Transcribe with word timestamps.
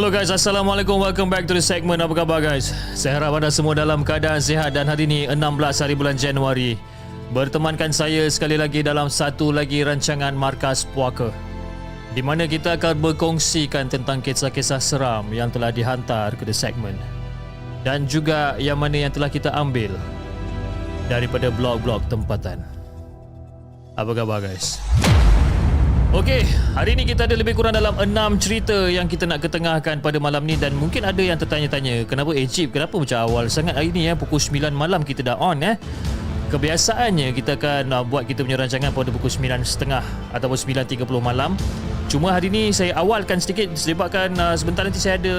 Hello 0.00 0.08
guys, 0.08 0.32
Assalamualaikum. 0.32 0.96
Welcome 0.96 1.28
back 1.28 1.44
to 1.44 1.52
the 1.52 1.60
segment. 1.60 2.00
Apa 2.00 2.24
khabar 2.24 2.40
guys? 2.40 2.72
Saya 2.96 3.20
harap 3.20 3.36
anda 3.36 3.52
semua 3.52 3.76
dalam 3.76 4.00
keadaan 4.00 4.40
sihat 4.40 4.72
dan 4.72 4.88
hari 4.88 5.04
ini 5.04 5.28
16 5.28 5.36
hari 5.76 5.92
bulan 5.92 6.16
Januari. 6.16 6.80
Bertemankan 7.36 7.92
saya 7.92 8.24
sekali 8.32 8.56
lagi 8.56 8.80
dalam 8.80 9.12
satu 9.12 9.52
lagi 9.52 9.84
rancangan 9.84 10.32
Markas 10.32 10.88
Puaka. 10.88 11.28
Di 12.16 12.24
mana 12.24 12.48
kita 12.48 12.80
akan 12.80 12.96
berkongsikan 12.96 13.92
tentang 13.92 14.24
kisah-kisah 14.24 14.80
seram 14.80 15.28
yang 15.36 15.52
telah 15.52 15.68
dihantar 15.68 16.32
ke 16.32 16.48
the 16.48 16.56
segment. 16.56 16.96
Dan 17.84 18.08
juga 18.08 18.56
yang 18.56 18.80
mana 18.80 19.04
yang 19.04 19.12
telah 19.12 19.28
kita 19.28 19.52
ambil 19.52 19.92
daripada 21.12 21.52
blog-blog 21.52 22.00
tempatan. 22.08 22.64
Apa 24.00 24.16
khabar 24.16 24.48
guys? 24.48 24.80
Okey, 26.10 26.42
hari 26.74 26.98
ini 26.98 27.06
kita 27.06 27.30
ada 27.30 27.38
lebih 27.38 27.54
kurang 27.54 27.70
dalam 27.70 27.94
6 27.94 28.10
cerita 28.42 28.74
yang 28.90 29.06
kita 29.06 29.30
nak 29.30 29.46
ketengahkan 29.46 30.02
pada 30.02 30.18
malam 30.18 30.42
ni 30.42 30.58
dan 30.58 30.74
mungkin 30.74 31.06
ada 31.06 31.22
yang 31.22 31.38
tertanya-tanya 31.38 32.02
kenapa 32.02 32.34
eh 32.34 32.50
Cip, 32.50 32.74
kenapa 32.74 32.98
macam 32.98 33.30
awal 33.30 33.46
sangat 33.46 33.78
hari 33.78 33.94
ni 33.94 34.10
ya 34.10 34.18
pukul 34.18 34.42
9 34.42 34.74
malam 34.74 35.06
kita 35.06 35.22
dah 35.22 35.38
on 35.38 35.62
eh. 35.62 35.78
Kebiasaannya 36.50 37.30
kita 37.30 37.54
akan 37.54 37.94
uh, 37.94 38.02
buat 38.02 38.26
kita 38.26 38.42
punya 38.42 38.58
rancangan 38.58 38.90
pada 38.90 39.06
pukul 39.14 39.30
9.30 39.30 40.34
ataupun 40.34 40.58
9.30 40.58 41.06
malam. 41.22 41.54
Cuma 42.10 42.34
hari 42.34 42.50
ni 42.50 42.74
saya 42.74 42.90
awalkan 42.98 43.38
sedikit 43.38 43.70
sebabkan 43.78 44.34
uh, 44.34 44.58
sebentar 44.58 44.82
nanti 44.82 44.98
saya 44.98 45.14
ada 45.14 45.36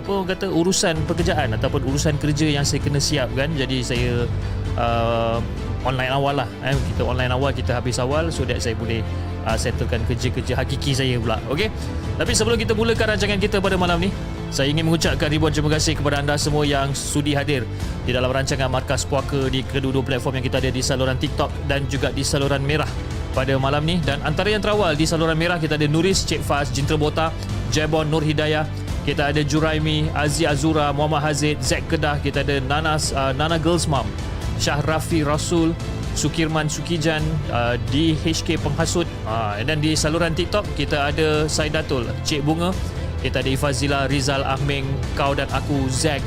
apa 0.00 0.08
orang 0.08 0.32
kata 0.32 0.48
urusan 0.48 0.96
pekerjaan 1.04 1.52
ataupun 1.60 1.84
urusan 1.92 2.16
kerja 2.16 2.56
yang 2.56 2.64
saya 2.64 2.80
kena 2.80 3.04
siapkan. 3.04 3.52
Jadi 3.52 3.84
saya 3.84 4.24
uh, 4.80 5.44
online 5.84 6.08
awal 6.08 6.40
lah 6.40 6.48
eh. 6.64 6.72
Kita 6.72 7.04
online 7.04 7.36
awal 7.36 7.52
Kita 7.52 7.78
habis 7.78 8.00
awal 8.02 8.34
So 8.34 8.42
that 8.48 8.58
saya 8.58 8.74
boleh 8.74 9.04
uh, 9.46 9.56
Settlekan 9.56 10.02
kerja-kerja 10.04 10.58
hakiki 10.58 10.92
saya 10.92 11.16
pula. 11.22 11.38
Okay 11.46 11.70
Tapi 12.18 12.32
sebelum 12.34 12.58
kita 12.58 12.74
mulakan 12.74 13.14
rancangan 13.14 13.38
kita 13.38 13.62
pada 13.62 13.78
malam 13.78 14.02
ni 14.02 14.10
Saya 14.50 14.68
ingin 14.68 14.84
mengucapkan 14.84 15.30
ribuan 15.30 15.54
terima 15.54 15.70
kasih 15.78 15.94
Kepada 15.94 16.18
anda 16.18 16.34
semua 16.34 16.66
yang 16.66 16.90
sudi 16.92 17.32
hadir 17.32 17.62
Di 18.02 18.10
dalam 18.10 18.28
rancangan 18.28 18.66
Markas 18.66 19.06
Puaka 19.06 19.46
Di 19.46 19.62
kedua-dua 19.62 20.02
platform 20.02 20.42
yang 20.42 20.46
kita 20.50 20.58
ada 20.58 20.70
Di 20.74 20.82
saluran 20.82 21.16
TikTok 21.16 21.70
Dan 21.70 21.86
juga 21.86 22.10
di 22.10 22.26
saluran 22.26 22.60
Merah 22.66 22.90
pada 23.36 23.52
malam 23.60 23.84
ni. 23.84 24.00
Dan 24.00 24.24
antara 24.24 24.48
yang 24.48 24.64
terawal 24.64 24.96
di 24.96 25.04
saluran 25.04 25.36
merah 25.36 25.60
kita 25.60 25.76
ada 25.76 25.84
Nuris 25.84 26.24
Cik 26.24 26.40
Faz 26.40 26.72
Jintra 26.72 26.96
Bota 26.96 27.28
Jebon 27.68 28.08
Nur 28.08 28.24
Hidayah 28.24 28.64
kita 29.04 29.28
ada 29.28 29.44
Juraimi 29.44 30.08
Aziz 30.16 30.48
Azura 30.48 30.88
Muhammad 30.90 31.20
Hazid 31.20 31.60
Zack 31.60 31.84
Kedah 31.86 32.18
kita 32.18 32.40
ada 32.42 32.58
Nanas 32.64 33.12
uh, 33.12 33.36
Nana 33.36 33.60
Girls 33.60 33.84
Mom 33.86 34.08
Syah 34.56 34.80
Rafi 34.80 35.20
Rasul 35.20 35.76
Sukirman 36.16 36.64
Sukijan 36.66 37.20
uh, 37.52 37.76
di 37.92 38.16
HK 38.16 38.56
Penghasut. 38.64 39.04
Uh, 39.28 39.60
dan 39.62 39.84
di 39.84 39.92
saluran 39.92 40.32
TikTok 40.32 40.64
kita 40.72 41.12
ada 41.12 41.44
Saidatul 41.44 42.08
Cik 42.24 42.40
Bunga. 42.42 42.72
Kita 43.20 43.44
ada 43.44 43.50
Ifazila 43.52 44.08
Rizal 44.08 44.40
Ahmeng 44.42 44.88
kau 45.12 45.36
dan 45.36 45.46
aku 45.52 45.86
Zack. 45.92 46.24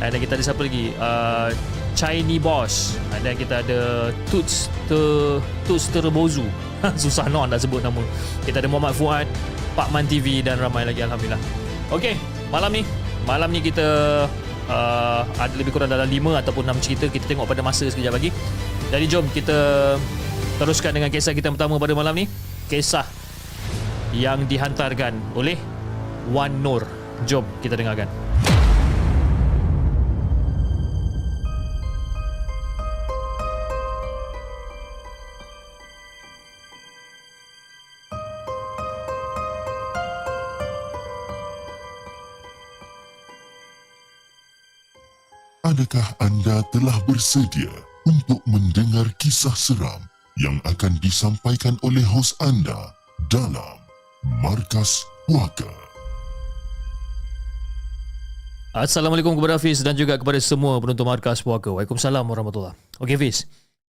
Dan 0.00 0.16
kita 0.20 0.36
ada 0.36 0.44
siapa 0.44 0.60
lagi? 0.60 0.92
Uh, 1.00 1.48
Chinese 1.96 2.44
Boss. 2.44 3.00
Dan 3.24 3.34
kita 3.34 3.64
ada 3.64 4.12
Tuts 4.28 4.68
Te, 4.86 5.00
Tuts 5.64 5.88
Terbozu. 5.88 6.44
Susah 7.02 7.26
no 7.32 7.48
nak 7.48 7.64
sebut 7.64 7.80
nama. 7.80 8.04
Kita 8.44 8.60
ada 8.60 8.68
Muhammad 8.68 8.92
Fuad 8.92 9.26
Pak 9.72 9.88
Man 9.88 10.04
TV 10.04 10.44
dan 10.44 10.60
ramai 10.60 10.84
lagi 10.84 11.00
Alhamdulillah. 11.00 11.40
Okey, 11.92 12.14
malam 12.52 12.70
ni. 12.76 12.82
Malam 13.28 13.52
ni 13.52 13.60
kita 13.60 13.86
uh, 14.68 15.22
ada 15.36 15.54
lebih 15.56 15.76
kurang 15.76 15.92
dalam 15.92 16.08
5 16.08 16.40
ataupun 16.40 16.64
6 16.76 16.84
cerita. 16.84 17.04
Kita 17.08 17.24
tengok 17.28 17.48
pada 17.48 17.60
masa 17.60 17.88
sekejap 17.88 18.12
lagi. 18.16 18.30
Jadi 18.90 19.06
jom 19.06 19.22
kita 19.30 19.94
teruskan 20.58 20.90
dengan 20.90 21.14
kisah 21.14 21.30
kita 21.30 21.46
pertama 21.54 21.78
pada 21.78 21.94
malam 21.94 22.10
ni. 22.10 22.26
Kisah 22.66 23.06
yang 24.10 24.50
dihantarkan 24.50 25.38
oleh 25.38 25.54
Wan 26.34 26.58
Nur. 26.58 26.82
Jom 27.22 27.46
kita 27.62 27.78
dengarkan. 27.78 28.10
Adakah 45.62 46.18
anda 46.18 46.66
telah 46.74 46.98
bersedia 47.06 47.70
untuk 48.08 48.40
mendengar 48.48 49.08
kisah 49.20 49.52
seram 49.52 50.00
yang 50.40 50.56
akan 50.64 50.96
disampaikan 51.04 51.76
oleh 51.84 52.00
hos 52.00 52.32
anda 52.40 52.96
dalam 53.28 53.76
Markas 54.40 55.04
Puaka? 55.28 55.68
Assalamualaikum 58.70 59.34
kepada 59.34 59.58
Hafiz 59.58 59.82
dan 59.82 59.98
juga 59.98 60.16
kepada 60.16 60.38
semua 60.38 60.78
penonton 60.78 61.04
Markas 61.04 61.42
Puaka. 61.42 61.74
Waalaikumsalam 61.74 62.22
warahmatullahi 62.24 62.78
Okey 63.02 63.18
Hafiz, 63.18 63.50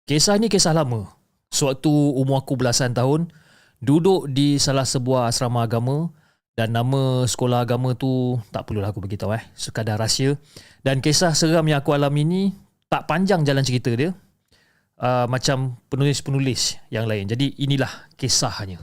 kisah 0.10 0.36
ni 0.42 0.50
kisah 0.50 0.74
lama. 0.76 1.08
Sewaktu 1.54 1.94
umur 1.94 2.42
aku 2.42 2.58
belasan 2.58 2.98
tahun, 2.98 3.30
duduk 3.78 4.26
di 4.34 4.58
salah 4.58 4.90
sebuah 4.90 5.30
asrama 5.30 5.64
agama 5.64 6.10
dan 6.58 6.74
nama 6.74 7.26
sekolah 7.30 7.66
agama 7.66 7.94
tu 7.98 8.42
tak 8.50 8.66
perlulah 8.66 8.94
aku 8.94 9.02
beritahu 9.02 9.34
eh 9.34 9.44
sekadar 9.58 9.98
rahsia 9.98 10.38
dan 10.86 11.02
kisah 11.02 11.34
seram 11.34 11.66
yang 11.66 11.82
aku 11.82 11.98
alami 11.98 12.22
ni 12.26 12.44
tak 12.94 13.10
panjang 13.10 13.42
jalan 13.42 13.66
cerita 13.66 13.90
dia 13.98 14.14
uh, 15.02 15.26
macam 15.26 15.82
penulis-penulis 15.90 16.78
yang 16.94 17.10
lain. 17.10 17.26
Jadi 17.26 17.58
inilah 17.66 17.90
kisahnya. 18.14 18.78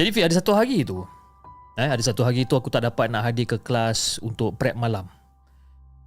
Jadi 0.00 0.08
Fi 0.08 0.24
ada 0.24 0.32
satu 0.32 0.56
hari 0.56 0.80
tu 0.80 1.04
eh 1.76 1.88
ada 1.88 2.00
satu 2.00 2.24
hari 2.24 2.48
tu 2.48 2.56
aku 2.56 2.72
tak 2.72 2.88
dapat 2.88 3.12
nak 3.12 3.28
hadir 3.28 3.44
ke 3.44 3.60
kelas 3.60 4.16
untuk 4.24 4.56
prep 4.56 4.72
malam. 4.72 5.04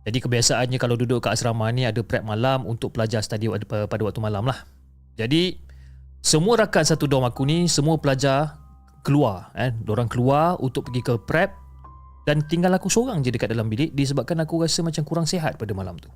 Jadi 0.05 0.17
kebiasaannya 0.17 0.81
kalau 0.81 0.97
duduk 0.97 1.21
kat 1.21 1.37
asrama 1.37 1.69
ni 1.69 1.85
ada 1.85 2.01
prep 2.01 2.25
malam 2.25 2.65
untuk 2.65 2.89
pelajar 2.89 3.21
study 3.21 3.49
pada 3.69 4.01
waktu 4.01 4.21
malam 4.21 4.49
lah. 4.49 4.65
Jadi 5.13 5.61
semua 6.25 6.57
rakan 6.57 6.85
satu 6.89 7.05
dorm 7.05 7.29
aku 7.29 7.45
ni 7.45 7.69
semua 7.69 8.01
pelajar 8.01 8.57
keluar 9.05 9.53
eh 9.53 9.69
orang 9.85 10.09
keluar 10.09 10.57
untuk 10.57 10.89
pergi 10.89 11.01
ke 11.05 11.13
prep 11.21 11.64
dan 12.25 12.41
tinggal 12.49 12.73
aku 12.73 12.89
seorang 12.89 13.21
je 13.21 13.29
dekat 13.29 13.53
dalam 13.53 13.69
bilik 13.69 13.93
disebabkan 13.93 14.41
aku 14.41 14.65
rasa 14.65 14.81
macam 14.81 15.05
kurang 15.05 15.29
sihat 15.29 15.61
pada 15.61 15.71
malam 15.77 15.93
tu. 16.01 16.09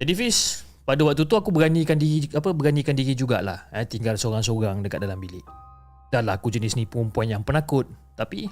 Jadi 0.00 0.12
Fiz, 0.16 0.64
pada 0.88 1.04
waktu 1.04 1.28
tu 1.28 1.36
aku 1.36 1.52
beranikan 1.52 2.00
diri 2.00 2.26
apa 2.32 2.50
beranikan 2.56 2.96
diri 2.96 3.12
jugalah 3.12 3.68
eh 3.70 3.84
tinggal 3.84 4.16
seorang-seorang 4.16 4.80
dekat 4.80 5.04
dalam 5.04 5.20
bilik. 5.20 5.44
Dah 6.08 6.24
lah 6.24 6.40
aku 6.40 6.48
jenis 6.48 6.80
ni 6.80 6.88
perempuan 6.88 7.28
yang 7.28 7.44
penakut 7.44 7.84
tapi 8.16 8.48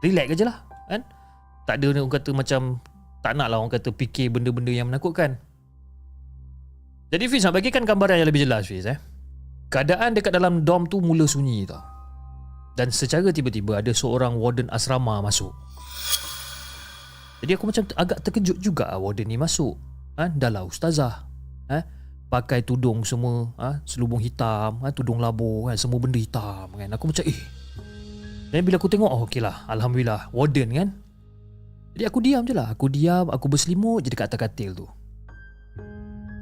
relax 0.00 0.32
aja 0.32 0.44
lah 0.48 0.58
kan. 0.88 1.04
Tak 1.68 1.80
ada 1.80 1.86
orang 1.92 2.08
kata 2.08 2.30
macam 2.32 2.80
tak 3.20 3.32
nak 3.36 3.52
lah 3.52 3.60
orang 3.60 3.72
kata 3.72 3.92
fikir 3.92 4.32
benda-benda 4.32 4.72
yang 4.72 4.88
menakutkan. 4.88 5.36
Jadi 7.12 7.24
Fiz 7.28 7.44
nak 7.44 7.60
bagikan 7.60 7.84
gambaran 7.84 8.16
yang 8.16 8.28
lebih 8.32 8.48
jelas 8.48 8.64
Fiz 8.64 8.88
eh. 8.88 8.96
Keadaan 9.68 10.16
dekat 10.16 10.32
dalam 10.32 10.64
dom 10.64 10.88
tu 10.88 11.04
mula 11.04 11.28
sunyi 11.28 11.68
tau. 11.68 11.93
Dan 12.74 12.90
secara 12.90 13.30
tiba-tiba 13.30 13.78
ada 13.78 13.94
seorang 13.94 14.34
warden 14.38 14.66
asrama 14.70 15.22
masuk. 15.22 15.54
Jadi 17.44 17.54
aku 17.54 17.70
macam 17.70 17.82
agak 17.94 18.18
terkejut 18.24 18.58
juga 18.58 18.90
ah 18.90 18.98
warden 18.98 19.30
ni 19.30 19.38
masuk. 19.38 19.78
Ha? 20.18 20.30
Dah 20.32 20.50
lah 20.50 20.66
ustazah. 20.66 21.26
Ha? 21.70 21.78
pakai 22.34 22.66
tudung 22.66 23.06
semua 23.06 23.54
ha? 23.54 23.78
selubung 23.86 24.18
hitam 24.18 24.82
ha? 24.82 24.90
tudung 24.90 25.22
labu 25.22 25.70
kan 25.70 25.78
semua 25.78 26.02
benda 26.02 26.18
hitam 26.18 26.66
kan 26.74 26.90
aku 26.90 27.14
macam 27.14 27.22
eh 27.30 27.40
dan 28.50 28.66
bila 28.66 28.74
aku 28.74 28.90
tengok 28.90 29.06
oh 29.06 29.22
okey 29.30 29.38
lah 29.38 29.62
alhamdulillah 29.70 30.34
warden 30.34 30.74
kan 30.74 30.88
jadi 31.94 32.10
aku 32.10 32.18
diam 32.18 32.42
je 32.42 32.50
lah 32.50 32.74
aku 32.74 32.90
diam 32.90 33.30
aku 33.30 33.46
berselimut 33.46 34.02
je 34.02 34.10
dekat 34.10 34.26
atas 34.26 34.40
katil 34.50 34.74
tu 34.74 34.86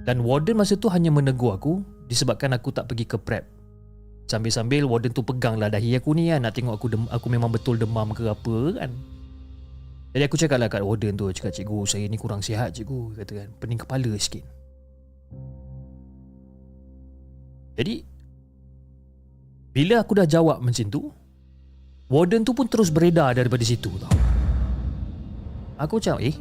dan 0.09 0.25
warden 0.25 0.57
masa 0.57 0.81
tu 0.81 0.89
hanya 0.89 1.13
menegur 1.13 1.53
aku 1.53 1.85
disebabkan 2.09 2.57
aku 2.57 2.73
tak 2.73 2.89
pergi 2.89 3.05
ke 3.05 3.21
prep 3.21 3.45
sambil-sambil 4.31 4.89
warden 4.89 5.13
tu 5.13 5.23
pegang 5.23 5.61
lah 5.61 5.69
dahi 5.69 5.99
aku 5.99 6.17
ni 6.17 6.33
kan 6.33 6.43
nak 6.43 6.57
tengok 6.57 6.75
aku 6.79 6.87
dem- 6.89 7.11
aku 7.13 7.27
memang 7.29 7.53
betul 7.53 7.77
demam 7.77 8.11
ke 8.17 8.27
apa 8.27 8.57
kan. 8.81 8.91
Jadi 10.13 10.23
aku 10.29 10.37
cakap 10.37 10.61
lah 10.61 10.69
kat 10.69 10.85
warden 10.85 11.17
tu 11.17 11.33
Cakap 11.33 11.57
cikgu 11.57 11.89
saya 11.89 12.05
ni 12.05 12.21
kurang 12.21 12.45
sihat 12.45 12.77
cikgu 12.77 13.17
Kata 13.17 13.33
kan. 13.33 13.49
Pening 13.57 13.81
kepala 13.81 14.13
sikit. 14.21 14.45
Jadi 17.81 18.05
Bila 19.73 20.05
aku 20.05 20.13
dah 20.21 20.29
jawab 20.29 20.61
macam 20.61 20.87
tu 20.93 21.09
Warden 22.13 22.45
tu 22.45 22.53
pun 22.53 22.69
terus 22.69 22.93
beredar 22.93 23.33
daripada 23.33 23.65
situ 23.65 23.89
tau. 23.97 24.13
Aku 25.81 25.97
macam 25.97 26.21
eh 26.21 26.37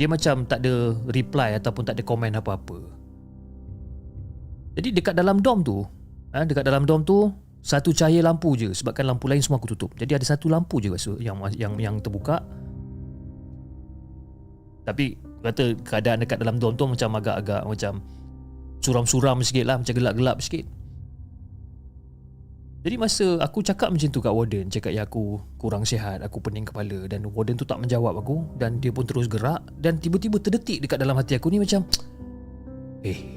Dia 0.00 0.08
macam 0.08 0.48
tak 0.48 0.64
ada 0.64 0.96
reply 1.12 1.60
ataupun 1.60 1.84
tak 1.84 2.00
ada 2.00 2.02
komen 2.04 2.32
apa-apa. 2.32 2.80
Jadi 4.76 4.88
dekat 4.92 5.12
dalam 5.16 5.40
dom 5.40 5.60
tu 5.60 5.84
ha, 6.32 6.46
Dekat 6.46 6.64
dalam 6.66 6.88
dom 6.88 7.04
tu 7.06 7.30
Satu 7.60 7.92
cahaya 7.92 8.22
lampu 8.24 8.56
je 8.58 8.72
Sebabkan 8.72 9.06
lampu 9.06 9.26
lain 9.26 9.42
semua 9.42 9.58
aku 9.60 9.74
tutup. 9.74 9.94
Jadi 9.98 10.16
ada 10.16 10.26
satu 10.26 10.46
lampu 10.46 10.78
je 10.78 10.88
rasa 10.90 11.12
yang, 11.18 11.38
yang, 11.54 11.74
yang 11.76 11.94
terbuka. 11.98 12.42
Tapi 14.86 15.18
kata 15.42 15.74
keadaan 15.82 16.22
dekat 16.22 16.38
dalam 16.38 16.62
dom 16.62 16.78
tu 16.78 16.86
macam 16.86 17.18
agak-agak 17.18 17.66
macam 17.66 17.98
suram-suram 18.78 19.42
sikit 19.42 19.66
lah, 19.66 19.82
macam 19.82 19.94
gelap-gelap 19.98 20.38
sikit. 20.38 20.62
Jadi 22.86 22.94
masa 23.02 23.42
aku 23.42 23.66
cakap 23.66 23.90
macam 23.90 24.14
tu 24.14 24.22
kat 24.22 24.30
warden, 24.30 24.70
cakap 24.70 24.94
ya 24.94 25.02
aku 25.02 25.42
kurang 25.58 25.82
sihat, 25.82 26.22
aku 26.22 26.38
pening 26.38 26.62
kepala. 26.62 27.10
Dan 27.10 27.26
warden 27.34 27.58
tu 27.58 27.66
tak 27.66 27.82
menjawab 27.82 28.14
aku 28.22 28.46
dan 28.62 28.78
dia 28.78 28.94
pun 28.94 29.02
terus 29.02 29.26
gerak. 29.26 29.58
Dan 29.74 29.98
tiba-tiba 29.98 30.38
terdetik 30.38 30.86
dekat 30.86 31.02
dalam 31.02 31.18
hati 31.18 31.34
aku 31.34 31.50
ni 31.50 31.58
macam 31.58 31.82
eh 33.02 33.35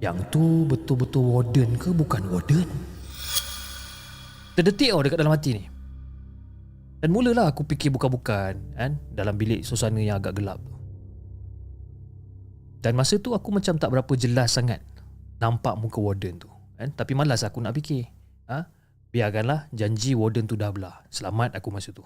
yang 0.00 0.20
tu 0.28 0.68
betul-betul 0.68 1.24
warden 1.40 1.76
ke 1.80 1.88
bukan 1.92 2.22
warden? 2.28 2.68
Terdetik 4.56 4.92
tau 4.92 5.04
dekat 5.04 5.18
dalam 5.20 5.32
hati 5.32 5.50
ni. 5.56 5.64
Dan 7.00 7.12
mulalah 7.12 7.52
aku 7.52 7.64
fikir 7.68 7.92
bukan-bukan 7.92 8.56
kan 8.72 8.96
dalam 9.12 9.36
bilik 9.36 9.60
suasana 9.64 10.00
yang 10.00 10.16
agak 10.16 10.40
gelap. 10.40 10.60
Dan 12.80 12.96
masa 12.96 13.20
tu 13.20 13.36
aku 13.36 13.52
macam 13.52 13.76
tak 13.76 13.92
berapa 13.92 14.12
jelas 14.16 14.56
sangat 14.56 14.80
nampak 15.36 15.76
muka 15.76 16.00
warden 16.00 16.40
tu 16.40 16.48
kan 16.80 16.88
tapi 16.92 17.12
malas 17.16 17.44
aku 17.44 17.60
nak 17.60 17.76
fikir. 17.76 18.08
Ha? 18.48 18.68
Biarkanlah 19.12 19.68
janji 19.72 20.12
warden 20.12 20.44
tu 20.48 20.56
dah 20.56 20.72
belah. 20.72 21.04
Selamat 21.08 21.56
aku 21.56 21.72
masa 21.72 21.92
tu. 21.92 22.04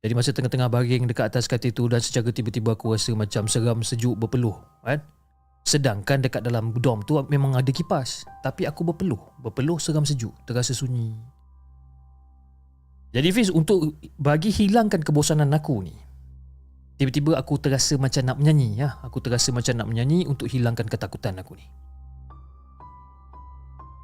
Jadi 0.00 0.16
masa 0.16 0.32
tengah-tengah 0.32 0.72
baring 0.72 1.04
dekat 1.12 1.28
atas 1.28 1.44
katil 1.44 1.76
tu 1.76 1.84
dan 1.92 2.00
secara 2.00 2.32
tiba-tiba 2.32 2.72
aku 2.72 2.96
rasa 2.96 3.12
macam 3.12 3.44
seram 3.48 3.84
sejuk 3.84 4.16
berpeluh 4.16 4.56
kan. 4.80 5.04
Sedangkan 5.62 6.24
dekat 6.24 6.42
dalam 6.42 6.74
dom 6.74 7.04
tu 7.04 7.20
memang 7.28 7.54
ada 7.54 7.70
kipas. 7.70 8.24
Tapi 8.42 8.64
aku 8.66 8.82
berpeluh. 8.82 9.20
Berpeluh 9.38 9.78
seram 9.78 10.02
sejuk. 10.02 10.32
Terasa 10.48 10.72
sunyi. 10.72 11.14
Jadi 13.10 13.28
Fiz 13.34 13.50
untuk 13.50 13.98
bagi 14.22 14.54
hilangkan 14.54 15.02
kebosanan 15.02 15.50
aku 15.50 15.82
ni 15.82 15.94
Tiba-tiba 17.00 17.32
aku 17.40 17.56
terasa 17.56 17.96
macam 17.96 18.28
nak 18.28 18.36
menyanyi 18.36 18.76
ya. 18.76 19.00
Aku 19.00 19.24
terasa 19.24 19.48
macam 19.56 19.72
nak 19.72 19.88
menyanyi 19.88 20.28
untuk 20.28 20.52
hilangkan 20.52 20.84
ketakutan 20.84 21.32
aku 21.40 21.56
ni. 21.56 21.64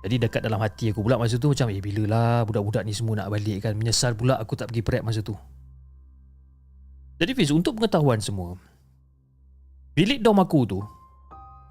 Jadi 0.01 0.17
dekat 0.17 0.41
dalam 0.41 0.57
hati 0.65 0.97
aku 0.97 1.05
pula 1.05 1.21
masa 1.21 1.37
tu 1.37 1.53
macam 1.53 1.69
Eh 1.69 1.85
bila 1.85 2.09
lah 2.09 2.49
budak-budak 2.49 2.89
ni 2.89 2.97
semua 2.97 3.21
nak 3.21 3.29
balik 3.29 3.69
kan. 3.69 3.77
Menyesal 3.77 4.17
pula 4.17 4.41
aku 4.41 4.57
tak 4.57 4.73
pergi 4.73 4.81
prep 4.81 5.05
masa 5.05 5.21
tu. 5.21 5.37
Jadi 7.21 7.37
Fiz 7.37 7.53
untuk 7.53 7.77
pengetahuan 7.77 8.21
semua 8.21 8.57
Bilik 9.93 10.25
dom 10.25 10.41
aku 10.41 10.65
tu 10.65 10.81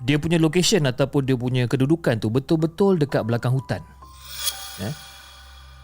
Dia 0.04 0.20
punya 0.20 0.36
location 0.36 0.84
ataupun 0.84 1.24
dia 1.24 1.40
punya 1.40 1.64
kedudukan 1.72 2.20
tu 2.20 2.28
Betul-betul 2.28 3.00
dekat 3.00 3.24
belakang 3.24 3.56
hutan 3.56 3.80
Ya 4.82 4.92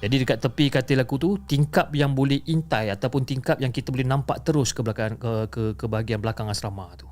jadi 0.01 0.25
dekat 0.25 0.41
tepi 0.41 0.73
katil 0.73 0.97
aku 0.97 1.21
tu 1.21 1.37
tingkap 1.45 1.93
yang 1.93 2.17
boleh 2.17 2.41
intai 2.49 2.89
ataupun 2.89 3.21
tingkap 3.21 3.61
yang 3.61 3.69
kita 3.69 3.93
boleh 3.93 4.01
nampak 4.01 4.41
terus 4.41 4.73
ke 4.73 4.81
belakang 4.81 5.13
ke 5.21 5.45
ke, 5.53 5.61
ke 5.77 5.85
bahagian 5.85 6.17
belakang 6.17 6.49
asrama 6.49 6.89
tu. 6.97 7.05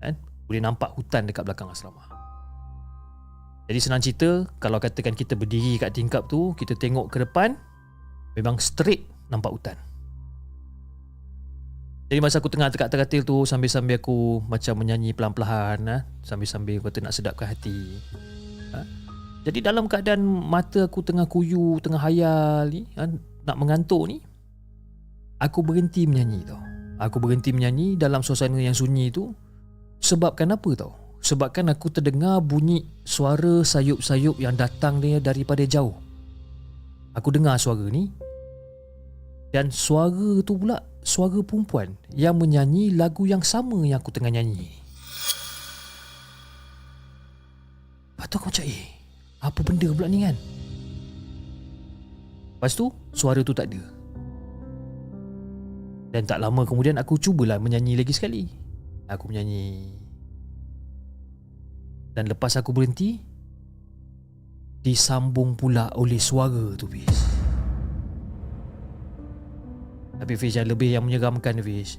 Kan? 0.00 0.16
Boleh 0.48 0.64
nampak 0.64 0.96
hutan 0.96 1.28
dekat 1.28 1.44
belakang 1.44 1.68
asrama. 1.68 2.00
Jadi 3.68 3.78
senang 3.78 4.00
cerita, 4.00 4.48
kalau 4.56 4.80
katakan 4.80 5.12
kita 5.12 5.36
berdiri 5.36 5.76
kat 5.78 5.94
tingkap 5.94 6.26
tu, 6.26 6.56
kita 6.56 6.74
tengok 6.74 7.12
ke 7.12 7.22
depan, 7.22 7.54
memang 8.34 8.56
straight 8.56 9.04
nampak 9.28 9.52
hutan. 9.52 9.76
Jadi 12.10 12.18
masa 12.18 12.42
aku 12.42 12.50
tengah 12.50 12.74
dekat 12.74 12.90
katil 12.90 13.22
tu 13.22 13.46
sambil-sambil 13.46 14.02
aku 14.02 14.42
macam 14.50 14.82
menyanyi 14.82 15.14
pelan-pelan 15.14 15.78
ha? 15.86 16.02
sambil-sambil 16.26 16.82
kata 16.82 17.06
nak 17.06 17.14
sedapkan 17.14 17.54
hati. 17.54 18.02
Ha? 18.74 18.82
Jadi 19.46 19.62
dalam 19.62 19.86
keadaan 19.86 20.18
mata 20.26 20.90
aku 20.90 21.06
tengah 21.06 21.30
kuyu, 21.30 21.78
tengah 21.78 22.02
hayal 22.02 22.66
ni, 22.66 22.82
ha, 22.98 23.06
nak 23.46 23.56
mengantuk 23.62 24.10
ni, 24.10 24.18
aku 25.38 25.62
berhenti 25.62 26.02
menyanyi 26.10 26.42
tau. 26.42 26.58
Aku 26.98 27.22
berhenti 27.22 27.54
menyanyi 27.54 27.94
dalam 27.94 28.26
suasana 28.26 28.58
yang 28.58 28.74
sunyi 28.74 29.14
tu 29.14 29.30
sebabkan 30.02 30.50
apa 30.50 30.70
tau? 30.74 30.98
Sebabkan 31.22 31.70
aku 31.70 31.94
terdengar 31.94 32.42
bunyi 32.42 32.90
suara 33.06 33.62
sayup-sayup 33.62 34.42
yang 34.42 34.58
datang 34.58 34.98
dia 34.98 35.22
daripada 35.22 35.62
jauh. 35.62 35.94
Aku 37.14 37.30
dengar 37.30 37.54
suara 37.54 37.86
ni 37.86 38.10
dan 39.54 39.70
suara 39.70 40.42
tu 40.42 40.58
pula 40.58 40.89
suara 41.00 41.40
perempuan 41.40 41.96
yang 42.12 42.36
menyanyi 42.36 42.92
lagu 42.94 43.24
yang 43.24 43.40
sama 43.40 43.80
yang 43.84 44.00
aku 44.00 44.12
tengah 44.12 44.30
nyanyi. 44.30 44.68
Lepas 48.14 48.26
tu 48.28 48.36
aku 48.36 48.48
macam 48.52 48.64
eh 48.68 48.84
apa 49.40 49.60
benda 49.64 49.88
pula 49.88 50.06
ni 50.08 50.18
kan? 50.24 50.36
Lepas 52.60 52.76
tu 52.76 52.92
Suara 53.16 53.40
tu 53.40 53.56
tak 53.56 53.72
ada. 53.72 53.82
Dan 56.12 56.28
tak 56.28 56.38
lama 56.38 56.68
kemudian 56.68 57.00
Aku 57.00 57.16
cubalah 57.16 57.56
menyanyi 57.56 57.96
lagi 57.96 58.12
sekali. 58.12 58.44
Aku 59.08 59.32
menyanyi. 59.32 59.96
Dan 62.12 62.28
lepas 62.28 62.58
aku 62.60 62.76
berhenti 62.76 63.18
Disambung 64.80 65.56
pula 65.56 65.92
oleh 65.96 66.20
suara 66.20 66.76
tu 66.76 66.88
Fiz 66.88 67.39
Tapi 70.20 70.36
Fiz 70.36 70.60
yang 70.60 70.68
lebih 70.68 70.92
yang 70.92 71.08
menyeramkan 71.08 71.64
Fiz 71.64 71.96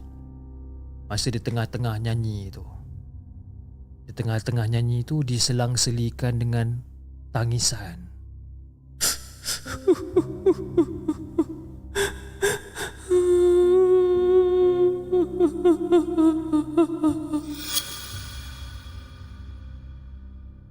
Masa 1.10 1.34
di 1.34 1.42
tengah-tengah 1.42 1.98
nyanyi 1.98 2.54
tu 2.54 2.62
Di 4.06 4.14
tengah-tengah 4.14 4.70
nyanyi 4.70 5.02
tu 5.02 5.26
Diselang-selikan 5.26 6.38
dengan 6.38 6.92
tangisan. 7.32 8.12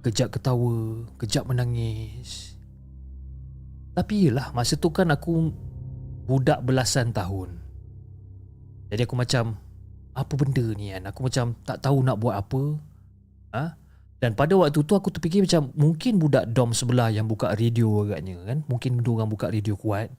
Kejap 0.01 0.33
ketawa, 0.33 1.05
kejap 1.21 1.45
menangis. 1.45 2.57
Tapi 3.93 4.25
iyalah, 4.25 4.49
masa 4.55 4.73
tu 4.77 4.89
kan 4.89 5.13
aku 5.13 5.53
budak 6.31 6.63
belasan 6.63 7.11
tahun. 7.11 7.59
Jadi 8.87 9.03
aku 9.03 9.19
macam, 9.19 9.59
apa 10.15 10.33
benda 10.39 10.63
ni 10.79 10.95
kan? 10.95 11.03
Aku 11.11 11.27
macam 11.27 11.59
tak 11.67 11.83
tahu 11.83 11.99
nak 12.07 12.23
buat 12.23 12.39
apa. 12.39 12.63
Ha? 13.51 13.63
Dan 14.21 14.37
pada 14.37 14.55
waktu 14.55 14.79
tu 14.85 14.93
aku 14.95 15.11
terfikir 15.11 15.43
macam 15.43 15.75
mungkin 15.75 16.15
budak 16.21 16.47
dom 16.55 16.71
sebelah 16.71 17.11
yang 17.11 17.27
buka 17.27 17.51
radio 17.51 18.07
agaknya 18.07 18.39
kan. 18.47 18.63
Mungkin 18.71 19.03
dia 19.03 19.11
orang 19.11 19.27
buka 19.27 19.51
radio 19.51 19.75
kuat. 19.75 20.13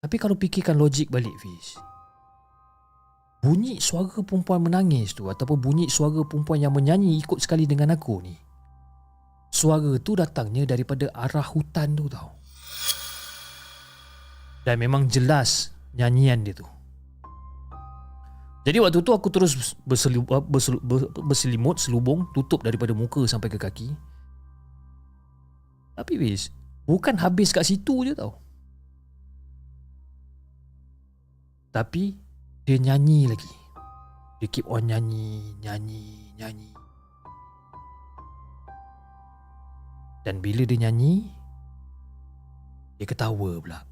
Tapi 0.00 0.16
kalau 0.16 0.38
fikirkan 0.38 0.80
logik 0.80 1.12
balik 1.12 1.34
Fiz. 1.36 1.76
Bunyi 3.40 3.80
suara 3.80 4.20
perempuan 4.20 4.64
menangis 4.64 5.16
tu 5.16 5.28
ataupun 5.28 5.60
bunyi 5.60 5.88
suara 5.88 6.24
perempuan 6.24 6.60
yang 6.60 6.76
menyanyi 6.76 7.20
ikut 7.20 7.40
sekali 7.40 7.64
dengan 7.64 7.92
aku 7.96 8.20
ni. 8.20 8.36
Suara 9.50 9.96
tu 10.00 10.14
datangnya 10.16 10.68
daripada 10.68 11.08
arah 11.12 11.44
hutan 11.44 11.96
tu 11.96 12.06
tau. 12.06 12.39
Dan 14.64 14.76
memang 14.76 15.08
jelas 15.08 15.72
nyanyian 15.96 16.44
dia 16.44 16.52
tu. 16.52 16.68
Jadi 18.60 18.76
waktu 18.76 19.00
tu 19.00 19.12
aku 19.16 19.32
terus 19.32 19.74
berselimut, 19.88 20.44
berselimut 21.24 21.80
selubung 21.80 22.28
tutup 22.36 22.60
daripada 22.60 22.92
muka 22.92 23.24
sampai 23.24 23.48
ke 23.48 23.56
kaki. 23.56 23.88
Tapi 25.96 26.12
wis, 26.20 26.52
bukan 26.84 27.16
habis 27.16 27.56
kat 27.56 27.64
situ 27.64 28.04
je 28.04 28.12
tau. 28.12 28.36
Tapi 31.72 32.20
dia 32.68 32.76
nyanyi 32.76 33.32
lagi. 33.32 33.52
Dia 34.40 34.48
keep 34.48 34.68
on 34.68 34.88
nyanyi, 34.88 35.56
nyanyi, 35.64 36.36
nyanyi. 36.36 36.70
Dan 40.24 40.44
bila 40.44 40.68
dia 40.68 40.88
nyanyi, 40.88 41.32
dia 43.00 43.08
ketawa 43.08 43.56
pula. 43.60 43.89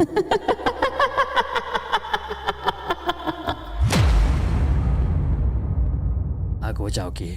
Aku 6.70 6.86
macam 6.86 7.10
okey. 7.12 7.36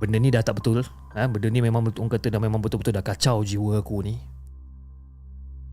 Benda 0.00 0.16
ni 0.16 0.32
dah 0.32 0.40
tak 0.42 0.56
betul. 0.58 0.82
Ha? 1.12 1.28
Benda 1.28 1.52
ni 1.52 1.60
memang 1.60 1.84
betul 1.86 2.08
kata 2.08 2.32
dah 2.32 2.40
memang 2.40 2.64
betul-betul 2.64 2.96
dah 2.96 3.04
kacau 3.04 3.44
jiwa 3.44 3.84
aku 3.84 4.00
ni. 4.02 4.16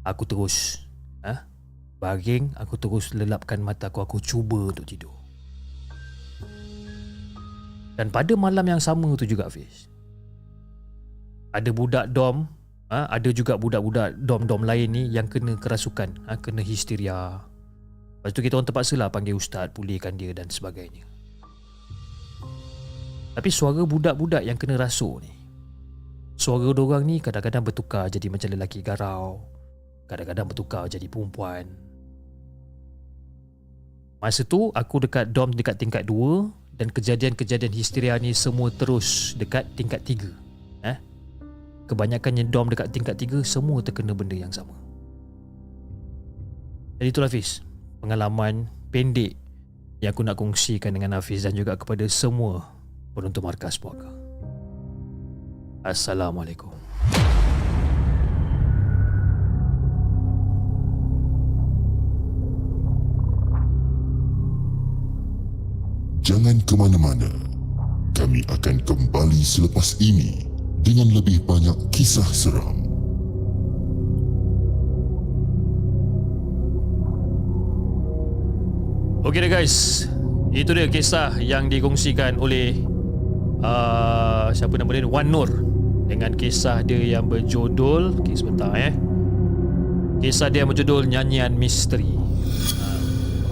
Aku 0.07 0.23
terus 0.23 0.87
ha? 1.27 1.43
Baring 1.99 2.55
aku 2.55 2.79
terus 2.79 3.11
lelapkan 3.11 3.59
mata 3.59 3.91
aku 3.91 3.99
Aku 3.99 4.17
cuba 4.23 4.71
untuk 4.71 4.87
tidur 4.87 5.11
Dan 7.99 8.07
pada 8.07 8.31
malam 8.39 8.63
yang 8.63 8.79
sama 8.79 9.11
tu 9.19 9.27
juga 9.27 9.51
Fiz 9.51 9.91
Ada 11.51 11.75
budak 11.75 12.15
dom 12.15 12.47
ha? 12.91 13.07
Ada 13.11 13.29
juga 13.35 13.59
budak-budak 13.59 14.19
dom-dom 14.19 14.63
lain 14.63 14.87
ni 14.91 15.03
Yang 15.11 15.39
kena 15.39 15.53
kerasukan 15.59 16.27
ha? 16.27 16.39
Kena 16.39 16.63
histeria 16.63 17.39
Lepas 18.21 18.31
tu 18.33 18.41
kita 18.43 18.59
orang 18.59 18.67
terpaksa 18.67 18.93
lah 18.99 19.09
Panggil 19.11 19.37
ustaz 19.37 19.71
Pulihkan 19.71 20.15
dia 20.15 20.31
dan 20.31 20.47
sebagainya 20.49 21.05
Tapi 23.37 23.49
suara 23.53 23.83
budak-budak 23.83 24.43
yang 24.43 24.57
kena 24.57 24.79
rasuk 24.79 25.23
ni 25.23 25.31
Suara 26.37 26.69
dorang 26.69 27.01
ni 27.01 27.17
kadang-kadang 27.17 27.65
bertukar 27.65 28.05
Jadi 28.09 28.29
macam 28.29 28.49
lelaki 28.53 28.79
garau 28.85 29.41
Kadang-kadang 30.07 30.47
bertukar 30.47 30.87
jadi 30.87 31.09
perempuan 31.09 31.67
Masa 34.17 34.41
tu 34.41 34.73
aku 34.73 35.05
dekat 35.05 35.29
dom 35.29 35.53
dekat 35.53 35.77
tingkat 35.77 36.05
2 36.05 36.77
Dan 36.77 36.89
kejadian-kejadian 36.93 37.73
histeria 37.73 38.17
ni 38.21 38.33
semua 38.33 38.69
terus 38.69 39.33
dekat 39.37 39.65
tingkat 39.77 40.01
3? 40.05 40.46
Kebanyakannya 41.87 42.51
dom 42.51 42.67
dekat 42.67 42.91
tingkat 42.91 43.15
3 43.15 43.47
Semua 43.47 43.79
terkena 43.79 44.11
benda 44.11 44.35
yang 44.35 44.51
sama. 44.51 44.75
Jadi 46.99 47.09
itulah 47.09 47.31
Hafiz 47.31 47.63
Pengalaman 48.03 48.67
pendek 48.91 49.39
Yang 50.03 50.11
aku 50.11 50.21
nak 50.27 50.35
kongsikan 50.35 50.91
dengan 50.91 51.15
Hafiz 51.15 51.47
Dan 51.47 51.55
juga 51.55 51.79
kepada 51.79 52.03
semua 52.11 52.77
penonton 53.17 53.41
markas 53.41 53.81
puaka. 53.81 54.05
Assalamualaikum. 55.81 56.69
Jangan 66.21 66.61
ke 66.61 66.77
mana-mana. 66.77 67.31
Kami 68.13 68.45
akan 68.45 68.85
kembali 68.85 69.41
selepas 69.41 69.97
ini 69.97 70.46
dengan 70.87 71.11
lebih 71.11 71.43
banyak 71.43 71.91
kisah 71.91 72.23
seram. 72.31 72.79
Okey 79.27 79.43
dah 79.43 79.51
guys. 79.51 80.07
Itu 80.55 80.71
dia 80.71 80.87
kisah 80.87 81.43
yang 81.43 81.67
dikongsikan 81.67 82.39
oleh 82.39 82.71
uh, 83.59 84.47
Siapa 84.55 84.79
nama 84.79 84.95
dia? 84.95 85.03
Wan 85.03 85.27
Nur. 85.27 85.51
Dengan 86.07 86.31
kisah 86.39 86.87
dia 86.87 87.19
yang 87.19 87.27
berjudul 87.27 88.23
Okay 88.23 88.39
sebentar 88.39 88.71
eh. 88.79 88.95
Kisah 90.23 90.47
dia 90.47 90.63
yang 90.63 90.71
berjudul 90.71 91.11
Nyanyian 91.11 91.59
Misteri. 91.59 92.15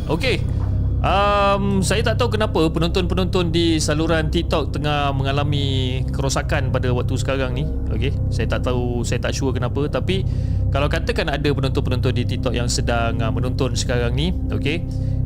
Uh, 0.08 0.16
Okey 0.16 0.55
Um, 1.04 1.86
saya 1.86 2.02
tak 2.02 2.18
tahu 2.18 2.34
kenapa 2.34 2.66
penonton-penonton 2.72 3.54
di 3.54 3.78
saluran 3.78 4.32
TikTok 4.32 4.74
tengah 4.74 5.14
mengalami 5.14 6.02
kerosakan 6.10 6.74
pada 6.74 6.90
waktu 6.96 7.14
sekarang 7.20 7.54
ni. 7.54 7.68
Okey, 7.94 8.16
saya 8.34 8.50
tak 8.50 8.66
tahu, 8.66 9.06
saya 9.06 9.22
tak 9.22 9.36
sure 9.38 9.54
kenapa 9.54 9.86
tapi 9.86 10.26
kalau 10.74 10.90
katakan 10.90 11.30
ada 11.30 11.46
penonton-penonton 11.46 12.10
di 12.16 12.24
TikTok 12.26 12.58
yang 12.58 12.66
sedang 12.66 13.22
uh, 13.22 13.30
menonton 13.30 13.78
sekarang 13.78 14.18
ni, 14.18 14.34
okey. 14.50 14.82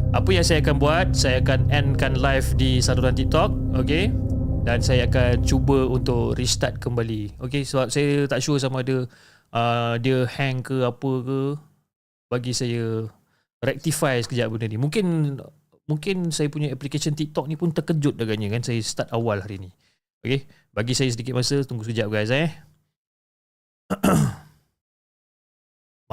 Apa 0.09 0.29
yang 0.33 0.43
saya 0.43 0.59
akan 0.59 0.75
buat, 0.81 1.13
saya 1.15 1.39
akan 1.39 1.69
endkan 1.69 2.17
live 2.17 2.57
di 2.59 2.83
saluran 2.83 3.15
TikTok, 3.15 3.79
okey. 3.85 4.11
Dan 4.67 4.83
saya 4.83 5.07
akan 5.07 5.47
cuba 5.47 5.87
untuk 5.87 6.35
restart 6.35 6.77
kembali. 6.83 7.39
Okey, 7.39 7.63
sebab 7.63 7.87
saya 7.87 8.27
tak 8.27 8.43
sure 8.43 8.59
sama 8.59 8.83
ada 8.83 9.07
uh, 9.55 9.95
dia 9.95 10.27
hang 10.27 10.59
ke 10.59 10.83
apa 10.83 11.11
ke. 11.23 11.41
Bagi 12.29 12.53
saya 12.53 13.09
rectify 13.65 14.21
sekejap 14.21 14.53
benda 14.53 14.69
ni. 14.69 14.77
Mungkin 14.77 15.05
mungkin 15.89 16.29
saya 16.29 16.53
punya 16.53 16.69
application 16.69 17.17
TikTok 17.17 17.49
ni 17.49 17.57
pun 17.57 17.73
terkejut 17.73 18.13
agaknya 18.21 18.53
kan 18.53 18.61
saya 18.61 18.77
start 18.85 19.09
awal 19.09 19.41
hari 19.41 19.57
ni. 19.57 19.69
Okey, 20.21 20.45
bagi 20.69 20.93
saya 20.93 21.09
sedikit 21.09 21.33
masa 21.33 21.65
tunggu 21.65 21.81
sekejap 21.81 22.07
guys 22.13 22.29
eh. 22.29 22.53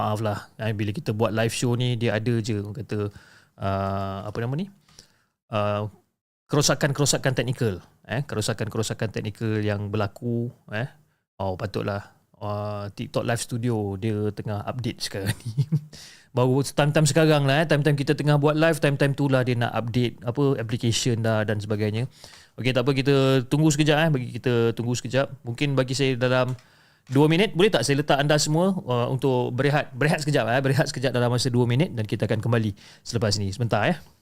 Maaf 0.00 0.24
lah 0.24 0.48
eh, 0.56 0.72
bila 0.72 0.96
kita 0.96 1.12
buat 1.12 1.36
live 1.36 1.52
show 1.52 1.76
ni 1.76 2.00
dia 2.00 2.16
ada 2.16 2.34
je 2.40 2.56
orang 2.56 2.72
kata 2.72 3.12
uh, 3.60 4.18
apa 4.24 4.36
nama 4.40 4.56
ni? 4.56 4.66
Uh, 5.52 5.92
kerosakan-kerosakan 6.46 7.34
teknikal 7.34 7.82
eh 8.06 8.22
kerosakan-kerosakan 8.22 9.10
teknikal 9.10 9.58
yang 9.58 9.90
berlaku 9.90 10.46
eh 10.70 10.86
oh 11.42 11.58
patutlah 11.58 12.14
uh, 12.38 12.86
TikTok 12.94 13.26
live 13.26 13.42
studio 13.42 13.98
dia 13.98 14.30
tengah 14.30 14.62
update 14.62 15.02
sekarang 15.02 15.34
ni 15.42 15.66
baru 16.36 16.60
time-time 16.60 17.08
sekarang 17.08 17.48
lah 17.48 17.64
eh. 17.64 17.66
time-time 17.66 17.96
kita 17.96 18.12
tengah 18.12 18.36
buat 18.36 18.52
live 18.52 18.76
time-time 18.76 19.16
tu 19.16 19.32
lah 19.32 19.40
dia 19.40 19.56
nak 19.56 19.72
update 19.72 20.20
apa 20.20 20.60
application 20.60 21.24
dah 21.24 21.48
dan 21.48 21.56
sebagainya. 21.56 22.04
Okey 22.60 22.76
tak 22.76 22.84
apa 22.84 22.92
kita 22.92 23.48
tunggu 23.48 23.72
sekejap 23.72 23.96
eh. 24.04 24.08
Bagi 24.12 24.28
kita 24.36 24.76
tunggu 24.76 24.92
sekejap. 24.92 25.32
Mungkin 25.48 25.72
bagi 25.72 25.96
saya 25.96 26.12
dalam 26.20 26.52
2 27.08 27.32
minit 27.32 27.56
boleh 27.56 27.72
tak 27.72 27.88
saya 27.88 28.04
letak 28.04 28.20
anda 28.20 28.36
semua 28.36 28.76
uh, 28.84 29.08
untuk 29.08 29.56
berehat 29.56 29.96
berehat 29.96 30.20
sekejap 30.20 30.44
eh. 30.52 30.60
Berehat 30.60 30.86
sekejap 30.92 31.16
dalam 31.16 31.32
masa 31.32 31.48
2 31.48 31.56
minit 31.64 31.96
dan 31.96 32.04
kita 32.04 32.28
akan 32.28 32.44
kembali 32.44 32.76
selepas 33.00 33.40
ini. 33.40 33.48
Sebentar 33.56 33.88
eh 33.88 34.15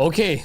Okey. 0.00 0.40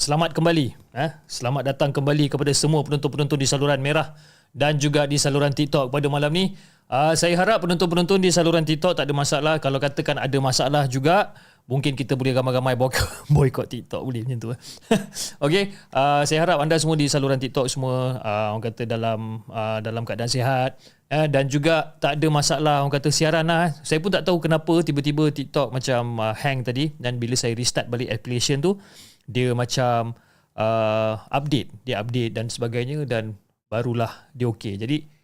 Selamat 0.00 0.32
kembali. 0.32 0.72
Eh? 0.96 1.10
Selamat 1.28 1.68
datang 1.68 1.92
kembali 1.92 2.32
kepada 2.32 2.48
semua 2.56 2.80
penonton-penonton 2.80 3.36
di 3.36 3.44
saluran 3.44 3.76
merah 3.76 4.16
dan 4.56 4.80
juga 4.80 5.04
di 5.04 5.20
saluran 5.20 5.52
TikTok 5.52 5.92
pada 5.92 6.08
malam 6.08 6.32
ni. 6.32 6.56
Uh, 6.88 7.12
saya 7.12 7.36
harap 7.36 7.60
penonton-penonton 7.60 8.16
di 8.16 8.32
saluran 8.32 8.64
TikTok 8.64 8.96
tak 8.96 9.04
ada 9.04 9.12
masalah. 9.12 9.54
Kalau 9.60 9.76
katakan 9.76 10.16
ada 10.16 10.38
masalah 10.40 10.88
juga, 10.88 11.36
mungkin 11.68 11.92
kita 11.92 12.16
boleh 12.16 12.32
ramai-ramai 12.32 12.80
boycott, 13.36 13.68
TikTok 13.68 14.00
boleh 14.00 14.24
macam 14.24 14.38
tu. 14.40 14.48
eh. 14.56 14.58
Okey, 15.44 15.76
uh, 15.92 16.24
saya 16.24 16.48
harap 16.48 16.64
anda 16.64 16.80
semua 16.80 16.96
di 16.96 17.04
saluran 17.04 17.36
TikTok 17.36 17.68
semua 17.68 18.16
uh, 18.24 18.56
orang 18.56 18.72
kata 18.72 18.88
dalam 18.88 19.44
uh, 19.52 19.84
dalam 19.84 20.08
keadaan 20.08 20.32
sihat 20.32 20.80
eh, 21.12 21.28
dan 21.28 21.52
juga 21.52 21.92
tak 22.00 22.16
ada 22.16 22.26
masalah 22.32 22.80
orang 22.80 22.96
kata 22.96 23.12
siaran 23.12 23.44
lah. 23.44 23.68
eh. 23.68 23.72
Saya 23.84 24.00
pun 24.00 24.08
tak 24.08 24.24
tahu 24.24 24.40
kenapa 24.40 24.80
tiba-tiba 24.80 25.28
TikTok 25.28 25.76
macam 25.76 26.24
uh, 26.24 26.32
hang 26.32 26.64
tadi 26.64 26.96
dan 26.96 27.20
bila 27.20 27.36
saya 27.36 27.52
restart 27.52 27.92
balik 27.92 28.08
application 28.08 28.64
tu 28.64 28.80
dia 29.28 29.52
macam 29.52 30.16
uh, 30.56 31.20
update, 31.28 31.68
dia 31.84 32.00
update 32.00 32.32
dan 32.32 32.48
sebagainya 32.48 33.04
dan 33.04 33.36
barulah 33.68 34.32
dia 34.32 34.48
okey. 34.48 34.80
Jadi 34.80 35.17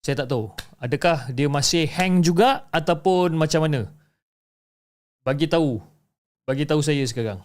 saya 0.00 0.24
tak 0.24 0.32
tahu 0.32 0.48
adakah 0.80 1.28
dia 1.36 1.46
masih 1.46 1.84
hang 1.84 2.24
juga 2.24 2.66
ataupun 2.72 3.36
macam 3.36 3.68
mana. 3.68 3.92
Bagi 5.20 5.44
tahu. 5.44 5.76
Bagi 6.48 6.64
tahu 6.64 6.80
saya 6.80 7.04
sekarang. 7.04 7.44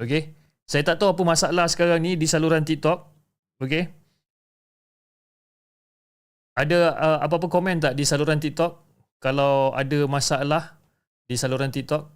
Okey. 0.00 0.32
Saya 0.64 0.80
tak 0.80 0.96
tahu 0.96 1.12
apa 1.12 1.22
masalah 1.22 1.68
sekarang 1.68 2.00
ni 2.00 2.16
di 2.16 2.24
saluran 2.24 2.64
TikTok. 2.64 3.04
Okey. 3.60 3.92
Ada 6.56 6.78
uh, 6.96 7.18
apa-apa 7.20 7.50
komen 7.52 7.82
tak 7.84 7.98
di 7.98 8.08
saluran 8.08 8.40
TikTok 8.40 8.80
kalau 9.20 9.74
ada 9.76 10.08
masalah 10.08 10.80
di 11.28 11.36
saluran 11.36 11.68
TikTok? 11.68 12.08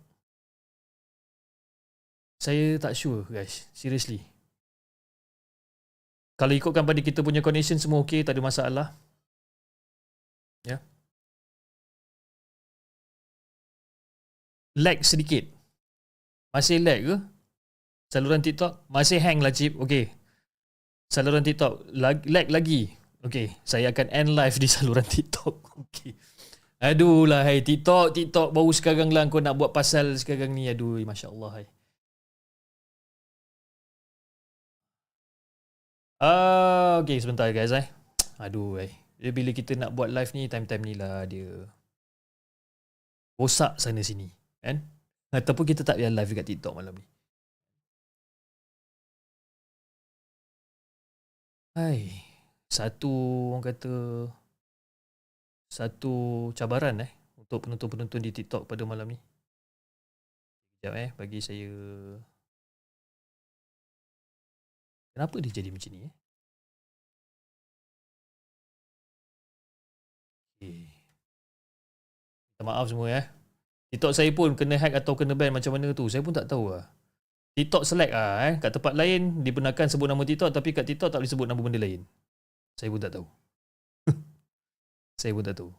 Saya 2.38 2.78
tak 2.78 2.94
sure 2.94 3.26
guys, 3.28 3.66
seriously. 3.75 4.22
Kalau 6.38 6.54
ikutkan 6.54 6.87
pada 6.87 7.02
kita 7.02 7.20
punya 7.26 7.42
connection 7.42 7.82
semua 7.82 7.98
okey, 8.06 8.22
tak 8.22 8.38
ada 8.38 8.42
masalah. 8.46 8.87
Ya. 10.68 10.78
Lag 14.76 15.00
sedikit. 15.00 15.49
Masih 16.52 16.78
lag 16.84 17.00
ke? 17.00 17.16
Saluran 18.12 18.40
TikTok 18.45 18.88
masih 18.88 19.19
hang 19.25 19.40
lah 19.45 19.52
chip. 19.52 19.73
Okey. 19.80 20.12
Saluran 21.08 21.45
TikTok 21.45 21.88
lag, 21.97 22.21
lag 22.28 22.47
lagi. 22.52 22.93
Okey, 23.25 23.50
saya 23.66 23.90
akan 23.90 24.06
end 24.12 24.30
live 24.38 24.56
di 24.60 24.69
saluran 24.75 25.04
TikTok. 25.04 25.54
Okey. 25.88 26.12
Aduh 26.78 27.26
lah 27.26 27.43
hai 27.43 27.58
TikTok, 27.66 28.14
TikTok 28.14 28.54
baru 28.54 28.71
sekarang 28.71 29.10
lah 29.10 29.26
kau 29.26 29.43
nak 29.43 29.58
buat 29.58 29.75
pasal 29.75 30.14
sekarang 30.21 30.54
ni. 30.54 30.71
Aduh, 30.71 31.02
masya-Allah 31.02 31.50
hai. 31.58 31.66
Ah, 36.21 36.99
okey 37.02 37.19
sebentar 37.23 37.47
guys 37.54 37.71
eh. 37.71 37.86
Aduh 38.43 38.78
eh. 38.82 39.07
Dia 39.19 39.31
bila 39.35 39.50
kita 39.50 39.75
nak 39.75 39.91
buat 39.99 40.09
live 40.15 40.31
ni 40.35 40.47
time-time 40.47 40.85
ni 40.87 40.95
lah 40.95 41.26
dia 41.26 41.67
rosak 43.39 43.75
sana 43.83 44.02
sini 44.02 44.31
kan? 44.63 44.78
Ataupun 45.35 45.67
kita 45.67 45.83
tak 45.83 45.99
payah 45.99 46.15
live 46.15 46.31
dekat 46.33 46.47
TikTok 46.54 46.75
malam 46.78 46.95
ni. 46.95 47.07
Hai 51.75 51.99
satu 52.71 53.11
orang 53.54 53.65
kata 53.67 53.95
satu 55.71 56.15
cabaran 56.54 57.02
eh 57.02 57.11
untuk 57.39 57.67
penonton-penonton 57.67 58.23
di 58.23 58.31
TikTok 58.31 58.71
pada 58.71 58.83
malam 58.87 59.15
ni. 59.15 59.19
Sekejap 60.78 60.95
eh 60.95 61.11
bagi 61.19 61.39
saya 61.43 61.71
Kenapa 65.15 65.43
dia 65.43 65.50
jadi 65.50 65.75
macam 65.75 65.91
ni 65.91 66.07
eh 66.07 66.15
Minta 72.58 72.62
maaf 72.66 72.90
semua 72.90 73.06
ya. 73.06 73.23
TikTok 73.94 74.12
saya 74.12 74.34
pun 74.34 74.58
kena 74.58 74.76
hack 74.76 74.99
atau 74.99 75.14
kena 75.14 75.38
ban 75.38 75.54
macam 75.54 75.78
mana 75.78 75.94
tu. 75.94 76.10
Saya 76.10 76.21
pun 76.21 76.34
tak 76.34 76.50
tahu 76.50 76.75
lah. 76.75 76.90
TikTok 77.54 77.86
select 77.86 78.12
ah 78.12 78.50
eh. 78.50 78.54
Kat 78.58 78.75
tempat 78.75 78.99
lain 78.99 79.47
dibenarkan 79.47 79.86
sebut 79.86 80.10
nama 80.10 80.26
TikTok 80.26 80.50
tapi 80.50 80.75
kat 80.75 80.84
TikTok 80.84 81.14
tak 81.14 81.23
boleh 81.23 81.30
sebut 81.30 81.47
nama 81.47 81.60
benda 81.62 81.78
lain. 81.78 82.02
Saya 82.75 82.90
pun 82.90 82.99
tak 82.99 83.14
tahu. 83.14 83.26
saya 85.23 85.32
pun 85.34 85.47
tak 85.47 85.56
tahu. 85.58 85.71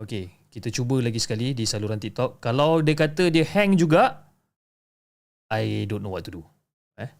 Okay, 0.00 0.32
kita 0.48 0.72
cuba 0.72 0.96
lagi 1.04 1.20
sekali 1.20 1.52
di 1.52 1.68
saluran 1.68 2.00
TikTok. 2.00 2.40
Kalau 2.40 2.80
dia 2.80 2.96
kata 2.96 3.28
dia 3.28 3.44
hang 3.44 3.76
juga, 3.76 4.32
I 5.52 5.84
don't 5.84 6.00
know 6.00 6.16
what 6.16 6.24
to 6.24 6.40
do. 6.40 6.42
Eh? 6.96 7.12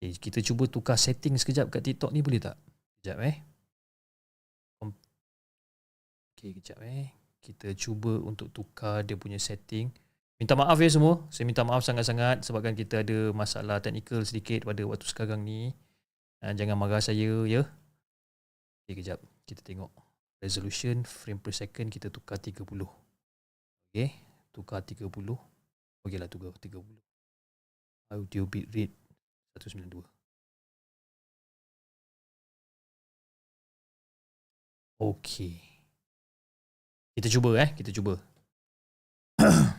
Okay, 0.00 0.16
kita 0.16 0.40
cuba 0.40 0.64
tukar 0.64 0.96
setting 0.96 1.36
sekejap 1.36 1.68
kat 1.68 1.84
TikTok 1.84 2.08
ni 2.16 2.24
boleh 2.24 2.40
tak? 2.40 2.56
Sekejap 3.04 3.18
eh. 3.20 3.36
Okey, 6.40 6.56
kejap 6.56 6.80
eh. 6.80 7.12
Kita 7.44 7.68
cuba 7.76 8.16
untuk 8.16 8.48
tukar 8.48 9.04
dia 9.04 9.12
punya 9.12 9.36
setting. 9.36 9.92
Minta 10.40 10.56
maaf 10.56 10.80
ya 10.80 10.88
semua. 10.88 11.20
Saya 11.28 11.44
minta 11.44 11.68
maaf 11.68 11.84
sangat-sangat 11.84 12.48
sebabkan 12.48 12.72
kita 12.72 13.04
ada 13.04 13.28
masalah 13.36 13.84
teknikal 13.84 14.24
sedikit 14.24 14.64
pada 14.64 14.80
waktu 14.88 15.04
sekarang 15.04 15.44
ni. 15.44 15.76
Uh, 16.40 16.56
jangan 16.56 16.80
marah 16.80 17.04
saya 17.04 17.44
ya. 17.44 17.68
Okey, 18.88 19.04
kejap. 19.04 19.20
Kita 19.44 19.60
tengok. 19.60 19.92
Resolution 20.40 21.04
frame 21.04 21.44
per 21.44 21.52
second 21.52 21.92
kita 21.92 22.08
tukar 22.08 22.40
30. 22.40 22.64
Okey, 23.92 24.08
tukar 24.56 24.80
30. 24.80 25.12
Okeylah 26.08 26.28
tukar 26.32 26.56
30. 26.56 26.80
Audio 28.16 28.48
bit 28.48 28.64
rate 28.72 28.96
192. 29.60 30.08
Okey. 35.04 35.69
Kita 37.20 37.28
cuba 37.36 37.60
eh, 37.60 37.76
kita 37.76 37.92
cuba. 37.92 38.16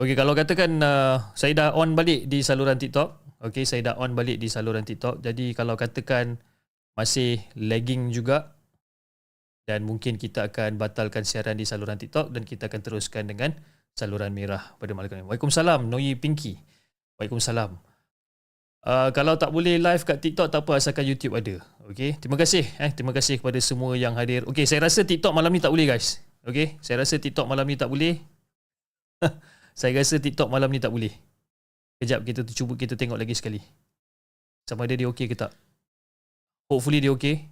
Okey, 0.00 0.16
kalau 0.16 0.32
katakan 0.32 0.80
uh, 0.80 1.20
saya 1.36 1.52
dah 1.52 1.76
on 1.76 1.92
balik 1.92 2.32
di 2.32 2.40
saluran 2.40 2.80
TikTok. 2.80 3.36
Okey, 3.44 3.68
saya 3.68 3.92
dah 3.92 4.00
on 4.00 4.16
balik 4.16 4.40
di 4.40 4.48
saluran 4.48 4.88
TikTok. 4.88 5.20
Jadi 5.20 5.52
kalau 5.52 5.76
katakan 5.76 6.40
masih 6.96 7.44
lagging 7.60 8.08
juga 8.08 8.56
dan 9.68 9.84
mungkin 9.84 10.16
kita 10.16 10.48
akan 10.48 10.80
batalkan 10.80 11.28
siaran 11.28 11.60
di 11.60 11.68
saluran 11.68 12.00
TikTok 12.00 12.32
dan 12.32 12.48
kita 12.48 12.72
akan 12.72 12.80
teruskan 12.80 13.28
dengan 13.28 13.52
saluran 13.92 14.32
merah 14.32 14.72
pada 14.80 14.96
malam 14.96 15.12
ini. 15.12 15.28
Waalaikumsalam, 15.28 15.92
Noi 15.92 16.16
Pinky. 16.16 16.56
Waalaikumsalam. 17.20 17.76
Uh, 18.82 19.14
kalau 19.14 19.38
tak 19.38 19.54
boleh 19.54 19.78
live 19.78 20.02
kat 20.02 20.18
TikTok 20.18 20.50
tak 20.50 20.64
apa 20.64 20.80
asalkan 20.80 21.04
YouTube 21.04 21.36
ada. 21.36 21.60
Okey, 21.82 22.14
terima 22.22 22.38
kasih 22.38 22.62
eh 22.78 22.94
terima 22.94 23.10
kasih 23.10 23.42
kepada 23.42 23.58
semua 23.58 23.98
yang 23.98 24.14
hadir. 24.14 24.46
Okey, 24.46 24.70
saya 24.70 24.86
rasa 24.86 25.02
TikTok 25.02 25.34
malam 25.34 25.50
ni 25.50 25.58
tak 25.58 25.74
boleh 25.74 25.90
guys. 25.90 26.22
Okey, 26.46 26.78
saya 26.78 27.02
rasa 27.02 27.18
TikTok 27.18 27.50
malam 27.50 27.66
ni 27.66 27.74
tak 27.74 27.90
boleh. 27.90 28.22
saya 29.78 29.90
rasa 29.98 30.22
TikTok 30.22 30.46
malam 30.46 30.70
ni 30.70 30.78
tak 30.78 30.94
boleh. 30.94 31.10
Kejap 31.98 32.22
kita 32.22 32.46
cuba 32.54 32.78
kita 32.78 32.94
tengok 32.94 33.18
lagi 33.18 33.34
sekali. 33.34 33.58
Sama 34.62 34.86
ada 34.86 34.94
dia 34.94 35.10
okey 35.10 35.26
ke 35.26 35.34
tak. 35.34 35.50
Hopefully 36.70 37.02
dia 37.02 37.10
okey. 37.18 37.50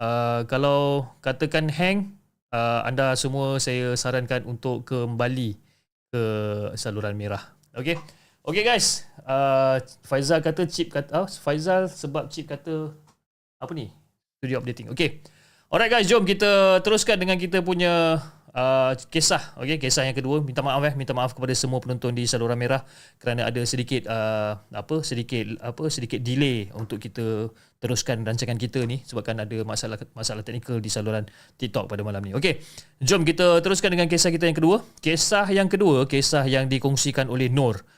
Uh, 0.00 0.48
kalau 0.48 1.12
katakan 1.20 1.68
hang, 1.68 2.16
uh, 2.56 2.88
anda 2.88 3.12
semua 3.20 3.60
saya 3.60 4.00
sarankan 4.00 4.48
untuk 4.48 4.88
kembali 4.88 5.60
ke 6.08 6.22
saluran 6.72 7.20
merah. 7.20 7.52
Okey. 7.76 8.00
Okay 8.48 8.64
guys, 8.64 9.04
uh, 9.28 9.76
Faizal 10.08 10.40
kata 10.40 10.64
chip 10.64 10.88
kata 10.88 11.12
oh, 11.20 11.28
Faizal 11.28 11.84
sebab 11.84 12.32
chip 12.32 12.48
kata 12.48 12.96
apa 13.60 13.72
ni? 13.76 13.92
Studio 14.40 14.64
updating. 14.64 14.88
Okay. 14.88 15.20
Alright 15.68 15.92
guys, 15.92 16.08
jom 16.08 16.24
kita 16.24 16.80
teruskan 16.80 17.20
dengan 17.20 17.36
kita 17.36 17.60
punya 17.60 18.24
uh, 18.56 18.96
kisah. 19.12 19.52
Okay, 19.60 19.76
kisah 19.76 20.08
yang 20.08 20.16
kedua. 20.16 20.40
Minta 20.40 20.64
maaf 20.64 20.80
eh, 20.80 20.96
minta 20.96 21.12
maaf 21.12 21.36
kepada 21.36 21.52
semua 21.52 21.76
penonton 21.84 22.16
di 22.16 22.24
saluran 22.24 22.56
merah 22.56 22.88
kerana 23.20 23.52
ada 23.52 23.60
sedikit 23.68 24.08
uh, 24.08 24.56
apa 24.72 25.04
sedikit 25.04 25.44
apa 25.60 25.92
sedikit 25.92 26.24
delay 26.24 26.72
untuk 26.72 27.04
kita 27.04 27.52
teruskan 27.84 28.24
rancangan 28.24 28.56
kita 28.56 28.80
ni 28.88 29.04
sebabkan 29.04 29.44
ada 29.44 29.60
masalah 29.60 30.00
masalah 30.16 30.40
teknikal 30.40 30.80
di 30.80 30.88
saluran 30.88 31.28
TikTok 31.60 31.84
pada 31.84 32.00
malam 32.00 32.24
ni. 32.24 32.32
Okey. 32.32 32.64
Jom 33.04 33.28
kita 33.28 33.60
teruskan 33.60 33.92
dengan 33.92 34.08
kisah 34.08 34.32
kita 34.32 34.48
yang 34.48 34.56
kedua. 34.56 34.80
Kisah 35.04 35.44
yang 35.52 35.68
kedua, 35.68 36.08
kisah 36.08 36.48
yang 36.48 36.64
dikongsikan 36.64 37.28
oleh 37.28 37.52
Nur. 37.52 37.97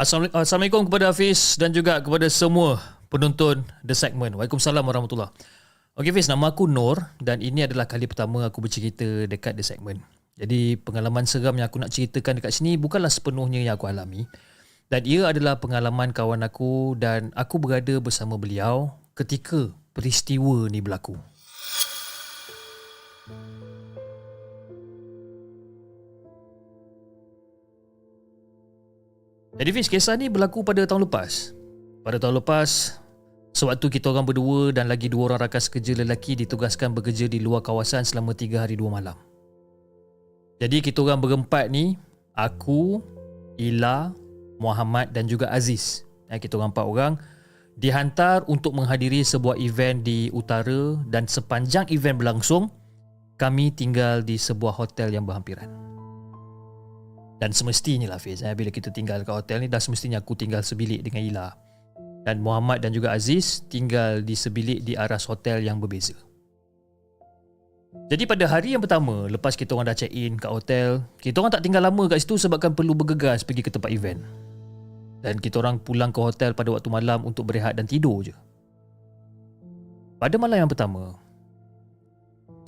Assalamualaikum, 0.00 0.88
kepada 0.88 1.12
Hafiz 1.12 1.60
dan 1.60 1.76
juga 1.76 2.00
kepada 2.00 2.24
semua 2.32 2.80
penonton 3.12 3.60
The 3.84 3.92
Segment. 3.92 4.32
Waalaikumsalam 4.32 4.80
warahmatullahi 4.80 5.28
Okey 5.92 6.08
Hafiz, 6.08 6.24
nama 6.24 6.56
aku 6.56 6.64
Nur 6.64 7.04
dan 7.20 7.44
ini 7.44 7.68
adalah 7.68 7.84
kali 7.84 8.08
pertama 8.08 8.48
aku 8.48 8.64
bercerita 8.64 9.04
dekat 9.28 9.60
The 9.60 9.64
Segment. 9.76 10.00
Jadi 10.40 10.80
pengalaman 10.80 11.28
seram 11.28 11.52
yang 11.60 11.68
aku 11.68 11.84
nak 11.84 11.92
ceritakan 11.92 12.40
dekat 12.40 12.48
sini 12.48 12.80
bukanlah 12.80 13.12
sepenuhnya 13.12 13.60
yang 13.60 13.76
aku 13.76 13.92
alami. 13.92 14.24
Dan 14.88 15.04
ia 15.04 15.28
adalah 15.28 15.60
pengalaman 15.60 16.16
kawan 16.16 16.48
aku 16.48 16.96
dan 16.96 17.28
aku 17.36 17.60
berada 17.60 18.00
bersama 18.00 18.40
beliau 18.40 18.96
ketika 19.12 19.68
peristiwa 19.92 20.64
ni 20.72 20.80
berlaku. 20.80 21.20
Jadi 29.60 29.76
Fiz, 29.76 29.92
kisah 29.92 30.16
ni 30.16 30.32
berlaku 30.32 30.64
pada 30.64 30.88
tahun 30.88 31.04
lepas. 31.04 31.52
Pada 32.00 32.16
tahun 32.16 32.40
lepas, 32.40 32.96
sewaktu 33.52 34.00
kita 34.00 34.08
orang 34.08 34.24
berdua 34.24 34.72
dan 34.72 34.88
lagi 34.88 35.12
dua 35.12 35.28
orang 35.28 35.44
rakan 35.44 35.60
sekerja 35.60 36.00
lelaki 36.00 36.32
ditugaskan 36.32 36.96
bekerja 36.96 37.28
di 37.28 37.44
luar 37.44 37.60
kawasan 37.60 38.00
selama 38.00 38.32
tiga 38.32 38.64
hari 38.64 38.80
dua 38.80 38.88
malam. 38.88 39.12
Jadi 40.64 40.80
kita 40.80 41.04
orang 41.04 41.20
berempat 41.20 41.68
ni, 41.68 42.00
aku, 42.32 43.04
Ila, 43.60 44.16
Muhammad 44.56 45.12
dan 45.12 45.28
juga 45.28 45.52
Aziz. 45.52 46.08
Ya, 46.32 46.40
kita 46.40 46.56
orang 46.56 46.72
empat 46.72 46.86
orang 46.88 47.12
dihantar 47.76 48.48
untuk 48.48 48.72
menghadiri 48.72 49.20
sebuah 49.20 49.60
event 49.60 50.00
di 50.00 50.32
utara 50.32 50.96
dan 51.12 51.28
sepanjang 51.28 51.84
event 51.92 52.16
berlangsung, 52.16 52.72
kami 53.36 53.68
tinggal 53.76 54.24
di 54.24 54.40
sebuah 54.40 54.72
hotel 54.72 55.12
yang 55.12 55.28
berhampiran. 55.28 55.68
Dan 57.40 57.56
semestinya 57.56 58.12
lah 58.12 58.20
Fiz 58.20 58.44
eh, 58.44 58.52
Bila 58.52 58.68
kita 58.68 58.92
tinggal 58.92 59.24
kat 59.24 59.32
hotel 59.32 59.64
ni 59.64 59.68
Dah 59.72 59.80
semestinya 59.80 60.20
aku 60.20 60.36
tinggal 60.36 60.60
sebilik 60.60 61.00
dengan 61.00 61.24
Ila. 61.24 61.48
Dan 62.28 62.44
Muhammad 62.44 62.84
dan 62.84 62.92
juga 62.92 63.16
Aziz 63.16 63.64
Tinggal 63.72 64.20
di 64.20 64.36
sebilik 64.36 64.84
di 64.84 64.92
aras 64.92 65.24
hotel 65.24 65.64
yang 65.64 65.80
berbeza. 65.80 66.12
Jadi 68.12 68.22
pada 68.28 68.44
hari 68.46 68.76
yang 68.76 68.84
pertama 68.84 69.26
Lepas 69.26 69.56
kita 69.56 69.72
orang 69.72 69.90
dah 69.90 69.96
check 69.96 70.12
in 70.12 70.36
kat 70.36 70.52
hotel 70.52 71.02
Kita 71.18 71.40
orang 71.40 71.50
tak 71.50 71.64
tinggal 71.64 71.82
lama 71.82 72.06
kat 72.06 72.20
situ 72.22 72.36
Sebabkan 72.36 72.76
perlu 72.76 72.92
bergegas 72.92 73.42
pergi 73.42 73.64
ke 73.64 73.72
tempat 73.72 73.90
event. 73.90 74.20
Dan 75.24 75.40
kita 75.40 75.58
orang 75.64 75.80
pulang 75.80 76.12
ke 76.12 76.20
hotel 76.20 76.52
pada 76.52 76.70
waktu 76.70 76.92
malam 76.92 77.24
Untuk 77.24 77.48
berehat 77.48 77.74
dan 77.74 77.88
tidur 77.88 78.20
je. 78.22 78.36
Pada 80.20 80.36
malam 80.36 80.68
yang 80.68 80.70
pertama 80.70 81.16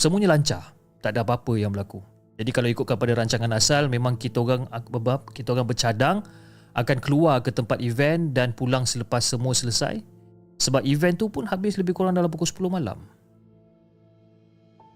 Semuanya 0.00 0.32
lancar. 0.32 0.74
Tak 1.04 1.14
ada 1.14 1.22
apa-apa 1.22 1.54
yang 1.60 1.70
berlaku 1.70 2.11
jadi 2.40 2.50
kalau 2.50 2.68
ikutkan 2.72 2.96
pada 2.96 3.12
rancangan 3.12 3.52
asal 3.52 3.92
memang 3.92 4.16
kita 4.16 4.40
orang 4.40 4.64
kita 5.36 5.52
orang 5.52 5.68
bercadang 5.68 6.16
akan 6.72 6.98
keluar 7.04 7.44
ke 7.44 7.52
tempat 7.52 7.76
event 7.84 8.32
dan 8.32 8.56
pulang 8.56 8.88
selepas 8.88 9.20
semua 9.20 9.52
selesai. 9.52 10.00
Sebab 10.56 10.80
event 10.88 11.18
tu 11.18 11.28
pun 11.28 11.44
habis 11.44 11.76
lebih 11.76 11.92
kurang 11.92 12.16
dalam 12.16 12.30
pukul 12.32 12.48
10 12.48 12.70
malam. 12.72 13.04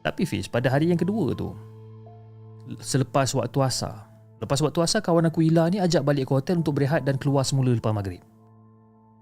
Tapi 0.00 0.22
Fiz, 0.22 0.46
pada 0.46 0.70
hari 0.70 0.88
yang 0.88 1.00
kedua 1.00 1.34
tu 1.34 1.52
selepas 2.78 3.26
waktu 3.34 3.58
asar, 3.60 4.06
lepas 4.38 4.62
waktu 4.62 4.78
asar 4.78 5.02
kawan 5.02 5.26
aku 5.26 5.42
Ila 5.50 5.66
ni 5.66 5.82
ajak 5.82 6.06
balik 6.06 6.30
ke 6.30 6.32
hotel 6.38 6.62
untuk 6.62 6.78
berehat 6.78 7.02
dan 7.02 7.18
keluar 7.18 7.42
semula 7.42 7.74
lepas 7.74 7.90
maghrib. 7.90 8.22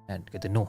Dan 0.04 0.20
kata 0.28 0.52
no. 0.52 0.68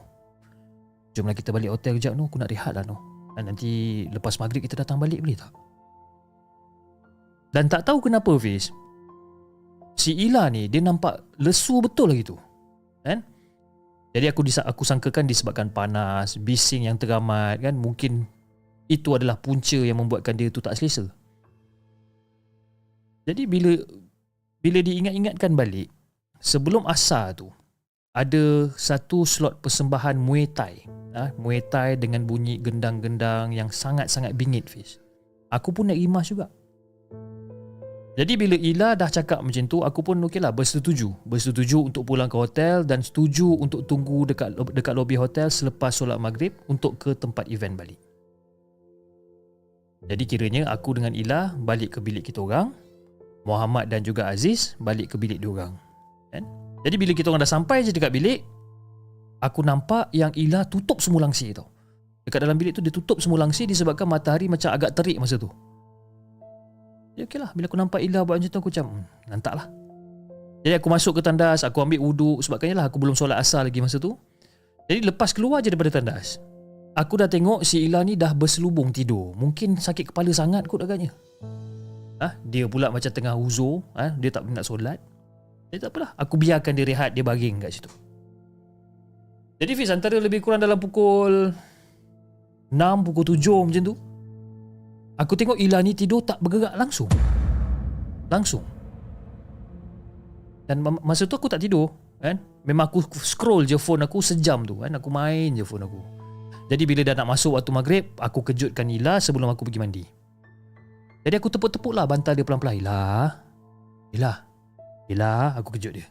Jomlah 1.12 1.36
kita 1.36 1.52
balik 1.52 1.76
hotel 1.76 2.00
kejap 2.00 2.16
no, 2.16 2.26
aku 2.26 2.40
nak 2.40 2.48
rehat 2.48 2.72
lah 2.72 2.84
no. 2.88 2.96
Dan 3.36 3.52
nanti 3.52 4.04
lepas 4.08 4.40
maghrib 4.40 4.64
kita 4.64 4.80
datang 4.80 4.96
balik 4.96 5.20
boleh 5.20 5.36
tak? 5.36 5.52
Dan 7.56 7.72
tak 7.72 7.88
tahu 7.88 8.04
kenapa 8.04 8.36
Fiz 8.36 8.68
Si 9.96 10.12
Ila 10.28 10.52
ni 10.52 10.68
Dia 10.68 10.84
nampak 10.84 11.24
lesu 11.40 11.80
betul 11.80 12.12
lagi 12.12 12.28
tu 12.28 12.36
Kan? 13.00 13.24
Jadi 14.12 14.28
aku 14.28 14.44
disa- 14.44 14.68
aku 14.68 14.84
sangkakan 14.84 15.24
disebabkan 15.24 15.72
panas 15.72 16.36
Bising 16.36 16.84
yang 16.84 17.00
teramat 17.00 17.64
kan? 17.64 17.72
Mungkin 17.80 18.28
Itu 18.92 19.16
adalah 19.16 19.40
punca 19.40 19.80
yang 19.80 19.96
membuatkan 20.04 20.36
dia 20.36 20.52
tu 20.52 20.60
tak 20.60 20.76
selesa. 20.76 21.08
Jadi 23.24 23.48
bila 23.48 23.72
Bila 24.60 24.84
diingat-ingatkan 24.84 25.56
balik 25.56 25.88
Sebelum 26.36 26.84
asar 26.84 27.40
tu 27.40 27.48
Ada 28.12 28.68
satu 28.76 29.24
slot 29.24 29.64
persembahan 29.64 30.20
Muay 30.20 30.44
Thai 30.52 30.84
ha? 31.16 31.32
Muay 31.40 31.64
Thai 31.64 31.96
dengan 31.96 32.28
bunyi 32.28 32.60
gendang-gendang 32.60 33.56
Yang 33.56 33.80
sangat-sangat 33.80 34.36
bingit 34.36 34.68
Fiz. 34.68 35.00
Aku 35.48 35.72
pun 35.72 35.88
nak 35.88 35.96
rimas 35.96 36.28
juga 36.28 36.52
jadi 38.16 38.32
bila 38.40 38.56
Ila 38.56 38.96
dah 38.96 39.12
cakap 39.12 39.44
macam 39.44 39.68
tu, 39.68 39.84
aku 39.84 40.00
pun 40.00 40.16
okeylah 40.24 40.48
bersetuju. 40.48 41.12
Bersetuju 41.28 41.92
untuk 41.92 42.08
pulang 42.08 42.32
ke 42.32 42.36
hotel 42.40 42.80
dan 42.80 43.04
setuju 43.04 43.44
untuk 43.60 43.84
tunggu 43.84 44.24
dekat 44.24 44.56
dekat 44.72 44.96
lobi 44.96 45.20
hotel 45.20 45.52
selepas 45.52 45.92
solat 45.92 46.16
maghrib 46.16 46.56
untuk 46.64 46.96
ke 46.96 47.12
tempat 47.12 47.44
event 47.52 47.76
balik. 47.76 48.00
Jadi 50.08 50.24
kiranya 50.24 50.72
aku 50.72 50.96
dengan 50.96 51.12
Ila 51.12 51.52
balik 51.60 51.96
ke 51.96 51.98
bilik 52.00 52.24
kita 52.24 52.40
orang, 52.40 52.72
Muhammad 53.44 53.92
dan 53.92 54.00
juga 54.00 54.32
Aziz 54.32 54.80
balik 54.80 55.12
ke 55.12 55.20
bilik 55.20 55.36
dia 55.36 55.52
orang. 55.52 55.76
Kan? 56.32 56.48
Jadi 56.88 56.96
bila 56.96 57.12
kita 57.12 57.28
orang 57.28 57.44
dah 57.44 57.52
sampai 57.52 57.84
je 57.84 57.92
dekat 57.92 58.16
bilik, 58.16 58.40
aku 59.44 59.60
nampak 59.60 60.08
yang 60.16 60.32
Ila 60.32 60.64
tutup 60.64 61.04
semua 61.04 61.20
langsi 61.28 61.52
tau. 61.52 61.68
Dekat 62.24 62.48
dalam 62.48 62.56
bilik 62.56 62.72
tu 62.72 62.80
dia 62.80 62.88
tutup 62.88 63.20
semua 63.20 63.44
langsi 63.44 63.68
disebabkan 63.68 64.08
matahari 64.08 64.48
macam 64.48 64.72
agak 64.72 64.96
terik 64.96 65.20
masa 65.20 65.36
tu. 65.36 65.52
Ya 67.16 67.24
okey 67.24 67.40
lah. 67.40 67.50
Bila 67.56 67.64
aku 67.66 67.80
nampak 67.80 68.00
Ila 68.04 68.28
buat 68.28 68.36
macam 68.36 68.52
tu 68.52 68.60
Aku 68.60 68.68
macam 68.68 68.86
hmm, 68.92 69.32
Nantak 69.32 69.54
lah 69.56 69.66
Jadi 70.60 70.74
aku 70.76 70.88
masuk 70.92 71.16
ke 71.16 71.20
tandas 71.24 71.64
Aku 71.64 71.80
ambil 71.80 72.04
wuduk 72.04 72.44
Sebabkan 72.44 72.76
lah. 72.76 72.92
Aku 72.92 73.00
belum 73.00 73.16
solat 73.16 73.40
asal 73.40 73.64
lagi 73.64 73.80
masa 73.80 73.96
tu. 73.96 74.14
Jadi 74.86 75.08
lepas 75.08 75.32
keluar 75.32 75.64
je 75.64 75.72
daripada 75.72 75.96
tandas 75.96 76.36
Aku 76.96 77.20
dah 77.20 77.28
tengok 77.28 77.60
si 77.64 77.84
Ila 77.88 78.00
ni 78.00 78.16
dah 78.16 78.32
berselubung 78.32 78.88
tidur. 78.88 79.36
Mungkin 79.36 79.76
sakit 79.76 80.16
kepala 80.16 80.32
sangat 80.32 80.64
kot 80.64 80.80
agaknya. 80.80 81.12
Ha? 82.24 82.40
Dia 82.40 82.64
pula 82.72 82.88
macam 82.88 83.12
tengah 83.12 83.36
uzur 83.36 83.84
ha? 83.92 84.16
Dia 84.16 84.32
tak 84.32 84.48
nak 84.48 84.64
solat. 84.64 84.96
Jadi 85.68 85.80
tak 85.84 85.92
apalah. 85.92 86.16
Aku 86.16 86.40
biarkan 86.40 86.72
dia 86.72 86.88
rehat 86.88 87.12
Dia 87.12 87.20
baring 87.20 87.60
kat 87.60 87.76
situ. 87.76 87.92
Jadi 89.60 89.72
Fiz 89.76 89.92
antara 89.92 90.16
lebih 90.16 90.40
kurang 90.40 90.60
dalam 90.60 90.80
pukul 90.80 91.52
6, 92.72 92.76
pukul 93.08 93.24
7 93.24 93.68
macam 93.68 93.82
tu 93.92 93.94
Aku 95.16 95.32
tengok 95.32 95.56
Ila 95.56 95.80
ni 95.80 95.96
tidur 95.96 96.20
tak 96.20 96.36
bergerak 96.44 96.76
langsung. 96.76 97.08
Langsung. 98.28 98.64
Dan 100.66 100.82
masa 100.82 101.24
tu 101.24 101.38
aku 101.38 101.48
tak 101.48 101.62
tidur, 101.62 101.88
kan? 102.18 102.36
Memang 102.66 102.90
aku 102.90 103.00
scroll 103.22 103.64
je 103.64 103.78
phone 103.78 104.02
aku 104.02 104.18
sejam 104.20 104.66
tu, 104.66 104.82
kan? 104.82 104.92
Aku 104.98 105.08
main 105.08 105.54
je 105.54 105.62
phone 105.62 105.86
aku. 105.86 106.00
Jadi 106.66 106.82
bila 106.82 107.06
dah 107.06 107.14
nak 107.14 107.30
masuk 107.32 107.54
waktu 107.54 107.70
maghrib, 107.70 108.04
aku 108.18 108.42
kejutkan 108.42 108.90
Ila 108.90 109.22
sebelum 109.22 109.46
aku 109.48 109.62
pergi 109.70 109.78
mandi. 109.78 110.04
Jadi 111.22 111.34
aku 111.38 111.48
tepuk-tepuk 111.50 111.94
lah 111.94 112.04
bantal 112.04 112.34
dia 112.34 112.42
pelan-pelan. 112.42 112.82
Ila. 112.82 113.02
Ila. 114.14 114.32
Ila, 115.06 115.54
aku 115.54 115.78
kejut 115.78 115.94
dia. 115.94 116.06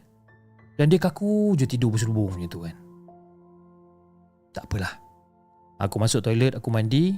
Dan 0.80 0.88
dia 0.88 1.00
kaku 1.00 1.56
je 1.56 1.68
tidur 1.68 1.92
berselubung 1.92 2.32
macam 2.32 2.48
tu 2.48 2.60
kan. 2.64 2.76
Tak 4.56 4.64
apalah. 4.68 4.96
Aku 5.76 6.00
masuk 6.00 6.24
toilet, 6.24 6.56
aku 6.56 6.72
mandi, 6.72 7.12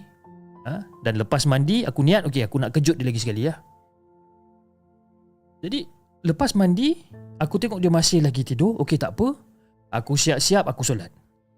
ha? 0.68 0.85
Dan 1.00 1.16
lepas 1.16 1.48
mandi 1.48 1.88
Aku 1.88 2.04
niat 2.04 2.28
Okay 2.28 2.44
aku 2.44 2.61
nak 2.61 2.76
kejut 2.76 3.00
dia 3.00 3.07
lagi 3.09 3.20
sekali 3.20 3.48
ya. 3.48 3.57
Jadi 5.64 5.88
Lepas 6.28 6.52
mandi 6.52 6.92
Aku 7.40 7.57
tengok 7.57 7.81
dia 7.81 7.88
masih 7.88 8.20
lagi 8.20 8.44
tidur. 8.44 8.76
Okay 8.83 9.00
tak 9.00 9.16
apa. 9.16 9.33
Aku 9.96 10.14
siap-siap 10.14 10.68
Aku 10.68 10.85
solat. 10.85 11.09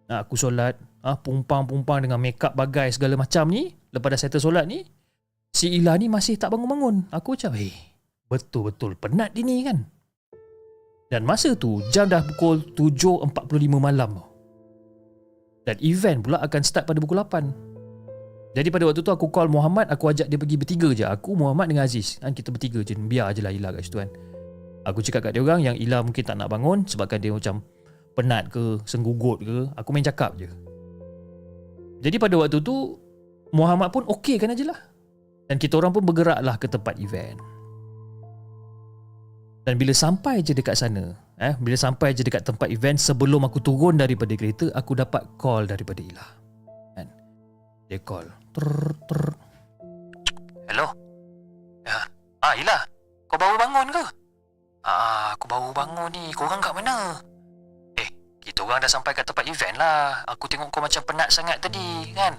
Ha, 0.06 0.22
Aku 0.22 0.38
solat 0.38 0.78
ha, 1.02 1.18
Pumpang-pumpang 1.18 2.06
dengan 2.06 2.22
makeup 2.22 2.54
bagai 2.54 2.94
Segala 2.94 3.18
macam 3.18 3.50
ni. 3.50 3.74
Lepas 3.90 4.08
dah 4.14 4.20
settle 4.22 4.42
solat 4.42 4.64
ni 4.70 4.86
Si 5.50 5.66
Ila 5.82 5.98
ni 5.98 6.06
masih 6.06 6.38
tak 6.38 6.54
bangun-bangun. 6.54 7.10
Aku 7.10 7.34
macam 7.34 7.58
Eh 7.58 7.74
Betul-betul 8.30 8.94
penat 8.94 9.34
dia 9.34 9.42
ni 9.42 9.66
kan? 9.66 9.82
Dan 11.10 11.26
masa 11.26 11.58
tu 11.58 11.82
Jam 11.90 12.06
dah 12.06 12.22
pukul 12.22 12.62
7.45 12.78 13.34
malam. 13.82 14.22
Dan 15.66 15.76
event 15.82 16.18
pula 16.22 16.38
akan 16.38 16.62
start 16.62 16.86
pada 16.86 17.02
pukul 17.02 17.18
8 17.18 17.69
jadi 18.50 18.66
pada 18.66 18.82
waktu 18.90 19.00
tu 19.06 19.12
aku 19.14 19.30
call 19.30 19.46
Muhammad 19.46 19.86
Aku 19.94 20.10
ajak 20.10 20.26
dia 20.26 20.38
pergi 20.38 20.58
bertiga 20.58 20.90
je. 20.90 21.06
Aku, 21.06 21.38
Muhammad 21.38 21.70
dengan 21.70 21.86
Aziz. 21.86 22.18
Kan, 22.18 22.34
Kita 22.34 22.50
bertiga 22.50 22.82
je. 22.82 22.98
Biar 22.98 23.30
je 23.30 23.46
lah 23.46 23.54
Ila 23.54 23.70
kat 23.70 23.86
situ 23.86 24.02
kan. 24.02 24.10
Aku 24.90 24.98
cakap 25.04 25.30
kat 25.30 25.38
dia 25.38 25.42
orang 25.44 25.62
Yang 25.62 25.76
Ila 25.86 26.02
mungkin 26.02 26.24
tak 26.24 26.40
nak 26.40 26.48
bangun 26.50 26.82
Sebabkan 26.88 27.20
dia 27.20 27.30
macam 27.30 27.62
Penat 28.16 28.50
ke 28.50 28.80
Senggugut 28.88 29.38
ke 29.44 29.70
Aku 29.78 29.94
main 29.94 30.02
cakap 30.02 30.34
je. 30.34 30.50
Jadi 32.00 32.16
pada 32.16 32.34
waktu 32.40 32.58
tu 32.64 32.96
Muhammad 33.52 33.92
pun 33.92 34.06
okey 34.08 34.40
kan 34.40 34.50
aje 34.50 34.66
lah. 34.66 34.78
Dan 35.46 35.58
kita 35.60 35.78
orang 35.78 35.92
pun 35.94 36.06
bergerak 36.06 36.38
lah 36.40 36.56
ke 36.56 36.70
tempat 36.70 36.96
event. 36.96 37.36
Dan 39.68 39.76
bila 39.76 39.92
sampai 39.92 40.40
je 40.40 40.56
dekat 40.56 40.72
sana 40.72 41.12
eh, 41.36 41.52
Bila 41.60 41.76
sampai 41.76 42.16
je 42.16 42.24
dekat 42.24 42.48
tempat 42.48 42.72
event 42.72 42.96
Sebelum 42.96 43.44
aku 43.44 43.60
turun 43.60 44.00
daripada 44.00 44.32
kereta 44.32 44.72
Aku 44.72 44.96
dapat 44.96 45.20
call 45.36 45.68
daripada 45.68 46.00
Ila. 46.00 46.26
Kan? 46.96 47.06
Dia 47.92 48.00
call 48.00 48.39
Ter, 48.50 48.68
ter. 49.06 49.22
Hello? 50.70 50.86
Ya. 51.86 51.98
Ah, 52.42 52.54
Ila. 52.58 52.78
Kau 53.30 53.38
baru 53.38 53.54
bangun 53.58 53.94
ke? 53.94 54.04
Ah, 54.82 55.36
aku 55.38 55.46
baru 55.46 55.70
bangun 55.70 56.10
ni. 56.10 56.34
Kau 56.34 56.46
orang 56.50 56.62
kat 56.62 56.74
mana? 56.74 57.20
kita 58.40 58.64
orang 58.64 58.80
dah 58.82 58.90
sampai 58.90 59.12
kat 59.12 59.24
tempat 59.28 59.44
event 59.46 59.76
lah. 59.78 60.24
Aku 60.26 60.48
tengok 60.48 60.72
kau 60.72 60.82
macam 60.82 61.04
penat 61.04 61.30
sangat 61.30 61.60
tadi, 61.60 62.10
kan? 62.16 62.34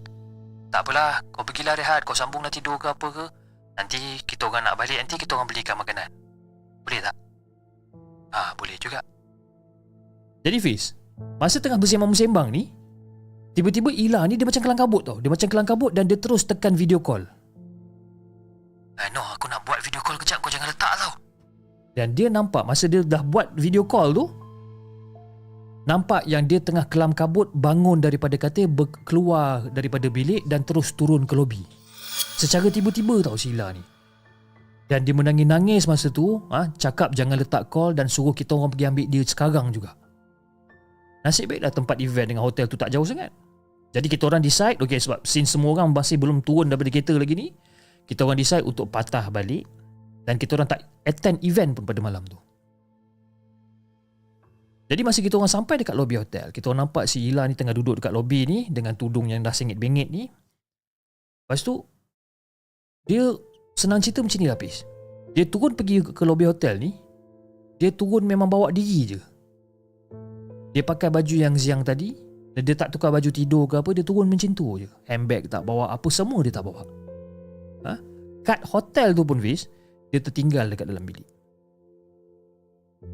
Tak 0.73 0.83
apalah, 0.83 1.23
kau 1.31 1.45
pergilah 1.45 1.77
rehat, 1.77 2.03
kau 2.03 2.17
sambung 2.17 2.41
nak 2.41 2.51
tidur 2.51 2.75
ke 2.75 2.89
apa 2.89 3.07
ke. 3.09 3.25
Nanti 3.77 4.19
kita 4.27 4.49
orang 4.49 4.67
nak 4.67 4.75
balik, 4.75 4.97
nanti 4.99 5.15
kita 5.15 5.37
orang 5.37 5.47
belikan 5.47 5.77
makanan. 5.77 6.09
Boleh 6.83 6.99
tak? 6.99 7.15
Ah, 8.33 8.51
boleh 8.57 8.75
juga. 8.81 8.99
Jadi 10.41 10.57
Fiz, 10.57 10.97
masa 11.37 11.61
tengah 11.61 11.77
bersembang-bersembang 11.77 12.49
ni, 12.49 12.73
tiba-tiba 13.57 13.89
Ila 13.91 14.27
ni 14.27 14.39
dia 14.39 14.47
macam 14.47 14.61
kelang 14.63 14.79
kabut 14.79 15.01
tau. 15.03 15.17
Dia 15.19 15.29
macam 15.31 15.47
kelang 15.47 15.67
kabut 15.67 15.91
dan 15.91 16.07
dia 16.07 16.17
terus 16.19 16.47
tekan 16.47 16.75
video 16.75 16.99
call. 17.03 17.23
Eh, 19.01 19.09
no, 19.15 19.23
aku 19.33 19.49
nak 19.49 19.65
buat 19.65 19.81
video 19.81 20.01
call 20.05 20.19
kejap, 20.21 20.43
kau 20.43 20.51
jangan 20.53 20.69
letak 20.69 20.93
tau. 20.99 21.13
Dan 21.97 22.13
dia 22.13 22.29
nampak 22.29 22.63
masa 22.63 22.85
dia 22.87 23.01
dah 23.01 23.25
buat 23.25 23.51
video 23.57 23.83
call 23.83 24.13
tu, 24.13 24.29
nampak 25.89 26.23
yang 26.29 26.45
dia 26.45 26.61
tengah 26.61 26.85
kelam 26.85 27.11
kabut 27.11 27.49
bangun 27.51 27.97
daripada 27.99 28.37
katil, 28.37 28.69
ber- 28.69 28.93
keluar 29.03 29.67
daripada 29.73 30.07
bilik 30.07 30.45
dan 30.45 30.61
terus 30.61 30.93
turun 30.93 31.25
ke 31.25 31.33
lobi. 31.33 31.65
Secara 32.37 32.69
tiba-tiba 32.69 33.25
tau 33.25 33.35
si 33.35 33.51
Ila 33.51 33.73
ni. 33.73 33.83
Dan 34.91 35.07
dia 35.07 35.15
menangis-nangis 35.15 35.87
masa 35.87 36.11
tu, 36.11 36.43
ha, 36.51 36.67
cakap 36.75 37.15
jangan 37.15 37.39
letak 37.39 37.71
call 37.71 37.95
dan 37.95 38.11
suruh 38.11 38.35
kita 38.35 38.59
orang 38.59 38.75
pergi 38.75 38.85
ambil 38.91 39.05
dia 39.07 39.21
sekarang 39.23 39.67
juga. 39.71 39.95
Nasib 41.21 41.53
baiklah 41.53 41.69
tempat 41.69 42.01
event 42.01 42.27
dengan 42.33 42.43
hotel 42.45 42.65
tu 42.65 42.77
tak 42.77 42.89
jauh 42.89 43.05
sangat. 43.05 43.29
Jadi 43.91 44.07
kita 44.07 44.31
orang 44.31 44.41
decide, 44.41 44.79
okay 44.79 44.97
sebab 44.97 45.21
since 45.27 45.53
semua 45.53 45.75
orang 45.75 45.91
masih 45.91 46.15
belum 46.15 46.41
turun 46.41 46.71
daripada 46.71 46.89
kereta 46.89 47.13
lagi 47.13 47.35
ni, 47.35 47.51
kita 48.07 48.23
orang 48.23 48.39
decide 48.39 48.63
untuk 48.63 48.87
patah 48.87 49.27
balik 49.29 49.67
dan 50.23 50.39
kita 50.39 50.55
orang 50.55 50.69
tak 50.71 50.87
attend 51.03 51.37
event 51.43 51.75
pun 51.75 51.83
pada 51.83 51.99
malam 51.99 52.23
tu. 52.25 52.39
Jadi 54.91 55.07
masa 55.07 55.23
kita 55.23 55.39
orang 55.39 55.51
sampai 55.51 55.79
dekat 55.79 55.95
lobi 55.95 56.19
hotel, 56.19 56.51
kita 56.51 56.67
orang 56.67 56.87
nampak 56.87 57.07
si 57.07 57.23
Ila 57.31 57.47
ni 57.47 57.55
tengah 57.55 57.71
duduk 57.71 58.03
dekat 58.03 58.11
lobi 58.11 58.43
ni 58.43 58.59
dengan 58.67 58.95
tudung 58.99 59.31
yang 59.31 59.39
dah 59.39 59.55
sengit 59.55 59.79
bengit 59.79 60.11
ni. 60.11 60.27
Lepas 61.47 61.63
tu, 61.63 61.79
dia 63.07 63.31
senang 63.75 64.03
cerita 64.03 64.19
macam 64.19 64.39
ni 64.39 64.51
lapis. 64.51 64.83
Dia 65.31 65.47
turun 65.47 65.79
pergi 65.79 66.03
ke 66.03 66.23
lobi 66.27 66.43
hotel 66.43 66.75
ni, 66.75 66.91
dia 67.79 67.91
turun 67.95 68.27
memang 68.27 68.51
bawa 68.51 68.67
diri 68.75 69.15
je. 69.15 69.19
Dia 70.71 70.83
pakai 70.83 71.11
baju 71.11 71.35
yang 71.35 71.55
ziang 71.59 71.83
tadi, 71.83 72.15
dan 72.55 72.63
dia 72.67 72.75
tak 72.75 72.91
tukar 72.95 73.11
baju 73.11 73.27
tidur 73.31 73.63
ke 73.67 73.79
apa, 73.79 73.89
dia 73.95 74.03
turun 74.03 74.27
macam 74.27 74.51
tu 74.55 74.79
je. 74.79 74.87
Handbag 75.07 75.47
tak 75.51 75.63
bawa, 75.67 75.91
apa 75.91 76.07
semua 76.11 76.39
dia 76.43 76.51
tak 76.51 76.67
bawa. 76.67 76.83
Ha? 77.87 77.93
Kat 78.43 78.59
hotel 78.67 79.11
tu 79.15 79.23
pun 79.23 79.39
Fiz, 79.39 79.67
dia 80.11 80.19
tertinggal 80.19 80.67
dekat 80.71 80.87
dalam 80.87 81.03
bilik. 81.03 81.27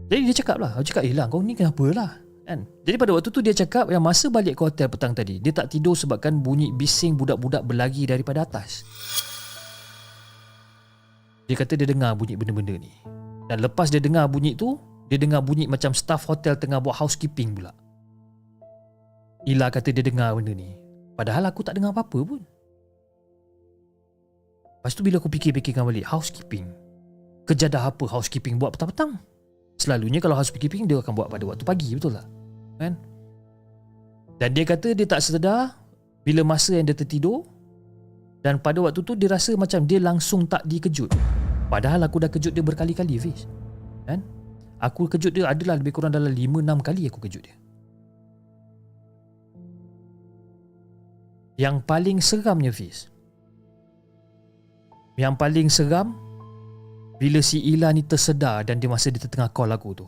Jadi 0.09 0.21
dia 0.27 0.35
cakap 0.41 0.57
lah, 0.61 0.77
dia 0.77 0.85
cakap, 0.89 1.03
eh 1.05 1.13
lah 1.15 1.25
kau 1.29 1.41
ni 1.41 1.53
kenapa 1.57 1.85
lah? 1.93 2.11
Kan? 2.47 2.63
Jadi 2.87 2.95
pada 2.95 3.11
waktu 3.11 3.29
tu 3.29 3.41
dia 3.43 3.51
cakap 3.51 3.91
yang 3.91 3.99
masa 3.99 4.31
balik 4.31 4.55
ke 4.55 4.61
hotel 4.63 4.87
petang 4.87 5.11
tadi, 5.11 5.37
dia 5.43 5.51
tak 5.51 5.67
tidur 5.67 5.99
sebabkan 5.99 6.39
bunyi 6.39 6.71
bising 6.71 7.19
budak-budak 7.19 7.61
berlari 7.67 8.07
daripada 8.07 8.47
atas. 8.47 8.87
Dia 11.47 11.55
kata 11.55 11.75
dia 11.75 11.87
dengar 11.87 12.15
bunyi 12.15 12.39
benda-benda 12.39 12.75
ni. 12.75 12.91
Dan 13.47 13.63
lepas 13.63 13.91
dia 13.91 13.99
dengar 13.99 14.27
bunyi 14.31 14.55
tu, 14.55 14.79
dia 15.07 15.17
dengar 15.19 15.39
bunyi 15.39 15.71
macam 15.71 15.95
staff 15.95 16.27
hotel 16.27 16.59
tengah 16.59 16.83
buat 16.83 16.99
housekeeping 16.99 17.55
pula. 17.55 17.71
Ila 19.47 19.71
kata 19.71 19.95
dia 19.95 20.03
dengar 20.03 20.35
benda 20.35 20.51
ni. 20.51 20.75
Padahal 21.15 21.47
aku 21.47 21.63
tak 21.63 21.79
dengar 21.79 21.95
apa-apa 21.95 22.19
pun. 22.27 22.41
Lepas 24.77 24.93
tu 24.93 25.01
bila 25.01 25.17
aku 25.17 25.31
fikir-fikirkan 25.31 25.87
balik, 25.87 26.03
housekeeping. 26.03 26.67
Kejadah 27.47 27.95
apa 27.95 28.03
housekeeping 28.11 28.59
buat 28.59 28.75
petang-petang? 28.75 29.15
Selalunya 29.79 30.19
kalau 30.19 30.35
housekeeping 30.35 30.83
dia 30.83 30.99
akan 30.99 31.15
buat 31.15 31.27
pada 31.31 31.43
waktu 31.47 31.63
pagi, 31.63 31.95
betul 31.95 32.11
tak? 32.19 32.27
Kan? 32.77 32.93
Dan 34.37 34.49
dia 34.53 34.65
kata 34.67 34.93
dia 34.93 35.07
tak 35.07 35.23
sedar 35.23 35.73
bila 36.27 36.43
masa 36.43 36.77
yang 36.77 36.85
dia 36.85 36.93
tertidur 36.93 37.47
dan 38.45 38.61
pada 38.61 38.83
waktu 38.83 39.01
tu 39.01 39.15
dia 39.17 39.31
rasa 39.31 39.55
macam 39.57 39.87
dia 39.87 39.97
langsung 39.97 40.45
tak 40.45 40.61
dikejut. 40.67 41.09
Padahal 41.71 42.03
aku 42.05 42.21
dah 42.21 42.29
kejut 42.29 42.51
dia 42.53 42.63
berkali-kali, 42.63 43.15
Fiz. 43.17 43.47
Kan? 44.05 44.21
Aku 44.77 45.09
kejut 45.09 45.33
dia 45.33 45.49
adalah 45.49 45.81
lebih 45.81 45.89
kurang 45.89 46.13
dalam 46.13 46.29
5-6 46.29 46.85
kali 46.85 47.09
aku 47.09 47.19
kejut 47.25 47.43
dia. 47.49 47.55
Yang 51.57 51.81
paling 51.89 52.21
seramnya 52.21 52.69
Fiz. 52.69 53.09
Yang 55.17 55.33
paling 55.41 55.67
seram 55.73 56.13
Bila 57.17 57.41
si 57.41 57.57
Ila 57.73 57.89
ni 57.89 58.05
tersedar 58.05 58.61
Dan 58.61 58.77
dia 58.77 58.85
masa 58.85 59.09
dia 59.09 59.17
tengah 59.25 59.49
call 59.49 59.73
aku 59.73 59.89
tu. 59.97 60.05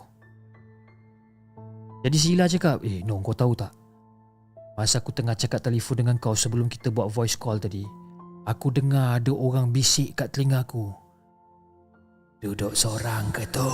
Jadi 2.05 2.17
si 2.21 2.37
Ila 2.37 2.45
cakap 2.45 2.85
Eh 2.85 3.01
no 3.01 3.17
kau 3.25 3.33
tahu 3.33 3.57
tak? 3.57 3.73
Masa 4.77 5.01
aku 5.01 5.09
tengah 5.09 5.33
cakap 5.33 5.65
telefon 5.65 6.05
dengan 6.05 6.21
kau 6.21 6.37
Sebelum 6.37 6.69
kita 6.69 6.93
buat 6.93 7.09
voice 7.09 7.33
call 7.33 7.57
tadi 7.57 7.81
Aku 8.45 8.69
dengar 8.69 9.17
ada 9.17 9.29
orang 9.29 9.69
bisik 9.69 10.17
kat 10.17 10.33
telinga 10.33 10.65
aku. 10.65 10.89
Duduk 12.41 12.73
seorang 12.73 13.29
ke 13.29 13.45
tu 13.51 13.67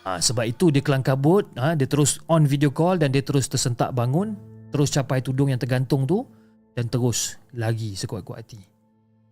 Ha, 0.00 0.16
sebab 0.16 0.48
itu 0.48 0.72
dia 0.72 0.80
kelang 0.80 1.04
kabut, 1.04 1.44
ha, 1.60 1.76
dia 1.76 1.84
terus 1.84 2.24
on 2.24 2.48
video 2.48 2.72
call 2.72 2.96
dan 2.96 3.12
dia 3.12 3.20
terus 3.20 3.52
tersentak 3.52 3.92
bangun, 3.92 4.32
terus 4.72 4.88
capai 4.88 5.20
tudung 5.20 5.52
yang 5.52 5.60
tergantung 5.60 6.08
tu 6.08 6.24
dan 6.72 6.88
terus 6.88 7.36
lagi 7.52 7.92
sekuat-kuat 7.92 8.40
hati. 8.40 8.60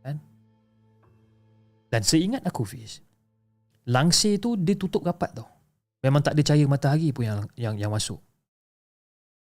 Kan? 0.05 0.21
Dan 1.89 2.05
seingat 2.05 2.45
aku 2.45 2.69
Fiz, 2.69 3.01
langsir 3.89 4.37
tu 4.37 4.61
dia 4.61 4.77
tutup 4.77 5.09
rapat 5.09 5.41
tau. 5.41 5.49
Memang 6.05 6.21
tak 6.21 6.37
ada 6.37 6.43
cahaya 6.45 6.69
matahari 6.69 7.11
pun 7.11 7.25
yang 7.25 7.41
yang 7.57 7.75
yang 7.81 7.91
masuk. 7.91 8.21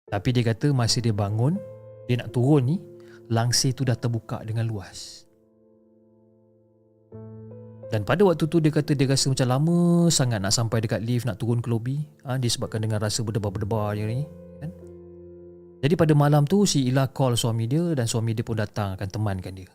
Tapi 0.06 0.30
dia 0.30 0.46
kata 0.46 0.70
masa 0.70 1.02
dia 1.02 1.14
bangun, 1.14 1.58
dia 2.06 2.22
nak 2.22 2.30
turun 2.30 2.62
ni, 2.70 2.76
langsir 3.30 3.74
tu 3.74 3.82
dah 3.82 3.98
terbuka 3.98 4.42
dengan 4.46 4.66
luas. 4.66 5.26
Dan 7.90 8.06
pada 8.06 8.22
waktu 8.22 8.46
tu 8.46 8.62
dia 8.62 8.70
kata 8.70 8.94
dia 8.94 9.10
rasa 9.10 9.34
macam 9.34 9.46
lama 9.50 9.78
sangat 10.14 10.38
nak 10.38 10.54
sampai 10.54 10.78
dekat 10.78 11.02
lift 11.02 11.26
nak 11.26 11.42
turun 11.42 11.58
ke 11.58 11.66
lobi. 11.66 11.98
Ha, 12.22 12.38
disebabkan 12.38 12.86
dengan 12.86 13.02
rasa 13.02 13.26
berdebar-berdebar 13.26 13.98
je 13.98 14.04
ni 14.06 14.20
kan? 14.62 14.70
Jadi 15.82 15.94
pada 15.98 16.12
malam 16.14 16.46
tu 16.46 16.62
si 16.70 16.86
Ila 16.86 17.10
call 17.10 17.34
suami 17.34 17.66
dia 17.66 17.82
dan 17.98 18.06
suami 18.06 18.30
dia 18.30 18.46
pun 18.46 18.54
datang 18.54 18.94
akan 18.94 19.08
temankan 19.10 19.54
dia. 19.58 19.70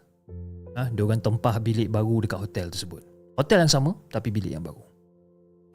Ha, 0.79 0.95
Dia 0.95 1.03
orang 1.03 1.19
tempah 1.19 1.59
bilik 1.59 1.91
baru 1.91 2.23
dekat 2.23 2.39
hotel 2.39 2.67
tersebut. 2.71 3.03
Hotel 3.35 3.67
yang 3.67 3.71
sama 3.71 3.91
tapi 4.07 4.31
bilik 4.31 4.55
yang 4.55 4.63
baru. 4.63 4.79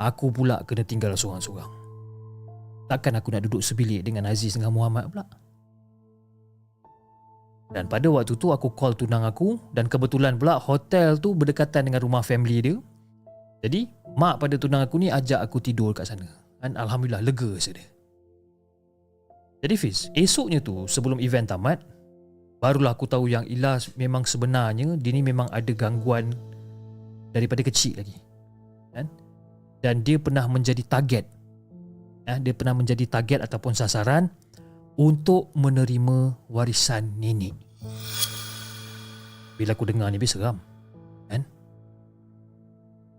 Aku 0.00 0.33
pula 0.33 0.64
kena 0.64 0.81
tinggal 0.81 1.12
seorang-seorang. 1.12 1.68
Takkan 2.88 3.20
aku 3.20 3.37
nak 3.37 3.44
duduk 3.44 3.61
sebilik 3.61 4.00
dengan 4.00 4.24
Aziz 4.33 4.57
dengan 4.57 4.72
Muhammad 4.72 5.12
pula 5.12 5.29
dan 7.70 7.87
pada 7.87 8.11
waktu 8.11 8.35
tu 8.35 8.50
aku 8.50 8.74
call 8.74 8.98
tunang 8.98 9.22
aku 9.22 9.54
dan 9.70 9.87
kebetulan 9.87 10.35
pula 10.35 10.59
hotel 10.59 11.14
tu 11.22 11.38
berdekatan 11.38 11.87
dengan 11.87 12.02
rumah 12.02 12.18
family 12.18 12.59
dia. 12.59 12.76
Jadi 13.62 13.87
mak 14.18 14.42
pada 14.42 14.59
tunang 14.59 14.83
aku 14.83 14.98
ni 14.98 15.06
ajak 15.06 15.38
aku 15.38 15.62
tidur 15.62 15.94
kat 15.94 16.11
sana. 16.11 16.26
Dan 16.59 16.74
Alhamdulillah 16.74 17.22
lega 17.22 17.54
saja. 17.62 17.78
Jadi 19.61 19.74
Fiz, 19.78 20.11
esoknya 20.18 20.59
tu 20.59 20.88
sebelum 20.90 21.22
event 21.22 21.46
tamat, 21.46 21.78
barulah 22.59 22.96
aku 22.96 23.06
tahu 23.06 23.30
yang 23.30 23.46
Ilas 23.46 23.92
memang 23.94 24.26
sebenarnya 24.26 24.98
dia 24.98 25.12
ni 25.14 25.22
memang 25.22 25.46
ada 25.54 25.70
gangguan 25.70 26.35
daripada 27.30 27.62
kecil 27.62 28.00
lagi. 28.00 28.18
Kan? 28.90 29.06
Dan 29.85 30.02
dia 30.02 30.18
pernah 30.18 30.48
menjadi 30.50 30.83
target. 30.83 31.24
Dia 32.30 32.54
pernah 32.54 32.74
menjadi 32.78 33.04
target 33.06 33.46
ataupun 33.46 33.74
sasaran 33.74 34.30
untuk 34.98 35.53
menerima 35.55 36.48
warisan 36.50 37.14
nenek. 37.20 37.55
Bila 39.61 39.76
aku 39.76 39.85
dengar 39.85 40.09
ni, 40.09 40.16
lebih 40.16 40.31
seram. 40.31 40.57
Kan? 41.29 41.44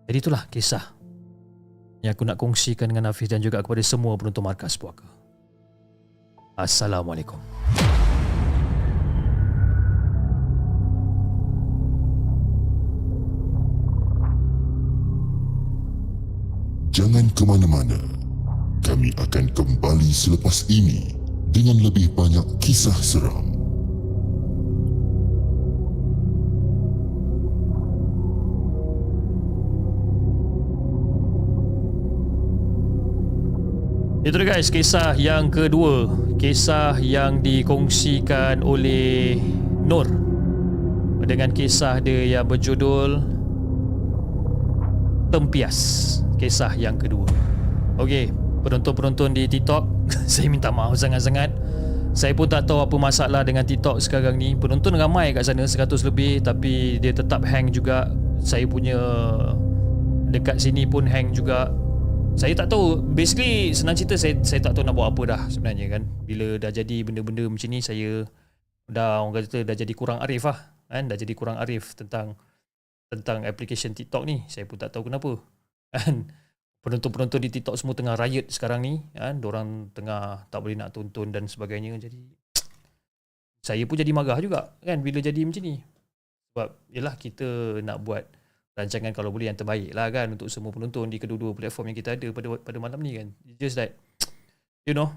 Jadi 0.10 0.18
itulah 0.18 0.44
kisah 0.50 0.84
yang 2.02 2.18
aku 2.18 2.26
nak 2.26 2.42
kongsikan 2.42 2.90
dengan 2.90 3.14
Hafiz 3.14 3.30
dan 3.30 3.46
juga 3.46 3.62
kepada 3.62 3.80
semua 3.86 4.18
penonton 4.18 4.42
markas 4.42 4.74
puaka. 4.74 5.06
Assalamualaikum. 6.58 7.38
Jangan 16.92 17.30
ke 17.32 17.44
mana-mana. 17.48 18.02
Kami 18.82 19.14
akan 19.16 19.46
kembali 19.56 20.10
selepas 20.10 20.68
ini 20.68 21.21
dengan 21.52 21.78
lebih 21.84 22.16
banyak 22.16 22.48
kisah 22.64 22.96
seram. 22.96 23.52
Itu 34.22 34.38
dia 34.38 34.54
guys, 34.54 34.70
kisah 34.70 35.18
yang 35.18 35.50
kedua. 35.50 36.06
Kisah 36.38 36.96
yang 37.02 37.42
dikongsikan 37.42 38.62
oleh 38.62 39.36
Nur. 39.82 40.06
Dengan 41.26 41.50
kisah 41.50 41.98
dia 42.00 42.40
yang 42.40 42.46
berjudul 42.46 43.18
Tempias. 45.34 45.80
Kisah 46.38 46.78
yang 46.78 47.02
kedua. 47.02 47.26
Okey, 47.98 48.30
penonton-penonton 48.62 49.34
di 49.34 49.50
TikTok, 49.50 49.84
saya 50.32 50.48
minta 50.48 50.70
maaf 50.70 50.96
sangat-sangat. 50.96 51.52
Saya 52.12 52.36
pun 52.36 52.44
tak 52.52 52.68
tahu 52.68 52.84
apa 52.84 52.96
masalah 53.00 53.42
dengan 53.48 53.64
TikTok 53.64 54.04
sekarang 54.04 54.36
ni. 54.36 54.52
Penonton 54.54 55.00
ramai 55.00 55.32
kat 55.32 55.48
sana 55.48 55.64
100 55.64 55.88
lebih 56.04 56.44
tapi 56.44 57.00
dia 57.00 57.16
tetap 57.16 57.48
hang 57.48 57.72
juga. 57.72 58.12
Saya 58.44 58.68
punya 58.68 59.00
dekat 60.28 60.60
sini 60.60 60.84
pun 60.84 61.08
hang 61.08 61.32
juga. 61.32 61.72
Saya 62.36 62.52
tak 62.56 62.72
tahu 62.72 63.00
basically 63.16 63.72
senang 63.72 63.96
cerita 63.96 64.20
saya 64.20 64.40
saya 64.44 64.60
tak 64.60 64.76
tahu 64.76 64.84
nak 64.88 64.96
buat 64.96 65.08
apa 65.16 65.22
dah 65.24 65.42
sebenarnya 65.48 65.88
kan. 65.88 66.04
Bila 66.28 66.60
dah 66.60 66.72
jadi 66.72 66.98
benda-benda 67.08 67.48
macam 67.48 67.70
ni 67.72 67.80
saya 67.80 68.28
dah 68.92 69.24
orang 69.24 69.48
kata 69.48 69.64
dah 69.64 69.76
jadi 69.76 69.94
kurang 69.96 70.20
arif 70.20 70.44
lah 70.44 70.60
kan 70.92 71.08
dah 71.08 71.16
jadi 71.16 71.32
kurang 71.32 71.56
arif 71.64 71.96
tentang 71.96 72.36
tentang 73.08 73.48
application 73.48 73.96
TikTok 73.96 74.28
ni. 74.28 74.44
Saya 74.52 74.68
pun 74.68 74.76
tak 74.76 74.92
tahu 74.92 75.08
kenapa. 75.08 75.40
Kan 75.96 76.32
penonton-penonton 76.82 77.40
di 77.46 77.50
TikTok 77.54 77.78
semua 77.78 77.94
tengah 77.94 78.18
riot 78.18 78.50
sekarang 78.50 78.82
ni 78.82 78.94
kan 79.14 79.38
orang 79.46 79.94
tengah 79.94 80.50
tak 80.50 80.60
boleh 80.66 80.76
nak 80.78 80.94
tonton 80.94 81.30
dan 81.30 81.46
sebagainya. 81.46 81.94
Jadi 82.02 82.22
saya 83.68 83.86
pun 83.86 83.96
jadi 83.98 84.10
marah 84.10 84.42
juga 84.42 84.74
kan 84.82 84.98
bila 85.00 85.22
jadi 85.22 85.42
macam 85.46 85.62
ni. 85.62 85.78
Sebab 86.52 86.68
yalah 86.92 87.16
kita 87.16 87.80
nak 87.86 88.02
buat 88.02 88.26
rancangan 88.76 89.14
kalau 89.14 89.30
boleh 89.30 89.54
yang 89.54 89.58
terbaik 89.58 89.94
lah 89.94 90.10
kan 90.10 90.34
untuk 90.34 90.50
semua 90.50 90.74
penonton 90.74 91.08
di 91.08 91.22
kedua-dua 91.22 91.54
platform 91.54 91.94
yang 91.94 91.98
kita 92.02 92.18
ada 92.18 92.28
pada 92.34 92.48
pada 92.58 92.78
malam 92.82 93.00
ni 93.00 93.14
kan. 93.14 93.28
Just 93.62 93.78
that 93.78 93.94
you 94.90 94.98
know 94.98 95.14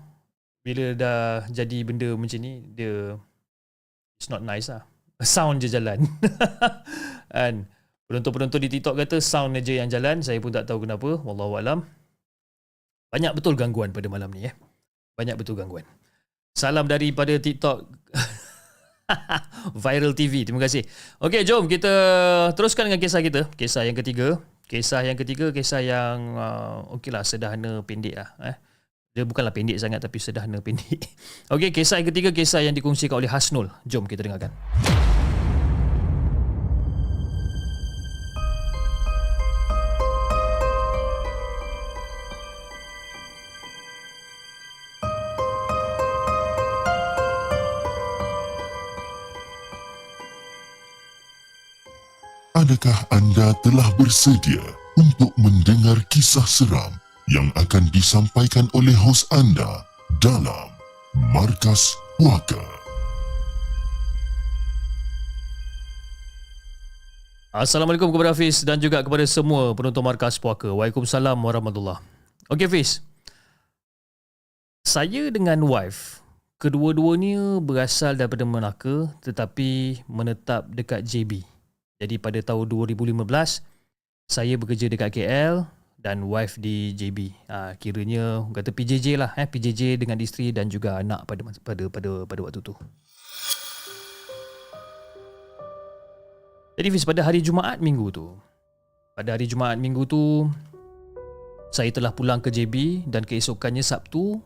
bila 0.64 0.92
dah 0.96 1.44
jadi 1.48 1.84
benda 1.84 2.12
macam 2.16 2.40
ni 2.40 2.60
dia 2.76 3.16
it's 4.20 4.28
not 4.28 4.44
nice 4.44 4.68
lah. 4.68 4.84
Sound 5.24 5.64
je 5.64 5.72
jalan. 5.72 6.04
Kan 7.34 7.66
Penonton-penonton 8.04 8.60
di 8.60 8.68
TikTok 8.68 9.00
kata 9.00 9.16
sound 9.20 9.56
aja 9.56 9.80
yang 9.80 9.88
jalan. 9.88 10.20
Saya 10.20 10.36
pun 10.40 10.52
tak 10.52 10.68
tahu 10.68 10.84
kenapa. 10.84 11.20
Wallahualam. 11.24 11.84
Banyak 13.08 13.32
betul 13.32 13.56
gangguan 13.56 13.94
pada 13.94 14.10
malam 14.12 14.28
ni. 14.34 14.50
Eh. 14.50 14.54
Banyak 15.16 15.40
betul 15.40 15.56
gangguan. 15.56 15.86
Salam 16.52 16.84
daripada 16.84 17.32
TikTok. 17.38 17.86
Viral 19.84 20.12
TV. 20.12 20.44
Terima 20.44 20.60
kasih. 20.60 20.84
Okey, 21.22 21.46
jom 21.48 21.64
kita 21.70 21.92
teruskan 22.52 22.90
dengan 22.90 23.00
kisah 23.00 23.22
kita. 23.24 23.48
Kisah 23.56 23.88
yang 23.88 23.96
ketiga. 23.96 24.42
Kisah 24.64 25.04
yang 25.04 25.16
ketiga, 25.16 25.52
kisah 25.52 25.84
yang 25.84 26.40
uh, 26.40 26.96
okeylah 26.96 27.20
sederhana 27.20 27.84
pendek 27.84 28.16
lah. 28.16 28.28
Eh. 28.40 28.56
Dia 29.14 29.22
bukanlah 29.22 29.54
pendek 29.54 29.78
sangat 29.78 30.02
tapi 30.02 30.18
sederhana 30.18 30.58
pendek. 30.58 31.04
Okey, 31.54 31.70
kisah 31.70 32.02
yang 32.02 32.08
ketiga, 32.10 32.34
kisah 32.34 32.64
yang 32.64 32.74
dikongsikan 32.74 33.20
oleh 33.20 33.30
Hasnul. 33.30 33.70
Jom 33.86 34.08
kita 34.08 34.26
dengarkan. 34.26 34.50
Adakah 52.64 52.96
anda 53.12 53.52
telah 53.60 53.84
bersedia 54.00 54.64
untuk 54.96 55.36
mendengar 55.36 56.00
kisah 56.08 56.48
seram 56.48 56.96
yang 57.28 57.52
akan 57.60 57.92
disampaikan 57.92 58.72
oleh 58.72 58.96
hos 58.96 59.28
anda 59.36 59.84
dalam 60.16 60.72
Markas 61.36 61.92
Puaka? 62.16 62.64
Assalamualaikum 67.52 68.08
kepada 68.08 68.32
Hafiz 68.32 68.64
dan 68.64 68.80
juga 68.80 69.04
kepada 69.04 69.28
semua 69.28 69.76
penonton 69.76 70.00
Markas 70.00 70.40
Puaka. 70.40 70.72
Waalaikumsalam 70.72 71.36
warahmatullahi 71.36 72.00
Okey 72.48 72.64
Hafiz. 72.64 73.04
Saya 74.88 75.28
dengan 75.28 75.60
wife, 75.68 76.24
kedua-duanya 76.56 77.60
berasal 77.60 78.16
daripada 78.16 78.48
Melaka 78.48 79.12
tetapi 79.20 80.00
menetap 80.08 80.64
dekat 80.72 81.04
JB. 81.04 81.53
Jadi 82.04 82.20
pada 82.20 82.36
tahun 82.44 82.68
2015, 82.68 83.64
saya 84.28 84.54
bekerja 84.60 84.92
dekat 84.92 85.08
KL 85.16 85.64
dan 85.96 86.20
wife 86.28 86.60
di 86.60 86.92
JB. 86.92 87.32
Ha, 87.48 87.80
kiranya 87.80 88.44
kata 88.52 88.76
PJJ 88.76 89.16
lah, 89.16 89.32
eh, 89.40 89.48
PJJ 89.48 89.96
dengan 89.96 90.20
isteri 90.20 90.52
dan 90.52 90.68
juga 90.68 91.00
anak 91.00 91.24
pada 91.24 91.40
pada 91.64 91.88
pada 91.88 92.10
pada 92.28 92.40
waktu 92.44 92.60
tu. 92.60 92.76
Jadi 96.76 96.88
pada 97.08 97.22
hari 97.24 97.40
Jumaat 97.40 97.78
minggu 97.78 98.10
tu 98.10 98.34
Pada 99.14 99.38
hari 99.38 99.46
Jumaat 99.46 99.78
minggu 99.78 100.10
tu 100.10 100.50
Saya 101.70 101.94
telah 101.94 102.10
pulang 102.10 102.42
ke 102.42 102.50
JB 102.50 103.06
Dan 103.06 103.22
keesokannya 103.22 103.78
Sabtu 103.78 104.42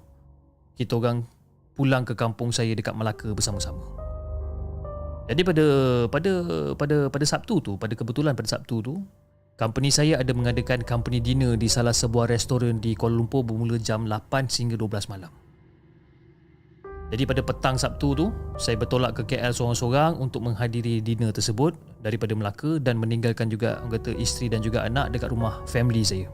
Kita 0.77 1.01
orang 1.01 1.25
pulang 1.73 2.05
ke 2.05 2.13
kampung 2.13 2.53
saya 2.53 2.77
dekat 2.77 2.93
Melaka 2.93 3.33
bersama-sama 3.33 3.98
Jadi 5.29 5.45
pada 5.45 5.67
pada 6.09 6.33
pada 6.73 6.97
pada 7.13 7.25
Sabtu 7.29 7.61
tu 7.61 7.77
Pada 7.77 7.93
kebetulan 7.93 8.33
pada 8.33 8.49
Sabtu 8.49 8.81
tu 8.81 8.95
Company 9.59 9.91
saya 9.91 10.23
ada 10.23 10.31
mengadakan 10.31 10.87
company 10.87 11.19
dinner 11.19 11.59
di 11.59 11.67
salah 11.67 11.91
sebuah 11.91 12.31
restoran 12.31 12.79
di 12.79 12.95
Kuala 12.95 13.19
Lumpur 13.19 13.43
bermula 13.43 13.75
jam 13.75 14.07
8 14.07 14.47
hingga 14.47 14.79
12 14.79 15.11
malam. 15.11 15.35
Jadi 17.11 17.27
pada 17.27 17.43
petang 17.43 17.75
Sabtu 17.75 18.15
tu, 18.15 18.27
saya 18.55 18.79
bertolak 18.79 19.19
ke 19.19 19.35
KL 19.35 19.51
seorang-seorang 19.51 20.15
untuk 20.23 20.47
menghadiri 20.47 21.03
dinner 21.03 21.35
tersebut 21.35 21.75
daripada 22.07 22.39
Melaka 22.39 22.79
dan 22.79 23.03
meninggalkan 23.03 23.51
juga 23.51 23.83
orang 23.83 23.99
kata 23.99 24.15
isteri 24.15 24.47
dan 24.47 24.63
juga 24.63 24.87
anak 24.87 25.11
dekat 25.11 25.35
rumah 25.35 25.59
family 25.67 26.07
saya. 26.07 26.31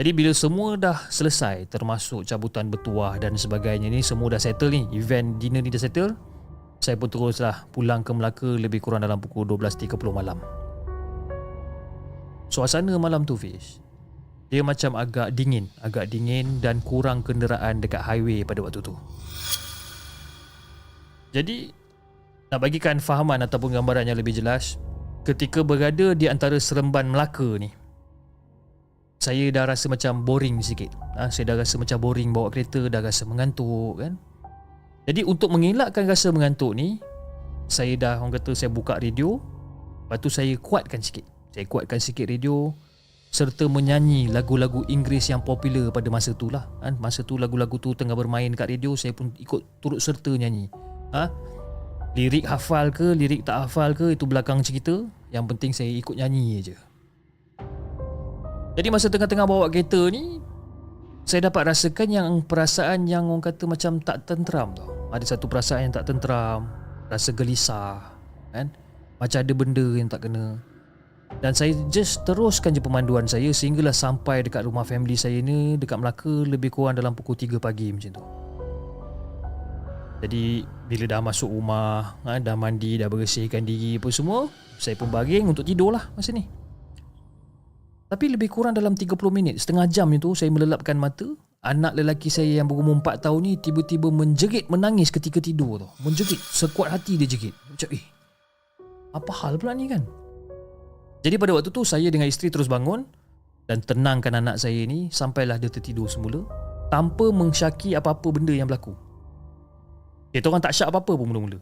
Jadi 0.00 0.16
bila 0.16 0.32
semua 0.32 0.80
dah 0.80 0.96
selesai 1.12 1.68
termasuk 1.68 2.24
cabutan 2.24 2.72
bertuah 2.72 3.20
dan 3.20 3.36
sebagainya 3.36 3.92
ni 3.92 4.00
semua 4.00 4.32
dah 4.32 4.40
settle 4.40 4.72
ni, 4.72 4.88
event 4.96 5.36
dinner 5.36 5.60
ni 5.60 5.68
dah 5.68 5.82
settle, 5.82 6.16
saya 6.80 6.94
pun 7.00 7.08
teruslah 7.08 7.66
pulang 7.72 8.04
ke 8.06 8.12
Melaka 8.12 8.46
lebih 8.54 8.78
kurang 8.84 9.02
dalam 9.02 9.18
pukul 9.18 9.48
12.30 9.48 9.96
malam. 10.12 10.38
Suasana 12.46 12.94
malam 12.96 13.26
tu 13.26 13.34
Fish 13.34 13.82
Dia 14.54 14.62
macam 14.62 14.94
agak 14.94 15.34
dingin 15.34 15.66
Agak 15.82 16.14
dingin 16.14 16.62
dan 16.62 16.78
kurang 16.78 17.26
kenderaan 17.26 17.82
dekat 17.82 18.06
highway 18.06 18.46
pada 18.46 18.62
waktu 18.62 18.78
tu. 18.82 18.94
Jadi 21.34 21.74
Nak 22.54 22.60
bagikan 22.62 23.02
fahaman 23.02 23.42
ataupun 23.42 23.74
gambaran 23.74 24.06
yang 24.06 24.18
lebih 24.18 24.38
jelas 24.38 24.78
Ketika 25.26 25.66
berada 25.66 26.14
di 26.14 26.30
antara 26.30 26.54
Seremban 26.62 27.10
Melaka 27.10 27.58
ni 27.58 27.74
Saya 29.18 29.50
dah 29.50 29.66
rasa 29.66 29.90
macam 29.90 30.22
boring 30.22 30.62
sikit. 30.62 30.94
Ha, 31.18 31.34
Saya 31.34 31.50
dah 31.50 31.66
rasa 31.66 31.82
macam 31.82 31.98
boring 31.98 32.30
bawa 32.30 32.54
kereta 32.54 32.86
Dah 32.86 33.02
rasa 33.02 33.26
mengantuk 33.26 33.98
kan 33.98 34.14
Jadi 35.06 35.22
untuk 35.22 35.54
mengelakkan 35.54 36.02
rasa 36.04 36.34
mengantuk 36.34 36.74
ni 36.74 36.98
Saya 37.70 37.94
dah 37.94 38.18
orang 38.18 38.34
kata 38.34 38.58
saya 38.58 38.74
buka 38.74 38.98
radio 38.98 39.38
Lepas 40.06 40.18
tu 40.22 40.30
saya 40.30 40.54
kuatkan 40.58 41.02
sikit. 41.02 41.26
Saya 41.50 41.66
kuatkan 41.66 41.98
sikit 41.98 42.26
radio 42.30 42.70
serta 43.26 43.66
menyanyi 43.66 44.30
lagu-lagu 44.30 44.86
Inggeris 44.86 45.34
yang 45.34 45.42
popular 45.42 45.90
pada 45.90 46.06
masa 46.14 46.30
tu 46.30 46.46
lah 46.46 46.70
kan? 46.78 46.94
Masa 47.02 47.26
tu 47.26 47.34
lagu-lagu 47.38 47.74
tu 47.82 47.90
tengah 47.90 48.14
bermain 48.14 48.48
kat 48.54 48.70
radio 48.70 48.94
Saya 48.94 49.10
pun 49.14 49.34
ikut 49.34 49.82
turut 49.82 49.98
serta 49.98 50.30
nyanyi. 50.30 50.70
Ha? 51.10 51.26
Lirik 52.14 52.46
hafal 52.46 52.94
ke, 52.94 53.18
lirik 53.18 53.42
tak 53.42 53.66
hafal 53.66 53.98
ke 53.98 54.14
Itu 54.14 54.30
belakang 54.30 54.62
cerita. 54.62 55.04
Yang 55.34 55.44
penting 55.54 55.70
saya 55.74 55.90
ikut 55.90 56.14
nyanyi 56.14 56.62
je 56.62 56.76
Jadi 58.78 58.88
masa 58.94 59.10
tengah-tengah 59.10 59.46
bawa 59.46 59.66
kereta 59.68 60.06
ni 60.06 60.38
Saya 61.26 61.50
dapat 61.50 61.74
rasakan 61.74 62.08
yang 62.08 62.26
perasaan 62.46 63.10
yang 63.10 63.26
orang 63.26 63.42
kata 63.42 63.66
macam 63.66 63.98
tak 63.98 64.22
tenteram 64.22 64.70
tau 64.70 64.95
Ada 65.14 65.36
satu 65.36 65.46
perasaan 65.46 65.90
yang 65.90 65.94
tak 65.94 66.10
tenteram 66.10 66.66
Rasa 67.06 67.30
gelisah 67.30 68.14
kan? 68.50 68.72
Macam 69.22 69.38
ada 69.38 69.52
benda 69.54 69.86
yang 69.94 70.10
tak 70.10 70.26
kena 70.26 70.58
dan 71.42 71.52
saya 71.52 71.76
just 71.92 72.24
teruskan 72.24 72.72
je 72.72 72.80
pemanduan 72.80 73.28
saya 73.28 73.52
sehinggalah 73.52 73.92
sampai 73.92 74.46
dekat 74.46 74.64
rumah 74.64 74.86
family 74.86 75.18
saya 75.18 75.42
ni 75.44 75.76
dekat 75.76 76.00
Melaka 76.00 76.32
lebih 76.48 76.72
kurang 76.72 76.96
dalam 76.96 77.12
pukul 77.12 77.36
3 77.36 77.60
pagi 77.60 77.92
macam 77.92 78.10
tu. 78.14 78.24
Jadi 80.24 80.64
bila 80.88 81.04
dah 81.04 81.20
masuk 81.20 81.52
rumah, 81.52 82.16
ha, 82.24 82.40
dah 82.40 82.56
mandi, 82.56 82.96
dah 82.96 83.12
bersihkan 83.12 83.68
diri 83.68 84.00
apa 84.00 84.08
semua, 84.08 84.48
saya 84.80 84.96
pun 84.96 85.12
baring 85.12 85.52
untuk 85.52 85.68
tidur 85.68 85.92
lah 85.92 86.08
masa 86.16 86.32
ni. 86.32 86.48
Tapi 88.08 88.32
lebih 88.32 88.48
kurang 88.48 88.72
dalam 88.72 88.96
30 88.96 89.12
minit, 89.28 89.60
setengah 89.60 89.84
jam 89.92 90.08
itu 90.16 90.32
saya 90.32 90.48
melelapkan 90.48 90.96
mata, 90.96 91.36
anak 91.66 91.98
lelaki 91.98 92.30
saya 92.30 92.62
yang 92.62 92.70
berumur 92.70 93.02
4 93.02 93.26
tahun 93.26 93.40
ni 93.42 93.52
tiba-tiba 93.58 94.08
menjerit 94.14 94.70
menangis 94.70 95.10
ketika 95.10 95.42
tidur 95.42 95.82
tu. 95.82 95.88
Menjerit, 96.06 96.38
sekuat 96.38 96.94
hati 96.94 97.18
dia 97.18 97.26
jerit. 97.26 97.54
Macam 97.66 97.88
eh, 97.90 98.04
apa 99.10 99.32
hal 99.42 99.58
pula 99.58 99.74
ni 99.74 99.90
kan? 99.90 100.06
Jadi 101.26 101.34
pada 101.42 101.58
waktu 101.58 101.74
tu 101.74 101.82
saya 101.82 102.06
dengan 102.06 102.30
isteri 102.30 102.54
terus 102.54 102.70
bangun 102.70 103.02
dan 103.66 103.82
tenangkan 103.82 104.38
anak 104.38 104.62
saya 104.62 104.86
ni 104.86 105.10
sampailah 105.10 105.58
dia 105.58 105.66
tertidur 105.66 106.06
semula 106.06 106.46
tanpa 106.86 107.34
mengsyaki 107.34 107.98
apa-apa 107.98 108.28
benda 108.30 108.54
yang 108.54 108.70
berlaku. 108.70 108.94
Kita 110.30 110.46
orang 110.52 110.62
tak 110.62 110.76
syak 110.76 110.94
apa-apa 110.94 111.12
pun 111.18 111.26
mula-mula. 111.26 111.58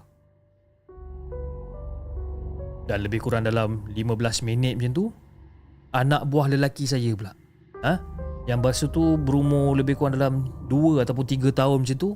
Dan 2.85 3.01
lebih 3.01 3.25
kurang 3.25 3.49
dalam 3.49 3.89
15 3.89 4.45
minit 4.45 4.77
macam 4.77 4.93
tu 4.93 5.05
anak 5.97 6.29
buah 6.29 6.53
lelaki 6.53 6.85
saya 6.85 7.17
pula. 7.17 7.33
Ha? 7.81 7.95
Yang 8.45 8.61
basuh 8.61 8.89
tu 8.93 9.03
berumur 9.17 9.73
lebih 9.73 9.97
kurang 9.97 10.21
dalam 10.21 10.45
2 10.69 11.01
ataupun 11.01 11.25
3 11.25 11.49
tahun 11.49 11.79
macam 11.81 11.97
tu 11.97 12.11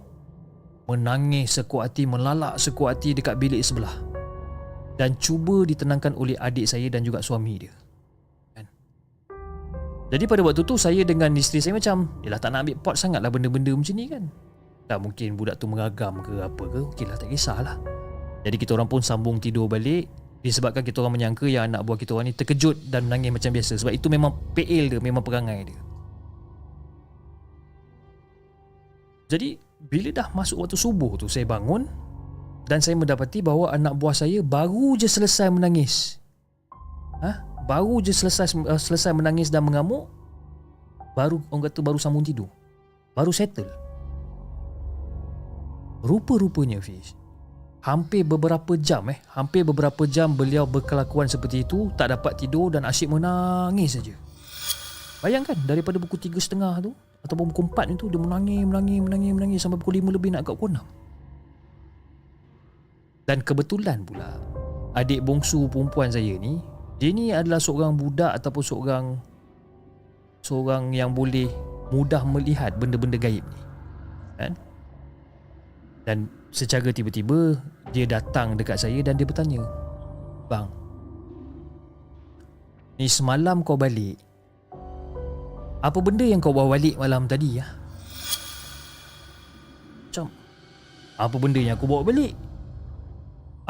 Menangis 0.88 1.60
sekuat 1.60 1.92
hati, 1.92 2.08
melalak 2.08 2.56
sekuat 2.56 2.96
hati 2.96 3.12
dekat 3.12 3.36
bilik 3.36 3.60
sebelah. 3.60 3.92
Dan 4.96 5.20
cuba 5.20 5.68
ditenangkan 5.68 6.16
oleh 6.16 6.32
adik 6.40 6.64
saya 6.64 6.88
dan 6.88 7.04
juga 7.04 7.20
suami 7.20 7.60
dia. 7.60 7.76
Kan? 8.56 8.64
Jadi 10.08 10.24
pada 10.24 10.40
waktu 10.40 10.64
tu 10.64 10.80
saya 10.80 11.04
dengan 11.04 11.28
isteri 11.36 11.60
saya 11.60 11.76
macam 11.76 12.08
Yelah 12.24 12.40
tak 12.40 12.56
nak 12.56 12.64
ambil 12.64 12.76
pot 12.80 12.96
sangat 12.96 13.20
lah 13.20 13.28
benda-benda 13.28 13.76
macam 13.76 13.94
ni 14.00 14.08
kan? 14.08 14.32
Tak 14.88 14.98
mungkin 15.04 15.36
budak 15.36 15.60
tu 15.60 15.68
mengagam 15.68 16.24
ke 16.24 16.40
apa 16.40 16.64
ke 16.64 16.78
Okey 16.88 17.04
lah 17.04 17.20
tak 17.20 17.28
kisahlah. 17.28 17.76
Jadi 18.48 18.56
kita 18.56 18.72
orang 18.72 18.88
pun 18.88 19.04
sambung 19.04 19.36
tidur 19.36 19.68
balik 19.68 20.08
Disebabkan 20.40 20.80
kita 20.88 21.04
orang 21.04 21.20
menyangka 21.20 21.44
yang 21.44 21.68
anak 21.68 21.84
buah 21.84 22.00
kita 22.00 22.16
orang 22.16 22.32
ni 22.32 22.34
terkejut 22.34 22.88
dan 22.88 23.04
menangis 23.12 23.28
macam 23.28 23.50
biasa. 23.52 23.76
Sebab 23.76 23.92
itu 23.92 24.08
memang 24.08 24.32
PL 24.56 24.88
dia, 24.88 25.00
memang 25.04 25.20
perangai 25.20 25.68
dia 25.68 25.78
Jadi 29.28 29.60
bila 29.78 30.08
dah 30.10 30.28
masuk 30.32 30.64
waktu 30.64 30.74
subuh 30.74 31.20
tu 31.20 31.28
saya 31.28 31.44
bangun 31.44 31.84
dan 32.64 32.80
saya 32.80 32.96
mendapati 32.96 33.44
bahawa 33.44 33.76
anak 33.76 33.94
buah 33.96 34.16
saya 34.16 34.40
baru 34.40 34.96
je 34.96 35.04
selesai 35.04 35.52
menangis. 35.52 36.16
Ha? 37.20 37.44
Baru 37.68 38.00
je 38.00 38.16
selesai 38.16 38.56
uh, 38.64 38.80
selesai 38.80 39.12
menangis 39.12 39.52
dan 39.52 39.68
mengamuk 39.68 40.08
baru 41.12 41.44
orang 41.52 41.68
kata 41.68 41.80
baru 41.84 42.00
sambung 42.00 42.24
tidur. 42.24 42.48
Baru 43.12 43.28
settle. 43.30 43.68
Rupa-rupanya 45.98 46.78
Fiz 46.78 47.18
Hampir 47.82 48.22
beberapa 48.22 48.78
jam 48.78 49.10
eh 49.10 49.18
Hampir 49.34 49.66
beberapa 49.66 50.06
jam 50.06 50.30
beliau 50.30 50.62
berkelakuan 50.62 51.26
seperti 51.26 51.66
itu 51.66 51.90
Tak 51.98 52.14
dapat 52.14 52.38
tidur 52.38 52.70
dan 52.70 52.86
asyik 52.86 53.10
menangis 53.10 53.98
saja. 53.98 54.14
Bayangkan 55.18 55.58
daripada 55.66 55.98
tiga 55.98 56.38
setengah 56.38 56.78
tu 56.78 56.94
Ataupun 57.26 57.50
pukul 57.50 57.74
4 57.74 57.98
itu 57.98 58.06
Dia 58.06 58.22
menangis, 58.22 58.62
menangis, 58.62 59.02
menangis, 59.02 59.34
menangis 59.34 59.58
Sampai 59.58 59.82
pukul 59.82 59.98
5 59.98 60.14
lebih 60.14 60.30
nak 60.30 60.46
kat 60.46 60.54
pukul 60.54 60.78
6 60.78 63.26
Dan 63.26 63.42
kebetulan 63.42 64.06
pula 64.06 64.38
Adik 64.94 65.26
bongsu 65.26 65.66
perempuan 65.66 66.14
saya 66.14 66.38
ni 66.38 66.62
Dia 67.02 67.10
ni 67.10 67.34
adalah 67.34 67.58
seorang 67.58 67.98
budak 67.98 68.30
Ataupun 68.38 68.62
seorang 68.62 69.18
Seorang 70.46 70.94
yang 70.94 71.10
boleh 71.10 71.50
Mudah 71.90 72.22
melihat 72.22 72.78
benda-benda 72.78 73.18
gaib 73.18 73.42
ni. 73.42 73.60
Kan? 74.38 74.54
Dan 76.06 76.30
secara 76.54 76.94
tiba-tiba 76.94 77.58
Dia 77.90 78.06
datang 78.06 78.54
dekat 78.54 78.78
saya 78.78 79.02
dan 79.02 79.18
dia 79.18 79.26
bertanya 79.26 79.66
Bang 80.46 80.70
Ni 83.02 83.10
semalam 83.10 83.66
kau 83.66 83.74
balik 83.74 84.27
apa 85.78 85.98
benda 86.02 86.26
yang 86.26 86.42
kau 86.42 86.50
bawa 86.50 86.74
balik 86.74 86.98
malam 86.98 87.30
tadi 87.30 87.62
ya? 87.62 87.66
Macam 90.10 90.26
Apa 91.14 91.36
benda 91.38 91.62
yang 91.62 91.78
aku 91.78 91.86
bawa 91.86 92.02
balik? 92.02 92.34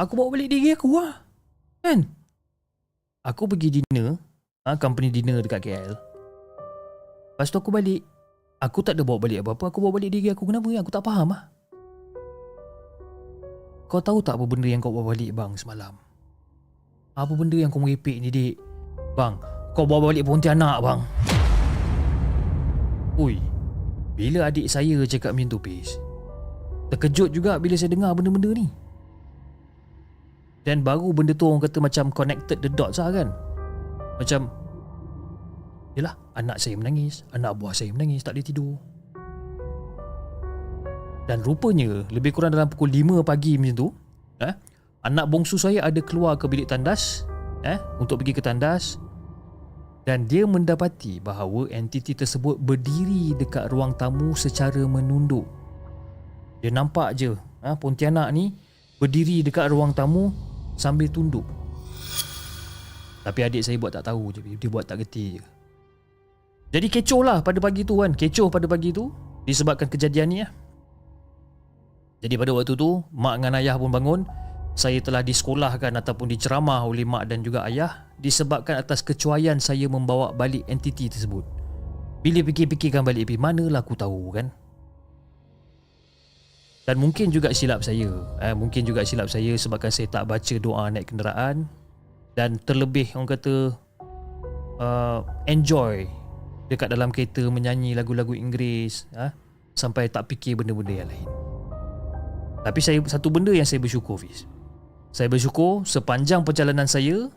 Aku 0.00 0.16
bawa 0.16 0.32
balik 0.32 0.48
diri 0.48 0.72
aku 0.72 0.88
lah 0.96 1.20
Kan? 1.84 2.08
Aku 3.28 3.44
pergi 3.44 3.82
dinner 3.82 4.16
ha, 4.64 4.80
Company 4.80 5.12
dinner 5.12 5.44
dekat 5.44 5.68
KL 5.68 5.92
Lepas 7.36 7.52
tu 7.52 7.60
aku 7.60 7.68
balik 7.68 8.00
Aku 8.56 8.80
tak 8.80 8.96
ada 8.96 9.04
bawa 9.04 9.20
balik 9.20 9.44
apa-apa 9.44 9.68
Aku 9.68 9.84
bawa 9.84 10.00
balik 10.00 10.16
diri 10.16 10.32
aku 10.32 10.48
Kenapa 10.48 10.72
ya? 10.72 10.80
Aku 10.80 10.88
tak 10.88 11.04
faham 11.04 11.36
lah 11.36 11.52
Kau 13.84 14.00
tahu 14.00 14.24
tak 14.24 14.40
apa 14.40 14.48
benda 14.48 14.64
yang 14.64 14.80
kau 14.80 14.96
bawa 14.96 15.12
balik 15.12 15.36
bang 15.36 15.52
semalam? 15.60 15.92
Apa 17.12 17.32
benda 17.36 17.60
yang 17.60 17.68
kau 17.68 17.84
merepek 17.84 18.16
ni 18.16 18.32
dik? 18.32 18.56
Bang, 19.12 19.36
kau 19.76 19.84
bawa 19.84 20.08
balik 20.08 20.24
Pontianak 20.24 20.80
bang 20.80 21.27
Ui, 23.18 23.42
bila 24.14 24.46
adik 24.46 24.70
saya 24.70 25.02
cakap 25.02 25.34
macam 25.34 25.50
tu, 25.50 25.58
Pis? 25.58 25.98
Terkejut 26.94 27.34
juga 27.34 27.58
bila 27.58 27.74
saya 27.74 27.90
dengar 27.90 28.14
benda-benda 28.14 28.54
ni. 28.54 28.70
Dan 30.62 30.86
baru 30.86 31.10
benda 31.10 31.34
tu 31.34 31.50
orang 31.50 31.66
kata 31.66 31.82
macam 31.82 32.14
connected 32.14 32.62
the 32.62 32.70
dots 32.70 33.02
lah 33.02 33.10
kan. 33.10 33.34
Macam, 34.22 34.46
yelah, 35.98 36.14
anak 36.38 36.62
saya 36.62 36.78
menangis, 36.78 37.26
anak 37.34 37.58
buah 37.58 37.74
saya 37.74 37.90
menangis, 37.90 38.22
tak 38.22 38.38
boleh 38.38 38.46
tidur. 38.46 38.74
Dan 41.26 41.42
rupanya, 41.42 42.06
lebih 42.14 42.30
kurang 42.30 42.54
dalam 42.54 42.70
pukul 42.70 42.88
5 42.94 43.26
pagi 43.26 43.58
macam 43.58 43.74
tu, 43.74 43.86
eh, 44.46 44.54
anak 45.02 45.26
bongsu 45.26 45.58
saya 45.58 45.82
ada 45.82 45.98
keluar 46.00 46.38
ke 46.38 46.46
bilik 46.46 46.70
tandas 46.70 47.26
eh, 47.66 47.82
untuk 47.98 48.22
pergi 48.22 48.38
ke 48.38 48.42
tandas 48.42 48.96
dan 50.08 50.24
dia 50.24 50.48
mendapati 50.48 51.20
bahawa 51.20 51.68
entiti 51.68 52.16
tersebut 52.16 52.56
berdiri 52.56 53.36
dekat 53.36 53.68
ruang 53.68 53.92
tamu 53.92 54.32
secara 54.32 54.80
menunduk. 54.88 55.44
Dia 56.64 56.72
nampak 56.72 57.12
je 57.12 57.36
ha, 57.60 57.76
Pontianak 57.76 58.32
ni 58.32 58.56
berdiri 58.96 59.44
dekat 59.44 59.68
ruang 59.68 59.92
tamu 59.92 60.32
sambil 60.80 61.12
tunduk. 61.12 61.44
Tapi 63.20 63.40
adik 63.44 63.60
saya 63.60 63.76
buat 63.76 63.92
tak 63.92 64.08
tahu 64.08 64.32
je, 64.32 64.40
dia 64.56 64.68
buat 64.72 64.88
tak 64.88 65.04
geti 65.04 65.36
je. 65.36 65.44
Jadi 66.72 66.88
kecoh 66.88 67.20
lah 67.20 67.44
pada 67.44 67.60
pagi 67.60 67.84
tu 67.84 68.00
kan, 68.00 68.16
kecoh 68.16 68.48
pada 68.48 68.64
pagi 68.64 68.96
tu 68.96 69.12
disebabkan 69.44 69.92
kejadian 69.92 70.26
ni 70.32 70.40
lah. 70.40 70.48
Jadi 72.24 72.32
pada 72.40 72.56
waktu 72.56 72.72
tu, 72.80 73.04
mak 73.12 73.44
dengan 73.44 73.60
ayah 73.60 73.76
pun 73.76 73.92
bangun, 73.92 74.20
saya 74.72 75.04
telah 75.04 75.20
disekolahkan 75.20 75.92
ataupun 76.00 76.32
diceramah 76.32 76.88
oleh 76.88 77.04
mak 77.04 77.28
dan 77.28 77.44
juga 77.44 77.68
ayah 77.68 78.07
disebabkan 78.18 78.78
atas 78.78 79.00
kecuaian 79.02 79.62
saya 79.62 79.86
membawa 79.86 80.34
balik 80.34 80.66
entiti 80.66 81.06
tersebut. 81.06 81.46
Bila 82.22 82.42
fikir-fikirkan 82.42 83.06
balik, 83.06 83.30
manalah 83.38 83.80
aku 83.86 83.94
tahu 83.94 84.34
kan? 84.34 84.50
Dan 86.88 86.98
mungkin 86.98 87.28
juga 87.28 87.52
silap 87.52 87.84
saya. 87.84 88.08
Eh, 88.40 88.56
mungkin 88.56 88.82
juga 88.82 89.04
silap 89.04 89.28
saya 89.28 89.52
sebabkan 89.54 89.92
saya 89.92 90.08
tak 90.08 90.24
baca 90.24 90.54
doa 90.56 90.88
naik 90.88 91.12
kenderaan 91.12 91.68
dan 92.32 92.56
terlebih 92.64 93.12
orang 93.12 93.34
kata 93.34 93.76
uh, 94.80 95.20
enjoy 95.44 96.08
dekat 96.72 96.88
dalam 96.88 97.12
kereta 97.12 97.44
menyanyi 97.50 97.92
lagu-lagu 97.92 98.32
Inggeris 98.32 99.04
eh, 99.12 99.28
sampai 99.76 100.08
tak 100.08 100.32
fikir 100.32 100.56
benda-benda 100.56 101.04
yang 101.04 101.08
lain. 101.12 101.28
Tapi 102.64 102.80
saya 102.80 102.98
satu 103.04 103.28
benda 103.28 103.52
yang 103.52 103.68
saya 103.68 103.84
bersyukur 103.84 104.16
Fiz. 104.16 104.48
Saya 105.12 105.28
bersyukur 105.28 105.84
sepanjang 105.84 106.40
perjalanan 106.40 106.88
saya 106.88 107.28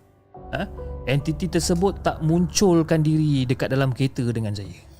ha, 0.54 0.68
Entiti 1.10 1.50
tersebut 1.50 2.06
tak 2.06 2.22
munculkan 2.22 3.02
diri 3.02 3.44
dekat 3.50 3.74
dalam 3.74 3.90
kereta 3.90 4.22
dengan 4.30 4.54
saya. 4.54 4.92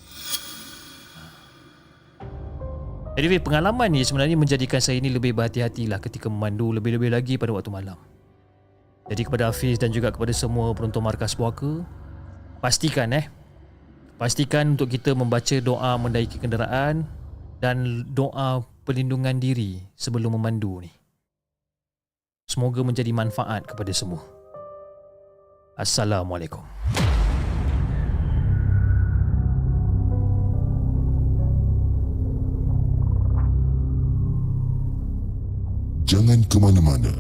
Jadi 3.12 3.38
pengalaman 3.44 3.92
ni 3.92 4.02
sebenarnya 4.02 4.34
menjadikan 4.34 4.82
saya 4.82 4.98
ini 4.98 5.14
lebih 5.14 5.38
berhati-hatilah 5.38 6.02
ketika 6.02 6.26
memandu 6.32 6.74
lebih-lebih 6.74 7.14
lagi 7.14 7.36
pada 7.38 7.54
waktu 7.54 7.70
malam. 7.70 8.00
Jadi 9.12 9.22
kepada 9.28 9.52
Hafiz 9.52 9.78
dan 9.78 9.94
juga 9.94 10.10
kepada 10.10 10.32
semua 10.32 10.72
penonton 10.72 11.04
markas 11.04 11.36
puaka 11.36 11.84
Pastikan 12.64 13.12
eh 13.12 13.28
Pastikan 14.16 14.78
untuk 14.78 14.88
kita 14.88 15.12
membaca 15.18 15.58
doa 15.60 15.98
mendaiki 15.98 16.38
kenderaan 16.40 17.04
Dan 17.60 18.08
doa 18.14 18.64
perlindungan 18.88 19.38
diri 19.38 19.82
sebelum 19.94 20.38
memandu 20.38 20.82
ni. 20.82 20.92
Semoga 22.50 22.82
menjadi 22.84 23.14
manfaat 23.14 23.64
kepada 23.70 23.94
semua. 23.94 24.41
Assalamualaikum. 25.72 26.60
Jangan 36.04 36.44
ke 36.52 36.58
mana-mana. 36.60 37.16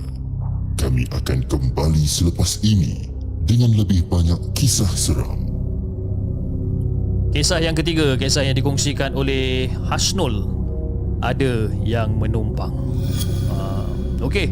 Kami 0.75 1.07
akan 1.15 1.47
kembali 1.47 2.03
selepas 2.03 2.59
ini 2.67 3.07
dengan 3.47 3.71
lebih 3.71 4.03
banyak 4.11 4.51
kisah 4.51 4.91
seram. 4.99 5.47
Kisah 7.31 7.63
yang 7.63 7.71
ketiga, 7.71 8.19
kisah 8.19 8.43
yang 8.43 8.59
dikongsikan 8.59 9.15
oleh 9.15 9.71
Hasnul. 9.87 10.51
Ada 11.23 11.71
yang 11.87 12.19
menumpang. 12.19 12.75
Uh, 13.47 14.27
Okey. 14.27 14.51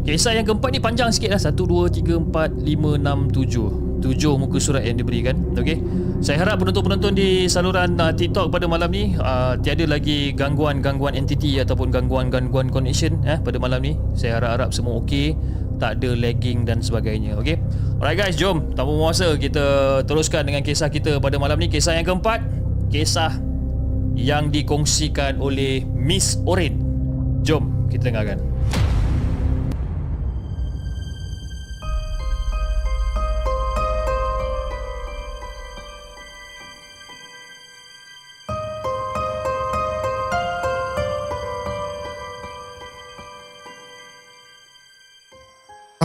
Kisah 0.00 0.32
yang 0.32 0.48
keempat 0.48 0.72
ni 0.72 0.80
panjang 0.80 1.12
sikit 1.12 1.36
lah. 1.36 1.40
1, 1.40 1.52
2, 1.52 1.92
3, 1.92 2.32
4, 2.32 2.64
5, 2.64 2.96
6, 2.96 3.36
7 3.36 3.90
7 4.00 4.40
muka 4.40 4.56
surat 4.56 4.82
yang 4.82 4.96
diberikan. 4.96 5.36
Okay 5.54 5.76
Saya 6.24 6.40
harap 6.40 6.64
penonton-penonton 6.64 7.12
di 7.12 7.46
saluran 7.46 8.00
uh, 8.00 8.08
TikTok 8.10 8.48
pada 8.48 8.64
malam 8.64 8.88
ni 8.88 9.12
uh, 9.20 9.60
Tiada 9.60 9.84
lagi 9.84 10.32
gangguan-gangguan 10.32 11.12
entiti 11.12 11.60
Ataupun 11.60 11.92
gangguan-gangguan 11.92 12.72
connection 12.72 13.20
eh, 13.28 13.36
Pada 13.36 13.60
malam 13.60 13.84
ni. 13.84 13.92
Saya 14.16 14.40
harap-harap 14.40 14.72
semua 14.72 14.98
okey 15.04 15.36
Tak 15.76 16.00
ada 16.00 16.16
lagging 16.16 16.64
dan 16.64 16.80
sebagainya. 16.80 17.36
Okay 17.36 17.60
Alright 18.00 18.16
guys 18.16 18.40
jom. 18.40 18.72
Tanpa 18.72 18.92
masa 18.96 19.36
kita 19.36 20.00
teruskan 20.08 20.48
dengan 20.48 20.64
kisah 20.64 20.88
kita 20.88 21.20
pada 21.20 21.36
malam 21.36 21.60
ni. 21.60 21.68
Kisah 21.68 21.92
yang 21.92 22.08
keempat 22.08 22.40
Kisah 22.88 23.36
yang 24.16 24.50
dikongsikan 24.50 25.38
oleh 25.38 25.86
Miss 25.86 26.40
Orin. 26.48 26.80
Jom 27.44 27.88
kita 27.92 28.08
dengarkan 28.10 28.49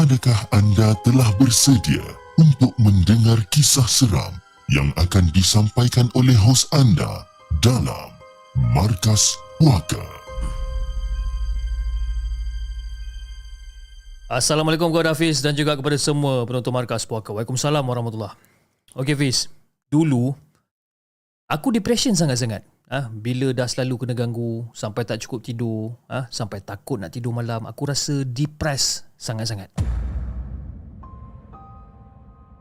Adakah 0.06 0.38
anda 0.54 0.94
telah 1.02 1.26
bersedia 1.42 2.06
untuk 2.38 2.78
mendengar 2.78 3.42
kisah 3.50 3.90
seram 3.90 4.38
yang 4.70 4.94
akan 5.02 5.34
disampaikan 5.34 6.14
oleh 6.14 6.38
hos 6.38 6.70
anda 6.78 7.26
dalam 7.58 8.14
Markas 8.78 9.34
Puaka? 9.58 10.06
Assalamualaikum 14.30 14.94
kepada 14.94 15.18
Hafiz 15.18 15.42
dan 15.42 15.58
juga 15.58 15.74
kepada 15.74 15.98
semua 15.98 16.46
penonton 16.46 16.70
Markas 16.70 17.02
Puaka. 17.02 17.34
Waalaikumsalam 17.34 17.82
warahmatullahi 17.82 18.38
Okey 18.94 19.18
Fiz, 19.18 19.50
dulu 19.90 20.38
aku 21.50 21.74
depression 21.74 22.14
sangat-sangat. 22.14 22.62
Ah, 22.86 23.10
ha, 23.10 23.10
bila 23.10 23.50
dah 23.50 23.66
selalu 23.66 24.06
kena 24.06 24.14
ganggu 24.14 24.70
sampai 24.78 25.10
tak 25.10 25.18
cukup 25.26 25.42
tidur, 25.42 25.98
ah, 26.06 26.26
ha, 26.26 26.30
sampai 26.30 26.62
takut 26.62 27.02
nak 27.02 27.10
tidur 27.10 27.34
malam, 27.34 27.66
aku 27.66 27.90
rasa 27.90 28.22
depressed 28.22 29.10
sangat-sangat. 29.18 29.74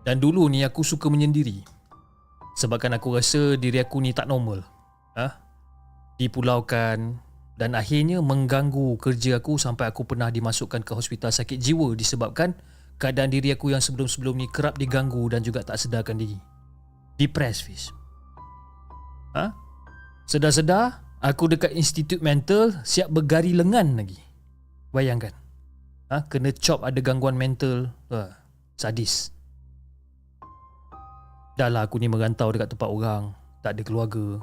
Dan 0.04 0.20
dulu 0.20 0.48
ni 0.48 0.64
aku 0.64 0.80
suka 0.80 1.12
menyendiri. 1.12 1.60
Sebabkan 2.56 2.96
aku 2.96 3.20
rasa 3.20 3.56
diri 3.60 3.80
aku 3.80 4.00
ni 4.00 4.16
tak 4.16 4.28
normal. 4.28 4.64
Ha? 5.16 5.44
dipulaukan 6.18 7.18
dan 7.54 7.70
akhirnya 7.78 8.18
mengganggu 8.18 8.98
kerja 8.98 9.38
aku 9.38 9.58
sampai 9.58 9.90
aku 9.90 10.06
pernah 10.06 10.30
dimasukkan 10.30 10.82
ke 10.82 10.92
hospital 10.94 11.30
sakit 11.30 11.58
jiwa 11.58 11.94
disebabkan 11.94 12.54
keadaan 12.98 13.30
diri 13.30 13.54
aku 13.54 13.74
yang 13.74 13.82
sebelum-sebelum 13.82 14.38
ni 14.38 14.46
kerap 14.50 14.78
diganggu 14.78 15.22
dan 15.30 15.42
juga 15.42 15.62
tak 15.62 15.78
sedarkan 15.78 16.18
diri. 16.18 16.38
Depressed, 17.18 17.62
Fiz. 17.66 17.82
Ha? 19.38 19.54
Sedar-sedar, 20.24 21.04
aku 21.20 21.52
dekat 21.52 21.76
institut 21.76 22.24
mental 22.24 22.80
siap 22.82 23.12
bergari 23.12 23.52
lengan 23.52 24.00
lagi. 24.00 24.16
Bayangkan. 24.90 25.36
Ha? 26.08 26.24
Kena 26.28 26.52
chop 26.54 26.84
ada 26.84 26.96
gangguan 27.00 27.36
mental. 27.36 27.92
Ha? 28.08 28.40
Sadis. 28.76 29.34
Dah 31.54 31.70
lah 31.70 31.86
aku 31.86 32.02
ni 32.02 32.10
merantau 32.10 32.50
dekat 32.50 32.72
tempat 32.74 32.88
orang. 32.88 33.36
Tak 33.62 33.78
ada 33.78 33.82
keluarga. 33.86 34.42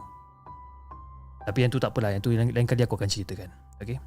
Tapi 1.43 1.57
yang 1.65 1.71
tu 1.73 1.82
tak 1.82 1.91
apalah. 1.91 2.13
Yang 2.13 2.23
tu 2.25 2.29
lain, 2.32 2.53
lain 2.53 2.67
kali 2.69 2.86
aku 2.86 2.95
akan 2.95 3.09
ceritakan. 3.09 3.49
Okay? 3.82 3.97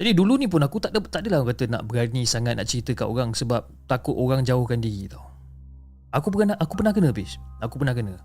Jadi 0.00 0.16
dulu 0.16 0.40
ni 0.40 0.48
pun 0.48 0.64
aku 0.64 0.80
tak 0.80 0.96
ada 0.96 1.00
tak 1.04 1.28
adalah 1.28 1.44
kata 1.44 1.68
nak 1.68 1.84
berani 1.84 2.24
sangat 2.24 2.56
nak 2.56 2.64
cerita 2.64 2.96
kat 2.96 3.04
orang 3.04 3.36
sebab 3.36 3.68
takut 3.84 4.16
orang 4.16 4.40
jauhkan 4.40 4.80
diri 4.80 5.04
tau. 5.04 5.20
Aku 6.10 6.32
pernah 6.32 6.56
aku 6.56 6.72
pernah 6.80 6.96
kena 6.96 7.12
bis. 7.12 7.36
Aku 7.60 7.76
pernah 7.76 7.92
kena. 7.92 8.16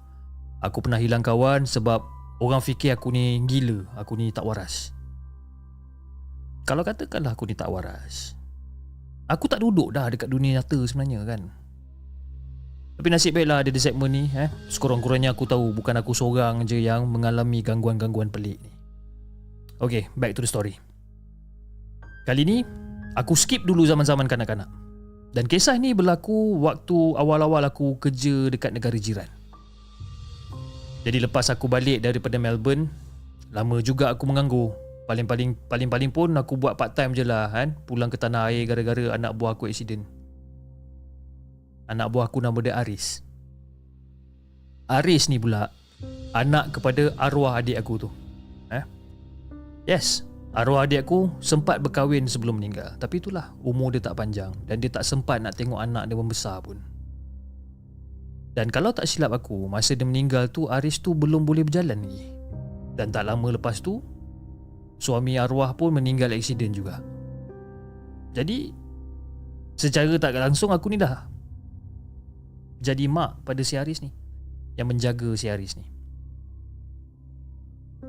Aku 0.63 0.79
pernah 0.79 0.99
hilang 1.01 1.23
kawan 1.23 1.67
sebab 1.67 2.03
orang 2.39 2.61
fikir 2.63 2.95
aku 2.95 3.11
ni 3.11 3.41
gila, 3.43 3.87
aku 3.99 4.15
ni 4.15 4.31
tak 4.31 4.47
waras. 4.47 4.95
Kalau 6.65 6.81
katakanlah 6.81 7.35
aku 7.35 7.45
ni 7.45 7.53
tak 7.53 7.69
waras. 7.69 8.33
Aku 9.25 9.49
tak 9.49 9.61
duduk 9.61 9.93
dah 9.93 10.09
dekat 10.09 10.29
dunia 10.29 10.61
nyata 10.61 10.77
sebenarnya 10.85 11.25
kan. 11.25 11.41
Tapi 12.95 13.07
nasib 13.11 13.35
baiklah 13.35 13.59
ada 13.59 13.69
di 13.69 13.81
segmen 13.81 14.07
ni 14.07 14.23
eh. 14.31 14.47
Sekurang-kurangnya 14.71 15.35
aku 15.35 15.43
tahu 15.43 15.75
bukan 15.75 15.99
aku 15.99 16.15
seorang 16.15 16.63
je 16.63 16.79
yang 16.79 17.03
mengalami 17.11 17.59
gangguan-gangguan 17.59 18.31
pelik 18.31 18.55
ni. 18.63 18.71
Okay, 19.75 20.07
back 20.15 20.31
to 20.31 20.39
the 20.39 20.47
story. 20.47 20.79
Kali 22.23 22.47
ni, 22.47 22.57
aku 23.19 23.35
skip 23.35 23.67
dulu 23.67 23.83
zaman-zaman 23.83 24.25
kanak-kanak. 24.25 24.71
Dan 25.35 25.51
kisah 25.51 25.75
ni 25.75 25.91
berlaku 25.91 26.63
waktu 26.63 26.95
awal-awal 27.19 27.67
aku 27.67 27.99
kerja 27.99 28.47
dekat 28.47 28.71
negara 28.71 28.95
jiran. 28.95 29.27
Jadi 31.05 31.21
lepas 31.21 31.53
aku 31.53 31.69
balik 31.69 32.01
daripada 32.01 32.41
Melbourne, 32.41 32.89
lama 33.53 33.77
juga 33.85 34.09
aku 34.09 34.25
menganggur. 34.25 34.73
Paling-paling 35.05 35.53
paling-paling 35.69 36.09
pun 36.09 36.33
aku 36.33 36.57
buat 36.57 36.81
part 36.81 36.97
time 36.97 37.13
je 37.13 37.21
lah 37.21 37.53
kan, 37.53 37.77
pulang 37.85 38.09
ke 38.09 38.17
tanah 38.17 38.49
air 38.49 38.65
gara-gara 38.65 39.13
anak 39.13 39.37
buah 39.37 39.53
aku 39.53 39.69
accident. 39.69 40.01
Anak 41.85 42.09
buah 42.09 42.25
aku 42.25 42.41
nama 42.41 42.57
dia 42.57 42.73
Aris. 42.81 43.21
Aris 44.89 45.29
ni 45.29 45.37
pula 45.37 45.69
anak 46.33 46.73
kepada 46.73 47.13
arwah 47.21 47.61
adik 47.61 47.77
aku 47.77 48.01
tu. 48.01 48.09
Eh? 48.73 48.81
Yes, 49.85 50.25
arwah 50.57 50.89
adik 50.89 51.05
aku 51.05 51.29
sempat 51.37 51.85
berkahwin 51.85 52.25
sebelum 52.25 52.57
meninggal. 52.57 52.97
Tapi 52.97 53.21
itulah, 53.21 53.53
umur 53.61 53.93
dia 53.93 54.01
tak 54.01 54.17
panjang 54.17 54.57
dan 54.65 54.81
dia 54.81 54.89
tak 54.89 55.05
sempat 55.05 55.37
nak 55.37 55.53
tengok 55.53 55.77
anak 55.77 56.09
dia 56.09 56.17
membesar 56.17 56.65
pun. 56.65 56.81
Dan 58.55 58.71
kalau 58.71 58.95
tak 58.95 59.05
silap 59.05 59.35
aku, 59.35 59.67
masa 59.67 59.99
dia 59.99 60.07
meninggal 60.07 60.47
tu 60.47 60.71
Aris 60.71 61.03
tu 61.03 61.11
belum 61.11 61.43
boleh 61.43 61.67
berjalan 61.67 61.99
lagi. 62.07 62.31
Dan 62.95 63.11
tak 63.11 63.27
lama 63.27 63.51
lepas 63.51 63.83
tu, 63.83 63.99
suami 64.95 65.35
arwah 65.35 65.75
pun 65.75 65.91
meninggal 65.91 66.31
aksiden 66.31 66.71
juga. 66.71 67.03
Jadi, 68.31 68.71
secara 69.75 70.15
tak 70.15 70.39
langsung 70.39 70.71
aku 70.71 70.87
ni 70.87 70.95
dah 70.95 71.35
jadi 72.85 73.09
mak 73.09 73.41
pada 73.41 73.65
si 73.65 73.79
Aris 73.79 74.05
ni. 74.05 74.13
Yang 74.77 74.87
menjaga 74.93 75.29
si 75.33 75.49
Aris 75.49 75.73
ni. 75.79 75.87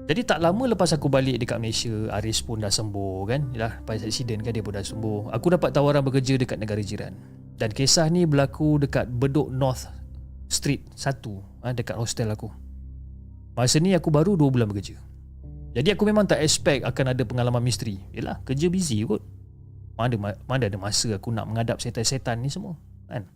Jadi 0.06 0.22
tak 0.22 0.38
lama 0.38 0.70
lepas 0.70 0.92
aku 0.94 1.10
balik 1.10 1.42
dekat 1.42 1.58
Malaysia, 1.58 2.12
Aris 2.14 2.44
pun 2.44 2.62
dah 2.62 2.70
sembuh 2.70 3.26
kan. 3.26 3.40
Yalah, 3.56 3.82
lepas 3.82 4.04
aksiden 4.04 4.44
kan 4.44 4.54
dia 4.54 4.62
pun 4.62 4.76
dah 4.76 4.84
sembuh. 4.84 5.34
Aku 5.34 5.46
dapat 5.50 5.74
tawaran 5.74 6.04
bekerja 6.04 6.38
dekat 6.38 6.60
negara 6.60 6.78
jiran. 6.78 7.16
Dan 7.56 7.72
kisah 7.72 8.06
ni 8.12 8.28
berlaku 8.28 8.84
dekat 8.84 9.08
Bedok 9.08 9.48
North 9.50 9.88
Street 10.46 10.86
1 10.94 11.62
ha, 11.62 11.74
dekat 11.74 11.98
hostel 11.98 12.30
aku. 12.30 12.50
Masa 13.56 13.80
ni 13.80 13.96
aku 13.96 14.12
baru 14.12 14.38
2 14.38 14.52
bulan 14.52 14.68
bekerja. 14.68 15.00
Jadi 15.76 15.92
aku 15.92 16.08
memang 16.08 16.24
tak 16.24 16.40
expect 16.40 16.88
akan 16.88 17.12
ada 17.12 17.22
pengalaman 17.28 17.60
misteri. 17.60 18.00
Yalah, 18.16 18.40
kerja 18.48 18.72
busy 18.72 19.04
kot. 19.04 19.20
Mana, 19.96 20.36
mana 20.48 20.68
ada 20.68 20.78
masa 20.80 21.16
aku 21.16 21.32
nak 21.32 21.48
menghadap 21.48 21.80
setan-setan 21.80 22.40
ni 22.40 22.48
semua. 22.48 22.76
Kan? 23.08 23.28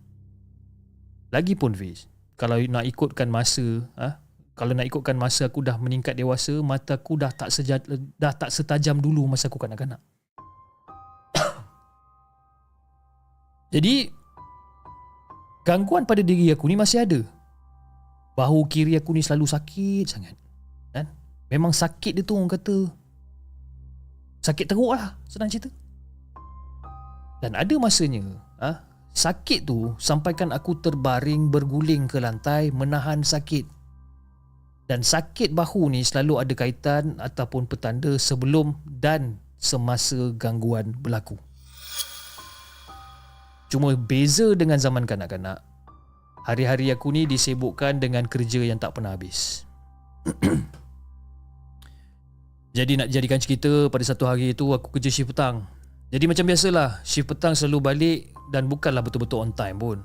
Lagipun 1.32 1.72
Fiz, 1.72 2.08
kalau 2.36 2.60
nak 2.60 2.84
ikutkan 2.84 3.32
masa, 3.32 3.88
ha, 3.96 4.20
kalau 4.56 4.76
nak 4.76 4.88
ikutkan 4.88 5.16
masa 5.16 5.48
aku 5.48 5.64
dah 5.64 5.80
meningkat 5.80 6.16
dewasa, 6.16 6.60
mata 6.60 7.00
aku 7.00 7.16
dah 7.16 7.32
tak 7.32 7.48
sejat, 7.48 7.80
dah 8.20 8.32
tak 8.36 8.52
setajam 8.52 9.00
dulu 9.00 9.24
masa 9.24 9.48
aku 9.48 9.56
kanak-kanak. 9.56 10.00
Jadi 13.74 14.12
gangguan 15.70 16.02
pada 16.02 16.18
diri 16.18 16.50
aku 16.50 16.66
ni 16.66 16.74
masih 16.74 17.06
ada. 17.06 17.22
Bahu 18.34 18.66
kiri 18.66 18.98
aku 18.98 19.14
ni 19.14 19.22
selalu 19.22 19.46
sakit 19.46 20.04
sangat. 20.10 20.34
Kan? 20.90 21.06
Memang 21.46 21.70
sakit 21.70 22.18
dia 22.18 22.26
tu 22.26 22.34
orang 22.34 22.50
kata 22.50 22.90
sakit 24.42 24.66
teruk 24.66 24.98
lah 24.98 25.14
senang 25.30 25.46
cerita. 25.46 25.70
Dan 27.38 27.54
ada 27.54 27.74
masanya 27.78 28.26
ah 28.58 28.66
ha, 28.66 28.78
sakit 29.14 29.62
tu 29.62 29.94
sampaikan 30.02 30.50
aku 30.50 30.82
terbaring 30.82 31.54
berguling 31.54 32.10
ke 32.10 32.18
lantai 32.18 32.74
menahan 32.74 33.22
sakit. 33.22 33.62
Dan 34.90 35.06
sakit 35.06 35.54
bahu 35.54 35.94
ni 35.94 36.02
selalu 36.02 36.42
ada 36.42 36.54
kaitan 36.58 37.14
ataupun 37.22 37.70
petanda 37.70 38.18
sebelum 38.18 38.74
dan 38.90 39.38
semasa 39.54 40.34
gangguan 40.34 40.98
berlaku. 40.98 41.38
Cuma 43.70 43.94
beza 43.94 44.50
dengan 44.58 44.82
zaman 44.82 45.06
kanak-kanak. 45.06 45.62
Hari-hari 46.42 46.90
aku 46.90 47.14
ni 47.14 47.30
disibukkan 47.30 48.02
dengan 48.02 48.26
kerja 48.26 48.66
yang 48.66 48.82
tak 48.82 48.98
pernah 48.98 49.14
habis. 49.14 49.62
Jadi 52.76 52.98
nak 52.98 53.08
jadikan 53.14 53.38
cerita 53.38 53.86
pada 53.86 54.02
satu 54.02 54.26
hari 54.26 54.50
itu 54.50 54.66
aku 54.74 54.90
kerja 54.98 55.06
shift 55.06 55.30
petang. 55.30 55.70
Jadi 56.10 56.26
macam 56.26 56.50
biasalah 56.50 56.98
shift 57.06 57.30
petang 57.30 57.54
selalu 57.54 57.78
balik 57.78 58.18
dan 58.50 58.66
bukanlah 58.66 59.06
betul-betul 59.06 59.46
on 59.46 59.54
time 59.54 59.78
pun. 59.78 59.98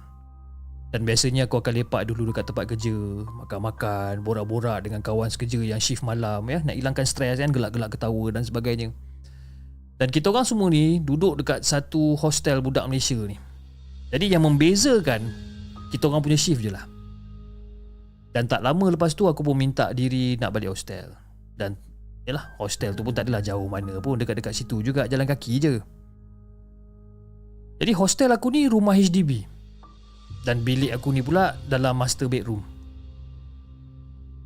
Dan 0.93 1.01
biasanya 1.01 1.49
aku 1.49 1.57
akan 1.57 1.82
lepak 1.82 2.07
dulu 2.07 2.32
dekat 2.32 2.47
tempat 2.47 2.72
kerja 2.72 2.93
Makan-makan, 3.43 4.22
borak-borak 4.24 4.86
dengan 4.86 5.03
kawan 5.03 5.28
sekerja 5.28 5.59
yang 5.59 5.82
shift 5.82 6.05
malam 6.07 6.45
ya 6.47 6.63
Nak 6.63 6.72
hilangkan 6.72 7.03
stres 7.03 7.36
kan, 7.41 7.51
gelak-gelak 7.51 7.91
ketawa 7.91 8.32
dan 8.32 8.45
sebagainya. 8.47 8.95
Dan 9.99 10.07
kita 10.07 10.32
orang 10.32 10.47
semua 10.47 10.72
ni 10.72 11.03
duduk 11.03 11.41
dekat 11.41 11.68
satu 11.68 12.16
hostel 12.16 12.63
budak 12.63 12.88
Malaysia 12.88 13.18
ni 13.18 13.36
jadi 14.16 14.39
yang 14.39 14.47
membezakan 14.47 15.28
kita 15.91 16.07
orang 16.07 16.24
punya 16.24 16.39
shift 16.39 16.63
je 16.63 16.72
lah. 16.72 16.88
Dan 18.32 18.47
tak 18.47 18.63
lama 18.63 18.95
lepas 18.95 19.11
tu 19.11 19.28
aku 19.28 19.43
pun 19.43 19.59
minta 19.59 19.91
diri 19.91 20.39
nak 20.39 20.55
balik 20.55 20.72
hostel. 20.72 21.11
Dan 21.51 21.76
yalah 22.24 22.55
hostel 22.55 22.95
tu 22.95 23.03
pun 23.03 23.11
tak 23.11 23.28
adalah 23.28 23.43
jauh 23.43 23.68
mana 23.68 23.99
pun 23.99 24.16
dekat-dekat 24.16 24.55
situ 24.55 24.80
juga 24.80 25.03
jalan 25.11 25.28
kaki 25.28 25.53
je. 25.59 25.84
Jadi 27.84 27.91
hostel 27.91 28.32
aku 28.32 28.55
ni 28.55 28.72
rumah 28.72 28.95
HDB. 28.95 29.43
Dan 30.47 30.63
bilik 30.63 30.95
aku 30.95 31.11
ni 31.11 31.20
pula 31.20 31.59
dalam 31.68 31.99
master 31.99 32.32
bedroom. 32.32 32.63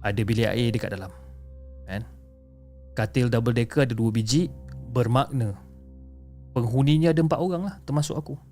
Ada 0.02 0.22
bilik 0.26 0.50
air 0.50 0.74
dekat 0.74 0.98
dalam. 0.98 1.14
Kan? 1.86 2.10
Katil 2.98 3.30
double 3.30 3.54
decker 3.54 3.86
ada 3.86 3.94
dua 3.94 4.10
biji 4.10 4.50
bermakna 4.90 5.54
penghuninya 6.58 7.14
ada 7.14 7.22
empat 7.22 7.38
orang 7.38 7.70
lah 7.70 7.76
termasuk 7.86 8.18
aku. 8.18 8.49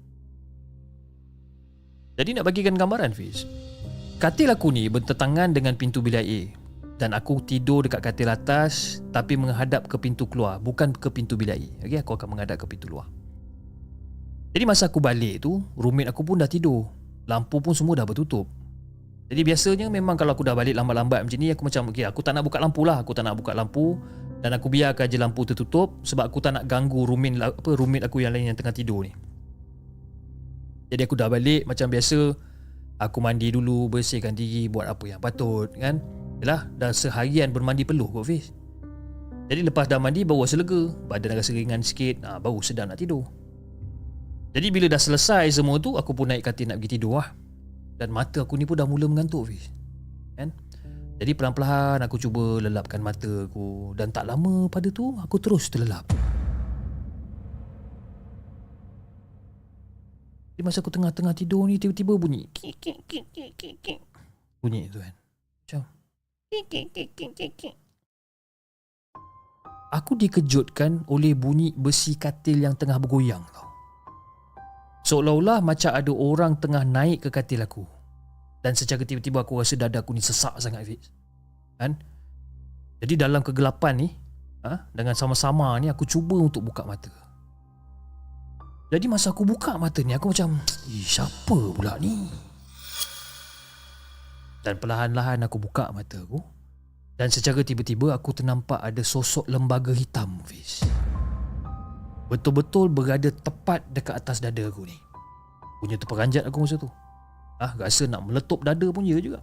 Jadi 2.17 2.33
nak 2.33 2.49
bagikan 2.49 2.73
gambaran 2.73 3.13
Fiz. 3.13 3.45
Katil 4.17 4.49
aku 4.49 4.73
ni 4.73 4.89
bertentangan 4.89 5.53
dengan 5.53 5.77
pintu 5.77 6.01
bilik 6.01 6.25
air 6.25 6.49
Dan 6.97 7.13
aku 7.13 7.37
tidur 7.45 7.85
dekat 7.85 8.01
katil 8.01 8.33
atas 8.33 9.05
Tapi 9.13 9.37
menghadap 9.37 9.85
ke 9.85 10.01
pintu 10.01 10.25
keluar 10.25 10.57
Bukan 10.57 10.89
ke 10.97 11.13
pintu 11.13 11.37
bilik 11.37 11.53
air 11.53 11.69
okay, 11.85 12.01
Aku 12.01 12.17
akan 12.17 12.33
menghadap 12.33 12.57
ke 12.57 12.65
pintu 12.65 12.89
luar. 12.89 13.05
Jadi 14.57 14.65
masa 14.65 14.89
aku 14.89 14.97
balik 14.97 15.45
tu 15.45 15.61
Roommate 15.77 16.09
aku 16.09 16.25
pun 16.25 16.41
dah 16.41 16.49
tidur. 16.49 16.89
Lampu 17.29 17.61
pun 17.61 17.77
semua 17.77 17.93
dah 17.93 18.09
bertutup. 18.09 18.49
Jadi 19.29 19.41
biasanya 19.45 19.85
memang 19.93 20.17
kalau 20.17 20.33
aku 20.33 20.41
dah 20.41 20.57
balik 20.57 20.73
lambat-lambat 20.73 21.29
macam 21.29 21.37
ni 21.37 21.53
Aku 21.53 21.61
macam 21.61 21.93
okay, 21.93 22.09
aku 22.09 22.25
tak 22.25 22.33
nak 22.33 22.41
buka 22.41 22.57
lampu 22.57 22.81
lah. 22.81 23.05
Aku 23.05 23.13
tak 23.13 23.29
nak 23.29 23.37
buka 23.37 23.53
lampu. 23.53 24.01
Dan 24.41 24.57
aku 24.57 24.65
biarkan 24.73 25.05
je 25.05 25.21
lampu 25.21 25.45
tertutup 25.45 26.01
Sebab 26.01 26.33
aku 26.33 26.41
tak 26.41 26.57
nak 26.57 26.65
ganggu 26.65 27.05
roommate, 27.05 27.37
apa, 27.37 27.69
roommate 27.77 28.09
aku 28.09 28.25
yang 28.25 28.33
lain 28.33 28.49
yang 28.49 28.57
tengah 28.57 28.73
tidur 28.73 29.05
ni 29.05 29.13
Jadi 30.87 31.01
aku 31.03 31.15
dah 31.19 31.27
balik 31.27 31.67
macam 31.67 31.91
biasa 31.91 32.31
Aku 33.03 33.19
mandi 33.19 33.51
dulu 33.51 33.91
Bersihkan 33.91 34.33
diri 34.33 34.71
Buat 34.71 34.87
apa 34.87 35.05
yang 35.07 35.19
patut 35.19 35.67
kan? 35.75 35.99
Yalah 36.37 36.69
dah 36.77 36.93
seharian 36.93 37.49
bermandi 37.49 37.81
peluh 37.81 38.05
kot 38.13 38.29
Fiz. 38.29 38.53
Jadi 39.49 39.65
lepas 39.65 39.89
dah 39.89 39.97
mandi 39.97 40.21
baru 40.21 40.45
rasa 40.45 40.61
lega 40.61 40.93
Badan 41.09 41.33
rasa 41.33 41.51
ringan 41.51 41.81
sikit 41.81 42.21
ha, 42.23 42.37
Baru 42.37 42.61
sedang 42.61 42.93
nak 42.93 43.01
tidur. 43.01 43.25
Jadi 44.53 44.67
bila 44.69 44.85
dah 44.87 45.01
selesai 45.01 45.49
semua 45.49 45.81
tu 45.81 45.97
Aku 45.97 46.13
pun 46.13 46.29
naik 46.29 46.45
katil 46.45 46.69
nak 46.69 46.77
pergi 46.77 46.97
tidur 46.97 47.19
lah 47.19 47.33
Dan 47.97 48.13
mata 48.13 48.45
aku 48.45 48.53
ni 48.55 48.69
pun 48.69 48.77
dah 48.77 48.85
mula 48.85 49.09
mengantuk 49.09 49.49
Fiz. 49.49 49.73
Kan? 50.37 50.53
Jadi 51.17 51.33
perlahan-lahan 51.33 52.05
aku 52.05 52.21
cuba 52.21 52.61
lelapkan 52.61 53.01
mata 53.01 53.49
aku. 53.49 53.97
Dan 53.97 54.13
tak 54.13 54.29
lama 54.29 54.69
pada 54.69 54.93
tu 54.93 55.17
Aku 55.17 55.41
terus 55.41 55.73
terlelap 55.73 56.05
Di 60.57 60.65
masa 60.65 60.81
aku 60.81 60.89
tengah-tengah 60.89 61.37
tidur 61.37 61.69
ni 61.69 61.77
Tiba-tiba 61.77 62.17
bunyi. 62.17 62.49
Bunyi 64.57 64.89
tu 64.89 64.97
kan 64.97 65.13
Macam 65.13 65.81
Aku 69.87 70.19
dikejutkan 70.19 71.07
oleh 71.07 71.31
bunyi 71.31 71.71
besi 71.71 72.19
katil 72.19 72.59
yang 72.59 72.75
tengah 72.75 72.99
bergoyang 72.99 73.39
tau. 73.55 73.67
Seolah-olah 75.07 75.63
macam 75.63 75.95
ada 75.95 76.11
orang 76.11 76.59
tengah 76.59 76.83
naik 76.83 77.23
ke 77.23 77.29
katil 77.31 77.63
aku. 77.63 77.87
Dan 78.59 78.75
secara 78.75 79.07
tiba-tiba 79.07 79.47
aku 79.47 79.63
rasa 79.63 79.79
dada 79.79 80.03
aku 80.03 80.11
ni 80.11 80.19
sesak 80.19 80.59
sangat 80.59 80.83
Fiz. 80.83 81.07
Kan? 81.79 81.95
Jadi 82.99 83.15
dalam 83.15 83.39
kegelapan 83.39 83.93
ni, 83.95 84.07
ha, 84.67 84.91
dengan 84.91 85.15
sama-sama 85.15 85.71
ni 85.79 85.87
aku 85.87 86.03
cuba 86.03 86.35
untuk 86.35 86.67
buka 86.67 86.83
mata. 86.83 87.26
Jadi 88.87 89.05
masa 89.11 89.35
aku 89.35 89.43
buka 89.43 89.75
mata 89.75 89.99
ni 89.99 90.15
aku 90.15 90.31
macam, 90.31 90.63
"Eh, 90.87 91.03
siapa 91.03 91.75
pula 91.75 91.99
ni?" 91.99 92.31
Dan 94.63 94.79
perlahan-lahan 94.79 95.43
aku 95.43 95.59
buka 95.59 95.91
mata 95.91 96.23
aku. 96.23 96.39
Dan 97.19 97.27
secara 97.27 97.65
tiba-tiba 97.67 98.15
aku 98.15 98.31
ternampak 98.31 98.79
ada 98.79 99.03
sosok 99.03 99.49
lembaga 99.51 99.91
hitam 99.91 100.39
Fiz. 100.47 100.87
Betul-betul 102.31 102.87
berada 102.93 103.27
tepat 103.27 103.83
dekat 103.91 104.23
atas 104.23 104.39
dada 104.39 104.63
aku 104.63 104.87
ni. 104.87 104.95
Punya 105.83 105.99
terperanjat 105.99 106.47
aku 106.47 106.63
masa 106.63 106.79
tu. 106.79 106.87
Ah, 107.57 107.73
rasa 107.75 108.05
nak 108.05 108.23
meletup 108.23 108.61
dada 108.61 108.87
pun 108.93 109.03
ya 109.03 109.17
juga. 109.19 109.41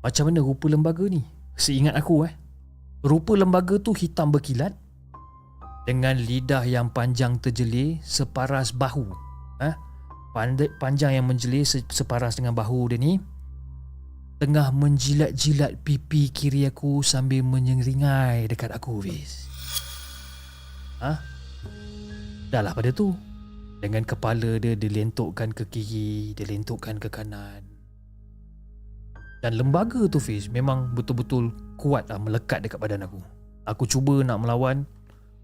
Macam 0.00 0.30
mana 0.30 0.40
rupa 0.40 0.70
lembaga 0.70 1.04
ni? 1.10 1.26
Seingat 1.58 1.98
aku 1.98 2.24
eh. 2.24 2.32
Rupa 3.02 3.34
lembaga 3.34 3.76
tu 3.82 3.90
hitam 3.92 4.30
berkilat 4.30 4.72
Dengan 5.88 6.20
lidah 6.20 6.68
yang 6.68 6.92
panjang 6.92 7.40
terjelir 7.40 7.96
separas 8.04 8.76
bahu 8.76 9.08
eh? 9.64 9.72
pandai, 10.36 10.68
panjang 10.76 11.16
yang 11.16 11.24
menjelir 11.24 11.64
se- 11.64 11.88
separas 11.88 12.36
dengan 12.36 12.52
bahu 12.52 12.92
dia 12.92 13.00
ni 13.00 13.16
tengah 14.36 14.68
menjilat-jilat 14.70 15.80
pipi 15.80 16.28
kiri 16.28 16.68
aku 16.68 17.00
sambil 17.00 17.40
menyeringai 17.40 18.52
dekat 18.52 18.68
aku 18.68 19.00
Fiz. 19.00 19.48
Ha? 21.00 21.24
Dah 22.52 22.60
lah 22.60 22.76
pada 22.76 22.92
tu. 22.92 23.16
Dengan 23.78 24.02
kepala 24.02 24.58
dia 24.58 24.76
dilentukkan 24.76 25.54
ke 25.56 25.64
kiri, 25.72 26.36
dilentukkan 26.36 27.00
ke 27.00 27.08
kanan. 27.08 27.64
Dan 29.40 29.56
lembaga 29.56 30.04
tu 30.10 30.20
Fiz 30.20 30.52
memang 30.52 30.92
betul-betul 30.92 31.48
kuat 31.80 32.12
lah 32.12 32.20
melekat 32.20 32.60
dekat 32.60 32.76
badan 32.76 33.06
aku. 33.06 33.24
Aku 33.66 33.86
cuba 33.86 34.22
nak 34.26 34.42
melawan, 34.42 34.82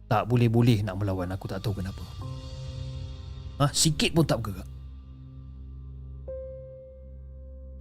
tak 0.09 0.29
boleh-boleh 0.29 0.85
nak 0.85 1.01
melawan. 1.01 1.33
Aku 1.33 1.49
tak 1.49 1.65
tahu 1.65 1.81
kenapa. 1.81 2.05
Ha, 3.63 3.71
sikit 3.71 4.11
pun 4.13 4.27
tak 4.27 4.43
bergerak. 4.43 4.69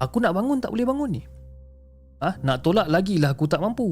Aku 0.03 0.19
nak 0.19 0.35
bangun 0.35 0.59
tak 0.59 0.71
boleh 0.71 0.85
bangun 0.85 1.11
ni. 1.15 1.23
Ha? 2.23 2.39
nak 2.39 2.63
tolak 2.63 2.87
lagi 2.87 3.19
lah 3.19 3.35
aku 3.35 3.47
tak 3.51 3.59
mampu. 3.59 3.91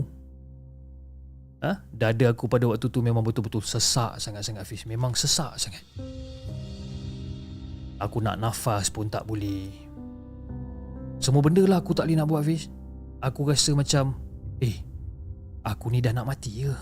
Ha? 1.62 1.84
dada 1.94 2.32
aku 2.32 2.48
pada 2.48 2.66
waktu 2.66 2.90
tu 2.90 3.04
memang 3.04 3.22
betul-betul 3.22 3.62
sesak 3.62 4.18
sangat-sangat 4.18 4.64
Fiz. 4.66 4.88
Memang 4.88 5.14
sesak 5.14 5.56
sangat. 5.60 5.84
Aku 8.02 8.18
nak 8.18 8.40
nafas 8.42 8.90
pun 8.90 9.12
tak 9.12 9.30
boleh. 9.30 9.70
Semua 11.22 11.46
benda 11.46 11.62
lah 11.70 11.86
aku 11.86 11.94
tak 11.94 12.10
boleh 12.10 12.18
nak 12.18 12.28
buat 12.28 12.42
Fiz. 12.42 12.66
Aku 13.22 13.46
rasa 13.46 13.78
macam, 13.78 14.18
eh, 14.58 14.82
aku 15.62 15.94
ni 15.94 16.02
dah 16.02 16.10
nak 16.10 16.26
mati 16.26 16.66
ke? 16.66 16.74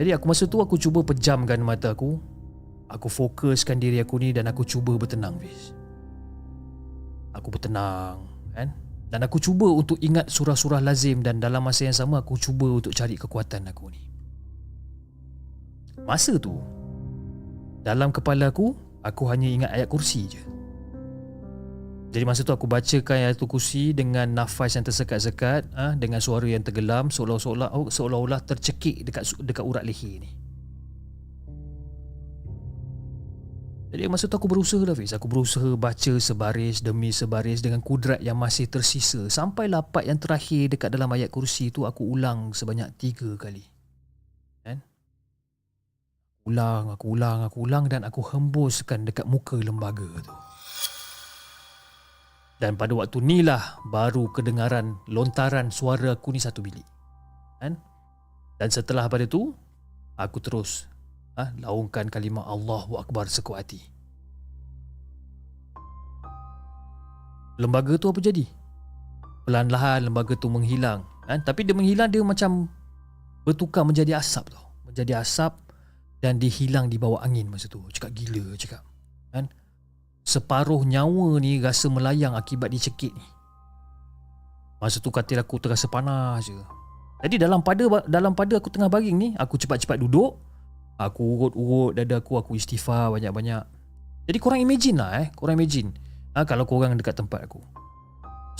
Jadi 0.00 0.16
aku 0.16 0.24
masa 0.32 0.48
tu 0.48 0.64
aku 0.64 0.80
cuba 0.80 1.04
pejamkan 1.04 1.60
mata 1.60 1.92
aku 1.92 2.16
Aku 2.90 3.06
fokuskan 3.06 3.78
diri 3.78 4.02
aku 4.02 4.18
ni 4.18 4.34
dan 4.34 4.50
aku 4.50 4.66
cuba 4.66 4.98
bertenang 4.98 5.38
Fiz. 5.38 5.70
Aku 7.30 7.54
bertenang 7.54 8.26
kan 8.50 8.74
dan 9.10 9.20
aku 9.22 9.38
cuba 9.38 9.70
untuk 9.70 9.94
ingat 10.02 10.26
surah-surah 10.26 10.82
lazim 10.82 11.22
dan 11.22 11.38
dalam 11.38 11.62
masa 11.62 11.86
yang 11.86 11.94
sama 11.94 12.18
aku 12.18 12.34
cuba 12.34 12.66
untuk 12.66 12.90
cari 12.90 13.14
kekuatan 13.14 13.70
aku 13.70 13.94
ni. 13.94 14.02
Masa 16.02 16.34
tu 16.42 16.58
dalam 17.86 18.10
kepala 18.10 18.50
aku 18.50 18.74
aku 19.06 19.22
hanya 19.30 19.46
ingat 19.46 19.70
ayat 19.70 19.86
kursi 19.86 20.26
je. 20.26 20.42
Jadi 22.10 22.26
masa 22.26 22.42
tu 22.42 22.50
aku 22.50 22.66
bacakan 22.66 23.22
ayat 23.22 23.38
kursi 23.38 23.94
dengan 23.94 24.26
nafas 24.34 24.74
yang 24.74 24.82
tersekat-sekat 24.82 25.70
ah 25.78 25.94
dengan 25.94 26.18
suara 26.18 26.42
yang 26.42 26.58
tenggelam 26.58 27.06
seolah-olah 27.06 27.70
oh, 27.70 27.86
seolah-olah 27.86 28.42
tercekik 28.42 29.06
dekat 29.06 29.30
dekat 29.38 29.62
urat 29.62 29.86
leher 29.86 30.18
ni. 30.18 30.30
Jadi 33.90 34.06
masa 34.10 34.26
tu 34.26 34.38
aku 34.38 34.50
berusaha 34.50 34.82
lah 34.82 34.94
Fiz. 34.94 35.14
Aku 35.14 35.26
berusaha 35.26 35.66
baca 35.74 36.14
sebaris 36.22 36.78
demi 36.78 37.10
sebaris 37.10 37.58
Dengan 37.58 37.82
kudrat 37.82 38.22
yang 38.22 38.38
masih 38.38 38.70
tersisa. 38.70 39.26
Sampai 39.26 39.66
lapat 39.66 40.06
yang 40.06 40.14
terakhir 40.14 40.70
dekat 40.70 40.94
dalam 40.94 41.10
ayat 41.10 41.26
kursi 41.26 41.74
tu 41.74 41.82
Aku 41.90 42.06
ulang 42.06 42.54
sebanyak 42.54 42.86
tiga 42.94 43.34
kali. 43.34 43.66
Kan? 44.62 44.78
Ulang, 46.46 46.94
aku 46.94 47.18
ulang, 47.18 47.50
aku 47.50 47.66
ulang 47.66 47.90
Dan 47.90 48.06
aku 48.06 48.22
hembuskan 48.30 49.10
dekat 49.10 49.26
muka 49.26 49.58
lembaga 49.58 50.06
tu 50.22 50.49
Dan 52.60 52.76
pada 52.76 52.92
waktu 52.92 53.24
ni 53.24 53.40
lah 53.40 53.80
Baru 53.88 54.28
kedengaran 54.36 55.00
lontaran 55.08 55.72
suara 55.72 56.12
aku 56.12 56.36
ni 56.36 56.40
satu 56.40 56.60
bilik 56.60 56.84
Kan 57.56 57.80
Dan 58.60 58.68
setelah 58.68 59.08
pada 59.08 59.24
tu 59.24 59.56
Aku 60.20 60.36
terus 60.44 60.90
ha, 61.40 61.48
laungkan 61.56 62.12
kalimah 62.12 62.44
Allahu 62.44 63.00
Akbar 63.00 63.24
sekuat 63.24 63.64
hati. 63.64 63.80
Lembaga 67.60 67.96
tu 68.00 68.08
apa 68.08 68.20
jadi? 68.20 68.44
Perlahan-lahan 69.48 70.08
lembaga 70.08 70.36
tu 70.36 70.48
menghilang. 70.48 71.04
Kan? 71.28 71.44
Tapi 71.44 71.64
dia 71.64 71.76
menghilang 71.76 72.08
dia 72.08 72.24
macam 72.24 72.68
bertukar 73.44 73.84
menjadi 73.84 74.16
asap 74.16 74.52
tau. 74.52 74.68
Menjadi 74.88 75.20
asap 75.20 75.56
dan 76.20 76.36
dihilang 76.36 76.88
di 76.88 76.96
bawah 76.96 77.20
angin 77.24 77.48
masa 77.48 77.68
tu. 77.68 77.84
Cakap 77.92 78.12
gila 78.16 78.56
cakap. 78.56 78.84
Kan? 79.32 79.48
Separuh 80.30 80.86
nyawa 80.86 81.42
ni 81.42 81.58
rasa 81.58 81.90
melayang 81.90 82.38
akibat 82.38 82.70
dicekik 82.70 83.10
ni. 83.10 83.26
Masa 84.78 85.02
tu 85.02 85.10
katil 85.10 85.42
aku 85.42 85.58
terasa 85.58 85.90
panas 85.90 86.46
je. 86.46 86.54
Jadi 87.26 87.42
dalam 87.42 87.66
pada 87.66 88.06
dalam 88.06 88.38
pada 88.38 88.62
aku 88.62 88.70
tengah 88.70 88.86
baring 88.86 89.18
ni, 89.18 89.28
aku 89.34 89.58
cepat-cepat 89.58 89.98
duduk, 89.98 90.38
Aku 91.00 91.40
urut-urut 91.40 91.96
dada 91.96 92.20
aku 92.20 92.36
Aku 92.36 92.52
istighfar 92.52 93.08
banyak-banyak. 93.16 93.64
Jadi 94.28 94.38
korang 94.38 94.60
imagine 94.60 95.00
lah 95.00 95.24
eh. 95.24 95.26
Korang 95.32 95.56
imagine. 95.56 95.96
Ha, 96.36 96.44
Kalau 96.44 96.68
korang 96.68 96.92
dekat 96.92 97.16
tempat 97.16 97.48
aku. 97.48 97.58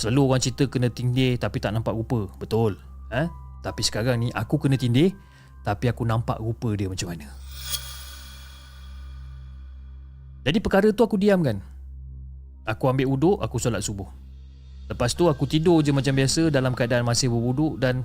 Selalu 0.01 0.19
orang 0.25 0.41
cerita 0.41 0.65
kena 0.65 0.89
tindih 0.89 1.37
Tapi 1.37 1.61
tak 1.61 1.77
nampak 1.77 1.93
rupa. 1.93 2.25
Betul 2.41 2.81
eh? 3.13 3.29
Tapi 3.61 3.81
sekarang 3.85 4.17
ni 4.25 4.33
aku 4.33 4.57
kena 4.57 4.73
tindih 4.73 5.13
Tapi 5.61 5.85
aku 5.93 6.01
nampak 6.01 6.41
rupa 6.41 6.73
dia 6.73 6.89
macam 6.89 7.13
mana 7.13 7.40
Jadi 10.41 10.57
perkara 10.57 10.89
tu 10.89 11.05
aku 11.05 11.17
diam 11.21 11.41
kan 11.45 11.61
Aku 12.65 12.89
ambil 12.89 13.05
uduk 13.09 13.37
Aku 13.45 13.61
solat 13.61 13.85
subuh 13.85 14.09
Lepas 14.89 15.13
tu 15.13 15.29
aku 15.29 15.45
tidur 15.45 15.85
je 15.85 15.93
macam 15.93 16.17
biasa 16.17 16.49
Dalam 16.49 16.73
keadaan 16.73 17.05
masih 17.05 17.29
berwuduk 17.29 17.77
Dan 17.77 18.01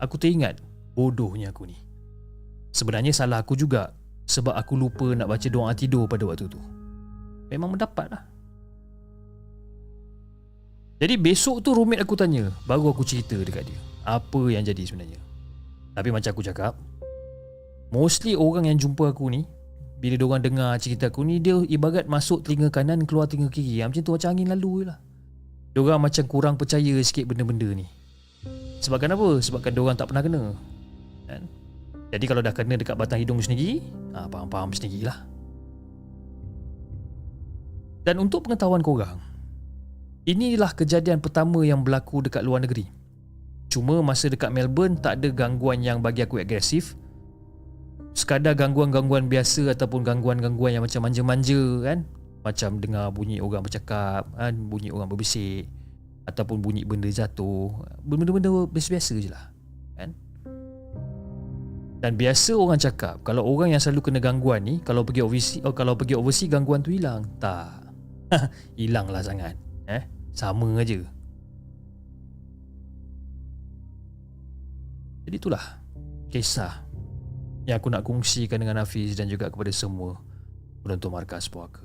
Aku 0.00 0.16
teringat 0.16 0.60
Bodohnya 0.96 1.52
aku 1.52 1.68
ni 1.68 1.76
Sebenarnya 2.72 3.12
salah 3.12 3.44
aku 3.44 3.52
juga 3.56 3.92
sebab 4.28 4.52
aku 4.52 4.76
lupa 4.76 5.08
nak 5.16 5.24
baca 5.32 5.48
doa 5.48 5.72
tidur 5.72 6.04
pada 6.04 6.28
waktu 6.28 6.52
tu. 6.52 6.60
Memang 7.48 7.72
mendapat 7.72 8.12
lah. 8.12 8.22
Jadi 11.00 11.14
besok 11.16 11.64
tu 11.64 11.72
roommate 11.72 12.04
aku 12.04 12.12
tanya, 12.12 12.52
baru 12.68 12.92
aku 12.92 13.08
cerita 13.08 13.40
dekat 13.40 13.64
dia. 13.64 13.80
Apa 14.04 14.52
yang 14.52 14.68
jadi 14.68 14.84
sebenarnya. 14.84 15.16
Tapi 15.96 16.12
macam 16.12 16.28
aku 16.28 16.44
cakap, 16.44 16.76
mostly 17.88 18.36
orang 18.36 18.68
yang 18.68 18.76
jumpa 18.76 19.16
aku 19.16 19.32
ni, 19.32 19.48
bila 19.98 20.14
diorang 20.14 20.42
dengar 20.42 20.78
cerita 20.78 21.10
aku 21.10 21.26
ni, 21.26 21.42
dia 21.42 21.58
ibarat 21.66 22.06
masuk 22.06 22.46
telinga 22.46 22.70
kanan, 22.70 23.02
keluar 23.02 23.26
telinga 23.26 23.50
kiri. 23.50 23.82
Yang 23.82 23.98
macam 23.98 24.02
tu 24.06 24.12
macam 24.14 24.28
angin 24.30 24.48
lalu 24.54 24.72
je 24.78 24.84
lah. 24.94 24.98
Diorang 25.74 26.00
macam 26.02 26.24
kurang 26.30 26.54
percaya 26.54 26.94
sikit 27.02 27.26
benda-benda 27.26 27.66
ni. 27.74 27.86
Sebabkan 28.78 29.10
apa? 29.10 29.42
Sebabkan 29.42 29.74
diorang 29.74 29.98
tak 29.98 30.14
pernah 30.14 30.22
kena. 30.22 30.42
Kan? 31.26 31.42
Jadi 32.14 32.24
kalau 32.30 32.40
dah 32.40 32.54
kena 32.54 32.78
dekat 32.78 32.94
batang 32.94 33.18
hidung 33.18 33.42
sendiri, 33.42 33.82
ha, 34.14 34.30
faham-faham 34.30 34.70
sendirilah. 34.70 35.18
Dan 38.06 38.22
untuk 38.22 38.46
pengetahuan 38.46 38.80
korang, 38.80 39.20
inilah 40.24 40.72
kejadian 40.72 41.20
pertama 41.20 41.66
yang 41.66 41.82
berlaku 41.82 42.24
dekat 42.24 42.40
luar 42.46 42.62
negeri. 42.62 42.88
Cuma 43.68 44.00
masa 44.00 44.32
dekat 44.32 44.48
Melbourne 44.48 44.96
tak 44.96 45.20
ada 45.20 45.28
gangguan 45.28 45.84
yang 45.84 46.00
bagi 46.00 46.24
aku 46.24 46.40
agresif. 46.40 46.96
Sekadar 48.16 48.56
gangguan-gangguan 48.58 49.30
biasa 49.30 49.72
ataupun 49.72 50.04
gangguan-gangguan 50.04 50.76
yang 50.76 50.84
macam 50.84 51.04
manja-manja 51.04 51.62
kan. 51.84 51.98
Macam 52.44 52.80
dengar 52.80 53.10
bunyi 53.12 53.42
orang 53.42 53.66
bercakap, 53.66 54.30
kan? 54.36 54.54
bunyi 54.70 54.88
orang 54.94 55.10
berbisik 55.10 55.68
ataupun 56.28 56.60
bunyi 56.60 56.84
benda 56.84 57.08
jatuh. 57.08 57.72
Benda-benda 58.04 58.52
biasa-biasa 58.68 59.14
je 59.16 59.30
lah. 59.32 59.48
Kan? 59.96 60.12
Dan 61.98 62.14
biasa 62.14 62.54
orang 62.54 62.78
cakap 62.78 63.26
kalau 63.26 63.42
orang 63.42 63.74
yang 63.74 63.82
selalu 63.82 64.06
kena 64.06 64.20
gangguan 64.22 64.62
ni 64.62 64.78
kalau 64.86 65.02
pergi 65.02 65.26
overseas 65.26 65.66
oh, 65.66 65.74
kalau 65.74 65.98
pergi 65.98 66.14
overseas 66.14 66.52
gangguan 66.52 66.84
tu 66.84 66.94
hilang. 66.94 67.26
Tak. 67.42 67.90
Hilanglah 68.78 69.24
sangat. 69.24 69.58
Eh, 69.90 70.04
sama 70.30 70.78
aja. 70.78 71.00
Jadi 75.26 75.36
itulah 75.36 75.64
kisah 76.32 76.87
yang 77.68 77.76
aku 77.84 77.92
nak 77.92 78.00
kongsikan 78.00 78.64
dengan 78.64 78.80
Hafiz 78.80 79.12
dan 79.12 79.28
juga 79.28 79.52
kepada 79.52 79.68
semua 79.68 80.16
penonton 80.80 81.12
markas 81.12 81.52
puaka. 81.52 81.84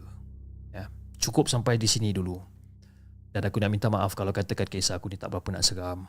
Ya, 0.71 0.87
cukup 1.19 1.51
sampai 1.51 1.75
di 1.75 1.91
sini 1.91 2.15
dulu. 2.15 2.39
Dan 3.35 3.43
aku 3.43 3.59
nak 3.59 3.67
minta 3.67 3.91
maaf 3.91 4.15
kalau 4.15 4.31
katakan 4.31 4.63
kisah 4.63 4.95
aku 4.95 5.11
ni 5.11 5.19
tak 5.19 5.27
berapa 5.27 5.43
nak 5.51 5.67
seram. 5.67 6.07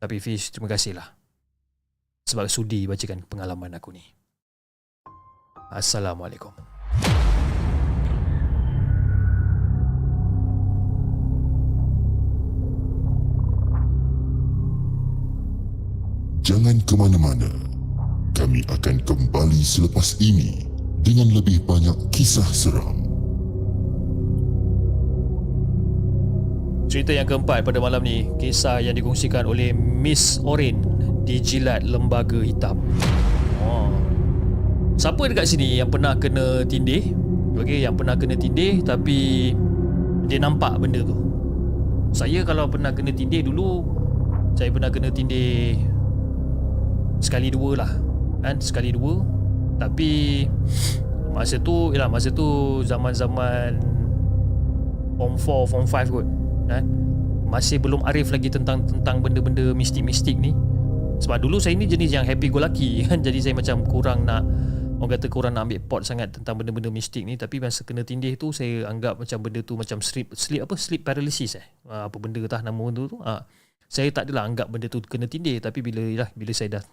Tapi 0.00 0.16
Fiz, 0.16 0.48
terima 0.48 0.64
kasihlah 0.64 1.12
sebab 2.24 2.48
sudi 2.48 2.88
bacakan 2.88 3.20
pengalaman 3.28 3.76
aku 3.76 3.92
ni. 3.92 4.00
Assalamualaikum. 5.68 6.56
Jangan 16.40 16.80
ke 16.88 16.96
mana-mana. 16.96 17.77
Kami 18.38 18.62
akan 18.70 19.02
kembali 19.02 19.58
selepas 19.66 20.14
ini 20.22 20.62
dengan 21.02 21.26
lebih 21.34 21.58
banyak 21.66 22.06
kisah 22.14 22.46
seram. 22.46 23.02
Cerita 26.86 27.10
yang 27.10 27.26
keempat 27.26 27.66
pada 27.66 27.82
malam 27.82 27.98
ni 28.00 28.30
Kisah 28.38 28.78
yang 28.78 28.94
dikongsikan 28.94 29.42
oleh 29.42 29.74
Miss 29.74 30.38
Orin 30.40 30.80
Dijilat 31.26 31.82
Lembaga 31.82 32.38
Hitam 32.38 32.80
oh. 33.60 33.90
Siapa 34.96 35.28
dekat 35.28 35.52
sini 35.52 35.76
yang 35.76 35.90
pernah 35.92 36.14
kena 36.16 36.62
tindih 36.64 37.12
Okay, 37.58 37.84
yang 37.84 37.92
pernah 37.92 38.16
kena 38.16 38.40
tindih 38.40 38.80
Tapi 38.86 39.52
Dia 40.32 40.40
nampak 40.40 40.80
benda 40.80 41.04
tu 41.04 41.18
Saya 42.16 42.40
kalau 42.46 42.70
pernah 42.72 42.94
kena 42.96 43.12
tindih 43.12 43.44
dulu 43.44 43.84
Saya 44.56 44.72
pernah 44.72 44.88
kena 44.88 45.12
tindih 45.12 45.76
Sekali 47.20 47.52
dua 47.52 47.84
lah 47.84 48.07
Kan, 48.40 48.56
sekali 48.62 48.94
dua. 48.94 49.22
Tapi 49.78 50.44
Masa 51.30 51.60
tu 51.60 51.94
Yalah 51.94 52.10
masa 52.10 52.34
tu 52.34 52.80
Zaman-zaman 52.82 53.78
Form 55.18 55.34
4, 55.34 55.70
Form 55.70 55.86
5 55.86 56.14
kot 56.14 56.26
kan. 56.70 56.84
Masih 57.48 57.82
belum 57.82 58.04
arif 58.06 58.30
lagi 58.30 58.52
tentang 58.52 58.84
tentang 58.86 59.24
benda-benda 59.24 59.74
mistik-mistik 59.74 60.38
ni. 60.38 60.54
Sebab 61.18 61.42
dulu 61.42 61.58
saya 61.58 61.74
ni 61.74 61.90
jenis 61.90 62.14
yang 62.14 62.22
happy 62.22 62.52
go 62.52 62.62
lucky 62.62 63.00
kan. 63.08 63.18
Jadi 63.18 63.42
saya 63.42 63.54
macam 63.58 63.82
kurang 63.82 64.22
nak 64.28 64.46
orang 64.98 65.18
kata 65.18 65.26
kurang 65.26 65.54
nak 65.58 65.70
ambil 65.70 65.80
pot 65.82 66.02
sangat 66.06 66.38
tentang 66.38 66.54
benda-benda 66.60 66.92
mistik 66.92 67.26
ni. 67.26 67.34
Tapi 67.34 67.58
masa 67.58 67.82
kena 67.82 68.06
tindih 68.06 68.38
tu 68.38 68.54
saya 68.54 68.86
anggap 68.86 69.18
macam 69.18 69.42
benda 69.42 69.60
tu 69.66 69.74
macam 69.74 69.98
sleep 69.98 70.38
sleep 70.38 70.62
apa? 70.62 70.78
Sleep 70.78 71.02
paralysis 71.02 71.58
eh. 71.58 71.66
Ah, 71.90 72.06
apa 72.06 72.16
benda 72.22 72.38
tah 72.46 72.62
nama 72.62 72.78
benda 72.78 73.10
tu 73.10 73.18
ha. 73.24 73.42
saya 73.88 74.12
tak 74.12 74.30
adalah 74.30 74.46
anggap 74.46 74.70
benda 74.70 74.86
tu 74.86 75.02
kena 75.02 75.26
tindih. 75.26 75.58
Tapi 75.58 75.82
bila 75.82 76.04
lah 76.14 76.28
bila 76.38 76.52
saya 76.54 76.78
dah 76.78 76.84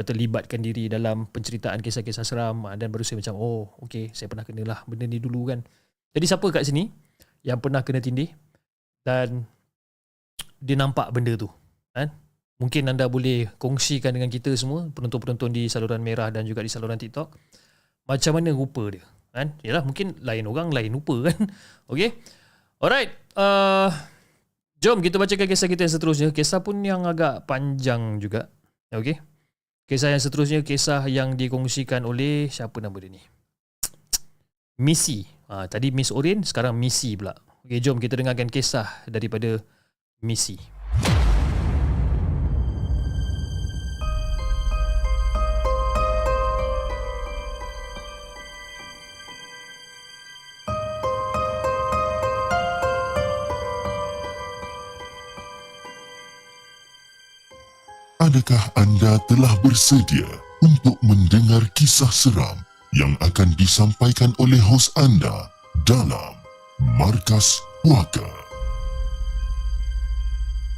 kata 0.00 0.16
libatkan 0.16 0.64
diri 0.64 0.88
dalam 0.88 1.28
penceritaan 1.28 1.84
kisah-kisah 1.84 2.24
seram. 2.24 2.64
Ah, 2.64 2.72
dan 2.80 2.88
baru 2.88 3.04
saya 3.04 3.20
macam 3.20 3.36
oh 3.36 3.76
okey 3.84 4.16
saya 4.16 4.32
pernah 4.32 4.48
kena 4.48 4.64
lah 4.64 4.80
benda 4.88 5.04
ni 5.04 5.20
dulu 5.20 5.52
kan. 5.52 5.60
Jadi 6.16 6.24
siapa 6.24 6.48
kat 6.48 6.64
sini 6.64 6.88
yang 7.44 7.60
pernah 7.60 7.84
kena 7.84 8.00
tindih 8.00 8.32
dan 9.04 9.44
dia 10.56 10.76
nampak 10.80 11.12
benda 11.12 11.36
tu 11.36 11.52
kan? 11.92 12.08
Mungkin 12.60 12.88
anda 12.88 13.08
boleh 13.12 13.52
kongsikan 13.60 14.16
dengan 14.16 14.32
kita 14.32 14.52
semua 14.56 14.88
penonton-penonton 14.88 15.52
di 15.52 15.68
saluran 15.68 16.00
merah 16.00 16.32
dan 16.32 16.48
juga 16.48 16.64
di 16.64 16.72
saluran 16.72 16.96
TikTok 16.96 17.36
macam 18.08 18.32
mana 18.40 18.56
rupa 18.56 18.88
dia 18.88 19.04
kan? 19.36 19.52
Yalah 19.60 19.84
mungkin 19.84 20.16
lain 20.24 20.48
orang 20.48 20.72
lain 20.72 20.96
rupa 20.96 21.28
kan? 21.28 21.38
Okey 21.92 22.16
alright 22.80 23.12
uh, 23.36 23.92
jom 24.80 25.04
kita 25.04 25.20
bacakan 25.20 25.44
kisah 25.44 25.68
kita 25.68 25.84
yang 25.84 25.92
seterusnya. 25.92 26.28
Kisah 26.32 26.64
pun 26.64 26.80
yang 26.80 27.04
agak 27.04 27.44
panjang 27.44 28.16
juga. 28.16 28.48
Okey 28.96 29.29
kisah 29.90 30.14
yang 30.14 30.22
seterusnya 30.22 30.62
kisah 30.62 31.02
yang 31.10 31.34
dikongsikan 31.34 32.06
oleh 32.06 32.46
siapa 32.46 32.78
nama 32.78 32.94
dia 33.02 33.10
ni? 33.10 33.18
Missy. 34.78 35.26
Ha, 35.50 35.66
tadi 35.66 35.90
Miss 35.90 36.14
Orin 36.14 36.46
sekarang 36.46 36.78
Missy 36.78 37.18
pula. 37.18 37.34
Okey, 37.66 37.82
jom 37.82 37.98
kita 37.98 38.14
dengarkan 38.14 38.46
kisah 38.46 38.86
daripada 39.10 39.58
Missy. 40.22 40.62
Adakah 58.30 58.62
anda 58.78 59.18
telah 59.26 59.50
bersedia 59.58 60.22
untuk 60.62 60.94
mendengar 61.02 61.66
kisah 61.74 62.14
seram 62.14 62.62
yang 62.94 63.18
akan 63.18 63.50
disampaikan 63.58 64.30
oleh 64.38 64.62
hos 64.70 64.86
anda 64.94 65.50
dalam 65.82 66.38
Markas 66.94 67.58
Puaka. 67.82 68.22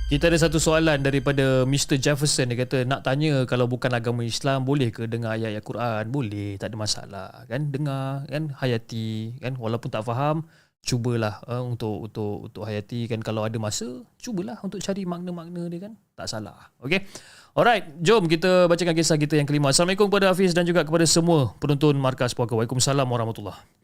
Kita 0.08 0.32
ada 0.32 0.40
satu 0.40 0.56
soalan 0.56 1.04
daripada 1.04 1.68
Mr. 1.68 2.00
Jefferson 2.00 2.48
dia 2.48 2.64
kata 2.64 2.88
nak 2.88 3.04
tanya 3.04 3.44
kalau 3.44 3.68
bukan 3.68 3.92
agama 3.92 4.24
Islam 4.24 4.64
boleh 4.64 4.88
ke 4.88 5.04
dengar 5.04 5.36
ayat-ayat 5.36 5.60
Quran? 5.60 6.04
Boleh, 6.08 6.56
tak 6.56 6.72
ada 6.72 6.80
masalah 6.80 7.28
kan 7.52 7.68
dengar 7.68 8.24
kan 8.32 8.48
hayati 8.64 9.36
kan 9.44 9.60
walaupun 9.60 9.92
tak 9.92 10.08
faham 10.08 10.48
cubalah 10.82 11.38
uh, 11.46 11.62
untuk 11.62 12.10
untuk 12.10 12.32
untuk 12.50 12.62
hayati 12.66 13.06
kan 13.06 13.22
kalau 13.22 13.46
ada 13.46 13.54
masa 13.56 13.86
cubalah 14.18 14.58
untuk 14.66 14.82
cari 14.82 15.06
makna-makna 15.06 15.70
dia 15.70 15.88
kan 15.88 15.92
tak 16.18 16.26
salah. 16.26 16.70
Okey. 16.82 17.06
Alright, 17.52 17.84
jom 18.00 18.24
kita 18.26 18.64
bacakan 18.64 18.96
kisah 18.96 19.20
kita 19.20 19.36
yang 19.36 19.44
kelima. 19.44 19.70
Assalamualaikum 19.70 20.08
kepada 20.08 20.32
Hafiz 20.32 20.56
dan 20.56 20.64
juga 20.64 20.88
kepada 20.88 21.04
semua 21.04 21.52
penonton 21.60 21.94
Markas 22.00 22.32
Puaka. 22.32 22.56
Waalaikumsalam 22.56 23.04
warahmatullahi 23.04 23.82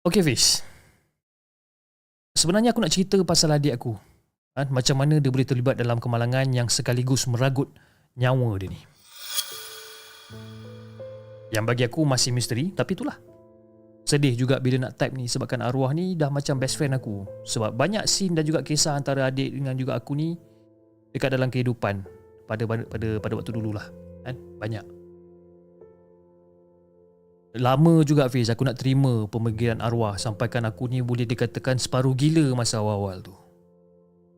Okay 0.00 0.24
Fish 0.24 0.64
Sebenarnya 2.32 2.72
aku 2.72 2.80
nak 2.80 2.88
cerita 2.88 3.20
pasal 3.20 3.52
adik 3.52 3.76
aku 3.76 3.92
ha? 4.56 4.64
Macam 4.72 4.96
mana 4.96 5.20
dia 5.20 5.28
boleh 5.28 5.44
terlibat 5.44 5.76
dalam 5.76 6.00
kemalangan 6.00 6.48
yang 6.56 6.72
sekaligus 6.72 7.28
meragut 7.28 7.68
nyawa 8.16 8.56
dia 8.56 8.72
ni 8.72 8.80
Yang 11.52 11.64
bagi 11.68 11.84
aku 11.84 12.00
masih 12.08 12.32
misteri 12.32 12.72
tapi 12.72 12.96
itulah 12.96 13.29
Sedih 14.08 14.34
juga 14.34 14.58
bila 14.58 14.88
nak 14.88 14.98
type 14.98 15.14
ni 15.14 15.30
sebabkan 15.30 15.62
arwah 15.62 15.94
ni 15.94 16.18
dah 16.18 16.32
macam 16.32 16.58
best 16.58 16.80
friend 16.80 16.96
aku 16.96 17.22
Sebab 17.46 17.76
banyak 17.76 18.04
scene 18.10 18.34
dan 18.34 18.42
juga 18.42 18.64
kisah 18.64 18.98
antara 18.98 19.28
adik 19.28 19.54
dengan 19.54 19.76
juga 19.78 19.94
aku 19.94 20.18
ni 20.18 20.34
Dekat 21.14 21.36
dalam 21.36 21.52
kehidupan 21.52 22.02
pada 22.50 22.66
pada 22.66 23.08
pada 23.22 23.34
waktu 23.38 23.54
dululah 23.54 23.86
kan 24.26 24.34
banyak 24.58 24.82
Lama 27.58 28.06
juga 28.06 28.30
Fiz 28.30 28.46
aku 28.46 28.62
nak 28.62 28.78
terima 28.78 29.26
pemanggilan 29.26 29.82
arwah 29.82 30.14
sampaikan 30.14 30.62
aku 30.70 30.86
ni 30.86 31.02
boleh 31.02 31.26
dikatakan 31.26 31.82
separuh 31.82 32.14
gila 32.14 32.54
masa 32.54 32.78
awal-awal 32.78 33.18
tu. 33.26 33.34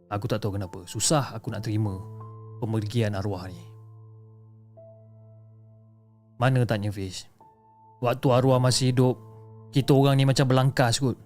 Aku 0.08 0.24
tak 0.24 0.40
tahu 0.40 0.56
kenapa. 0.56 0.88
Susah 0.88 1.36
aku 1.36 1.52
nak 1.52 1.60
terima 1.60 2.00
pemergian 2.56 3.12
arwah 3.12 3.44
ni. 3.52 3.60
Mana 6.40 6.64
tanya 6.64 6.88
Fiz? 6.88 7.28
Waktu 8.00 8.32
arwah 8.32 8.56
masih 8.56 8.96
hidup, 8.96 9.20
kita 9.73 9.91
orang 9.97 10.20
ni 10.20 10.29
macam 10.29 10.45
berlangkas 10.45 11.01
kot. 11.01 11.16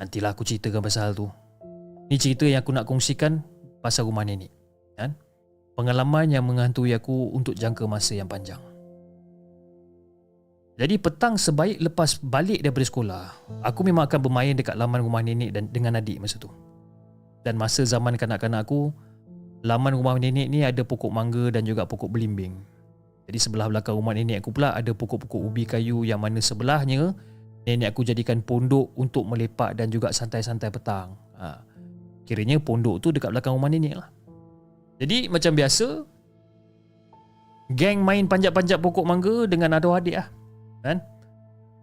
Nantilah 0.00 0.32
aku 0.32 0.42
ceritakan 0.42 0.80
pasal 0.80 1.12
tu. 1.12 1.28
Ni 2.08 2.16
cerita 2.16 2.48
yang 2.48 2.64
aku 2.64 2.72
nak 2.72 2.88
kongsikan 2.88 3.44
pasal 3.84 4.08
rumah 4.08 4.24
nenek. 4.24 4.50
Kan? 4.96 5.12
Pengalaman 5.76 6.32
yang 6.32 6.48
menghantui 6.48 6.96
aku 6.96 7.30
untuk 7.36 7.54
jangka 7.54 7.84
masa 7.84 8.16
yang 8.16 8.26
panjang. 8.26 8.58
Jadi 10.80 10.96
petang 10.96 11.36
sebaik 11.36 11.84
lepas 11.84 12.18
balik 12.24 12.64
daripada 12.64 12.86
sekolah, 12.88 13.24
aku 13.60 13.84
memang 13.84 14.08
akan 14.08 14.18
bermain 14.24 14.56
dekat 14.56 14.72
laman 14.72 15.04
rumah 15.04 15.20
nenek 15.20 15.52
dan 15.52 15.68
dengan 15.68 16.00
adik 16.00 16.16
masa 16.18 16.40
tu. 16.40 16.48
Dan 17.44 17.60
masa 17.60 17.84
zaman 17.84 18.16
kanak-kanak 18.16 18.64
aku, 18.64 18.88
laman 19.62 19.92
rumah 19.92 20.16
nenek 20.16 20.48
ni 20.48 20.64
ada 20.64 20.80
pokok 20.80 21.12
mangga 21.12 21.52
dan 21.52 21.68
juga 21.68 21.84
pokok 21.84 22.08
belimbing. 22.08 22.71
Jadi 23.32 23.48
sebelah 23.48 23.64
belakang 23.72 23.96
rumah 23.96 24.12
nenek 24.12 24.44
aku 24.44 24.52
pula 24.52 24.76
ada 24.76 24.92
pokok-pokok 24.92 25.40
ubi 25.40 25.64
kayu 25.64 26.04
yang 26.04 26.20
mana 26.20 26.36
sebelahnya 26.36 27.16
nenek 27.64 27.96
aku 27.96 28.04
jadikan 28.04 28.44
pondok 28.44 28.92
untuk 28.92 29.24
melepak 29.24 29.72
dan 29.72 29.88
juga 29.88 30.12
santai-santai 30.12 30.68
petang. 30.68 31.16
Ha. 31.40 31.64
Kiranya 32.28 32.60
pondok 32.60 33.00
tu 33.00 33.08
dekat 33.08 33.32
belakang 33.32 33.56
rumah 33.56 33.72
nenek 33.72 33.96
lah. 33.96 34.12
Jadi 35.00 35.32
macam 35.32 35.48
biasa, 35.56 36.04
geng 37.72 38.04
main 38.04 38.28
panjat-panjat 38.28 38.76
pokok 38.84 39.08
mangga 39.08 39.48
dengan 39.48 39.80
adik-adik 39.80 40.20
lah. 40.20 40.28
Kan? 40.84 41.00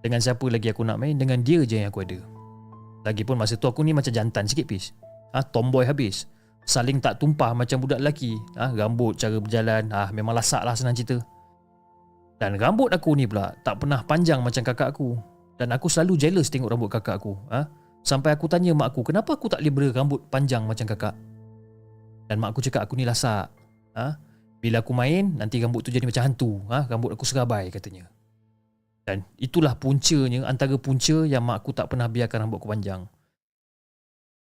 Dengan 0.06 0.22
siapa 0.22 0.45
lagi 0.54 0.70
aku 0.70 0.86
nak 0.86 1.02
main, 1.02 1.18
dengan 1.18 1.41
dia 1.41 1.66
je 1.66 1.82
yang 1.82 1.89
aku 1.89 2.06
ada. 2.06 2.22
Lagipun 3.10 3.41
masa 3.41 3.58
tu 3.58 3.66
aku 3.66 3.82
ni 3.82 3.89
macam 3.89 4.14
jantan 4.14 4.45
sikit 4.45 4.70
pis. 4.70 4.93
Ha, 5.34 5.41
tomboy 5.41 5.89
habis. 5.89 6.30
Saling 6.62 7.02
tak 7.02 7.18
tumpah 7.18 7.58
macam 7.58 7.82
budak 7.82 7.97
lelaki. 7.97 8.38
Ha, 8.54 8.70
rambut 8.78 9.18
cara 9.18 9.41
berjalan, 9.41 9.89
ha, 9.89 10.14
memang 10.14 10.38
lasak 10.38 10.62
lah 10.62 10.78
senang 10.78 10.93
cerita. 10.93 11.18
Dan 12.40 12.56
rambut 12.56 12.88
aku 12.96 13.20
ni 13.20 13.28
pula 13.28 13.52
tak 13.68 13.84
pernah 13.84 14.00
panjang 14.08 14.40
macam 14.40 14.64
kakak 14.64 14.96
aku. 14.96 15.20
Dan 15.60 15.76
aku 15.76 15.92
selalu 15.92 16.16
jealous 16.16 16.48
tengok 16.48 16.72
rambut 16.72 16.88
kakak 16.88 17.20
aku. 17.20 17.36
Ha? 17.52 17.68
Sampai 18.00 18.32
aku 18.32 18.48
tanya 18.48 18.72
mak 18.72 18.96
aku, 18.96 19.12
kenapa 19.12 19.36
aku 19.36 19.52
tak 19.52 19.60
boleh 19.60 19.92
berambut 19.92 20.24
panjang 20.32 20.64
macam 20.64 20.88
kakak? 20.88 21.12
Dan 22.32 22.40
mak 22.40 22.56
aku 22.56 22.64
cakap 22.64 22.88
aku 22.88 22.96
ni 22.96 23.04
lasak. 23.04 23.52
Ha? 24.00 24.16
Bila 24.64 24.80
aku 24.80 24.96
main, 24.96 25.36
nanti 25.36 25.60
rambut 25.60 25.84
tu 25.84 25.92
jadi 25.92 26.08
macam 26.08 26.24
hantu. 26.32 26.64
Ha? 26.72 26.88
Rambut 26.88 27.12
aku 27.12 27.28
serabai 27.28 27.68
katanya. 27.68 28.08
Dan 29.04 29.28
itulah 29.36 29.76
puncanya, 29.76 30.48
antara 30.48 30.80
punca 30.80 31.28
yang 31.28 31.44
mak 31.44 31.60
aku 31.60 31.76
tak 31.76 31.92
pernah 31.92 32.08
biarkan 32.08 32.48
rambut 32.48 32.64
aku 32.64 32.72
panjang. 32.72 33.04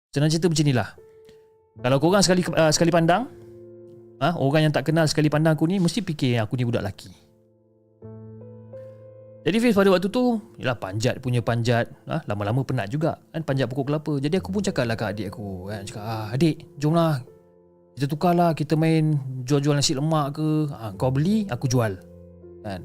Senang 0.10 0.34
cerita 0.34 0.50
macam 0.50 0.66
inilah. 0.66 0.89
Kalau 1.78 1.98
korang 2.02 2.26
sekali 2.26 2.41
uh, 2.46 2.74
sekali 2.74 2.89
pandang, 2.89 3.30
ha? 4.18 4.34
orang 4.38 4.70
yang 4.70 4.74
tak 4.74 4.89
kenal 4.89 5.06
sekali 5.06 5.30
pandang 5.30 5.54
aku 5.54 5.70
ni, 5.70 5.78
mesti 5.78 6.02
fikir 6.02 6.41
aku 6.41 6.58
ni 6.58 6.66
budak 6.66 6.86
lelaki. 6.86 7.22
Jadi 9.44 9.58
Fiz 9.60 9.76
pada 9.76 9.91
waktu 9.91 10.08
tu 10.08 10.39
Yalah 10.56 10.80
panjat 10.80 11.20
punya 11.20 11.44
panjat 11.44 11.91
ha? 12.08 12.24
Lama-lama 12.32 12.64
penat 12.64 12.88
juga 12.88 13.20
kan 13.36 13.44
Panjat 13.44 13.68
pokok 13.68 13.91
kelapa 13.91 14.14
Jadi 14.24 14.39
aku 14.39 14.56
pun 14.56 14.64
cakap 14.64 14.88
lah 14.88 14.96
kat 14.96 15.20
adik 15.20 15.36
aku 15.36 15.68
kan? 15.68 15.84
Cakap 15.84 16.04
ah, 16.04 16.26
adik 16.32 16.64
jomlah 16.80 17.20
Kita 18.00 18.06
tukar 18.08 18.32
lah 18.32 18.56
Kita 18.56 18.80
main 18.80 19.20
jual-jual 19.44 19.76
nasi 19.76 20.00
lemak 20.00 20.39
ke 20.39 20.72
ha, 20.72 20.96
Kau 20.96 21.12
beli 21.12 21.44
aku 21.52 21.68
jual 21.68 21.91
kan? 22.64 22.82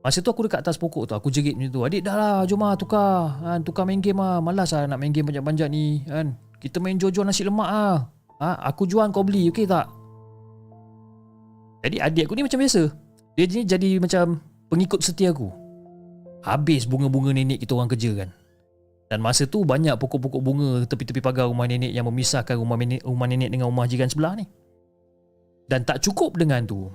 Masa 0.00 0.24
tu 0.24 0.32
aku 0.32 0.48
dekat 0.48 0.64
atas 0.64 0.80
pokok 0.80 1.12
tu 1.12 1.12
Aku 1.12 1.28
jerit 1.28 1.52
macam 1.52 1.68
tu 1.68 1.80
Adik 1.84 2.00
dah 2.00 2.16
lah 2.16 2.36
jom 2.48 2.64
lah 2.64 2.72
tukar 2.72 3.36
kan? 3.44 3.60
Tukar 3.60 3.84
main 3.84 4.00
game 4.00 4.16
lah 4.16 4.40
Malas 4.40 4.72
lah 4.72 4.88
nak 4.88 4.96
main 4.96 5.12
game 5.12 5.28
panjat-panjat 5.28 5.68
ni 5.68 6.00
kan? 6.08 6.32
Kita 6.56 6.80
main 6.80 6.96
jual-jual 6.96 7.28
nasi 7.28 7.44
lemak 7.44 7.68
lah 7.68 8.08
ha? 8.40 8.56
Aku 8.72 8.88
jual 8.88 9.04
kau 9.12 9.20
beli 9.20 9.52
okey 9.52 9.68
tak 9.68 9.92
Jadi 11.84 12.00
adik 12.00 12.24
aku 12.24 12.32
ni 12.32 12.48
macam 12.48 12.64
biasa 12.64 13.07
dia 13.38 13.46
ni 13.46 13.62
jadi 13.62 14.02
macam 14.02 14.42
pengikut 14.66 14.98
setia 14.98 15.30
aku. 15.30 15.46
Habis 16.42 16.90
bunga-bunga 16.90 17.30
nenek 17.30 17.62
kita 17.62 17.78
orang 17.78 17.86
kerja 17.86 18.10
kan. 18.18 18.34
Dan 19.06 19.22
masa 19.22 19.46
tu 19.46 19.62
banyak 19.62 19.94
pokok-pokok 19.94 20.42
bunga 20.42 20.82
tepi-tepi 20.90 21.22
pagar 21.22 21.46
rumah 21.46 21.70
nenek 21.70 21.94
yang 21.94 22.02
memisahkan 22.10 22.58
rumah 22.58 22.74
nenek, 22.74 23.06
rumah 23.06 23.30
nenek 23.30 23.54
dengan 23.54 23.70
rumah 23.70 23.86
jiran 23.86 24.10
sebelah 24.10 24.34
ni. 24.42 24.44
Dan 25.70 25.86
tak 25.86 26.02
cukup 26.02 26.34
dengan 26.34 26.66
tu. 26.66 26.90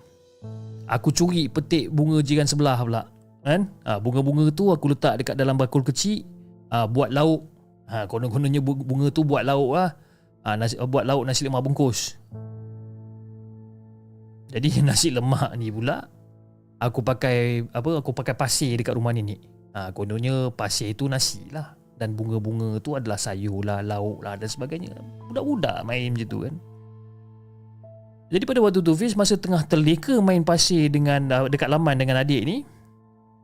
Aku 0.92 1.16
curi 1.16 1.48
petik 1.48 1.88
bunga 1.96 2.20
jiran 2.20 2.44
sebelah 2.44 2.76
pula. 2.84 3.08
Kan? 3.48 3.72
Ha, 3.88 4.04
bunga-bunga 4.04 4.52
tu 4.52 4.68
aku 4.68 4.92
letak 4.92 5.24
dekat 5.24 5.40
dalam 5.40 5.56
bakul 5.56 5.80
kecil. 5.80 6.28
Ha, 6.76 6.92
buat 6.92 7.08
lauk. 7.08 7.48
Ha, 7.88 8.04
konon-kononnya 8.04 8.60
bunga 8.60 9.08
tu 9.16 9.24
buat 9.24 9.48
lauk 9.48 9.80
lah. 9.80 9.96
Ha, 10.44 10.60
nasi, 10.60 10.76
buat 10.76 11.08
lauk 11.08 11.24
nasi 11.24 11.48
lemak 11.48 11.64
bungkus. 11.64 12.20
Jadi 14.52 14.70
nasi 14.92 15.08
lemak 15.08 15.56
ni 15.56 15.72
pula 15.72 16.13
aku 16.84 17.00
pakai 17.00 17.64
apa 17.72 18.04
aku 18.04 18.12
pakai 18.12 18.36
pasir 18.36 18.76
dekat 18.76 19.00
rumah 19.00 19.16
nenek. 19.16 19.40
Ha 19.72 19.96
kononnya 19.96 20.52
pasir 20.52 20.92
itu 20.92 21.08
nasi 21.08 21.48
lah 21.50 21.74
dan 21.98 22.20
bunga-bunga 22.20 22.84
tu 22.84 23.00
adalah 23.00 23.16
sayur 23.16 23.64
lah, 23.64 23.80
lauk 23.80 24.20
lah 24.22 24.36
dan 24.36 24.52
sebagainya. 24.52 24.92
Budak-budak 25.32 25.88
main 25.88 26.12
macam 26.12 26.28
tu 26.28 26.40
kan. 26.44 26.56
Jadi 28.34 28.44
pada 28.50 28.60
waktu 28.66 28.82
tu 28.82 28.94
Fiz 28.98 29.14
masa 29.14 29.38
tengah 29.38 29.62
terleka 29.64 30.18
main 30.18 30.42
pasir 30.42 30.90
dengan 30.90 31.30
uh, 31.30 31.46
dekat 31.46 31.70
laman 31.70 31.96
dengan 32.02 32.18
adik 32.18 32.42
ni, 32.44 32.66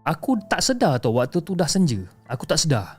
aku 0.01 0.35
tak 0.49 0.65
sedar 0.65 0.97
tau 0.97 1.15
waktu 1.21 1.39
tu 1.45 1.53
dah 1.53 1.69
senja. 1.69 2.01
Aku 2.25 2.49
tak 2.49 2.57
sedar. 2.57 2.97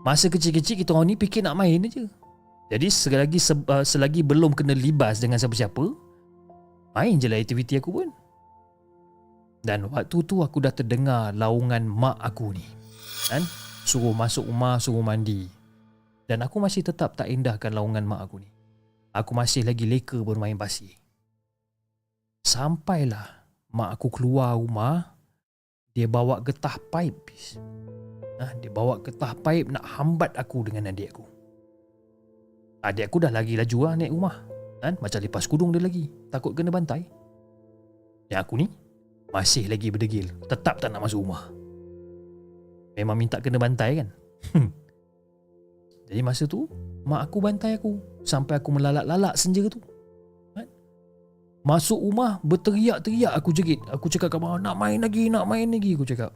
Masa 0.00 0.32
kecil-kecil 0.32 0.80
kita 0.80 0.96
orang 0.96 1.12
ni 1.12 1.16
fikir 1.20 1.44
nak 1.44 1.60
main 1.60 1.84
aja. 1.84 2.08
Jadi 2.72 2.88
selagi 2.88 3.38
uh, 3.68 3.84
selagi 3.84 4.24
belum 4.24 4.56
kena 4.56 4.72
libas 4.72 5.20
dengan 5.20 5.36
siapa-siapa, 5.36 5.84
main 6.96 7.20
je 7.20 7.28
lah 7.28 7.36
aktiviti 7.36 7.76
aku 7.76 7.92
pun. 7.92 8.08
Dan 9.68 9.92
waktu 9.92 10.24
tu 10.24 10.40
aku 10.40 10.64
dah 10.64 10.72
terdengar 10.72 11.36
laungan 11.36 11.84
mak 11.84 12.16
aku 12.24 12.56
ni. 12.56 12.64
Kan? 13.28 13.44
Suruh 13.84 14.16
masuk 14.16 14.48
rumah, 14.48 14.80
suruh 14.80 15.04
mandi. 15.04 15.44
Dan 16.24 16.40
aku 16.40 16.56
masih 16.56 16.80
tetap 16.80 17.20
tak 17.20 17.28
indahkan 17.28 17.76
laungan 17.76 18.00
mak 18.00 18.24
aku 18.24 18.40
ni. 18.40 18.48
Aku 19.12 19.36
masih 19.36 19.68
lagi 19.68 19.84
leka 19.84 20.16
bermain 20.24 20.56
pasir. 20.56 20.96
Sampailah 22.48 23.44
mak 23.68 24.00
aku 24.00 24.08
keluar 24.08 24.56
rumah, 24.56 25.12
dia 25.92 26.08
bawa 26.08 26.40
getah 26.40 26.80
paip. 26.88 27.28
Ha, 28.40 28.56
dia 28.64 28.72
bawa 28.72 29.04
getah 29.04 29.36
paip 29.36 29.68
nak 29.68 29.84
hambat 29.84 30.32
aku 30.40 30.64
dengan 30.64 30.88
adik 30.88 31.12
aku. 31.12 31.28
Adik 32.88 33.04
aku 33.12 33.20
dah 33.20 33.32
lagi 33.36 33.52
laju 33.52 33.78
lah 33.84 34.00
naik 34.00 34.16
rumah. 34.16 34.36
Kan? 34.80 34.96
Macam 34.96 35.20
lepas 35.20 35.44
kudung 35.44 35.76
dia 35.76 35.84
lagi. 35.84 36.08
Takut 36.32 36.56
kena 36.56 36.72
bantai. 36.72 37.04
Yang 38.32 38.40
aku 38.40 38.54
ni, 38.64 38.87
masih 39.32 39.68
lagi 39.68 39.92
berdegil. 39.92 40.28
Tetap 40.48 40.80
tak 40.80 40.88
nak 40.92 41.04
masuk 41.04 41.20
rumah. 41.24 41.48
Memang 42.98 43.14
minta 43.14 43.38
kena 43.38 43.60
bantai 43.60 44.02
kan? 44.02 44.08
Hmm. 44.54 44.70
Jadi 46.08 46.20
masa 46.24 46.48
tu 46.48 46.66
Mak 47.06 47.30
aku 47.30 47.38
bantai 47.38 47.78
aku. 47.78 48.00
Sampai 48.26 48.58
aku 48.58 48.74
melalak-lalak 48.74 49.38
senja 49.38 49.62
tu. 49.70 49.78
Kan? 50.56 50.66
Masuk 51.62 52.00
rumah 52.00 52.42
Berteriak-teriak 52.42 53.32
aku 53.38 53.54
jerit 53.54 53.78
Aku 53.92 54.10
cakap 54.10 54.34
kat 54.34 54.40
mak 54.42 54.58
Nak 54.58 54.74
main 54.74 54.98
lagi 54.98 55.30
Nak 55.30 55.46
main 55.46 55.70
lagi 55.70 55.94
Aku 55.94 56.02
cakap. 56.08 56.34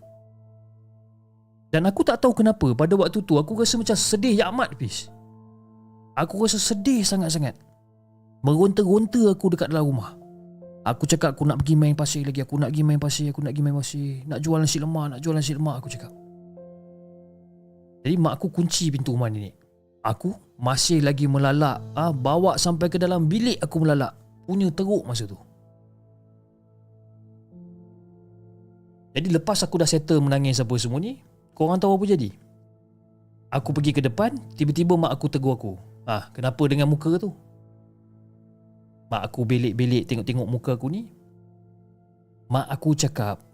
Dan 1.73 1.89
aku 1.89 2.05
tak 2.05 2.21
tahu 2.21 2.37
kenapa 2.37 2.77
Pada 2.77 2.95
waktu 2.95 3.25
tu 3.25 3.41
Aku 3.41 3.59
rasa 3.59 3.81
macam 3.81 3.97
sedih 3.97 4.39
Ya 4.39 4.53
amat 4.53 4.77
pis 4.77 5.09
Aku 6.13 6.45
rasa 6.45 6.61
sedih 6.61 7.01
sangat-sangat. 7.01 7.57
Meronta-ronta 8.45 9.33
aku 9.33 9.49
dekat 9.57 9.73
dalam 9.73 9.89
rumah 9.89 10.22
Aku 10.83 11.07
cakap 11.07 11.39
aku 11.39 11.47
nak 11.47 11.63
pergi 11.63 11.79
main 11.79 11.95
pasir 11.95 12.27
lagi 12.27 12.43
Aku 12.43 12.59
nak 12.59 12.75
pergi 12.75 12.83
main 12.83 12.99
pasir 12.99 13.31
Aku 13.31 13.39
nak 13.39 13.55
pergi 13.55 13.63
main 13.63 13.77
pasir. 13.79 14.27
Nak 14.27 14.39
jual 14.43 14.59
nasi 14.59 14.83
lemak 14.83 15.07
Nak 15.15 15.21
jual 15.23 15.35
nasi 15.39 15.55
lemak 15.55 15.79
Aku 15.79 15.87
cakap. 15.87 16.11
Jadi 18.03 18.19
mak 18.19 18.35
aku 18.35 18.51
kunci 18.51 18.91
pintu 18.91 19.15
rumah 19.15 19.31
ni 19.31 19.55
Aku 20.03 20.35
masih 20.59 20.99
lagi 20.99 21.31
melalak 21.31 21.79
ah 21.95 22.11
Bawa 22.11 22.59
sampai 22.59 22.91
ke 22.91 22.99
dalam 22.99 23.31
bilik 23.31 23.63
aku 23.63 23.79
melalak. 23.79 24.19
Punya 24.43 24.67
teruk 24.75 25.07
masa 25.07 25.23
tu. 25.23 25.39
Jadi 29.15 29.29
lepas 29.31 29.63
aku 29.63 29.79
dah 29.79 29.87
settle 29.87 30.19
menangis 30.19 30.59
apa 30.59 30.75
semua 30.83 30.99
ni 30.99 31.23
Korang 31.55 31.79
tahu 31.79 31.95
apa 31.95 32.05
jadi? 32.11 32.35
Aku 33.55 33.71
pergi 33.71 33.95
ke 33.95 34.03
depan 34.03 34.35
Tiba-tiba 34.59 34.99
mak 34.99 35.15
aku 35.15 35.31
tegur 35.31 35.55
aku. 35.55 35.79
Ah, 36.03 36.27
Kenapa 36.35 36.67
dengan 36.67 36.91
muka 36.91 37.15
tu? 37.23 37.31
Mak 39.13 39.29
aku 39.29 39.45
belik-belik 39.45 40.09
tengok-tengok 40.09 40.49
muka 40.49 40.73
aku 40.73 40.89
ni 40.89 41.13
Mak 42.49 42.65
aku 42.73 42.97
cakap 42.97 43.45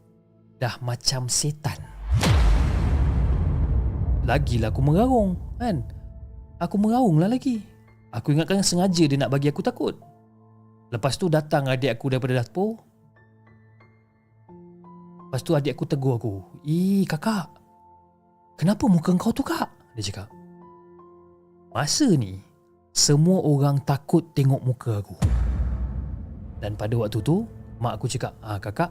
Dah 0.58 0.74
macam 0.82 1.30
setan. 1.30 1.78
Lagilah 4.26 4.74
aku 4.74 4.82
merarung 4.82 5.38
kan? 5.58 5.86
Aku 6.58 6.74
merarung 6.82 7.22
lah 7.22 7.30
lagi. 7.30 7.62
Aku 8.10 8.34
ingatkan 8.34 8.66
sengaja 8.66 9.06
dia 9.06 9.14
nak 9.14 9.30
bagi 9.30 9.46
aku 9.46 9.62
takut. 9.62 9.94
Lepas 10.90 11.14
tu 11.14 11.30
datang 11.30 11.70
adik 11.70 11.94
aku 11.94 12.10
daripada 12.10 12.42
dapur. 12.42 12.74
Lepas 15.30 15.46
tu 15.46 15.52
adik 15.52 15.76
aku 15.76 15.84
tegur 15.84 16.16
aku 16.16 16.40
Ih 16.64 17.04
kakak 17.04 17.52
Kenapa 18.56 18.88
muka 18.88 19.12
kau 19.20 19.28
tu 19.28 19.44
kak? 19.44 19.68
Dia 19.92 20.08
cakap 20.08 20.32
Masa 21.68 22.08
ni 22.16 22.40
Semua 22.96 23.44
orang 23.44 23.76
takut 23.84 24.24
tengok 24.32 24.64
muka 24.64 25.04
aku 25.04 25.20
dan 26.58 26.74
pada 26.74 26.94
waktu 26.98 27.22
tu 27.22 27.46
Mak 27.78 28.02
aku 28.02 28.10
cakap 28.10 28.34
ah, 28.42 28.58
Kakak 28.58 28.90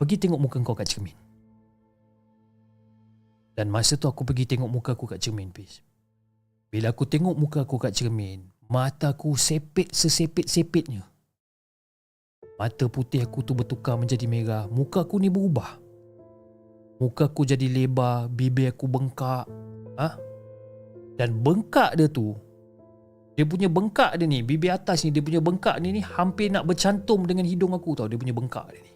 Pergi 0.00 0.16
tengok 0.16 0.40
muka 0.40 0.56
kau 0.64 0.72
kat 0.72 0.88
cermin 0.88 1.16
Dan 3.52 3.68
masa 3.68 4.00
tu 4.00 4.08
aku 4.08 4.24
pergi 4.24 4.48
tengok 4.48 4.66
muka 4.66 4.96
aku 4.96 5.04
kat 5.06 5.20
cermin 5.20 5.52
Pis. 5.52 5.84
Bila 6.72 6.90
aku 6.90 7.04
tengok 7.04 7.36
muka 7.36 7.68
aku 7.68 7.76
kat 7.76 7.92
cermin 7.92 8.54
Mataku 8.64 9.36
sepit 9.36 9.92
sesepit-sepitnya. 9.92 11.04
Mata 12.56 12.88
putih 12.88 13.20
aku 13.20 13.44
tu 13.44 13.52
bertukar 13.52 14.00
menjadi 14.00 14.24
merah. 14.24 14.64
Muka 14.72 15.04
aku 15.04 15.20
ni 15.20 15.28
berubah. 15.28 15.76
Muka 16.96 17.28
aku 17.28 17.44
jadi 17.44 17.68
lebar, 17.68 18.32
bibir 18.32 18.72
aku 18.72 18.88
bengkak. 18.88 19.44
Ha? 20.00 20.16
Dan 21.20 21.44
bengkak 21.44 21.98
dia 22.00 22.08
tu, 22.08 22.32
dia 23.34 23.42
punya 23.42 23.66
bengkak 23.66 24.14
dia 24.14 24.30
ni, 24.30 24.46
bibir 24.46 24.70
atas 24.70 25.02
ni, 25.02 25.10
dia 25.10 25.18
punya 25.18 25.42
bengkak 25.42 25.82
ni 25.82 25.98
ni 25.98 26.02
hampir 26.02 26.54
nak 26.54 26.70
bercantum 26.70 27.26
dengan 27.26 27.42
hidung 27.42 27.74
aku 27.74 27.98
tau. 27.98 28.06
Dia 28.06 28.14
punya 28.14 28.30
bengkak 28.30 28.70
dia 28.70 28.78
ni. 28.78 28.92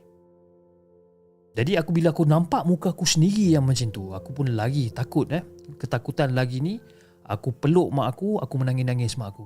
Jadi 1.58 1.74
aku 1.74 1.90
bila 1.90 2.14
aku 2.14 2.22
nampak 2.22 2.62
muka 2.62 2.94
aku 2.94 3.02
sendiri 3.02 3.50
yang 3.58 3.66
macam 3.66 3.90
tu, 3.90 4.14
aku 4.14 4.30
pun 4.30 4.54
lagi 4.54 4.94
takut 4.94 5.26
eh. 5.34 5.42
Ketakutan 5.74 6.30
lagi 6.38 6.62
ni, 6.62 6.78
aku 7.26 7.50
peluk 7.50 7.90
mak 7.90 8.14
aku, 8.14 8.38
aku 8.38 8.54
menangis-nangis 8.62 9.18
mak 9.18 9.34
aku. 9.34 9.42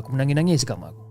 Aku 0.00 0.08
menangis-nangis 0.16 0.64
dekat 0.64 0.80
mak 0.80 0.96
aku. 0.96 1.04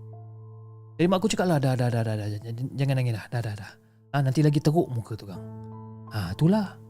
Jadi 0.98 1.06
mak 1.06 1.18
aku 1.22 1.28
cakap 1.30 1.46
lah, 1.54 1.58
dah, 1.62 1.78
dah, 1.78 1.86
dah, 1.86 2.02
dah, 2.02 2.14
dah, 2.18 2.26
jangan 2.74 2.94
nangis 2.98 3.14
dah, 3.14 3.26
dah, 3.30 3.42
dah, 3.46 3.54
dah. 3.54 3.72
Ha, 4.10 4.26
nanti 4.26 4.42
lagi 4.42 4.58
teruk 4.58 4.90
muka 4.90 5.14
tu 5.14 5.30
kan. 5.30 5.38
Ha, 6.10 6.34
itulah. 6.34 6.82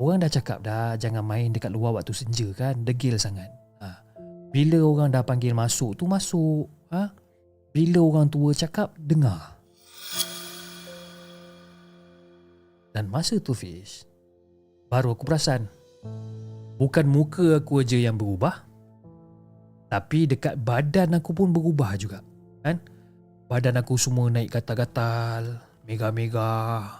Orang 0.00 0.24
dah 0.24 0.32
cakap 0.32 0.64
dah, 0.64 0.96
jangan 0.96 1.20
main 1.20 1.52
dekat 1.52 1.68
luar 1.68 2.00
waktu 2.00 2.16
senja 2.16 2.48
kan, 2.56 2.80
degil 2.88 3.20
sangat. 3.20 3.59
Bila 4.50 4.82
orang 4.82 5.14
dah 5.14 5.22
panggil 5.22 5.54
masuk 5.54 5.94
tu, 5.94 6.10
masuk. 6.10 6.66
Ha? 6.90 7.14
Bila 7.70 8.02
orang 8.02 8.26
tua 8.26 8.50
cakap, 8.50 8.92
dengar. 8.98 9.60
Dan 12.90 13.06
masa 13.06 13.38
tu 13.38 13.54
Fish 13.54 14.02
Baru 14.90 15.14
aku 15.14 15.22
perasan 15.26 15.70
Bukan 16.76 17.06
muka 17.06 17.62
aku 17.62 17.86
aja 17.86 17.94
yang 17.94 18.18
berubah 18.18 18.66
Tapi 19.86 20.26
dekat 20.26 20.58
badan 20.58 21.16
aku 21.16 21.30
pun 21.30 21.54
berubah 21.54 21.94
juga 21.94 22.18
Kan 22.66 22.82
Badan 23.46 23.78
aku 23.78 23.94
semua 23.94 24.26
naik 24.30 24.50
gatal-gatal 24.50 25.62
Mega-mega 25.86 26.99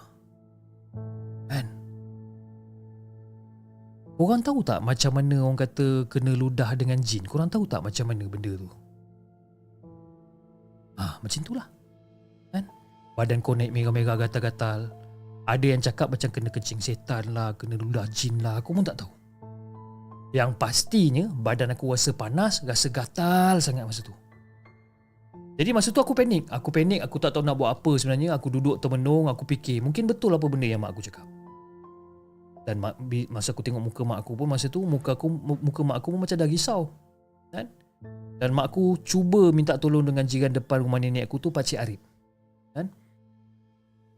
Korang 4.21 4.45
tahu 4.45 4.61
tak 4.61 4.85
macam 4.85 5.17
mana 5.17 5.41
orang 5.41 5.57
kata 5.57 6.05
kena 6.05 6.37
ludah 6.37 6.77
dengan 6.77 7.01
jin? 7.01 7.25
Korang 7.25 7.49
tahu 7.49 7.65
tak 7.65 7.81
macam 7.81 8.05
mana 8.05 8.29
benda 8.29 8.53
tu? 8.53 8.69
Ah, 10.93 11.17
macam 11.25 11.41
itulah. 11.41 11.65
Kan? 12.53 12.69
Badan 13.17 13.41
kau 13.41 13.57
naik 13.57 13.73
mega-mega 13.73 14.13
gatal-gatal. 14.13 14.93
Ada 15.49 15.65
yang 15.65 15.81
cakap 15.81 16.13
macam 16.13 16.29
kena 16.29 16.53
kencing 16.53 16.77
setan 16.77 17.33
lah, 17.33 17.57
kena 17.57 17.81
ludah 17.81 18.05
jin 18.13 18.37
lah, 18.45 18.61
aku 18.61 18.77
pun 18.77 18.85
tak 18.85 19.01
tahu. 19.01 19.09
Yang 20.37 20.53
pastinya 20.61 21.25
badan 21.25 21.73
aku 21.73 21.89
rasa 21.89 22.13
panas, 22.13 22.61
rasa 22.61 22.93
gatal 22.93 23.57
sangat 23.57 23.89
masa 23.89 24.05
tu. 24.05 24.13
Jadi 25.57 25.73
masa 25.73 25.89
tu 25.89 25.97
aku 25.97 26.13
panik. 26.13 26.45
Aku 26.53 26.69
panik, 26.69 27.01
aku 27.01 27.17
tak 27.17 27.33
tahu 27.33 27.41
nak 27.41 27.57
buat 27.57 27.73
apa 27.73 27.97
sebenarnya. 27.97 28.37
Aku 28.37 28.53
duduk 28.53 28.77
termenung, 28.85 29.33
aku 29.33 29.49
fikir 29.49 29.81
mungkin 29.81 30.05
betul 30.05 30.37
apa 30.37 30.45
benda 30.45 30.69
yang 30.69 30.77
mak 30.77 30.93
aku 30.93 31.01
cakap. 31.09 31.25
Dan 32.61 32.77
masa 33.33 33.57
aku 33.57 33.65
tengok 33.65 33.81
muka 33.81 34.01
mak 34.05 34.21
aku 34.21 34.37
pun 34.37 34.45
masa 34.45 34.69
tu 34.69 34.85
muka 34.85 35.17
aku 35.17 35.25
muka 35.41 35.81
mak 35.81 35.97
aku 35.97 36.13
pun 36.13 36.19
macam 36.21 36.37
dah 36.37 36.49
risau. 36.49 36.93
Kan? 37.49 37.65
Dan 38.37 38.53
mak 38.53 38.69
aku 38.73 39.01
cuba 39.01 39.49
minta 39.49 39.77
tolong 39.81 40.05
dengan 40.05 40.25
jiran 40.25 40.53
depan 40.53 40.85
rumah 40.85 41.01
nenek 41.01 41.25
aku 41.25 41.41
tu 41.41 41.49
Pakcik 41.49 41.81
Arif. 41.81 42.01
Kan? 42.77 42.89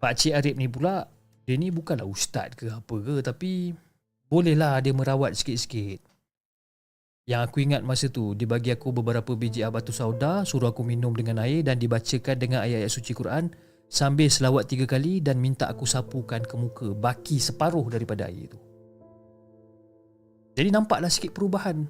Pakcik 0.03 0.35
Arif 0.35 0.55
ni 0.59 0.67
pula 0.67 1.07
dia 1.43 1.55
ni 1.59 1.71
bukanlah 1.71 2.07
ustaz 2.07 2.55
ke 2.55 2.71
apa 2.71 2.95
ke 3.03 3.19
tapi 3.23 3.75
bolehlah 4.27 4.79
dia 4.83 4.91
merawat 4.91 5.35
sikit-sikit. 5.35 6.03
Yang 7.23 7.41
aku 7.47 7.57
ingat 7.63 7.81
masa 7.87 8.11
tu 8.11 8.35
dia 8.35 8.43
bagi 8.43 8.75
aku 8.75 8.91
beberapa 8.91 9.31
biji 9.39 9.63
abatu 9.63 9.95
sauda 9.95 10.43
suruh 10.43 10.75
aku 10.75 10.83
minum 10.83 11.15
dengan 11.15 11.39
air 11.39 11.63
dan 11.63 11.79
dibacakan 11.79 12.35
dengan 12.35 12.59
ayat-ayat 12.67 12.91
suci 12.91 13.15
Quran 13.15 13.47
sambil 13.93 14.25
selawat 14.25 14.65
tiga 14.65 14.89
kali 14.89 15.21
dan 15.21 15.37
minta 15.37 15.69
aku 15.69 15.85
sapukan 15.85 16.41
ke 16.41 16.55
muka 16.57 16.89
baki 16.97 17.37
separuh 17.37 17.85
daripada 17.93 18.25
air 18.25 18.49
itu. 18.49 18.57
Jadi 20.57 20.73
nampaklah 20.73 21.13
sikit 21.13 21.37
perubahan. 21.37 21.85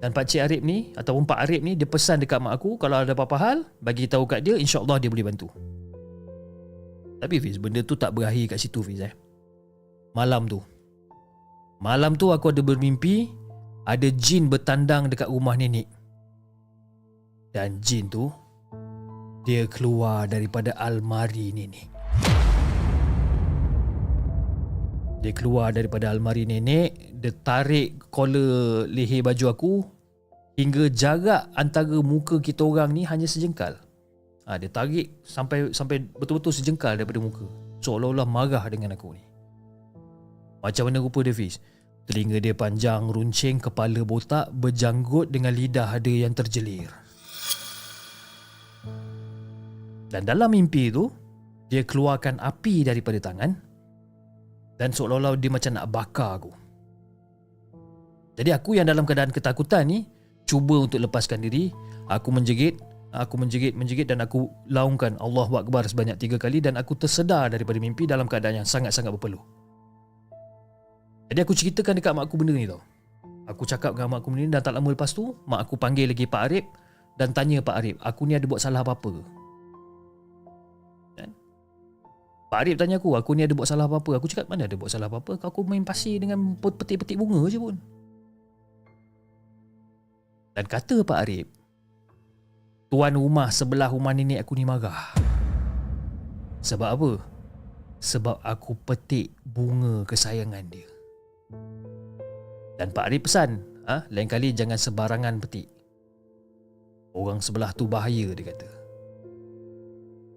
Dan 0.00 0.14
Pak 0.14 0.24
Cik 0.30 0.40
Arif 0.48 0.62
ni 0.64 0.96
ataupun 0.96 1.28
Pak 1.28 1.44
Arif 1.44 1.60
ni 1.60 1.76
dia 1.76 1.84
pesan 1.84 2.24
dekat 2.24 2.40
mak 2.40 2.56
aku 2.56 2.80
kalau 2.80 3.04
ada 3.04 3.12
apa-apa 3.12 3.36
hal 3.36 3.58
bagi 3.82 4.08
tahu 4.08 4.24
kat 4.24 4.40
dia 4.46 4.56
insya-Allah 4.56 4.96
dia 4.96 5.12
boleh 5.12 5.28
bantu. 5.28 5.52
Tapi 7.18 7.36
Fiz, 7.42 7.58
benda 7.58 7.82
tu 7.82 7.98
tak 7.98 8.14
berakhir 8.14 8.54
kat 8.54 8.58
situ 8.62 8.80
Fiz 8.80 9.02
eh. 9.04 9.12
Malam 10.16 10.48
tu. 10.48 10.62
Malam 11.82 12.14
tu 12.14 12.30
aku 12.30 12.54
ada 12.54 12.62
bermimpi 12.62 13.28
ada 13.84 14.08
jin 14.14 14.46
bertandang 14.46 15.10
dekat 15.10 15.28
rumah 15.28 15.58
nenek. 15.58 15.90
Dan 17.50 17.82
jin 17.82 18.06
tu 18.06 18.30
dia 19.48 19.64
keluar 19.64 20.28
daripada 20.28 20.76
almari 20.76 21.56
nenek. 21.56 21.88
Dia 25.24 25.32
keluar 25.32 25.72
daripada 25.72 26.12
almari 26.12 26.44
nenek, 26.44 27.16
dia 27.16 27.32
tarik 27.32 28.12
collar 28.12 28.84
leher 28.84 29.24
baju 29.24 29.44
aku 29.48 29.72
hingga 30.60 30.92
jarak 30.92 31.48
antara 31.56 31.96
muka 32.04 32.36
kita 32.44 32.60
orang 32.60 32.92
ni 32.92 33.08
hanya 33.08 33.24
sejengkal. 33.24 33.80
Ha, 34.44 34.60
dia 34.60 34.68
tarik 34.68 35.24
sampai 35.24 35.72
sampai 35.72 36.04
betul-betul 36.12 36.52
sejengkal 36.52 37.00
daripada 37.00 37.16
muka. 37.16 37.48
Seolah-olah 37.80 38.28
marah 38.28 38.68
dengan 38.68 38.92
aku 38.92 39.16
ni. 39.16 39.24
Macam 40.60 40.92
mana 40.92 41.00
rupa 41.00 41.24
dia 41.24 41.32
Fiz? 41.32 41.56
Telinga 42.04 42.36
dia 42.36 42.52
panjang, 42.52 43.08
runcing, 43.08 43.64
kepala 43.64 44.04
botak, 44.04 44.52
berjanggut 44.52 45.32
dengan 45.32 45.56
lidah 45.56 45.88
ada 45.96 46.12
yang 46.12 46.36
terjelir. 46.36 47.07
Dan 50.08 50.24
dalam 50.24 50.48
mimpi 50.52 50.88
tu, 50.88 51.08
dia 51.68 51.84
keluarkan 51.84 52.40
api 52.40 52.84
daripada 52.84 53.20
tangan 53.20 53.52
dan 54.80 54.88
seolah-olah 54.88 55.36
dia 55.36 55.52
macam 55.52 55.76
nak 55.76 55.86
bakar 55.92 56.30
aku. 56.40 56.52
Jadi 58.40 58.50
aku 58.54 58.78
yang 58.78 58.86
dalam 58.88 59.04
keadaan 59.04 59.34
ketakutan 59.34 59.84
ni 59.84 60.08
cuba 60.48 60.88
untuk 60.88 61.02
lepaskan 61.02 61.44
diri, 61.44 61.68
aku 62.08 62.32
menjerit 62.32 62.78
Aku 63.08 63.40
menjerit-menjerit 63.40 64.04
dan 64.04 64.20
aku 64.20 64.52
laungkan 64.68 65.16
Allahu 65.16 65.56
Akbar 65.56 65.80
sebanyak 65.88 66.20
tiga 66.20 66.36
kali 66.36 66.60
dan 66.60 66.76
aku 66.76 66.92
tersedar 66.92 67.48
daripada 67.48 67.80
mimpi 67.80 68.04
dalam 68.04 68.28
keadaan 68.28 68.60
yang 68.60 68.68
sangat-sangat 68.68 69.08
berpeluh. 69.16 69.40
Jadi 71.32 71.40
aku 71.40 71.56
ceritakan 71.56 71.96
dekat 71.96 72.12
mak 72.12 72.28
aku 72.28 72.36
benda 72.36 72.52
ni 72.52 72.68
tau. 72.68 72.84
Aku 73.48 73.64
cakap 73.64 73.96
dengan 73.96 74.12
mak 74.12 74.20
aku 74.20 74.28
benda 74.28 74.44
ni 74.44 74.52
dan 74.52 74.60
tak 74.60 74.76
lama 74.76 74.92
lepas 74.92 75.08
tu, 75.16 75.32
mak 75.48 75.64
aku 75.64 75.80
panggil 75.80 76.04
lagi 76.12 76.28
Pak 76.28 76.42
Arif 76.52 76.64
dan 77.16 77.32
tanya 77.32 77.64
Pak 77.64 77.76
Arif, 77.80 77.96
aku 78.04 78.28
ni 78.28 78.36
ada 78.36 78.44
buat 78.44 78.60
salah 78.60 78.84
apa-apa 78.84 79.08
ke? 79.08 79.22
Pak 82.48 82.64
Arif 82.64 82.80
tanya 82.80 82.96
aku, 82.96 83.12
aku 83.12 83.36
ni 83.36 83.44
ada 83.44 83.52
buat 83.52 83.68
salah 83.68 83.84
apa-apa? 83.84 84.16
Aku 84.16 84.24
cakap, 84.24 84.48
mana 84.48 84.64
ada 84.64 84.72
buat 84.72 84.88
salah 84.88 85.12
apa-apa? 85.12 85.36
Aku 85.44 85.68
main 85.68 85.84
pasir 85.84 86.16
dengan 86.16 86.56
petik-petik 86.56 87.20
bunga 87.20 87.44
je 87.52 87.60
pun. 87.60 87.76
Dan 90.56 90.64
kata 90.64 91.04
Pak 91.04 91.18
Arif, 91.28 91.46
Tuan 92.88 93.20
rumah 93.20 93.52
sebelah 93.52 93.92
rumah 93.92 94.16
nenek 94.16 94.40
aku 94.40 94.56
ni 94.56 94.64
marah. 94.64 95.12
Sebab 96.64 96.88
apa? 96.88 97.10
Sebab 98.00 98.40
aku 98.40 98.72
petik 98.80 99.36
bunga 99.44 100.08
kesayangan 100.08 100.64
dia. 100.72 100.88
Dan 102.80 102.88
Pak 102.96 103.12
Arif 103.12 103.28
pesan, 103.28 103.60
ha? 103.84 104.08
lain 104.08 104.24
kali 104.24 104.56
jangan 104.56 104.80
sebarangan 104.80 105.36
petik. 105.36 105.68
Orang 107.12 107.44
sebelah 107.44 107.76
tu 107.76 107.84
bahaya 107.84 108.32
dia 108.32 108.48
kata. 108.48 108.70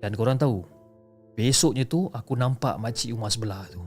Dan 0.03 0.12
korang 0.20 0.36
tahu, 0.36 0.68
besoknya 1.42 1.89
tu 1.89 2.06
aku 2.14 2.38
nampak 2.38 2.78
makcik 2.78 3.18
rumah 3.18 3.34
sebelah 3.34 3.66
tu. 3.74 3.82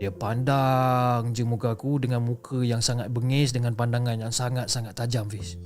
Dia 0.00 0.08
pandang 0.08 1.36
je 1.36 1.44
muka 1.44 1.76
aku 1.76 2.00
dengan 2.00 2.24
muka 2.24 2.64
yang 2.64 2.80
sangat 2.80 3.12
bengis 3.12 3.52
dengan 3.52 3.76
pandangan 3.76 4.16
yang 4.16 4.32
sangat-sangat 4.32 4.96
tajam, 4.96 5.28
Fiz. 5.28 5.58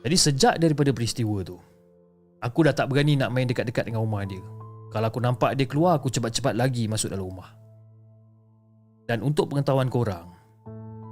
Jadi 0.00 0.16
sejak 0.16 0.54
daripada 0.56 0.90
peristiwa 0.96 1.44
tu 1.44 1.60
Aku 2.40 2.64
dah 2.64 2.72
tak 2.72 2.88
berani 2.88 3.20
nak 3.20 3.36
main 3.36 3.44
dekat-dekat 3.44 3.92
dengan 3.92 4.00
rumah 4.00 4.24
dia 4.24 4.40
Kalau 4.88 5.06
aku 5.12 5.20
nampak 5.20 5.52
dia 5.60 5.68
keluar 5.68 6.00
Aku 6.00 6.08
cepat-cepat 6.08 6.56
lagi 6.56 6.88
masuk 6.88 7.12
dalam 7.12 7.28
rumah 7.28 7.52
Dan 9.04 9.20
untuk 9.20 9.52
pengetahuan 9.52 9.92
korang 9.92 10.32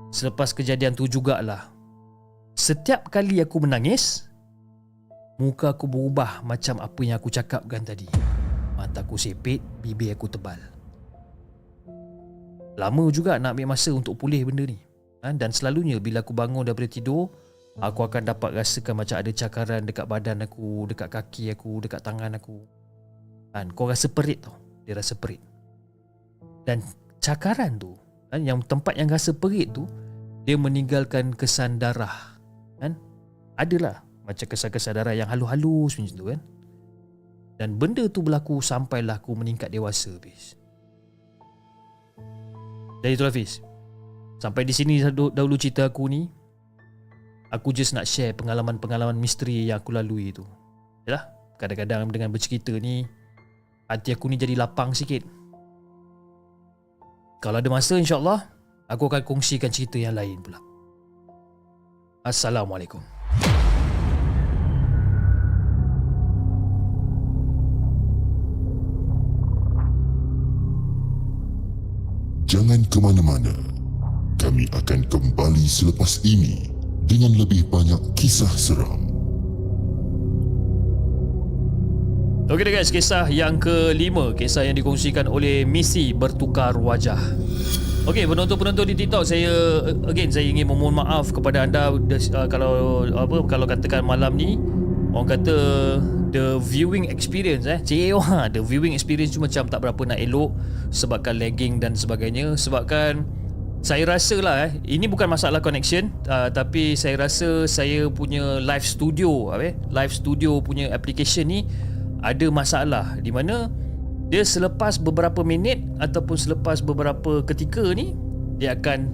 Selepas 0.08 0.56
kejadian 0.56 0.96
tu 0.96 1.04
jugalah 1.04 1.68
Setiap 2.56 3.12
kali 3.12 3.44
aku 3.44 3.60
menangis 3.60 4.27
Muka 5.38 5.74
aku 5.74 5.86
berubah 5.86 6.42
macam 6.42 6.82
apa 6.82 7.00
yang 7.06 7.16
aku 7.16 7.30
cakapkan 7.30 7.86
tadi 7.86 8.10
Mata 8.74 9.06
aku 9.06 9.14
bibir 9.82 10.14
aku 10.14 10.26
tebal 10.26 10.58
Lama 12.78 13.04
juga 13.10 13.38
nak 13.38 13.54
ambil 13.54 13.74
masa 13.74 13.90
untuk 13.94 14.18
pulih 14.18 14.42
benda 14.46 14.66
ni 14.66 14.78
ha, 15.22 15.30
Dan 15.30 15.54
selalunya 15.54 16.02
bila 16.02 16.26
aku 16.26 16.34
bangun 16.34 16.66
daripada 16.66 16.90
tidur 16.90 17.30
Aku 17.78 18.02
akan 18.02 18.26
dapat 18.26 18.58
rasakan 18.58 18.98
macam 18.98 19.22
ada 19.22 19.30
cakaran 19.30 19.86
dekat 19.86 20.10
badan 20.10 20.42
aku, 20.42 20.90
dekat 20.90 21.14
kaki 21.14 21.54
aku, 21.54 21.78
dekat 21.78 22.02
tangan 22.02 22.34
aku. 22.34 22.66
Kan, 23.54 23.70
kau 23.70 23.86
rasa 23.86 24.10
perit 24.10 24.42
tau. 24.42 24.58
Dia 24.82 24.98
rasa 24.98 25.14
perit. 25.14 25.38
Dan 26.66 26.82
cakaran 27.22 27.78
tu, 27.78 27.94
kan, 28.34 28.42
yang 28.42 28.58
tempat 28.66 28.98
yang 28.98 29.06
rasa 29.06 29.30
perit 29.30 29.70
tu, 29.70 29.86
dia 30.42 30.58
meninggalkan 30.58 31.30
kesan 31.38 31.78
darah. 31.78 32.34
Kan? 32.82 32.98
Adalah 33.54 34.02
macam 34.28 34.44
kesan-kesan 34.44 34.92
darah 34.92 35.16
yang 35.16 35.24
halus-halus 35.32 35.96
macam 35.96 36.14
tu 36.20 36.26
kan. 36.28 36.40
Dan 37.56 37.80
benda 37.80 38.04
tu 38.12 38.20
berlaku 38.20 38.60
sampailah 38.60 39.24
aku 39.24 39.32
meningkat 39.32 39.72
dewasa 39.72 40.12
Hafiz. 40.12 40.54
Jadi 43.00 43.12
itulah 43.16 43.32
Hafiz. 43.32 43.64
Sampai 44.38 44.68
di 44.68 44.76
sini 44.76 45.00
dahulu 45.08 45.56
cerita 45.56 45.88
aku 45.88 46.06
ni. 46.12 46.28
Aku 47.48 47.72
just 47.72 47.96
nak 47.96 48.04
share 48.04 48.36
pengalaman-pengalaman 48.36 49.16
misteri 49.16 49.72
yang 49.72 49.80
aku 49.80 49.96
lalui 49.96 50.36
tu. 50.36 50.44
Yalah, 51.08 51.32
kadang-kadang 51.56 52.04
dengan 52.12 52.28
bercerita 52.28 52.76
ni 52.76 53.08
hati 53.88 54.12
aku 54.12 54.28
ni 54.28 54.36
jadi 54.36 54.52
lapang 54.52 54.92
sikit. 54.92 55.24
Kalau 57.40 57.64
ada 57.64 57.70
masa 57.72 57.96
insya-Allah 57.96 58.44
aku 58.86 59.08
akan 59.08 59.24
kongsikan 59.24 59.72
cerita 59.72 59.96
yang 59.96 60.12
lain 60.12 60.38
pula. 60.44 60.60
Assalamualaikum. 62.22 63.17
Ke 72.88 72.98
mana-mana. 72.98 73.52
Kami 74.40 74.64
akan 74.72 75.04
kembali 75.12 75.64
selepas 75.68 76.24
ini 76.24 76.72
dengan 77.04 77.36
lebih 77.36 77.68
banyak 77.68 78.00
kisah 78.16 78.50
seram. 78.52 79.08
Okey 82.48 82.72
guys, 82.72 82.88
kisah 82.88 83.28
yang 83.28 83.60
kelima, 83.60 84.32
kisah 84.32 84.64
yang 84.64 84.72
dikongsikan 84.72 85.28
oleh 85.28 85.68
Misi 85.68 86.16
bertukar 86.16 86.80
wajah. 86.80 87.20
Okey, 88.08 88.24
penonton-penonton 88.24 88.88
di 88.88 89.04
TikTok 89.04 89.20
saya 89.28 89.84
again 90.08 90.32
saya 90.32 90.48
ingin 90.48 90.64
memohon 90.64 90.96
maaf 90.96 91.28
kepada 91.28 91.68
anda 91.68 91.92
uh, 91.92 92.46
kalau 92.48 93.04
apa 93.12 93.44
kalau 93.44 93.68
katakan 93.68 94.00
malam 94.00 94.32
ni 94.32 94.56
orang 95.12 95.28
kata 95.36 95.56
the 96.30 96.60
viewing 96.60 97.08
experience 97.08 97.64
eh? 97.64 97.80
CEO 97.82 98.20
ha 98.20 98.46
the 98.48 98.60
viewing 98.60 98.92
experience 98.92 99.34
tu 99.34 99.40
macam 99.40 99.66
tak 99.66 99.80
berapa 99.84 100.14
nak 100.14 100.18
elok 100.20 100.52
sebabkan 100.92 101.40
lagging 101.40 101.80
dan 101.80 101.96
sebagainya. 101.96 102.54
Sebabkan 102.54 103.24
saya 103.78 104.04
rasa 104.10 104.36
lah 104.42 104.66
eh 104.66 104.72
ini 104.90 105.06
bukan 105.06 105.30
masalah 105.30 105.62
connection 105.62 106.10
uh, 106.26 106.50
tapi 106.50 106.98
saya 106.98 107.14
rasa 107.14 107.62
saya 107.70 108.10
punya 108.10 108.58
live 108.58 108.82
studio 108.82 109.54
eh, 109.54 109.78
live 109.94 110.10
studio 110.10 110.58
punya 110.58 110.90
application 110.90 111.46
ni 111.46 111.62
ada 112.18 112.50
masalah 112.50 113.14
di 113.22 113.30
mana 113.30 113.70
dia 114.28 114.42
selepas 114.42 114.98
beberapa 114.98 115.40
minit 115.46 115.80
ataupun 116.02 116.36
selepas 116.36 116.82
beberapa 116.82 117.40
ketika 117.46 117.80
ni 117.94 118.18
dia 118.58 118.74
akan 118.74 119.08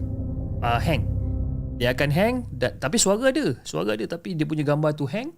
uh, 0.64 0.80
hang. 0.80 1.06
Dia 1.76 1.92
akan 1.92 2.10
hang 2.10 2.34
da- 2.50 2.74
tapi 2.74 2.96
suara 2.96 3.30
ada 3.30 3.54
suara 3.62 3.94
ada 3.94 4.06
tapi 4.08 4.32
dia 4.32 4.48
punya 4.48 4.64
gambar 4.64 4.96
tu 4.96 5.04
hang 5.06 5.36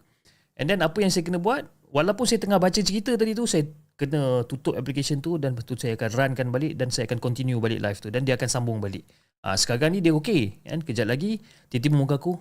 and 0.57 0.67
then 0.69 0.81
apa 0.81 0.99
yang 1.01 1.13
saya 1.13 1.25
kena 1.25 1.39
buat 1.41 1.65
walaupun 1.93 2.25
saya 2.29 2.41
tengah 2.43 2.61
baca 2.61 2.81
cerita 2.81 3.15
tadi 3.15 3.33
tu 3.37 3.45
saya 3.49 3.65
kena 3.97 4.45
tutup 4.45 4.77
application 4.77 5.25
tu 5.25 5.41
dan 5.41 5.57
betul 5.57 5.81
saya 5.81 5.97
akan 5.97 6.11
runkan 6.13 6.49
balik 6.53 6.77
dan 6.77 6.93
saya 6.93 7.09
akan 7.09 7.17
continue 7.21 7.57
balik 7.57 7.81
live 7.81 7.99
tu 8.01 8.13
dan 8.13 8.29
dia 8.29 8.37
akan 8.37 8.49
sambung 8.49 8.79
balik. 8.81 9.09
Uh, 9.41 9.57
sekarang 9.57 9.97
ni 9.97 10.05
dia 10.05 10.13
okey 10.13 10.61
kan? 10.65 10.85
Kejap 10.85 11.09
lagi 11.09 11.41
tiba-tiba 11.73 11.97
muka 11.97 12.21
aku 12.21 12.37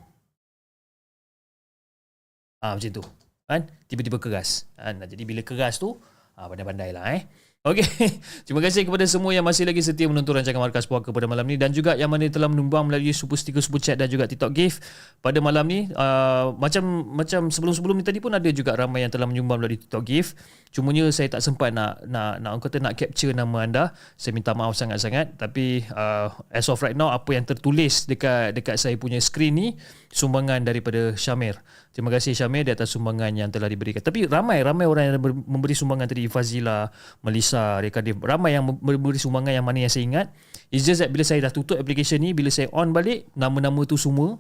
uh, 2.66 2.74
macam 2.76 2.92
tu 2.92 3.04
kan? 3.48 3.62
Tiba-tiba 3.88 4.18
keras 4.20 4.68
kan? 4.76 5.00
Jadi 5.00 5.24
bila 5.24 5.40
keras 5.46 5.80
tu 5.80 5.96
ah 6.36 6.52
pandai-pandai 6.52 6.92
lah 6.92 7.16
eh 7.16 7.24
Okey, 7.66 7.82
terima 8.46 8.62
kasih 8.62 8.86
kepada 8.86 9.10
semua 9.10 9.34
yang 9.34 9.42
masih 9.42 9.66
lagi 9.66 9.82
setia 9.82 10.06
menonton 10.06 10.38
rancangan 10.38 10.62
Markas 10.62 10.86
Puaka 10.86 11.10
pada 11.10 11.26
malam 11.26 11.50
ni 11.50 11.58
dan 11.58 11.74
juga 11.74 11.98
yang 11.98 12.14
mana 12.14 12.30
telah 12.30 12.46
menyumbang 12.46 12.86
melalui 12.86 13.10
super 13.10 13.42
sticker 13.42 13.58
super 13.58 13.82
chat 13.82 13.98
dan 13.98 14.06
juga 14.06 14.30
TikTok 14.30 14.54
gift 14.54 14.86
pada 15.26 15.42
malam 15.42 15.66
ni. 15.66 15.90
Uh, 15.98 16.54
macam 16.62 16.86
macam 17.18 17.50
sebelum-sebelum 17.50 17.98
ni 17.98 18.06
tadi 18.06 18.22
pun 18.22 18.38
ada 18.38 18.46
juga 18.54 18.78
ramai 18.78 19.02
yang 19.02 19.10
telah 19.10 19.26
menyumbang 19.26 19.58
melalui 19.58 19.82
TikTok 19.82 20.06
gift. 20.06 20.38
Cumanya 20.70 21.10
saya 21.10 21.26
tak 21.26 21.42
sempat 21.42 21.74
nak 21.74 22.06
nak 22.06 22.38
nak 22.38 22.50
orang 22.54 22.62
kata 22.70 22.78
nak 22.86 22.94
capture 23.02 23.34
nama 23.34 23.58
anda. 23.66 23.84
Saya 24.14 24.38
minta 24.38 24.54
maaf 24.54 24.78
sangat-sangat 24.78 25.34
tapi 25.34 25.90
uh, 25.90 26.30
as 26.54 26.70
of 26.70 26.78
right 26.86 26.94
now 26.94 27.10
apa 27.10 27.34
yang 27.34 27.50
tertulis 27.50 28.06
dekat 28.06 28.54
dekat 28.54 28.78
saya 28.78 28.94
punya 28.94 29.18
screen 29.18 29.58
ni 29.58 29.68
sumbangan 30.14 30.62
daripada 30.62 31.18
Syamir. 31.18 31.58
Terima 31.96 32.12
kasih 32.12 32.36
Syamir 32.36 32.68
di 32.68 32.76
atas 32.76 32.92
sumbangan 32.92 33.32
yang 33.32 33.48
telah 33.48 33.72
diberikan. 33.72 34.04
Tapi 34.04 34.28
ramai 34.28 34.60
ramai 34.60 34.84
orang 34.84 35.16
yang 35.16 35.16
memberi 35.48 35.72
sumbangan 35.72 36.12
tadi 36.12 36.28
Fazila, 36.28 36.92
Melissa, 37.24 37.80
Reka 37.80 38.04
Dev. 38.04 38.20
Ramai 38.20 38.60
yang 38.60 38.68
memberi 38.68 39.16
sumbangan 39.16 39.56
yang 39.56 39.64
mana 39.64 39.88
yang 39.88 39.92
saya 39.94 40.04
ingat. 40.04 40.28
It's 40.76 40.84
just 40.84 41.00
that 41.00 41.08
bila 41.08 41.24
saya 41.24 41.48
dah 41.48 41.56
tutup 41.56 41.80
aplikasi 41.80 42.20
ni, 42.20 42.36
bila 42.36 42.52
saya 42.52 42.68
on 42.76 42.92
balik, 42.92 43.32
nama-nama 43.40 43.88
tu 43.88 43.96
semua 43.96 44.36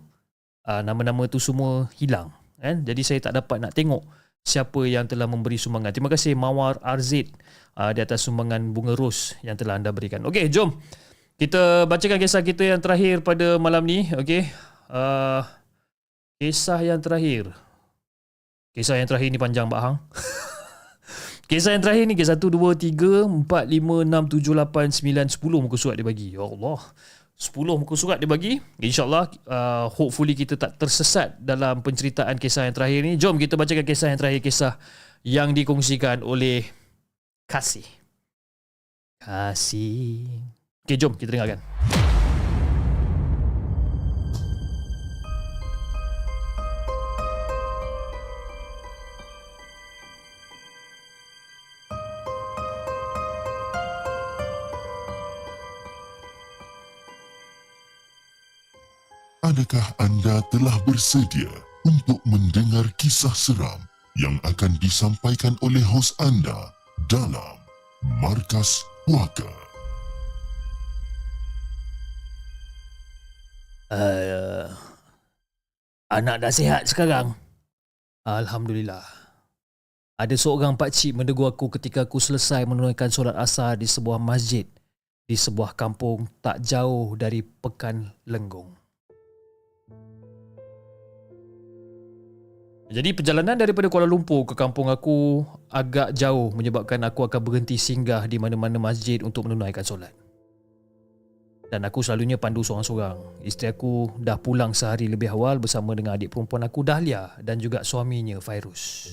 uh, 0.67 0.81
nama-nama 0.81 1.29
tu 1.29 1.37
semua 1.37 1.87
hilang. 1.95 2.33
Kan? 2.59 2.81
Jadi 2.81 3.01
saya 3.05 3.19
tak 3.21 3.37
dapat 3.37 3.61
nak 3.61 3.71
tengok 3.77 4.01
siapa 4.45 4.81
yang 4.85 5.05
telah 5.09 5.29
memberi 5.29 5.57
sumbangan. 5.57 5.93
Terima 5.93 6.09
kasih 6.09 6.37
Mawar 6.37 6.81
Arzid 6.81 7.33
uh, 7.77 7.93
di 7.93 8.01
atas 8.01 8.25
sumbangan 8.25 8.73
bunga 8.73 8.93
ros 8.97 9.37
yang 9.45 9.57
telah 9.57 9.77
anda 9.77 9.93
berikan. 9.93 10.21
Okey, 10.25 10.49
jom. 10.49 10.77
Kita 11.35 11.83
bacakan 11.85 12.17
kisah 12.21 12.41
kita 12.45 12.63
yang 12.63 12.79
terakhir 12.79 13.21
pada 13.21 13.59
malam 13.61 13.83
ni. 13.83 14.07
Okey. 14.13 14.47
Uh, 14.85 15.41
Kisah 16.35 16.83
yang 16.83 16.99
terakhir. 16.99 17.55
Kisah 18.75 18.99
yang 18.99 19.07
terakhir 19.07 19.31
ni 19.31 19.39
panjang 19.39 19.71
Pak 19.71 19.79
Hang. 19.79 19.97
kisah 21.49 21.71
yang 21.71 21.83
terakhir 21.83 22.03
ni 22.11 22.15
kisah 22.19 22.35
1 22.35 22.43
2 22.43 22.91
3 22.91 23.47
4 23.47 23.47
5 23.47 23.47
6 23.47 24.43
7 24.43 24.51
8 24.67 25.31
9 25.31 25.31
10 25.39 25.63
muka 25.63 25.77
surat 25.79 25.95
dia 25.95 26.03
bagi. 26.03 26.35
Ya 26.35 26.43
Allah. 26.43 26.79
10 27.39 27.79
muka 27.79 27.95
surat 27.95 28.19
dia 28.19 28.27
bagi. 28.27 28.59
InsyaAllah 28.83 29.31
uh, 29.47 29.85
hopefully 29.91 30.35
kita 30.35 30.59
tak 30.59 30.75
tersesat 30.75 31.39
dalam 31.39 31.79
penceritaan 31.79 32.35
kisah 32.35 32.67
yang 32.67 32.75
terakhir 32.75 32.99
ni. 33.07 33.15
Jom 33.15 33.39
kita 33.39 33.55
bacakan 33.55 33.87
kisah 33.87 34.11
yang 34.11 34.19
terakhir 34.19 34.43
kisah 34.43 34.75
yang 35.23 35.55
dikongsikan 35.55 36.19
oleh 36.19 36.67
Kasih. 37.45 37.85
Kasih. 39.21 40.25
Okay, 40.85 40.97
jom 40.97 41.13
kita 41.13 41.33
dengarkan. 41.33 42.04
Adakah 59.45 59.93
anda 60.01 60.41
telah 60.49 60.73
bersedia 60.89 61.45
untuk 61.85 62.17
mendengar 62.25 62.81
kisah 62.97 63.29
seram 63.29 63.77
yang 64.17 64.41
akan 64.41 64.73
disampaikan 64.81 65.53
oleh 65.61 65.85
hos 65.85 66.17
anda 66.17 66.73
dalam 67.05 67.53
Markas 68.17 68.81
Puaka? 69.05 69.45
Uh, 73.93 74.65
anak 76.09 76.41
dah 76.41 76.49
sihat 76.49 76.89
sekarang. 76.89 77.37
Alhamdulillah. 78.25 79.05
Ada 80.17 80.33
seorang 80.41 80.73
pakcik 80.73 81.13
mendegur 81.13 81.53
aku 81.53 81.69
ketika 81.69 82.09
aku 82.09 82.17
selesai 82.17 82.65
menunaikan 82.65 83.13
solat 83.13 83.37
asar 83.37 83.77
di 83.77 83.85
sebuah 83.85 84.17
masjid 84.17 84.65
di 85.29 85.37
sebuah 85.37 85.77
kampung 85.77 86.25
tak 86.41 86.65
jauh 86.65 87.13
dari 87.13 87.45
Pekan 87.45 88.09
Lenggong. 88.25 88.84
Jadi 92.85 93.17
perjalanan 93.17 93.57
daripada 93.57 93.89
Kuala 93.89 94.05
Lumpur 94.05 94.45
ke 94.45 94.53
kampung 94.53 94.93
aku 94.93 95.41
agak 95.73 96.13
jauh 96.13 96.53
menyebabkan 96.53 97.01
aku 97.01 97.25
akan 97.25 97.41
berhenti 97.41 97.81
singgah 97.81 98.29
di 98.29 98.37
mana-mana 98.37 98.77
masjid 98.77 99.17
untuk 99.25 99.49
menunaikan 99.49 99.81
solat. 99.81 100.13
Dan 101.73 101.81
aku 101.81 102.05
selalunya 102.05 102.37
pandu 102.37 102.61
seorang-seorang. 102.61 103.41
Isteri 103.41 103.73
aku 103.73 104.21
dah 104.21 104.37
pulang 104.37 104.77
sehari 104.77 105.09
lebih 105.09 105.33
awal 105.33 105.57
bersama 105.57 105.97
dengan 105.97 106.13
adik 106.13 106.29
perempuan 106.29 106.61
aku 106.61 106.85
Dahlia 106.85 107.33
dan 107.41 107.57
juga 107.57 107.81
suaminya 107.81 108.37
Fairuz. 108.37 109.09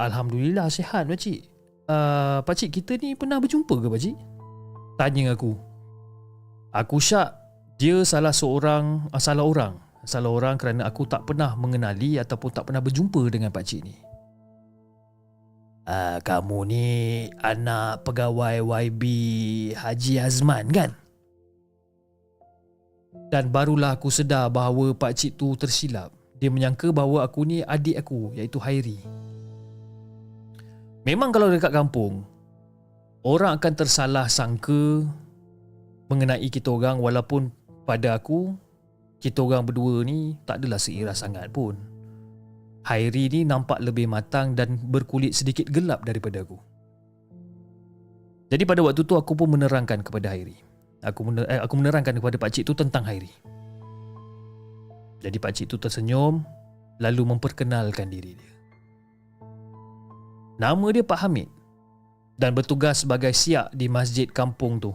Alhamdulillah 0.00 0.72
sihat 0.72 1.12
pakcik. 1.12 1.44
Uh, 1.84 2.40
pakcik 2.48 2.72
kita 2.72 2.96
ni 2.96 3.12
pernah 3.12 3.36
berjumpa 3.36 3.84
ke 3.84 3.88
pakcik? 3.92 4.16
Tanya 4.96 5.36
aku. 5.36 5.52
Aku 6.72 6.96
syak 7.04 7.36
dia 7.76 8.00
salah 8.08 8.32
seorang, 8.32 9.12
salah 9.20 9.44
orang 9.44 9.83
salah 10.04 10.32
orang 10.32 10.56
kerana 10.60 10.88
aku 10.88 11.08
tak 11.08 11.24
pernah 11.28 11.52
mengenali 11.56 12.20
ataupun 12.20 12.50
tak 12.52 12.70
pernah 12.70 12.80
berjumpa 12.80 13.22
dengan 13.28 13.50
pak 13.52 13.64
cik 13.64 13.80
ni. 13.84 13.96
Uh, 15.84 16.16
kamu 16.24 16.58
ni 16.64 16.86
anak 17.44 18.08
pegawai 18.08 18.64
YB 18.88 19.02
Haji 19.76 20.14
Azman 20.20 20.72
kan? 20.72 20.96
Dan 23.28 23.52
barulah 23.52 23.96
aku 23.96 24.08
sedar 24.08 24.48
bahawa 24.48 24.96
pak 24.96 25.12
cik 25.12 25.36
tu 25.36 25.52
tersilap. 25.56 26.12
Dia 26.40 26.48
menyangka 26.48 26.92
bahawa 26.92 27.24
aku 27.24 27.44
ni 27.44 27.60
adik 27.60 28.00
aku 28.00 28.32
iaitu 28.36 28.60
Hairi. 28.60 29.00
Memang 31.04 31.36
kalau 31.36 31.52
dekat 31.52 31.68
kampung, 31.68 32.24
orang 33.24 33.60
akan 33.60 33.72
tersalah 33.76 34.24
sangka 34.28 35.04
mengenai 36.08 36.48
kita 36.48 36.72
orang 36.72 36.96
walaupun 37.00 37.52
pada 37.84 38.16
aku 38.16 38.56
kita 39.24 39.40
orang 39.40 39.64
berdua 39.64 40.04
ni 40.04 40.36
tak 40.44 40.60
adalah 40.60 40.76
seiras 40.76 41.24
sangat 41.24 41.48
pun. 41.48 41.80
Hairi 42.84 43.32
ni 43.32 43.40
nampak 43.48 43.80
lebih 43.80 44.04
matang 44.04 44.52
dan 44.52 44.76
berkulit 44.76 45.32
sedikit 45.32 45.72
gelap 45.72 46.04
daripada 46.04 46.44
aku. 46.44 46.60
Jadi 48.52 48.68
pada 48.68 48.84
waktu 48.84 49.00
tu 49.00 49.16
aku 49.16 49.32
pun 49.32 49.56
menerangkan 49.56 50.04
kepada 50.04 50.28
Hairi. 50.28 50.60
Aku 51.00 51.24
mener, 51.24 51.48
eh, 51.48 51.56
aku 51.56 51.80
menerangkan 51.80 52.20
kepada 52.20 52.36
pak 52.36 52.52
cik 52.52 52.68
tu 52.68 52.76
tentang 52.76 53.08
Hairi. 53.08 53.32
Jadi 55.24 55.36
pak 55.40 55.56
cik 55.56 55.72
tu 55.72 55.80
tersenyum 55.80 56.44
lalu 57.00 57.24
memperkenalkan 57.24 58.12
diri 58.12 58.36
dia. 58.36 58.52
Nama 60.60 60.86
dia 60.94 61.02
Pak 61.02 61.18
Hamid 61.24 61.48
dan 62.36 62.54
bertugas 62.54 63.02
sebagai 63.02 63.32
siak 63.34 63.72
di 63.74 63.90
masjid 63.90 64.28
kampung 64.28 64.78
tu. 64.78 64.92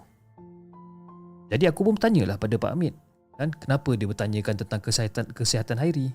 Jadi 1.50 1.66
aku 1.66 1.84
pun 1.84 1.98
bertanyalah 1.98 2.38
pada 2.40 2.56
Pak 2.56 2.78
Hamid 2.78 3.09
kan 3.40 3.56
kenapa 3.56 3.96
dia 3.96 4.04
bertanyakan 4.04 4.60
tentang 4.60 4.84
kesihatan 4.84 5.32
kesihatan 5.32 5.80
Hairi. 5.80 6.12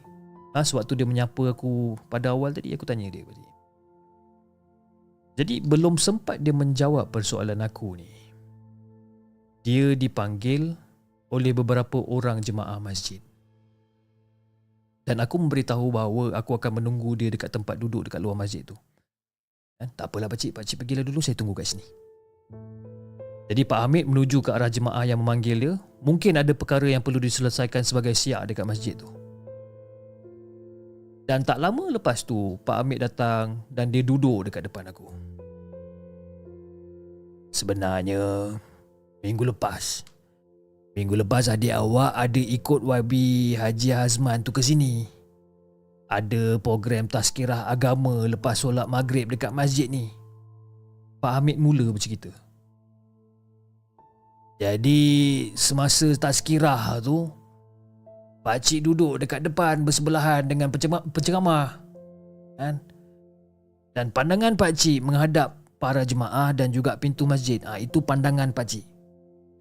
Ha, 0.52 0.60
sewaktu 0.60 1.00
dia 1.00 1.08
menyapa 1.08 1.56
aku 1.56 1.96
pada 2.12 2.36
awal 2.36 2.52
tadi 2.52 2.76
aku 2.76 2.84
tanya 2.84 3.08
dia 3.08 3.24
tadi. 3.24 3.44
Jadi 5.40 5.54
belum 5.64 5.98
sempat 5.98 6.44
dia 6.44 6.52
menjawab 6.52 7.08
persoalan 7.10 7.64
aku 7.64 7.96
ni. 7.96 8.06
Dia 9.64 9.96
dipanggil 9.96 10.76
oleh 11.32 11.50
beberapa 11.56 11.98
orang 12.04 12.44
jemaah 12.44 12.78
masjid. 12.78 13.18
Dan 15.02 15.18
aku 15.24 15.40
memberitahu 15.40 15.90
bahawa 15.90 16.36
aku 16.36 16.54
akan 16.60 16.78
menunggu 16.78 17.16
dia 17.18 17.32
dekat 17.32 17.50
tempat 17.50 17.80
duduk 17.80 18.06
dekat 18.06 18.20
luar 18.20 18.36
masjid 18.36 18.62
tu. 18.62 18.76
Eh, 19.82 19.90
tak 19.96 20.12
apalah 20.12 20.30
pakcik, 20.30 20.54
pakcik 20.54 20.84
pergilah 20.84 21.02
dulu 21.02 21.18
saya 21.18 21.34
tunggu 21.34 21.56
kat 21.56 21.66
sini. 21.66 21.84
Jadi 23.50 23.62
Pak 23.66 23.78
Hamid 23.84 24.04
menuju 24.06 24.40
ke 24.40 24.54
arah 24.54 24.70
jemaah 24.70 25.04
yang 25.04 25.20
memanggil 25.20 25.56
dia. 25.58 25.74
Mungkin 26.04 26.36
ada 26.36 26.52
perkara 26.52 26.84
yang 26.84 27.00
perlu 27.00 27.16
diselesaikan 27.16 27.80
sebagai 27.80 28.12
siap 28.12 28.44
dekat 28.44 28.68
masjid 28.68 28.92
tu. 28.92 29.08
Dan 31.24 31.40
tak 31.40 31.56
lama 31.56 31.88
lepas 31.88 32.20
tu, 32.28 32.60
Pak 32.60 32.84
Hamid 32.84 33.00
datang 33.00 33.64
dan 33.72 33.88
dia 33.88 34.04
duduk 34.04 34.52
dekat 34.52 34.68
depan 34.68 34.92
aku. 34.92 35.08
Sebenarnya, 37.48 38.52
minggu 39.24 39.48
lepas, 39.48 40.04
minggu 40.92 41.24
lepas 41.24 41.48
adik 41.48 41.72
awak 41.72 42.12
ada 42.12 42.42
ikut 42.44 42.84
YB 42.84 43.12
Haji 43.56 43.90
Hazman 43.96 44.44
tu 44.44 44.52
ke 44.52 44.60
sini 44.60 45.08
ada 46.14 46.60
program 46.60 47.08
tazkirah 47.08 47.66
agama 47.66 48.28
lepas 48.28 48.60
solat 48.60 48.86
maghrib 48.86 49.26
dekat 49.32 49.50
masjid 49.50 49.90
ni. 49.90 50.12
Pak 51.18 51.40
Hamid 51.40 51.56
mula 51.56 51.88
bercerita. 51.88 52.30
Jadi 54.64 55.52
semasa 55.52 56.08
tazkirah 56.16 56.96
tu, 57.04 57.28
Pak 58.40 58.64
Cik 58.64 58.88
duduk 58.88 59.20
dekat 59.20 59.44
depan 59.44 59.84
bersebelahan 59.84 60.40
dengan 60.40 60.72
penceramah. 61.12 61.84
Kan? 62.56 62.80
Dan 63.92 64.08
pandangan 64.08 64.56
Pak 64.56 64.72
Cik 64.72 65.04
menghadap 65.04 65.60
para 65.76 66.00
jemaah 66.08 66.56
dan 66.56 66.72
juga 66.72 66.96
pintu 66.96 67.28
masjid. 67.28 67.60
Ha, 67.68 67.76
itu 67.76 68.00
pandangan 68.00 68.56
Pak 68.56 68.64
Cik. 68.64 68.84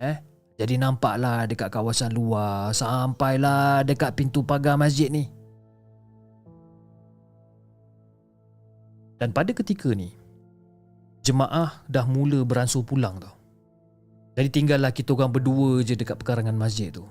Eh? 0.08 0.18
Jadi 0.56 0.80
nampaklah 0.80 1.52
dekat 1.52 1.68
kawasan 1.68 2.16
luar 2.16 2.72
sampailah 2.72 3.84
dekat 3.84 4.16
pintu 4.16 4.40
pagar 4.40 4.80
masjid 4.80 5.12
ni. 5.12 5.28
Dan 9.20 9.36
pada 9.36 9.52
ketika 9.52 9.92
ni 9.92 10.16
Jemaah 11.28 11.84
dah 11.92 12.08
mula 12.08 12.44
beransur 12.48 12.88
pulang 12.88 13.20
tau 13.20 13.43
Jadi 14.34 14.50
tinggallah 14.50 14.90
kita 14.90 15.14
orang 15.14 15.30
berdua 15.30 15.86
je 15.86 15.94
dekat 15.94 16.18
pekarangan 16.18 16.58
masjid 16.58 16.90
tu. 16.90 17.06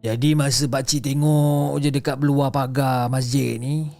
Jadi 0.00 0.32
masa 0.32 0.64
pakcik 0.64 1.04
tengok 1.04 1.76
je 1.82 1.92
dekat 1.92 2.16
luar 2.24 2.48
pagar 2.48 3.12
masjid 3.12 3.60
ni 3.60 3.92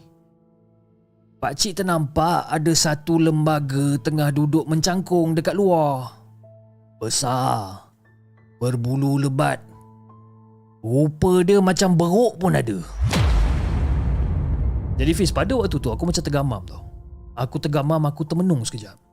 Pakcik 1.41 1.77
ternampak 1.77 2.49
ada 2.49 2.73
satu 2.73 3.17
lembaga 3.21 3.97
tengah 4.01 4.29
duduk 4.33 4.65
mencangkung 4.69 5.33
dekat 5.33 5.57
luar. 5.57 6.13
Besar 7.01 7.89
Berbulu 8.61 9.17
lebat. 9.17 9.57
Rupa 10.85 11.41
dia 11.41 11.61
macam 11.61 11.97
beruk 11.97 12.37
pun 12.37 12.53
ada. 12.53 12.77
Jadi 15.01 15.13
Fiz 15.17 15.33
pada 15.33 15.57
waktu 15.57 15.81
tu 15.81 15.89
aku 15.89 16.05
macam 16.05 16.21
tergamam 16.21 16.61
tau. 16.69 16.85
Aku 17.33 17.57
tergamam 17.57 18.05
aku 18.05 18.21
termenung 18.25 18.61
sekejap 18.61 19.10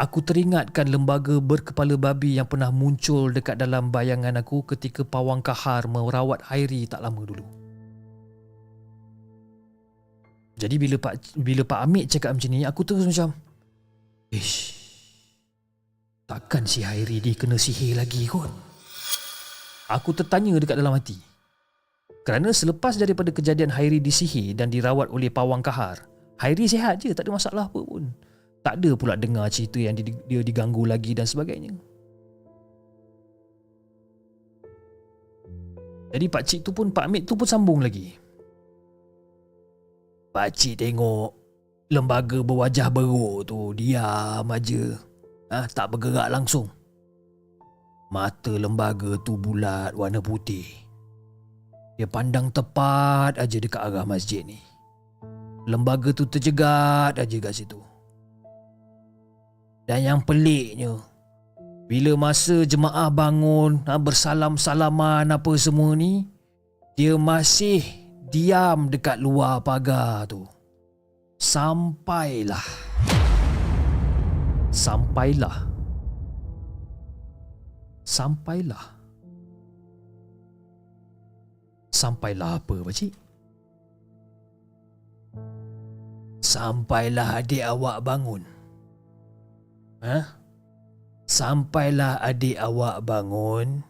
Aku 0.00 0.24
teringatkan 0.24 0.88
lembaga 0.88 1.36
berkepala 1.44 1.92
babi 2.00 2.40
yang 2.40 2.48
pernah 2.48 2.72
muncul 2.72 3.28
dekat 3.28 3.60
dalam 3.60 3.92
bayangan 3.92 4.40
aku 4.40 4.64
ketika 4.64 5.04
pawang 5.04 5.44
kahar 5.44 5.84
merawat 5.84 6.40
Hairi 6.48 6.88
tak 6.88 7.04
lama 7.04 7.20
dulu. 7.20 7.44
Jadi 10.56 10.80
bila 10.80 10.96
Pak 10.96 11.36
bila 11.36 11.68
Pak 11.68 11.80
Amit 11.84 12.08
cakap 12.08 12.32
macam 12.32 12.48
ni, 12.48 12.64
aku 12.64 12.80
terus 12.80 13.04
macam 13.04 13.36
Ish, 14.32 14.72
takkan 16.24 16.64
si 16.64 16.80
Hairi 16.80 17.20
dia 17.20 17.36
kena 17.36 17.60
sihir 17.60 18.00
lagi 18.00 18.24
kot? 18.24 18.48
Aku 19.92 20.16
tertanya 20.16 20.56
dekat 20.56 20.80
dalam 20.80 20.96
hati. 20.96 21.20
Kerana 22.24 22.56
selepas 22.56 22.96
daripada 22.96 23.36
kejadian 23.36 23.68
Hairi 23.76 24.00
disihir 24.00 24.56
dan 24.56 24.72
dirawat 24.72 25.12
oleh 25.12 25.28
pawang 25.28 25.60
kahar, 25.60 26.08
Hairi 26.40 26.64
sihat 26.64 27.04
je, 27.04 27.12
tak 27.12 27.28
ada 27.28 27.36
masalah 27.36 27.68
apa 27.68 27.80
pun. 27.84 28.29
Tak 28.60 28.76
ada 28.76 28.90
pula 28.92 29.16
dengar 29.16 29.48
cerita 29.48 29.80
yang 29.80 29.96
dia 29.96 30.40
diganggu 30.44 30.84
lagi 30.84 31.16
dan 31.16 31.24
sebagainya. 31.24 31.72
Jadi 36.10 36.26
pak 36.26 36.42
cik 36.42 36.60
tu 36.66 36.70
pun, 36.74 36.90
pak 36.90 37.06
Amit 37.06 37.22
tu 37.24 37.38
pun 37.38 37.46
sambung 37.46 37.80
lagi. 37.80 38.18
Pak 40.34 40.48
cik 40.52 40.82
tengok 40.82 41.30
lembaga 41.90 42.38
berwajah 42.42 42.90
beruk 42.90 43.46
tu 43.46 43.72
diam 43.74 44.46
aja. 44.46 44.98
Ah, 45.50 45.66
tak 45.66 45.94
bergerak 45.94 46.30
langsung. 46.30 46.70
Mata 48.10 48.54
lembaga 48.54 49.18
tu 49.22 49.38
bulat 49.38 49.94
warna 49.94 50.18
putih. 50.22 50.66
Dia 51.98 52.06
pandang 52.10 52.50
tepat 52.50 53.38
aja 53.38 53.56
dekat 53.58 53.82
arah 53.82 54.06
masjid 54.06 54.42
ni. 54.42 54.58
Lembaga 55.66 56.10
tu 56.10 56.26
terjegat 56.26 57.18
aja 57.18 57.36
kat 57.38 57.54
situ. 57.54 57.89
Dan 59.90 60.06
yang 60.06 60.20
peliknya, 60.22 61.02
bila 61.90 62.14
masa 62.14 62.62
jemaah 62.62 63.10
bangun 63.10 63.82
bersalam-salaman 63.82 65.26
apa 65.34 65.50
semua 65.58 65.98
ni, 65.98 66.30
dia 66.94 67.18
masih 67.18 67.82
diam 68.30 68.86
dekat 68.86 69.18
luar 69.18 69.58
pagar 69.66 70.30
tu. 70.30 70.46
Sampailah. 71.42 72.62
Sampailah. 74.70 75.66
Sampailah. 78.06 78.84
Sampailah 81.90 82.62
apa 82.62 82.74
pakcik? 82.86 83.10
Sampailah 86.38 87.42
adik 87.42 87.66
awak 87.66 88.06
bangun. 88.06 88.59
Ha? 90.00 90.36
Sampailah 91.28 92.18
adik 92.24 92.56
awak 92.56 93.04
bangun. 93.04 93.84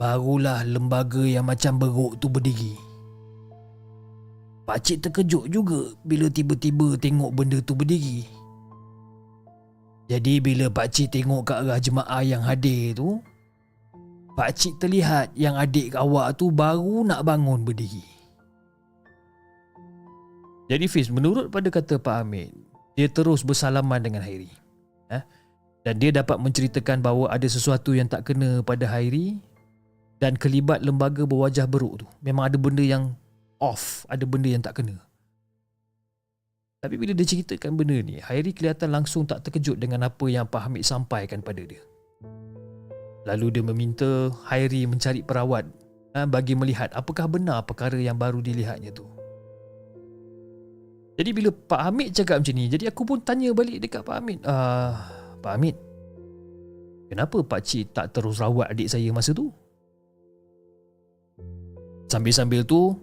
Barulah 0.00 0.64
lembaga 0.64 1.20
yang 1.24 1.44
macam 1.44 1.76
beruk 1.76 2.16
tu 2.20 2.32
berdiri. 2.32 2.76
Pakcik 4.64 5.02
terkejut 5.02 5.50
juga 5.50 5.92
bila 6.06 6.30
tiba-tiba 6.30 6.94
tengok 6.96 7.30
benda 7.34 7.58
tu 7.60 7.74
berdiri. 7.74 8.24
Jadi 10.10 10.42
bila 10.42 10.66
pakcik 10.70 11.10
tengok 11.10 11.46
ke 11.46 11.52
arah 11.54 11.78
jemaah 11.78 12.22
yang 12.22 12.42
hadir 12.42 12.94
tu, 12.94 13.22
Pak 14.34 14.50
Cik 14.56 14.74
terlihat 14.78 15.34
yang 15.34 15.58
adik 15.58 15.94
awak 15.94 16.38
tu 16.38 16.48
baru 16.48 17.02
nak 17.06 17.26
bangun 17.26 17.66
berdiri. 17.66 18.02
Jadi 20.70 20.86
Fiz, 20.86 21.10
menurut 21.10 21.50
pada 21.50 21.66
kata 21.66 21.98
Pak 21.98 22.22
Hamid, 22.22 22.54
dia 23.00 23.08
terus 23.08 23.40
bersalaman 23.40 24.04
dengan 24.04 24.20
Hairi. 24.20 24.52
Eh? 25.08 25.24
Dan 25.88 25.96
dia 25.96 26.12
dapat 26.12 26.36
menceritakan 26.36 27.00
bahawa 27.00 27.32
ada 27.32 27.48
sesuatu 27.48 27.96
yang 27.96 28.12
tak 28.12 28.28
kena 28.28 28.60
pada 28.60 28.84
Hairi 28.84 29.40
dan 30.20 30.36
kelibat 30.36 30.84
lembaga 30.84 31.24
berwajah 31.24 31.64
beruk 31.64 32.04
tu. 32.04 32.06
Memang 32.20 32.52
ada 32.52 32.60
benda 32.60 32.84
yang 32.84 33.16
off, 33.56 34.04
ada 34.12 34.28
benda 34.28 34.52
yang 34.52 34.60
tak 34.60 34.84
kena. 34.84 35.00
Tapi 36.84 37.00
bila 37.00 37.16
dia 37.16 37.24
ceritakan 37.24 37.80
benda 37.80 37.96
ni, 38.04 38.20
Hairi 38.20 38.52
kelihatan 38.52 38.92
langsung 38.92 39.24
tak 39.24 39.48
terkejut 39.48 39.80
dengan 39.80 40.04
apa 40.04 40.28
yang 40.28 40.44
Pak 40.44 40.68
Hamid 40.68 40.84
sampaikan 40.84 41.40
pada 41.40 41.64
dia. 41.64 41.80
Lalu 43.24 43.48
dia 43.48 43.64
meminta 43.64 44.28
Hairi 44.52 44.84
mencari 44.84 45.24
perawat 45.24 45.64
ha, 46.12 46.28
bagi 46.28 46.52
melihat 46.52 46.92
apakah 46.92 47.24
benar 47.28 47.64
perkara 47.64 47.96
yang 47.96 48.20
baru 48.20 48.44
dilihatnya 48.44 48.92
tu. 48.92 49.08
Jadi 51.20 51.36
bila 51.36 51.52
Pak 51.52 51.80
Hamid 51.84 52.16
cakap 52.16 52.40
macam 52.40 52.54
ni, 52.56 52.72
jadi 52.72 52.88
aku 52.88 53.04
pun 53.04 53.20
tanya 53.20 53.52
balik 53.52 53.84
dekat 53.84 54.00
Pak 54.00 54.16
Hamid. 54.24 54.40
Uh, 54.40 54.96
Pak 55.44 55.52
Hamid, 55.52 55.76
Kenapa 57.10 57.42
Pak 57.42 57.66
Cik 57.66 57.90
tak 57.90 58.14
terus 58.14 58.38
rawat 58.38 58.70
adik 58.70 58.86
saya 58.86 59.10
masa 59.10 59.34
tu? 59.34 59.50
Sambil-sambil 62.06 62.62
tu, 62.62 62.94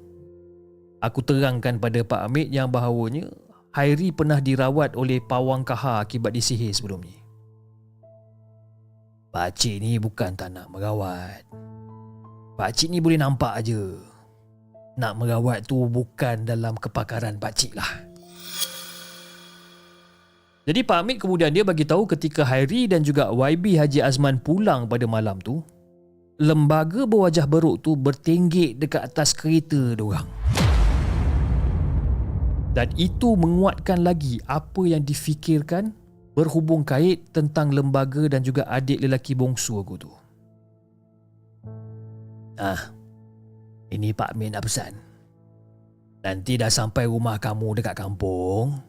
aku 1.03 1.19
terangkan 1.19 1.76
pada 1.76 1.99
Pak 2.07 2.31
Amit 2.31 2.48
yang 2.48 2.72
bahawanya 2.72 3.27
Hairi 3.76 4.15
pernah 4.15 4.39
dirawat 4.39 4.95
oleh 4.95 5.19
pawang 5.19 5.68
kaha 5.68 5.99
akibat 5.99 6.31
disihir 6.31 6.72
sebelum 6.72 7.03
ni. 7.03 7.19
Pak 9.35 9.60
Cik 9.60 9.84
ni 9.84 9.99
bukan 9.99 10.39
tak 10.39 10.56
nak 10.56 10.72
merawat. 10.72 11.44
Pak 12.56 12.72
Cik 12.80 12.95
ni 12.95 13.03
boleh 13.03 13.19
nampak 13.19 13.60
aje. 13.60 13.91
Nak 14.95 15.19
merawat 15.19 15.68
tu 15.68 15.84
bukan 15.84 16.48
dalam 16.48 16.80
kepakaran 16.80 17.44
Pak 17.44 17.53
Cik 17.60 17.76
lah. 17.76 18.06
Jadi 20.68 20.84
Pak 20.84 20.99
Amit 20.99 21.23
kemudian 21.23 21.56
dia 21.56 21.64
bagi 21.64 21.88
tahu 21.88 22.03
ketika 22.03 22.44
Hairi 22.44 22.91
dan 22.91 22.99
juga 22.99 23.31
YB 23.31 23.80
Haji 23.80 24.03
Azman 24.03 24.35
pulang 24.35 24.84
pada 24.91 25.07
malam 25.07 25.39
tu, 25.39 25.64
lembaga 26.44 27.07
berwajah 27.07 27.48
beruk 27.48 27.80
tu 27.80 27.95
bertenggek 27.95 28.76
dekat 28.76 28.99
atas 29.07 29.31
kereta 29.31 29.95
diorang. 29.95 30.27
Dan 32.76 32.91
itu 32.99 33.39
menguatkan 33.39 34.03
lagi 34.03 34.44
apa 34.44 34.84
yang 34.84 35.07
difikirkan 35.07 35.95
berhubung 36.35 36.84
kait 36.84 37.23
tentang 37.31 37.72
lembaga 37.72 38.27
dan 38.27 38.44
juga 38.44 38.68
adik 38.68 38.99
lelaki 38.99 39.39
bongsu 39.39 39.80
aku 39.80 39.95
tu. 39.95 40.11
Ah, 42.60 42.91
ini 43.88 44.11
Pak 44.11 44.35
Min 44.35 44.52
nak 44.52 44.68
pesan. 44.68 44.99
Nanti 46.27 46.60
dah 46.60 46.68
sampai 46.68 47.07
rumah 47.07 47.39
kamu 47.39 47.80
dekat 47.80 47.95
kampung, 47.95 48.84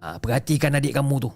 Ha, 0.00 0.16
perhatikan 0.16 0.76
adik 0.76 0.96
kamu 0.96 1.28
tu. 1.28 1.30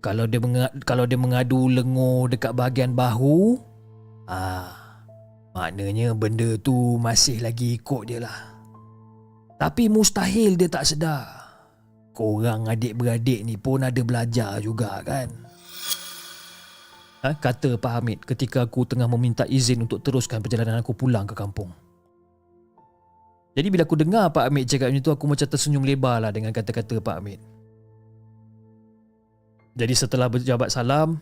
Kalau 0.00 0.24
dia 0.24 0.40
menga- 0.40 0.74
kalau 0.86 1.04
dia 1.04 1.18
mengadu 1.18 1.66
lengur 1.66 2.30
dekat 2.30 2.54
bahagian 2.54 2.94
bahu, 2.94 3.58
ah, 4.30 4.70
maknanya 5.52 6.14
benda 6.14 6.56
tu 6.62 6.96
masih 6.96 7.42
lagi 7.42 7.76
ikut 7.76 8.06
dia 8.08 8.22
lah. 8.22 8.38
Tapi 9.60 9.92
mustahil 9.92 10.56
dia 10.56 10.70
tak 10.72 10.88
sedar. 10.88 11.26
Korang 12.16 12.70
adik-beradik 12.70 13.44
ni 13.44 13.60
pun 13.60 13.84
ada 13.84 14.00
belajar 14.00 14.56
juga 14.62 15.04
kan? 15.04 15.28
Ha, 17.20 17.36
kata 17.36 17.76
Pak 17.76 17.92
Hamid 18.00 18.18
ketika 18.24 18.64
aku 18.64 18.88
tengah 18.88 19.04
meminta 19.04 19.44
izin 19.44 19.84
untuk 19.84 20.00
teruskan 20.00 20.40
perjalanan 20.40 20.80
aku 20.80 20.96
pulang 20.96 21.28
ke 21.28 21.36
kampung. 21.36 21.68
Jadi 23.50 23.66
bila 23.66 23.82
aku 23.82 23.98
dengar 23.98 24.30
Pak 24.30 24.46
Amit 24.46 24.70
cakap 24.70 24.94
macam 24.94 25.02
tu 25.02 25.12
aku 25.12 25.24
macam 25.26 25.46
tersenyum 25.50 25.82
lebar 25.82 26.22
lah 26.22 26.30
dengan 26.30 26.54
kata-kata 26.54 27.02
Pak 27.02 27.16
Amit. 27.18 27.40
Jadi 29.74 29.94
setelah 29.94 30.30
berjabat 30.30 30.70
salam, 30.70 31.18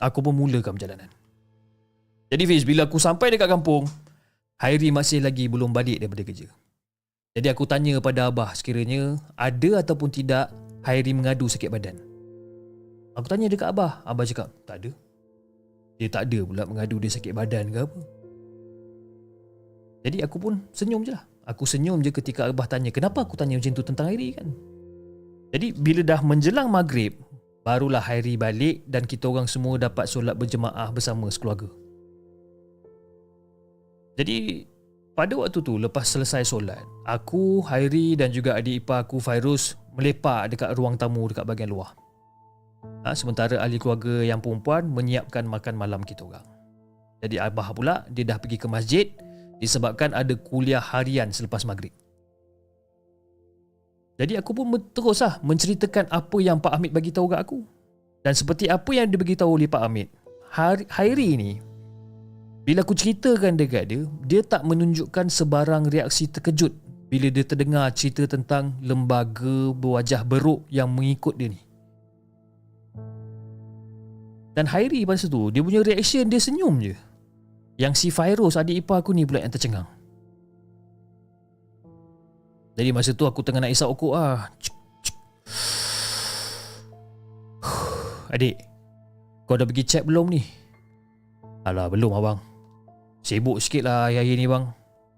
aku 0.00 0.24
pun 0.24 0.32
mulakan 0.32 0.76
perjalanan. 0.76 1.10
Jadi 2.32 2.42
Fiz, 2.48 2.64
bila 2.66 2.88
aku 2.88 2.96
sampai 2.98 3.32
dekat 3.32 3.46
kampung, 3.46 3.86
Hairi 4.56 4.88
masih 4.88 5.20
lagi 5.20 5.52
belum 5.52 5.70
balik 5.70 6.00
daripada 6.00 6.24
kerja. 6.24 6.48
Jadi 7.36 7.46
aku 7.52 7.68
tanya 7.68 8.00
pada 8.00 8.32
Abah 8.32 8.56
sekiranya 8.56 9.20
ada 9.36 9.84
ataupun 9.84 10.08
tidak 10.08 10.48
Hairi 10.88 11.12
mengadu 11.12 11.44
sakit 11.44 11.68
badan. 11.68 12.00
Aku 13.12 13.28
tanya 13.28 13.52
dekat 13.52 13.68
Abah, 13.68 14.00
Abah 14.08 14.24
cakap 14.24 14.48
tak 14.64 14.80
ada. 14.80 14.90
Dia 16.00 16.08
tak 16.08 16.28
ada 16.28 16.40
pula 16.44 16.64
mengadu 16.64 16.96
dia 16.96 17.12
sakit 17.12 17.32
badan 17.36 17.68
ke 17.72 17.78
apa. 17.84 18.00
Jadi 20.08 20.18
aku 20.24 20.36
pun 20.40 20.60
senyum 20.72 21.04
je 21.04 21.12
lah. 21.12 21.24
Aku 21.46 21.62
senyum 21.62 22.02
je 22.02 22.10
ketika 22.10 22.50
Abah 22.50 22.66
tanya 22.66 22.90
kenapa 22.90 23.22
aku 23.22 23.38
tanya 23.38 23.54
macam 23.54 23.70
tu 23.70 23.86
tentang 23.86 24.10
Hairi 24.10 24.34
kan. 24.34 24.50
Jadi 25.54 25.78
bila 25.78 26.02
dah 26.02 26.18
menjelang 26.18 26.66
maghrib, 26.66 27.14
barulah 27.62 28.02
Hairi 28.02 28.34
balik 28.34 28.82
dan 28.90 29.06
kita 29.06 29.30
orang 29.30 29.46
semua 29.46 29.78
dapat 29.78 30.10
solat 30.10 30.34
berjemaah 30.34 30.90
bersama 30.90 31.30
sekeluarga. 31.30 31.70
Jadi 34.18 34.66
pada 35.14 35.32
waktu 35.38 35.62
tu 35.62 35.78
lepas 35.78 36.02
selesai 36.02 36.42
solat, 36.42 36.82
aku, 37.06 37.62
Hairi 37.70 38.18
dan 38.18 38.34
juga 38.34 38.58
adik 38.58 38.82
ipar 38.82 39.06
aku 39.06 39.22
Fairuz 39.22 39.78
melepak 39.94 40.50
dekat 40.50 40.74
ruang 40.74 40.98
tamu 40.98 41.30
dekat 41.30 41.46
bahagian 41.46 41.70
luar. 41.70 41.94
Ha, 43.06 43.14
sementara 43.14 43.62
ahli 43.62 43.78
keluarga 43.78 44.26
yang 44.26 44.42
perempuan 44.42 44.90
menyiapkan 44.90 45.46
makan 45.46 45.78
malam 45.78 46.02
kita 46.02 46.26
orang. 46.26 46.42
Jadi 47.22 47.38
Abah 47.38 47.70
pula 47.70 48.02
dia 48.10 48.26
dah 48.26 48.36
pergi 48.36 48.58
ke 48.58 48.66
masjid 48.66 49.06
disebabkan 49.62 50.12
ada 50.12 50.34
kuliah 50.36 50.80
harian 50.82 51.32
selepas 51.32 51.64
maghrib. 51.64 51.92
Jadi 54.16 54.40
aku 54.40 54.56
pun 54.56 54.72
teruslah 54.96 55.36
menceritakan 55.44 56.08
apa 56.08 56.36
yang 56.40 56.56
Pak 56.56 56.72
Hamid 56.72 56.92
bagi 56.92 57.12
tahu 57.12 57.28
kat 57.28 57.44
aku. 57.44 57.60
Dan 58.24 58.32
seperti 58.32 58.66
apa 58.66 58.90
yang 58.96 59.06
dia 59.06 59.20
bagi 59.20 59.36
tahu 59.36 59.60
oleh 59.60 59.68
Pak 59.68 59.82
Hamid, 59.86 60.08
Hairi 60.90 61.30
ni 61.36 61.52
bila 62.66 62.82
aku 62.82 62.98
ceritakan 62.98 63.54
dekat 63.54 63.86
dia, 63.86 64.02
dia 64.26 64.42
tak 64.42 64.66
menunjukkan 64.66 65.30
sebarang 65.30 65.86
reaksi 65.86 66.26
terkejut 66.26 66.74
bila 67.06 67.30
dia 67.30 67.46
terdengar 67.46 67.86
cerita 67.94 68.26
tentang 68.26 68.74
lembaga 68.82 69.70
berwajah 69.70 70.26
beruk 70.26 70.66
yang 70.66 70.90
mengikut 70.90 71.38
dia 71.38 71.54
ni. 71.54 71.62
Dan 74.58 74.66
Hairi 74.66 75.06
pada 75.06 75.14
situ, 75.14 75.54
dia 75.54 75.62
punya 75.62 75.86
reaction 75.86 76.26
dia 76.26 76.42
senyum 76.42 76.82
je. 76.82 76.98
Yang 77.76 77.94
si 78.00 78.08
Fairuz 78.08 78.56
adik 78.56 78.80
ipar 78.84 79.04
aku 79.04 79.12
ni 79.12 79.28
pula 79.28 79.44
yang 79.44 79.52
tercengang. 79.52 79.84
Jadi 82.76 82.92
masa 82.92 83.12
tu 83.12 83.24
aku 83.24 83.40
tengah 83.40 83.64
nak 83.64 83.72
isap 83.72 83.88
okok 83.88 84.12
lah 84.12 84.52
Adik 88.36 88.60
Kau 89.48 89.56
dah 89.56 89.64
pergi 89.64 89.88
check 89.88 90.04
belum 90.04 90.28
ni? 90.28 90.44
Alah 91.64 91.88
belum 91.88 92.12
abang. 92.12 92.36
Sibuk 93.24 93.64
sikit 93.64 93.88
lah 93.88 94.12
akhir-akhir 94.12 94.36
ni 94.36 94.44
bang. 94.44 94.64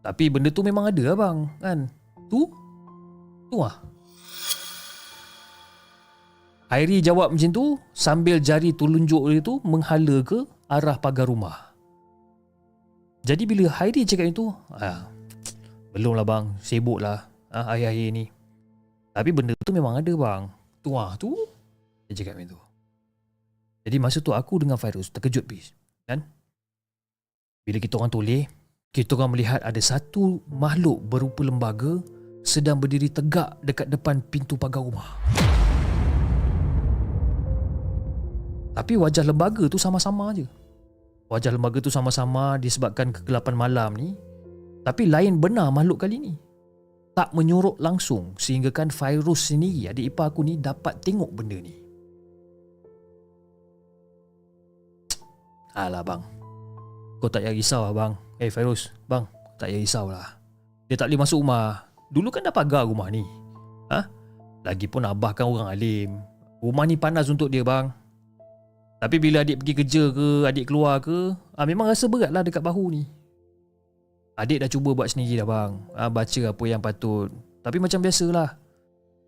Tapi 0.07 0.25
benda 0.31 0.55
tu 0.55 0.63
memang 0.63 0.87
ada 0.87 1.03
abang 1.15 1.51
Kan? 1.59 1.91
Tu? 2.31 2.47
Tu 3.51 3.57
lah 3.59 3.75
Airi 6.69 7.03
jawab 7.03 7.35
macam 7.35 7.51
tu 7.51 7.65
Sambil 7.97 8.39
jari 8.39 8.77
telunjuk 8.77 9.25
dia 9.33 9.41
tu 9.43 9.59
Menghala 9.65 10.23
ke 10.23 10.47
arah 10.69 11.01
pagar 11.01 11.27
rumah 11.27 11.68
jadi 13.29 13.45
bila 13.45 13.69
Heidi 13.69 14.09
cakap 14.09 14.33
itu, 14.33 14.49
ah, 14.73 15.05
belum 15.93 16.17
lah 16.17 16.25
bang, 16.25 16.57
sibuk 16.65 16.97
lah 16.97 17.29
ah, 17.53 17.77
akhir-akhir 17.77 18.09
ni. 18.17 18.25
Tapi 19.13 19.31
benda 19.37 19.53
tu 19.61 19.77
memang 19.77 20.01
ada 20.01 20.13
bang. 20.17 20.49
Tu 20.81 20.89
ah 20.97 21.13
tu, 21.21 21.37
dia 22.09 22.17
cakap 22.17 22.41
macam 22.41 22.57
tu. 22.57 22.61
Jadi 23.85 23.97
masa 24.01 24.25
tu 24.25 24.33
aku 24.33 24.65
dengan 24.65 24.81
Fairuz 24.81 25.13
terkejut 25.13 25.45
bis, 25.45 25.77
kan? 26.09 26.25
Bila 27.69 27.77
kita 27.77 28.01
orang 28.01 28.09
toleh, 28.09 28.49
kita 28.97 29.13
orang 29.21 29.37
melihat 29.37 29.61
ada 29.61 29.81
satu 29.85 30.41
makhluk 30.49 31.05
berupa 31.05 31.45
lembaga 31.45 32.01
sedang 32.41 32.81
berdiri 32.81 33.13
tegak 33.13 33.61
dekat 33.61 33.93
depan 33.93 34.25
pintu 34.25 34.57
pagar 34.57 34.81
rumah. 34.81 35.21
Tapi 38.73 38.97
wajah 38.97 39.25
lembaga 39.27 39.69
tu 39.69 39.77
sama-sama 39.77 40.33
aje. 40.33 40.49
Wajah 41.29 41.53
lembaga 41.53 41.85
tu 41.85 41.93
sama-sama 41.93 42.57
disebabkan 42.57 43.13
kegelapan 43.13 43.53
malam 43.53 43.93
ni. 43.93 44.17
Tapi 44.81 45.05
lain 45.05 45.37
benar 45.37 45.69
makhluk 45.69 46.09
kali 46.09 46.17
ni. 46.17 46.35
Tak 47.13 47.35
menyorok 47.35 47.83
langsung 47.83 48.39
Sehingga 48.39 48.71
kan 48.71 48.95
Fairuz 48.95 49.51
sendiri 49.51 49.91
Adik 49.91 50.15
ipar 50.15 50.31
aku 50.31 50.47
ni 50.47 50.55
dapat 50.55 50.97
tengok 51.05 51.29
benda 51.35 51.61
ni. 51.61 51.75
Alah 55.77 56.01
bang. 56.01 56.23
Kau 57.21 57.29
tak 57.29 57.45
payah 57.45 57.53
risau 57.53 57.85
lah 57.85 57.93
bang. 57.93 58.13
Eh 58.41 58.49
hey, 58.49 58.51
Fairuz 58.55 58.89
Bang 59.05 59.29
Tak 59.61 59.69
payah 59.69 59.81
risau 59.83 60.09
lah. 60.09 60.41
Dia 60.89 60.97
tak 60.97 61.13
boleh 61.13 61.21
masuk 61.21 61.45
rumah. 61.45 61.85
Dulu 62.09 62.33
kan 62.33 62.49
dah 62.49 62.55
pagar 62.55 62.89
rumah 62.89 63.13
ni. 63.13 63.21
Ha? 63.93 64.01
Lagipun 64.65 65.05
abah 65.05 65.37
kan 65.37 65.45
orang 65.45 65.69
alim. 65.69 66.25
Rumah 66.65 66.85
ni 66.89 66.97
panas 66.97 67.29
untuk 67.29 67.53
dia 67.53 67.61
bang 67.61 67.93
tapi 68.99 69.17
bila 69.23 69.47
adik 69.47 69.63
pergi 69.63 69.75
kerja 69.79 70.03
ke, 70.11 70.29
adik 70.51 70.67
keluar 70.67 70.99
ke, 70.99 71.31
ah, 71.55 71.67
memang 71.67 71.87
rasa 71.87 72.11
berat 72.11 72.35
lah 72.35 72.43
dekat 72.43 72.59
bahu 72.59 72.91
ni. 72.91 73.07
Adik 74.35 74.59
dah 74.59 74.71
cuba 74.71 74.91
buat 74.95 75.07
sendiri 75.07 75.39
dah 75.39 75.47
bang. 75.47 75.73
Ah, 75.95 76.11
baca 76.11 76.41
apa 76.51 76.65
yang 76.67 76.83
patut. 76.83 77.31
Tapi 77.63 77.79
macam 77.79 78.03
biasalah. 78.03 78.59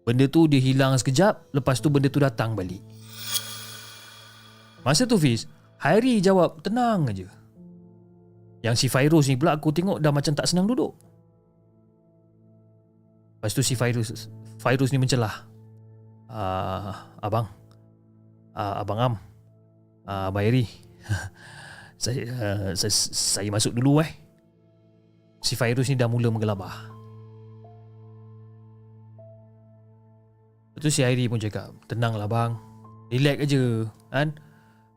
Benda 0.02 0.26
tu 0.26 0.50
dia 0.50 0.58
hilang 0.58 0.98
sekejap, 0.98 1.54
lepas 1.54 1.78
tu 1.78 1.86
benda 1.86 2.10
tu 2.10 2.18
datang 2.18 2.58
balik. 2.58 2.82
Masa 4.82 5.06
tu 5.06 5.14
Fiz, 5.14 5.46
Hairi 5.78 6.18
jawab 6.18 6.58
tenang 6.66 7.06
aja. 7.06 7.30
Yang 8.66 8.74
si 8.74 8.86
Fairuz 8.90 9.30
ni 9.30 9.38
pula 9.38 9.54
aku 9.54 9.70
tengok 9.70 10.02
dah 10.02 10.10
macam 10.10 10.34
tak 10.34 10.50
senang 10.50 10.66
duduk. 10.66 10.92
Lepas 13.38 13.54
tu 13.54 13.62
si 13.62 13.78
Fairuz, 13.78 14.28
Fairuz 14.58 14.90
ni 14.90 14.98
mencelah. 14.98 15.46
Ah, 16.26 17.06
abang, 17.22 17.46
ah, 18.52 18.82
abang 18.82 18.98
Am, 18.98 19.14
uh, 20.10 20.28
Abang 20.28 20.42
saya, 22.02 22.22
uh, 22.34 22.70
saya, 22.74 22.92
saya 23.14 23.48
masuk 23.54 23.78
dulu 23.78 24.02
eh. 24.02 24.10
Si 25.40 25.56
Fairuz 25.56 25.88
ni 25.88 25.96
dah 25.96 26.10
mula 26.10 26.28
menggelabah. 26.28 26.90
Lepas 30.76 30.80
tu 30.84 30.90
si 30.92 31.00
Airi 31.00 31.28
pun 31.28 31.40
cakap 31.40 31.72
Tenanglah 31.88 32.28
bang. 32.28 32.52
Relax 33.08 33.36
aja 33.48 33.62
kan? 34.12 34.28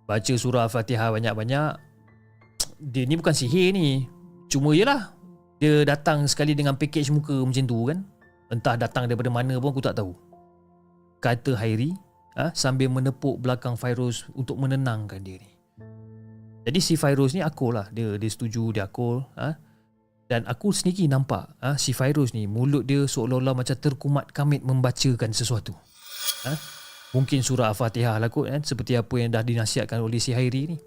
Baca 0.03 0.34
surah 0.35 0.68
Al-Fatihah 0.68 1.15
banyak-banyak. 1.15 1.72
Dia 2.84 3.03
ni 3.07 3.15
bukan 3.15 3.31
sihir 3.31 3.72
ni. 3.72 4.11
Cuma 4.52 4.76
yelah 4.76 5.15
dia 5.64 5.88
datang 5.88 6.27
sekali 6.27 6.52
dengan 6.52 6.76
package 6.76 7.07
muka 7.15 7.40
macam 7.40 7.64
tu 7.64 7.80
kan? 7.88 8.03
Entah 8.52 8.76
datang 8.76 9.07
daripada 9.07 9.31
mana 9.31 9.56
pun 9.57 9.72
aku 9.72 9.80
tak 9.80 9.95
tahu. 9.95 10.11
Kata 11.23 11.56
Hairi 11.56 11.95
ha, 12.38 12.53
sambil 12.53 12.89
menepuk 12.89 13.41
belakang 13.41 13.77
Fairuz 13.77 14.27
untuk 14.34 14.57
menenangkan 14.61 15.22
dia 15.22 15.41
ni 15.41 15.49
jadi 16.64 16.80
si 16.80 16.95
Fairuz 16.95 17.35
ni 17.35 17.41
akul 17.43 17.76
lah 17.76 17.89
dia, 17.89 18.15
dia 18.15 18.30
setuju 18.30 18.73
dia 18.73 18.85
akul 18.88 19.26
ha? 19.35 19.57
dan 20.27 20.47
aku 20.49 20.73
sendiri 20.73 21.05
nampak 21.10 21.53
ha, 21.60 21.76
si 21.77 21.91
Fairuz 21.91 22.31
ni 22.31 22.45
mulut 22.45 22.85
dia 22.85 23.05
seolah-olah 23.05 23.57
macam 23.57 23.77
terkumat 23.77 24.31
kamit 24.31 24.61
membacakan 24.61 25.31
sesuatu 25.31 25.76
ha? 26.47 26.53
mungkin 27.14 27.45
surah 27.45 27.72
Al-Fatihah 27.72 28.18
lah 28.18 28.27
kot 28.31 28.49
kan 28.49 28.61
seperti 28.65 28.97
apa 28.97 29.15
yang 29.22 29.30
dah 29.34 29.45
dinasihatkan 29.45 30.01
oleh 30.01 30.18
si 30.18 30.34
Hairi 30.34 30.64
ni 30.73 30.77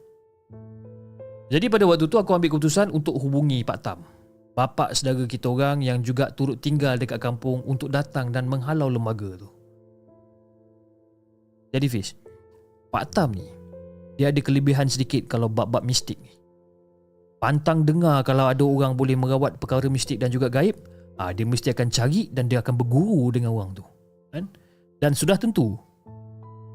jadi 1.46 1.70
pada 1.70 1.86
waktu 1.86 2.10
tu 2.10 2.18
aku 2.18 2.34
ambil 2.34 2.50
keputusan 2.50 2.90
untuk 2.90 3.14
hubungi 3.22 3.62
Pak 3.62 3.78
Tam. 3.78 4.02
Bapa 4.56 4.90
saudara 4.96 5.22
kita 5.30 5.46
orang 5.46 5.78
yang 5.84 6.02
juga 6.02 6.32
turut 6.34 6.58
tinggal 6.58 6.98
dekat 6.98 7.22
kampung 7.22 7.62
untuk 7.68 7.92
datang 7.92 8.34
dan 8.34 8.50
menghalau 8.50 8.90
lembaga 8.90 9.38
tu. 9.38 9.48
Jadi 11.76 11.92
Fish, 11.92 12.16
Pak 12.88 13.12
Tam 13.12 13.36
ni, 13.36 13.44
dia 14.16 14.32
ada 14.32 14.40
kelebihan 14.40 14.88
sedikit 14.88 15.28
kalau 15.28 15.52
bab-bab 15.52 15.84
mistik 15.84 16.16
ni. 16.24 16.32
Pantang 17.36 17.84
dengar 17.84 18.24
kalau 18.24 18.48
ada 18.48 18.64
orang 18.64 18.96
boleh 18.96 19.12
merawat 19.12 19.60
perkara 19.60 19.84
mistik 19.92 20.16
dan 20.16 20.32
juga 20.32 20.48
gaib, 20.48 20.72
ah 21.20 21.36
dia 21.36 21.44
mesti 21.44 21.76
akan 21.76 21.92
cari 21.92 22.32
dan 22.32 22.48
dia 22.48 22.64
akan 22.64 22.80
berguru 22.80 23.28
dengan 23.28 23.52
orang 23.52 23.76
tu. 23.76 23.84
Kan? 24.32 24.48
Dan 25.04 25.12
sudah 25.12 25.36
tentu, 25.36 25.76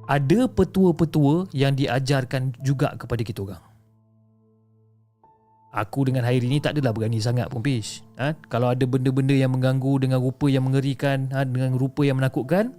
ada 0.06 0.46
petua-petua 0.46 1.50
yang 1.50 1.74
diajarkan 1.74 2.54
juga 2.62 2.94
kepada 2.94 3.26
kita 3.26 3.42
orang. 3.42 3.64
Aku 5.72 6.06
dengan 6.06 6.30
Hairi 6.30 6.46
ni 6.46 6.62
tak 6.62 6.78
adalah 6.78 6.94
berani 6.94 7.18
sangat 7.24 7.48
pun 7.48 7.64
Fish 7.64 8.04
ha? 8.20 8.36
Kalau 8.52 8.76
ada 8.76 8.84
benda-benda 8.84 9.32
yang 9.32 9.56
mengganggu 9.56 10.04
dengan 10.04 10.20
rupa 10.20 10.52
yang 10.52 10.68
mengerikan 10.68 11.32
ha? 11.32 11.48
Dengan 11.48 11.80
rupa 11.80 12.04
yang 12.04 12.20
menakutkan 12.20 12.76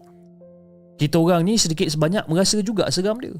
Kita 1.02 1.18
orang 1.18 1.42
ni 1.42 1.58
sedikit 1.58 1.90
sebanyak 1.90 2.30
merasa 2.30 2.62
juga 2.62 2.86
seram 2.94 3.18
dia 3.18 3.34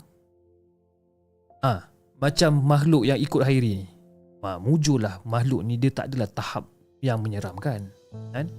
ha? 1.63 1.87
Macam 2.19 2.59
makhluk 2.59 3.07
yang 3.07 3.23
ikut 3.23 3.39
Hairi 3.39 3.87
ni 3.87 3.89
ha, 4.43 4.59
Mujurlah 4.59 5.23
makhluk 5.23 5.63
ni 5.63 5.79
dia 5.79 5.95
tak 5.95 6.11
adalah 6.11 6.27
tahap 6.35 6.67
yang 6.99 7.23
menyeramkan 7.23 7.87
kan? 8.35 8.51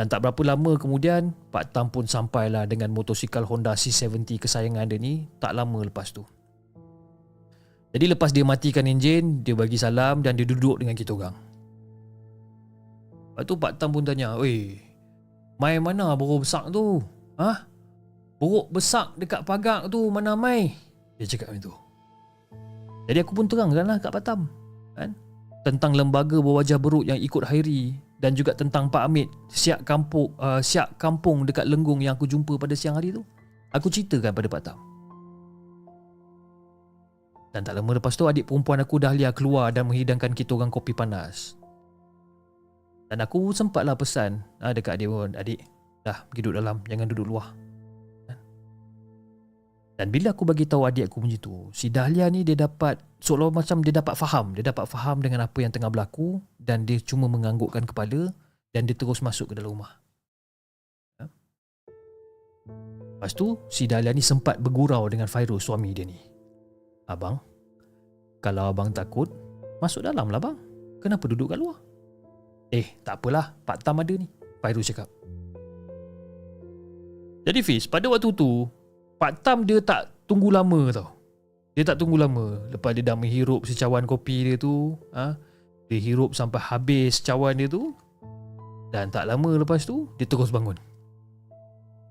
Dan 0.00 0.08
tak 0.08 0.24
berapa 0.24 0.56
lama 0.56 0.80
kemudian 0.80 1.36
Pak 1.52 1.76
Tam 1.76 1.92
pun 1.92 2.08
sampailah 2.08 2.64
dengan 2.64 2.88
motosikal 2.96 3.44
Honda 3.44 3.76
C70 3.76 4.40
kesayangan 4.40 4.88
dia 4.88 4.96
ni 4.96 5.28
Tak 5.36 5.52
lama 5.52 5.84
lepas 5.84 6.16
tu 6.16 6.24
jadi 7.90 8.06
lepas 8.14 8.30
dia 8.30 8.46
matikan 8.46 8.86
enjin, 8.86 9.42
dia 9.42 9.54
bagi 9.58 9.74
salam 9.74 10.22
dan 10.22 10.38
dia 10.38 10.46
duduk 10.46 10.78
dengan 10.78 10.94
kita 10.94 11.10
orang. 11.10 11.34
Lepas 13.34 13.44
tu 13.50 13.54
Pak 13.58 13.72
Tam 13.82 13.90
pun 13.90 14.06
tanya, 14.06 14.38
Oi, 14.38 14.78
mai 15.58 15.82
mana 15.82 16.14
buruk 16.14 16.46
besar 16.46 16.70
tu? 16.70 17.02
Ha? 17.40 17.64
Buruk 18.36 18.68
besar 18.68 19.16
dekat 19.16 19.48
pagar 19.48 19.88
tu 19.88 20.12
mana 20.12 20.36
mai? 20.36 20.76
Dia 21.16 21.24
cakap 21.24 21.52
macam 21.52 21.72
tu. 21.72 21.74
Jadi 23.08 23.18
aku 23.24 23.32
pun 23.32 23.48
terangkan 23.48 23.88
lah 23.88 23.96
kat 23.96 24.12
Pak 24.12 24.22
Tam. 24.22 24.44
Kan? 24.92 25.16
Tentang 25.64 25.96
lembaga 25.96 26.36
berwajah 26.36 26.76
beruk 26.76 27.08
yang 27.08 27.16
ikut 27.16 27.48
Hairi 27.48 27.96
dan 28.20 28.36
juga 28.36 28.52
tentang 28.52 28.92
Pak 28.92 29.08
Amit 29.08 29.28
siap 29.48 29.84
kampung 29.88 30.32
uh, 30.36 30.60
siap 30.60 31.00
kampung 31.00 31.48
dekat 31.48 31.64
Lenggung 31.64 32.04
yang 32.04 32.16
aku 32.16 32.28
jumpa 32.28 32.60
pada 32.60 32.76
siang 32.76 33.00
hari 33.00 33.16
tu. 33.16 33.24
Aku 33.72 33.88
ceritakan 33.88 34.36
pada 34.36 34.48
Pak 34.48 34.62
Tam. 34.64 34.78
Dan 37.50 37.66
tak 37.66 37.74
lama 37.74 37.98
lepas 37.98 38.14
tu 38.14 38.30
adik 38.30 38.46
perempuan 38.46 38.78
aku 38.78 39.02
Dahlia 39.02 39.34
keluar 39.34 39.74
dan 39.74 39.90
menghidangkan 39.90 40.36
kita 40.36 40.54
orang 40.54 40.70
kopi 40.70 40.94
panas. 40.94 41.58
Dan 43.10 43.18
aku 43.26 43.50
sempatlah 43.50 43.98
pesan 43.98 44.38
ha, 44.62 44.70
dekat 44.70 45.02
dia 45.02 45.10
pun, 45.10 45.34
adik, 45.34 45.58
dah 46.04 46.24
pergi 46.28 46.40
duduk 46.44 46.56
dalam, 46.60 46.76
jangan 46.88 47.06
duduk 47.08 47.26
luar. 47.28 47.46
Ha? 48.28 48.34
Dan 50.00 50.06
bila 50.08 50.32
aku 50.32 50.48
bagi 50.48 50.64
tahu 50.64 50.88
adik 50.88 51.12
aku 51.12 51.20
macam 51.20 51.40
tu, 51.40 51.54
si 51.76 51.92
Dahlia 51.92 52.26
ni 52.32 52.40
dia 52.44 52.56
dapat 52.56 53.00
seolah 53.20 53.52
macam 53.52 53.84
dia 53.84 53.92
dapat 53.92 54.16
faham, 54.16 54.56
dia 54.56 54.64
dapat 54.64 54.88
faham 54.88 55.20
dengan 55.20 55.44
apa 55.44 55.58
yang 55.60 55.72
tengah 55.72 55.92
berlaku 55.92 56.40
dan 56.56 56.88
dia 56.88 56.96
cuma 57.04 57.28
menganggukkan 57.28 57.84
kepala 57.84 58.32
dan 58.72 58.88
dia 58.88 58.96
terus 58.96 59.20
masuk 59.20 59.52
ke 59.52 59.60
dalam 59.60 59.76
rumah. 59.76 59.92
Ha? 61.20 61.24
Lepas 63.20 63.36
tu, 63.36 63.60
si 63.68 63.84
Dahlia 63.84 64.16
ni 64.16 64.24
sempat 64.24 64.56
bergurau 64.56 65.04
dengan 65.12 65.28
Fairuz 65.28 65.68
suami 65.68 65.92
dia 65.92 66.08
ni. 66.08 66.16
Abang, 67.10 67.36
kalau 68.40 68.72
abang 68.72 68.88
takut, 68.88 69.28
masuk 69.84 70.00
dalam 70.00 70.32
lah 70.32 70.40
bang. 70.40 70.56
Kenapa 71.04 71.28
duduk 71.28 71.52
kat 71.52 71.60
luar? 71.60 71.76
Eh, 72.72 72.96
tak 73.04 73.20
apalah. 73.20 73.52
Pak 73.66 73.84
Tam 73.84 74.00
ada 74.00 74.14
ni. 74.16 74.28
Fairuz 74.64 74.88
cakap. 74.88 75.19
Jadi 77.50 77.66
Fiz, 77.66 77.90
pada 77.90 78.06
waktu 78.06 78.30
tu, 78.30 78.70
Pak 79.18 79.42
Tam 79.42 79.66
dia 79.66 79.82
tak 79.82 80.06
tunggu 80.30 80.54
lama 80.54 80.94
tau. 80.94 81.10
Dia 81.74 81.82
tak 81.82 81.98
tunggu 81.98 82.14
lama. 82.14 82.62
Lepas 82.70 82.94
dia 82.94 83.02
dah 83.02 83.18
menghirup 83.18 83.66
secawan 83.66 84.06
kopi 84.06 84.46
dia 84.46 84.54
tu, 84.54 84.94
ha? 85.10 85.34
dia 85.90 85.98
hirup 85.98 86.30
sampai 86.38 86.62
habis 86.62 87.18
cawan 87.18 87.58
dia 87.58 87.66
tu. 87.66 87.90
Dan 88.94 89.10
tak 89.10 89.26
lama 89.26 89.58
lepas 89.58 89.82
tu, 89.82 90.06
dia 90.14 90.30
terus 90.30 90.54
bangun. 90.54 90.78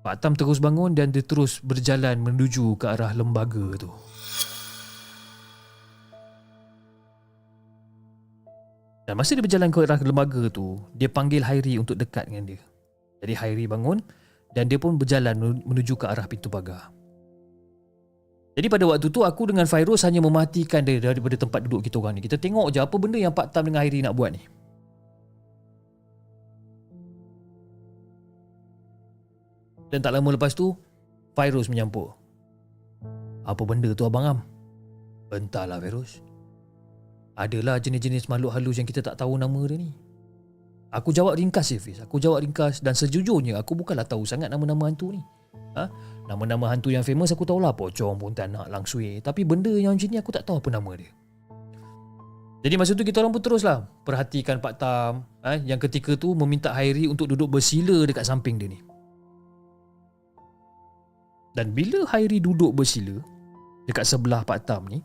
Pak 0.04 0.20
Tam 0.20 0.36
terus 0.36 0.60
bangun 0.60 0.92
dan 0.92 1.08
dia 1.08 1.24
terus 1.24 1.64
berjalan 1.64 2.20
menuju 2.20 2.76
ke 2.76 2.92
arah 2.92 3.16
lembaga 3.16 3.80
tu. 3.80 3.88
Dan 9.08 9.16
masa 9.16 9.32
dia 9.32 9.40
berjalan 9.40 9.72
ke 9.72 9.88
arah 9.88 10.04
lembaga 10.04 10.52
tu, 10.52 10.84
dia 10.92 11.08
panggil 11.08 11.40
Hairi 11.40 11.80
untuk 11.80 11.96
dekat 11.96 12.28
dengan 12.28 12.44
dia. 12.44 12.60
Jadi 13.24 13.32
Hairi 13.40 13.64
bangun 13.64 14.19
dan 14.54 14.66
dia 14.66 14.78
pun 14.78 14.98
berjalan 14.98 15.62
menuju 15.62 15.94
ke 15.94 16.06
arah 16.10 16.26
pintu 16.26 16.50
pagar. 16.50 16.90
Jadi 18.58 18.66
pada 18.66 18.84
waktu 18.84 19.08
tu 19.08 19.22
aku 19.22 19.54
dengan 19.54 19.64
Fairuz 19.64 20.02
hanya 20.02 20.18
mematikan 20.20 20.82
dia 20.82 20.98
daripada 20.98 21.38
tempat 21.38 21.64
duduk 21.64 21.86
kita 21.86 22.02
orang 22.02 22.18
ni. 22.18 22.22
Kita 22.26 22.36
tengok 22.36 22.74
je 22.74 22.82
apa 22.82 22.96
benda 22.98 23.16
yang 23.16 23.30
Pak 23.30 23.54
Tam 23.54 23.64
dengan 23.64 23.80
Hairi 23.80 24.02
nak 24.02 24.12
buat 24.18 24.34
ni. 24.34 24.42
Dan 29.90 30.02
tak 30.02 30.14
lama 30.14 30.34
lepas 30.34 30.54
tu, 30.54 30.74
Fairuz 31.34 31.70
menyampur. 31.70 32.14
Apa 33.46 33.62
benda 33.64 33.90
tu 33.94 34.02
Abang 34.06 34.26
Am? 34.26 34.38
Bentarlah 35.30 35.78
Fairuz. 35.78 36.22
Adalah 37.38 37.78
jenis-jenis 37.78 38.26
makhluk 38.26 38.52
halus 38.52 38.76
yang 38.82 38.86
kita 38.86 39.00
tak 39.00 39.16
tahu 39.16 39.38
nama 39.38 39.60
dia 39.66 39.78
ni. 39.78 39.90
Aku 40.90 41.14
jawab 41.14 41.38
ringkas 41.38 41.70
je 41.70 41.78
Fiz. 41.78 42.02
Aku 42.02 42.18
jawab 42.18 42.42
ringkas 42.42 42.82
dan 42.82 42.98
sejujurnya 42.98 43.62
aku 43.62 43.78
bukanlah 43.78 44.02
tahu 44.02 44.26
sangat 44.26 44.50
nama-nama 44.50 44.90
hantu 44.90 45.14
ni. 45.14 45.22
Ha? 45.78 45.86
Nama-nama 46.26 46.74
hantu 46.74 46.90
yang 46.90 47.06
famous 47.06 47.30
aku 47.30 47.46
tahulah 47.46 47.70
pocong, 47.78 48.18
pontianak, 48.18 48.66
langsui. 48.66 49.22
Tapi 49.22 49.46
benda 49.46 49.70
yang 49.70 49.94
macam 49.94 50.10
ni 50.10 50.18
aku 50.18 50.34
tak 50.34 50.42
tahu 50.42 50.58
apa 50.58 50.70
nama 50.74 50.90
dia. 50.98 51.10
Jadi 52.60 52.74
masa 52.76 52.92
tu 52.92 53.06
kita 53.06 53.24
orang 53.24 53.32
pun 53.32 53.40
teruslah 53.40 53.88
perhatikan 54.04 54.60
Pak 54.60 54.74
Tam 54.76 55.24
ha? 55.40 55.56
yang 55.56 55.80
ketika 55.80 56.12
tu 56.18 56.36
meminta 56.36 56.74
Hairi 56.76 57.08
untuk 57.08 57.32
duduk 57.32 57.56
bersila 57.56 58.04
dekat 58.04 58.26
samping 58.26 58.60
dia 58.60 58.68
ni. 58.68 58.82
Dan 61.56 61.72
bila 61.72 62.04
Hairi 62.12 62.42
duduk 62.42 62.76
bersila 62.76 63.16
dekat 63.88 64.04
sebelah 64.04 64.44
Pak 64.44 64.68
Tam 64.68 64.84
ni, 64.90 65.00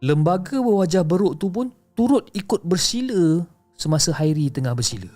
lembaga 0.00 0.62
berwajah 0.64 1.04
beruk 1.04 1.36
tu 1.36 1.52
pun 1.52 1.68
turut 1.92 2.24
ikut 2.32 2.64
bersila 2.64 3.44
semasa 3.76 4.14
Hairi 4.16 4.48
tengah 4.48 4.76
bersila. 4.76 5.10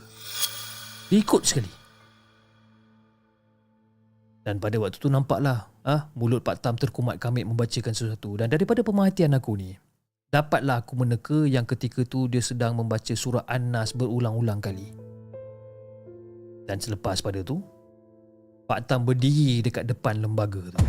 Ikut 1.11 1.43
sekali. 1.47 1.71
Dan 4.47 4.63
pada 4.63 4.79
waktu 4.79 4.99
tu 5.03 5.11
nampaklah 5.11 5.67
ah 5.83 6.07
mulut 6.15 6.43
Pak 6.43 6.63
Tam 6.63 6.79
terkumat 6.79 7.19
kamit 7.19 7.47
membacakan 7.47 7.95
sesuatu 7.95 8.39
dan 8.39 8.47
daripada 8.47 8.83
pemerhatian 8.83 9.35
aku 9.35 9.59
ni 9.59 9.75
dapatlah 10.31 10.83
aku 10.83 10.95
meneka 10.99 11.39
yang 11.47 11.67
ketika 11.67 12.03
tu 12.07 12.31
dia 12.31 12.43
sedang 12.43 12.79
membaca 12.79 13.15
surah 13.15 13.47
An-Nas 13.47 13.95
berulang-ulang 13.95 14.63
kali. 14.63 14.95
Dan 16.67 16.83
selepas 16.83 17.23
pada 17.23 17.43
tu 17.47 17.63
Pak 18.67 18.91
Tam 18.91 19.07
berdiri 19.07 19.63
dekat 19.63 19.87
depan 19.87 20.19
lembaga 20.19 20.63
tu. 20.75 20.83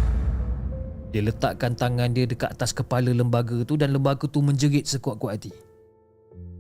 Dia 1.14 1.22
letakkan 1.22 1.78
tangan 1.78 2.10
dia 2.14 2.26
dekat 2.26 2.54
atas 2.54 2.74
kepala 2.74 3.14
lembaga 3.14 3.62
tu 3.66 3.78
dan 3.78 3.94
lembaga 3.94 4.26
tu 4.26 4.42
menjerit 4.42 4.86
sekuat-kuat 4.90 5.34
hati. 5.38 5.54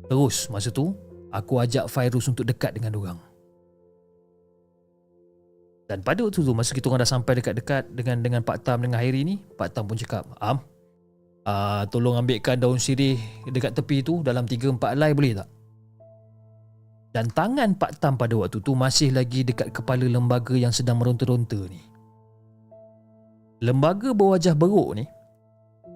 Terus 0.08 0.48
masa 0.48 0.72
tu, 0.72 0.96
aku 1.32 1.60
ajak 1.60 1.92
Fairuz 1.92 2.28
untuk 2.32 2.48
dekat 2.48 2.76
dengan 2.76 2.96
orang. 2.96 3.20
Dan 5.88 6.04
pada 6.04 6.20
waktu 6.20 6.44
tu, 6.44 6.52
masa 6.52 6.76
kita 6.76 6.92
orang 6.92 7.04
dah 7.04 7.12
sampai 7.12 7.40
dekat-dekat 7.40 7.88
dengan 7.96 8.20
dengan 8.20 8.42
Pak 8.44 8.60
Tam 8.64 8.84
dengan 8.84 9.00
Hairi 9.00 9.24
ni, 9.24 9.40
Pak 9.40 9.72
Tam 9.72 9.88
pun 9.88 9.96
cakap, 9.96 10.28
Am, 10.44 10.60
uh, 11.48 11.84
tolong 11.88 12.20
ambilkan 12.20 12.60
daun 12.60 12.76
sirih 12.76 13.16
dekat 13.48 13.72
tepi 13.72 14.04
tu 14.04 14.20
dalam 14.20 14.44
3-4 14.44 14.96
helai 14.96 15.16
boleh 15.16 15.34
tak? 15.40 15.50
Dan 17.16 17.32
tangan 17.32 17.72
Pak 17.80 18.04
Tam 18.04 18.20
pada 18.20 18.36
waktu 18.36 18.60
tu 18.60 18.76
masih 18.76 19.16
lagi 19.16 19.48
dekat 19.48 19.72
kepala 19.72 20.04
lembaga 20.06 20.54
yang 20.60 20.76
sedang 20.76 21.00
meronta-ronta 21.00 21.58
ni. 21.72 21.80
Lembaga 23.64 24.14
berwajah 24.14 24.54
beruk 24.54 25.02
ni 25.02 25.08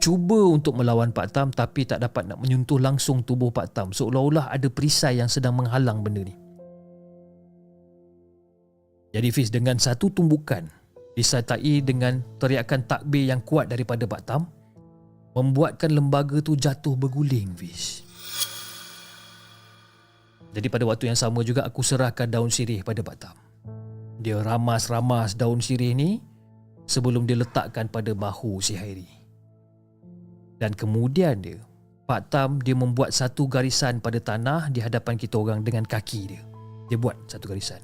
cuba 0.02 0.50
untuk 0.50 0.82
melawan 0.82 1.14
Pak 1.14 1.30
Tam 1.30 1.48
tapi 1.54 1.86
tak 1.86 2.02
dapat 2.02 2.26
nak 2.26 2.42
menyentuh 2.42 2.82
langsung 2.82 3.22
tubuh 3.22 3.54
Pak 3.54 3.78
Tam 3.78 3.88
seolah-olah 3.94 4.50
ada 4.50 4.68
perisai 4.68 5.22
yang 5.22 5.30
sedang 5.30 5.54
menghalang 5.54 6.02
benda 6.02 6.26
ni. 6.26 6.34
Jadi 9.14 9.28
Fiz 9.30 9.54
dengan 9.54 9.78
satu 9.78 10.10
tumbukan 10.10 10.66
disertai 11.14 11.86
dengan 11.86 12.26
teriakan 12.42 12.90
takbir 12.90 13.30
yang 13.30 13.46
kuat 13.46 13.70
daripada 13.70 14.10
Pak 14.10 14.22
Tam 14.26 14.50
membuatkan 15.38 15.94
lembaga 15.94 16.42
tu 16.42 16.58
jatuh 16.58 16.98
berguling 16.98 17.54
Fiz. 17.54 18.02
Jadi 20.52 20.68
pada 20.68 20.84
waktu 20.84 21.08
yang 21.14 21.20
sama 21.20 21.46
juga 21.48 21.64
aku 21.64 21.80
serahkan 21.80 22.28
daun 22.28 22.52
sirih 22.52 22.84
pada 22.84 23.00
Pak 23.00 23.18
Tam. 23.22 23.36
Dia 24.20 24.42
ramas-ramas 24.44 25.38
daun 25.38 25.64
sirih 25.64 25.96
ni 25.96 26.20
sebelum 26.90 27.24
dia 27.24 27.40
letakkan 27.40 27.88
pada 27.88 28.12
bahu 28.12 28.60
si 28.60 28.76
Hairi. 28.76 29.21
Dan 30.62 30.78
kemudian 30.78 31.42
dia, 31.42 31.58
Pak 32.06 32.30
Tam 32.30 32.62
dia 32.62 32.78
membuat 32.78 33.10
satu 33.18 33.50
garisan 33.50 33.98
pada 33.98 34.22
tanah 34.22 34.70
di 34.70 34.78
hadapan 34.78 35.18
kita 35.18 35.42
orang 35.42 35.66
dengan 35.66 35.82
kaki 35.82 36.22
dia. 36.30 36.42
Dia 36.86 37.02
buat 37.02 37.18
satu 37.26 37.50
garisan. 37.50 37.82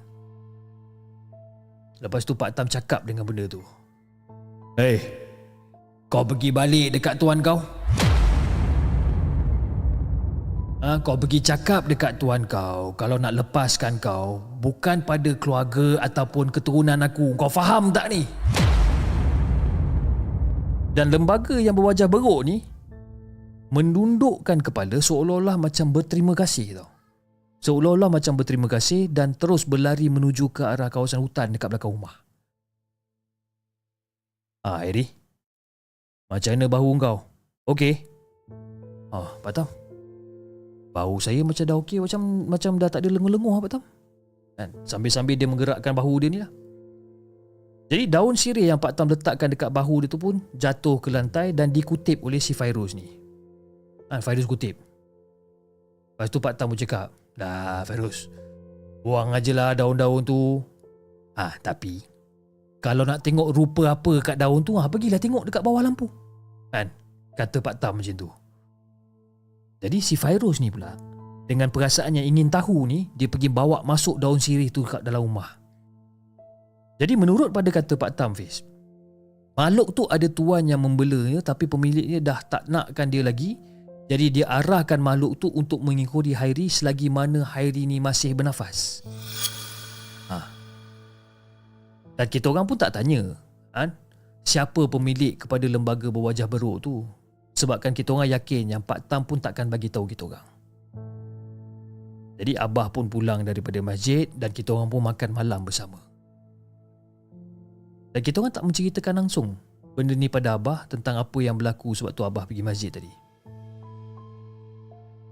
Lepas 1.97 2.21
tu 2.21 2.37
Pak 2.37 2.53
Tam 2.53 2.69
cakap 2.69 3.01
dengan 3.01 3.25
benda 3.25 3.49
tu. 3.49 3.65
Hey, 4.77 5.01
kau 6.05 6.21
pergi 6.21 6.53
balik 6.53 6.93
dekat 6.93 7.17
tuan 7.17 7.41
kau. 7.41 7.57
Ha, 10.85 11.01
kau 11.01 11.17
pergi 11.17 11.41
cakap 11.41 11.89
dekat 11.89 12.21
tuan 12.21 12.45
kau 12.45 12.93
kalau 12.93 13.17
nak 13.17 13.33
lepaskan 13.33 13.97
kau 13.97 14.37
bukan 14.61 15.01
pada 15.01 15.33
keluarga 15.33 15.97
ataupun 16.05 16.53
keturunan 16.53 17.01
aku. 17.01 17.33
Kau 17.41 17.49
faham 17.49 17.89
tak 17.89 18.13
ni? 18.13 18.21
Dan 20.97 21.13
lembaga 21.13 21.53
yang 21.61 21.77
berwajah 21.77 22.09
beruk 22.09 22.41
ni 22.41 22.65
menundukkan 23.69 24.65
kepala 24.65 24.97
seolah-olah 24.97 25.53
macam 25.53 25.93
berterima 25.93 26.33
kasih 26.33 26.81
tau. 26.81 26.89
Seolah-olah 27.61 28.09
macam 28.09 28.33
berterima 28.33 28.65
kasih 28.65 29.05
dan 29.05 29.37
terus 29.37 29.69
berlari 29.69 30.09
menuju 30.09 30.49
ke 30.49 30.65
arah 30.65 30.89
kawasan 30.89 31.21
hutan 31.21 31.53
dekat 31.53 31.69
belakang 31.69 31.93
rumah. 31.93 32.17
Ah, 34.65 34.81
Eri. 34.81 35.05
Macam 36.33 36.57
mana 36.57 36.65
bahu 36.65 36.89
kau? 36.97 37.17
Okey. 37.69 37.93
Ah, 39.13 39.37
Pak 39.45 39.53
Tam. 39.53 39.69
Bahu 40.97 41.21
saya 41.21 41.45
macam 41.45 41.61
dah 41.61 41.77
okey, 41.77 42.01
macam 42.01 42.49
macam 42.49 42.81
dah 42.81 42.89
tak 42.89 43.05
ada 43.05 43.13
lenguh-lenguh 43.13 43.61
Pak 43.61 43.69
Tam. 43.69 43.83
Kan? 44.57 44.73
Sambil-sambil 44.81 45.37
dia 45.37 45.45
menggerakkan 45.45 45.93
bahu 45.93 46.25
dia 46.25 46.29
ni 46.33 46.41
lah. 46.41 46.49
Jadi 47.87 48.03
daun 48.11 48.35
sirih 48.35 48.67
yang 48.67 48.79
Pak 48.83 48.99
Tam 48.99 49.07
letakkan 49.07 49.47
dekat 49.47 49.71
bahu 49.71 50.03
dia 50.03 50.11
tu 50.11 50.19
pun 50.19 50.43
jatuh 50.51 50.99
ke 50.99 51.07
lantai 51.07 51.55
dan 51.55 51.71
dikutip 51.71 52.19
oleh 52.19 52.39
si 52.43 52.51
Fairuz 52.51 52.91
ni. 52.91 53.07
Ha, 54.11 54.19
Fairuz 54.19 54.43
kutip. 54.43 54.75
Lepas 56.15 56.27
tu 56.27 56.43
Pak 56.43 56.59
Tam 56.59 56.67
pun 56.67 56.75
cakap, 56.75 57.07
Dah 57.39 57.87
Fairuz, 57.87 58.27
buang 59.07 59.31
aje 59.31 59.55
lah 59.55 59.71
daun-daun 59.71 60.19
tu. 60.27 60.59
Ah, 61.37 61.53
ha, 61.53 61.55
tapi 61.63 62.03
kalau 62.83 63.07
nak 63.07 63.23
tengok 63.23 63.55
rupa 63.55 63.95
apa 63.95 64.13
kat 64.19 64.35
daun 64.35 64.67
tu, 64.67 64.75
ha, 64.75 64.91
pergilah 64.91 65.21
tengok 65.21 65.47
dekat 65.47 65.63
bawah 65.63 65.79
lampu. 65.79 66.11
Kan? 66.75 66.91
Kata 67.39 67.63
Pak 67.63 67.79
Tam 67.79 68.03
macam 68.03 68.15
tu. 68.19 68.27
Jadi 69.79 70.01
si 70.03 70.19
Fairuz 70.19 70.59
ni 70.59 70.67
pula, 70.67 70.91
dengan 71.47 71.71
perasaan 71.71 72.19
yang 72.19 72.27
ingin 72.27 72.51
tahu 72.51 72.83
ni, 72.83 73.07
dia 73.15 73.31
pergi 73.31 73.47
bawa 73.47 73.79
masuk 73.87 74.19
daun 74.19 74.41
sirih 74.41 74.67
tu 74.67 74.83
kat 74.83 75.05
dalam 75.05 75.23
rumah. 75.23 75.55
Jadi 76.97 77.13
menurut 77.13 77.53
pada 77.53 77.69
kata 77.69 77.93
Pak 77.93 78.11
Tam 78.17 78.33
Fiz, 78.33 78.65
makhluk 79.53 79.93
tu 79.93 80.03
ada 80.09 80.25
tuan 80.25 80.65
yang 80.65 80.81
membelanya 80.81 81.45
tapi 81.45 81.69
pemiliknya 81.69 82.17
dah 82.17 82.39
tak 82.41 82.65
nakkan 82.65 83.13
dia 83.13 83.21
lagi. 83.21 83.53
Jadi 84.07 84.39
dia 84.39 84.45
arahkan 84.47 84.97
makhluk 84.97 85.37
tu 85.37 85.51
untuk 85.51 85.83
mengikuti 85.83 86.31
Hairi 86.31 86.71
selagi 86.71 87.11
mana 87.11 87.43
Hairi 87.43 87.83
ni 87.85 87.99
masih 87.99 88.33
bernafas. 88.33 89.03
Ha. 90.31 90.47
Dan 92.15 92.27
kita 92.31 92.49
orang 92.49 92.65
pun 92.65 92.79
tak 92.79 92.95
tanya 92.95 93.35
kan, 93.75 93.93
siapa 94.47 94.87
pemilik 94.87 95.35
kepada 95.35 95.67
lembaga 95.67 96.07
berwajah 96.07 96.47
beruk 96.47 96.81
tu. 96.81 97.03
Sebabkan 97.51 97.91
kita 97.91 98.15
orang 98.15 98.31
yakin 98.31 98.77
yang 98.77 98.81
Pak 98.85 99.11
Tam 99.11 99.27
pun 99.27 99.43
takkan 99.43 99.67
bagi 99.67 99.91
tahu 99.91 100.07
kita 100.07 100.23
orang. 100.29 100.45
Jadi 102.37 102.53
Abah 102.53 102.93
pun 102.93 103.09
pulang 103.09 103.41
daripada 103.41 103.81
masjid 103.81 104.29
dan 104.37 104.53
kita 104.53 104.71
orang 104.71 104.87
pun 104.93 105.01
makan 105.03 105.29
malam 105.33 105.65
bersama. 105.65 106.06
Dan 108.17 108.25
kita 108.25 108.41
orang 108.41 108.49
tak 108.49 108.65
menceritakan 108.65 109.13
langsung 109.13 109.53
benda 109.93 110.17
ni 110.17 110.25
pada 110.25 110.57
Abah 110.57 110.89
tentang 110.89 111.21
apa 111.21 111.37
yang 111.37 111.53
berlaku 111.53 111.93
sebab 111.93 112.17
tu 112.17 112.25
Abah 112.25 112.49
pergi 112.49 112.65
masjid 112.65 112.89
tadi. 112.89 113.13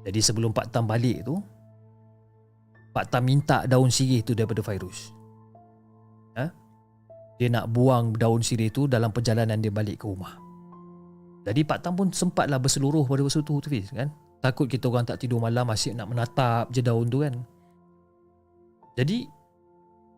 Jadi 0.06 0.22
sebelum 0.22 0.54
Pak 0.54 0.70
Tam 0.70 0.86
balik 0.86 1.26
tu, 1.26 1.42
Pak 2.94 3.10
Tam 3.10 3.26
minta 3.26 3.66
daun 3.66 3.90
sirih 3.90 4.22
tu 4.22 4.38
daripada 4.38 4.62
Fairuz. 4.62 5.18
Ha? 6.38 6.46
Dia 7.42 7.50
nak 7.50 7.74
buang 7.74 8.14
daun 8.14 8.46
sirih 8.46 8.70
tu 8.70 8.86
dalam 8.86 9.10
perjalanan 9.10 9.58
dia 9.58 9.74
balik 9.74 9.98
ke 9.98 10.06
rumah. 10.06 10.38
Jadi 11.42 11.66
Pak 11.66 11.82
Tam 11.82 11.98
pun 11.98 12.14
sempatlah 12.14 12.62
berseluruh 12.62 13.02
pada 13.10 13.26
waktu 13.26 13.42
tu, 13.42 13.58
tu 13.66 13.70
kan? 13.98 14.14
Takut 14.46 14.70
kita 14.70 14.94
orang 14.94 15.10
tak 15.10 15.26
tidur 15.26 15.42
malam 15.42 15.74
asyik 15.74 15.98
nak 15.98 16.06
menatap 16.06 16.70
je 16.70 16.86
daun 16.86 17.10
tu 17.10 17.26
kan. 17.26 17.34
Jadi 18.94 19.26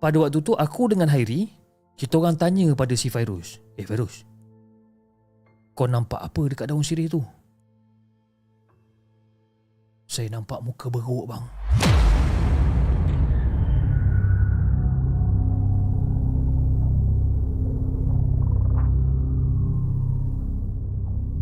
pada 0.04 0.20
waktu 0.20 0.44
tu 0.44 0.52
aku 0.52 0.92
dengan 0.92 1.08
Hairi 1.08 1.57
kita 1.98 2.22
orang 2.22 2.38
tanya 2.38 2.70
pada 2.78 2.94
si 2.94 3.10
Fairuz. 3.10 3.58
Eh 3.74 3.82
Fairuz, 3.82 4.22
kau 5.74 5.90
nampak 5.90 6.22
apa 6.22 6.42
dekat 6.46 6.70
daun 6.70 6.86
sirih 6.86 7.10
tu? 7.10 7.26
Saya 10.06 10.30
nampak 10.30 10.62
muka 10.62 10.94
beruk 10.94 11.26
bang. 11.26 11.46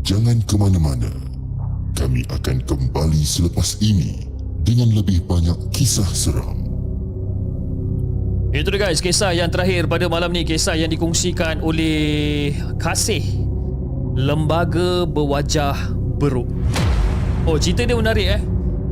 Jangan 0.07 0.38
ke 0.48 0.56
mana-mana. 0.56 1.11
Kami 1.95 2.23
akan 2.32 2.64
kembali 2.64 3.23
selepas 3.27 3.80
ini 3.84 4.23
dengan 4.64 4.91
lebih 4.95 5.27
banyak 5.27 5.57
kisah 5.76 6.07
seram. 6.15 6.74
Itu 8.56 8.72
dia 8.72 8.88
guys, 8.88 9.03
kisah 9.03 9.36
yang 9.36 9.52
terakhir 9.52 9.84
pada 9.84 10.07
malam 10.07 10.32
ni 10.32 10.48
Kisah 10.48 10.80
yang 10.80 10.88
dikongsikan 10.88 11.60
oleh 11.60 12.56
Kasih 12.80 13.19
Lembaga 14.15 15.03
Berwajah 15.03 15.91
Beruk 15.91 16.48
Oh, 17.44 17.60
cerita 17.60 17.84
dia 17.84 17.99
menarik 17.99 18.40
eh. 18.40 18.41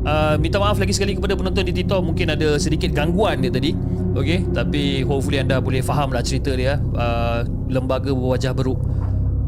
Uh, 0.03 0.35
Minta 0.35 0.59
maaf 0.59 0.75
lagi 0.75 0.91
sekali 0.91 1.15
kepada 1.15 1.39
penonton 1.39 1.63
di 1.63 1.71
TikTok 1.71 2.03
Mungkin 2.03 2.35
ada 2.35 2.59
sedikit 2.59 2.91
gangguan 2.91 3.39
dia 3.39 3.55
tadi. 3.55 3.71
Okay, 4.19 4.43
tapi 4.51 5.07
hopefully 5.07 5.39
anda 5.39 5.63
boleh 5.63 5.79
faham 5.79 6.11
lah 6.11 6.19
cerita 6.19 6.51
dia 6.51 6.75
uh, 6.99 7.47
Lembaga 7.71 8.11
Berwajah 8.11 8.51
Beruk 8.51 8.83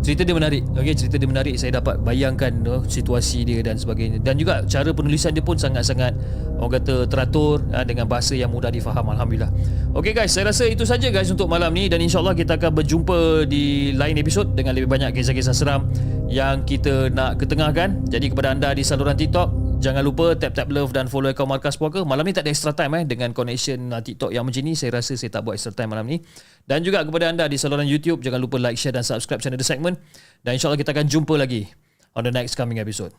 Cerita 0.05 0.21
dia 0.21 0.37
menarik. 0.37 0.61
Okay, 0.77 0.93
Cerita 0.93 1.17
dia 1.17 1.25
menarik. 1.25 1.57
Saya 1.57 1.81
dapat 1.81 1.97
bayangkan 1.97 2.53
uh, 2.69 2.85
Situasi 2.85 3.41
dia 3.41 3.65
dan 3.65 3.73
sebagainya. 3.73 4.21
Dan 4.21 4.37
juga 4.37 4.61
cara 4.69 4.93
penulisan 4.93 5.33
dia 5.33 5.41
pun 5.41 5.57
sangat-sangat 5.57 6.13
Orang 6.61 6.77
kata 6.77 7.09
teratur 7.09 7.65
uh, 7.73 7.81
Dengan 7.81 8.05
bahasa 8.05 8.37
yang 8.37 8.53
mudah 8.53 8.69
difaham 8.69 9.09
Alhamdulillah. 9.17 9.49
Okay 9.97 10.13
guys 10.13 10.29
Saya 10.29 10.53
rasa 10.53 10.69
itu 10.69 10.85
saja 10.85 11.09
guys 11.09 11.33
Untuk 11.33 11.49
malam 11.49 11.73
ni. 11.73 11.89
Dan 11.89 12.05
insyaAllah 12.05 12.37
kita 12.37 12.61
akan 12.61 12.85
berjumpa 12.85 13.49
Di 13.49 13.97
lain 13.97 14.21
episod 14.21 14.45
Dengan 14.53 14.77
lebih 14.77 14.85
banyak 14.85 15.09
kisah-kisah 15.09 15.57
seram 15.57 15.89
Yang 16.29 16.77
kita 16.77 17.09
nak 17.09 17.41
ketengahkan. 17.41 18.05
Jadi 18.05 18.29
kepada 18.29 18.53
anda 18.53 18.77
di 18.77 18.85
saluran 18.85 19.17
TikTok 19.17 19.64
Jangan 19.85 20.01
lupa 20.01 20.33
tap-tap 20.33 20.65
love 20.73 20.97
dan 20.97 21.05
follow 21.05 21.29
akaun 21.29 21.45
Markas 21.45 21.77
Puaka. 21.77 22.01
Malam 22.01 22.25
ni 22.25 22.33
tak 22.33 22.41
ada 22.41 22.49
extra 22.49 22.73
time 22.73 22.97
eh 22.97 23.03
dengan 23.05 23.29
connection 23.37 23.93
uh, 23.93 24.01
TikTok 24.01 24.33
yang 24.33 24.41
macam 24.41 24.65
ni. 24.65 24.73
Saya 24.73 24.97
rasa 24.97 25.13
saya 25.13 25.29
tak 25.29 25.45
buat 25.45 25.61
extra 25.61 25.77
time 25.77 25.93
malam 25.93 26.09
ni. 26.09 26.25
Dan 26.65 26.81
juga 26.81 27.05
kepada 27.05 27.29
anda 27.29 27.45
di 27.45 27.53
saluran 27.53 27.85
YouTube, 27.85 28.25
jangan 28.25 28.41
lupa 28.41 28.57
like, 28.57 28.81
share 28.81 28.97
dan 28.97 29.05
subscribe 29.05 29.45
channel 29.45 29.61
The 29.61 29.67
Segment. 29.69 30.01
Dan 30.41 30.57
insyaAllah 30.57 30.81
kita 30.81 30.89
akan 30.89 31.05
jumpa 31.05 31.37
lagi 31.37 31.69
on 32.17 32.25
the 32.25 32.33
next 32.33 32.57
coming 32.57 32.81
episode. 32.81 33.13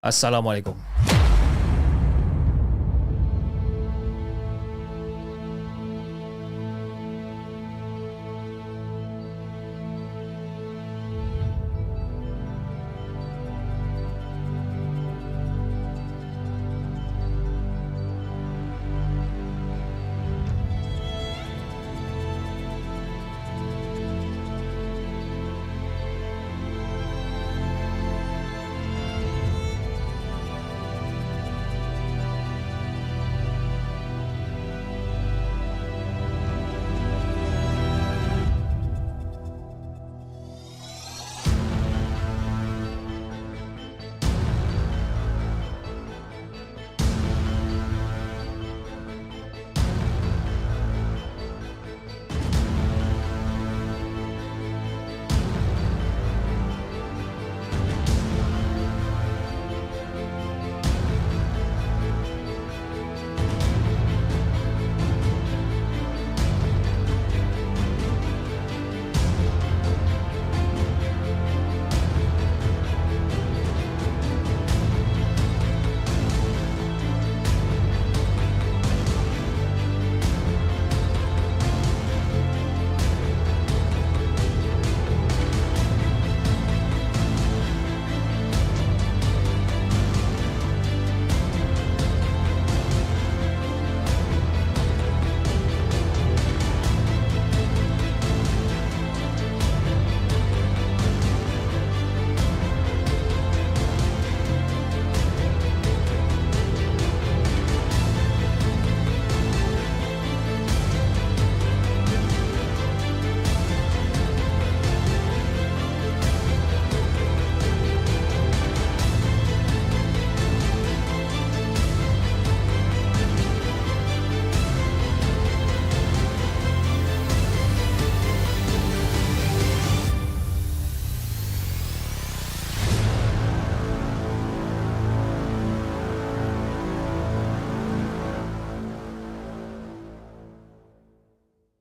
Assalamualaikum. 0.00 1.07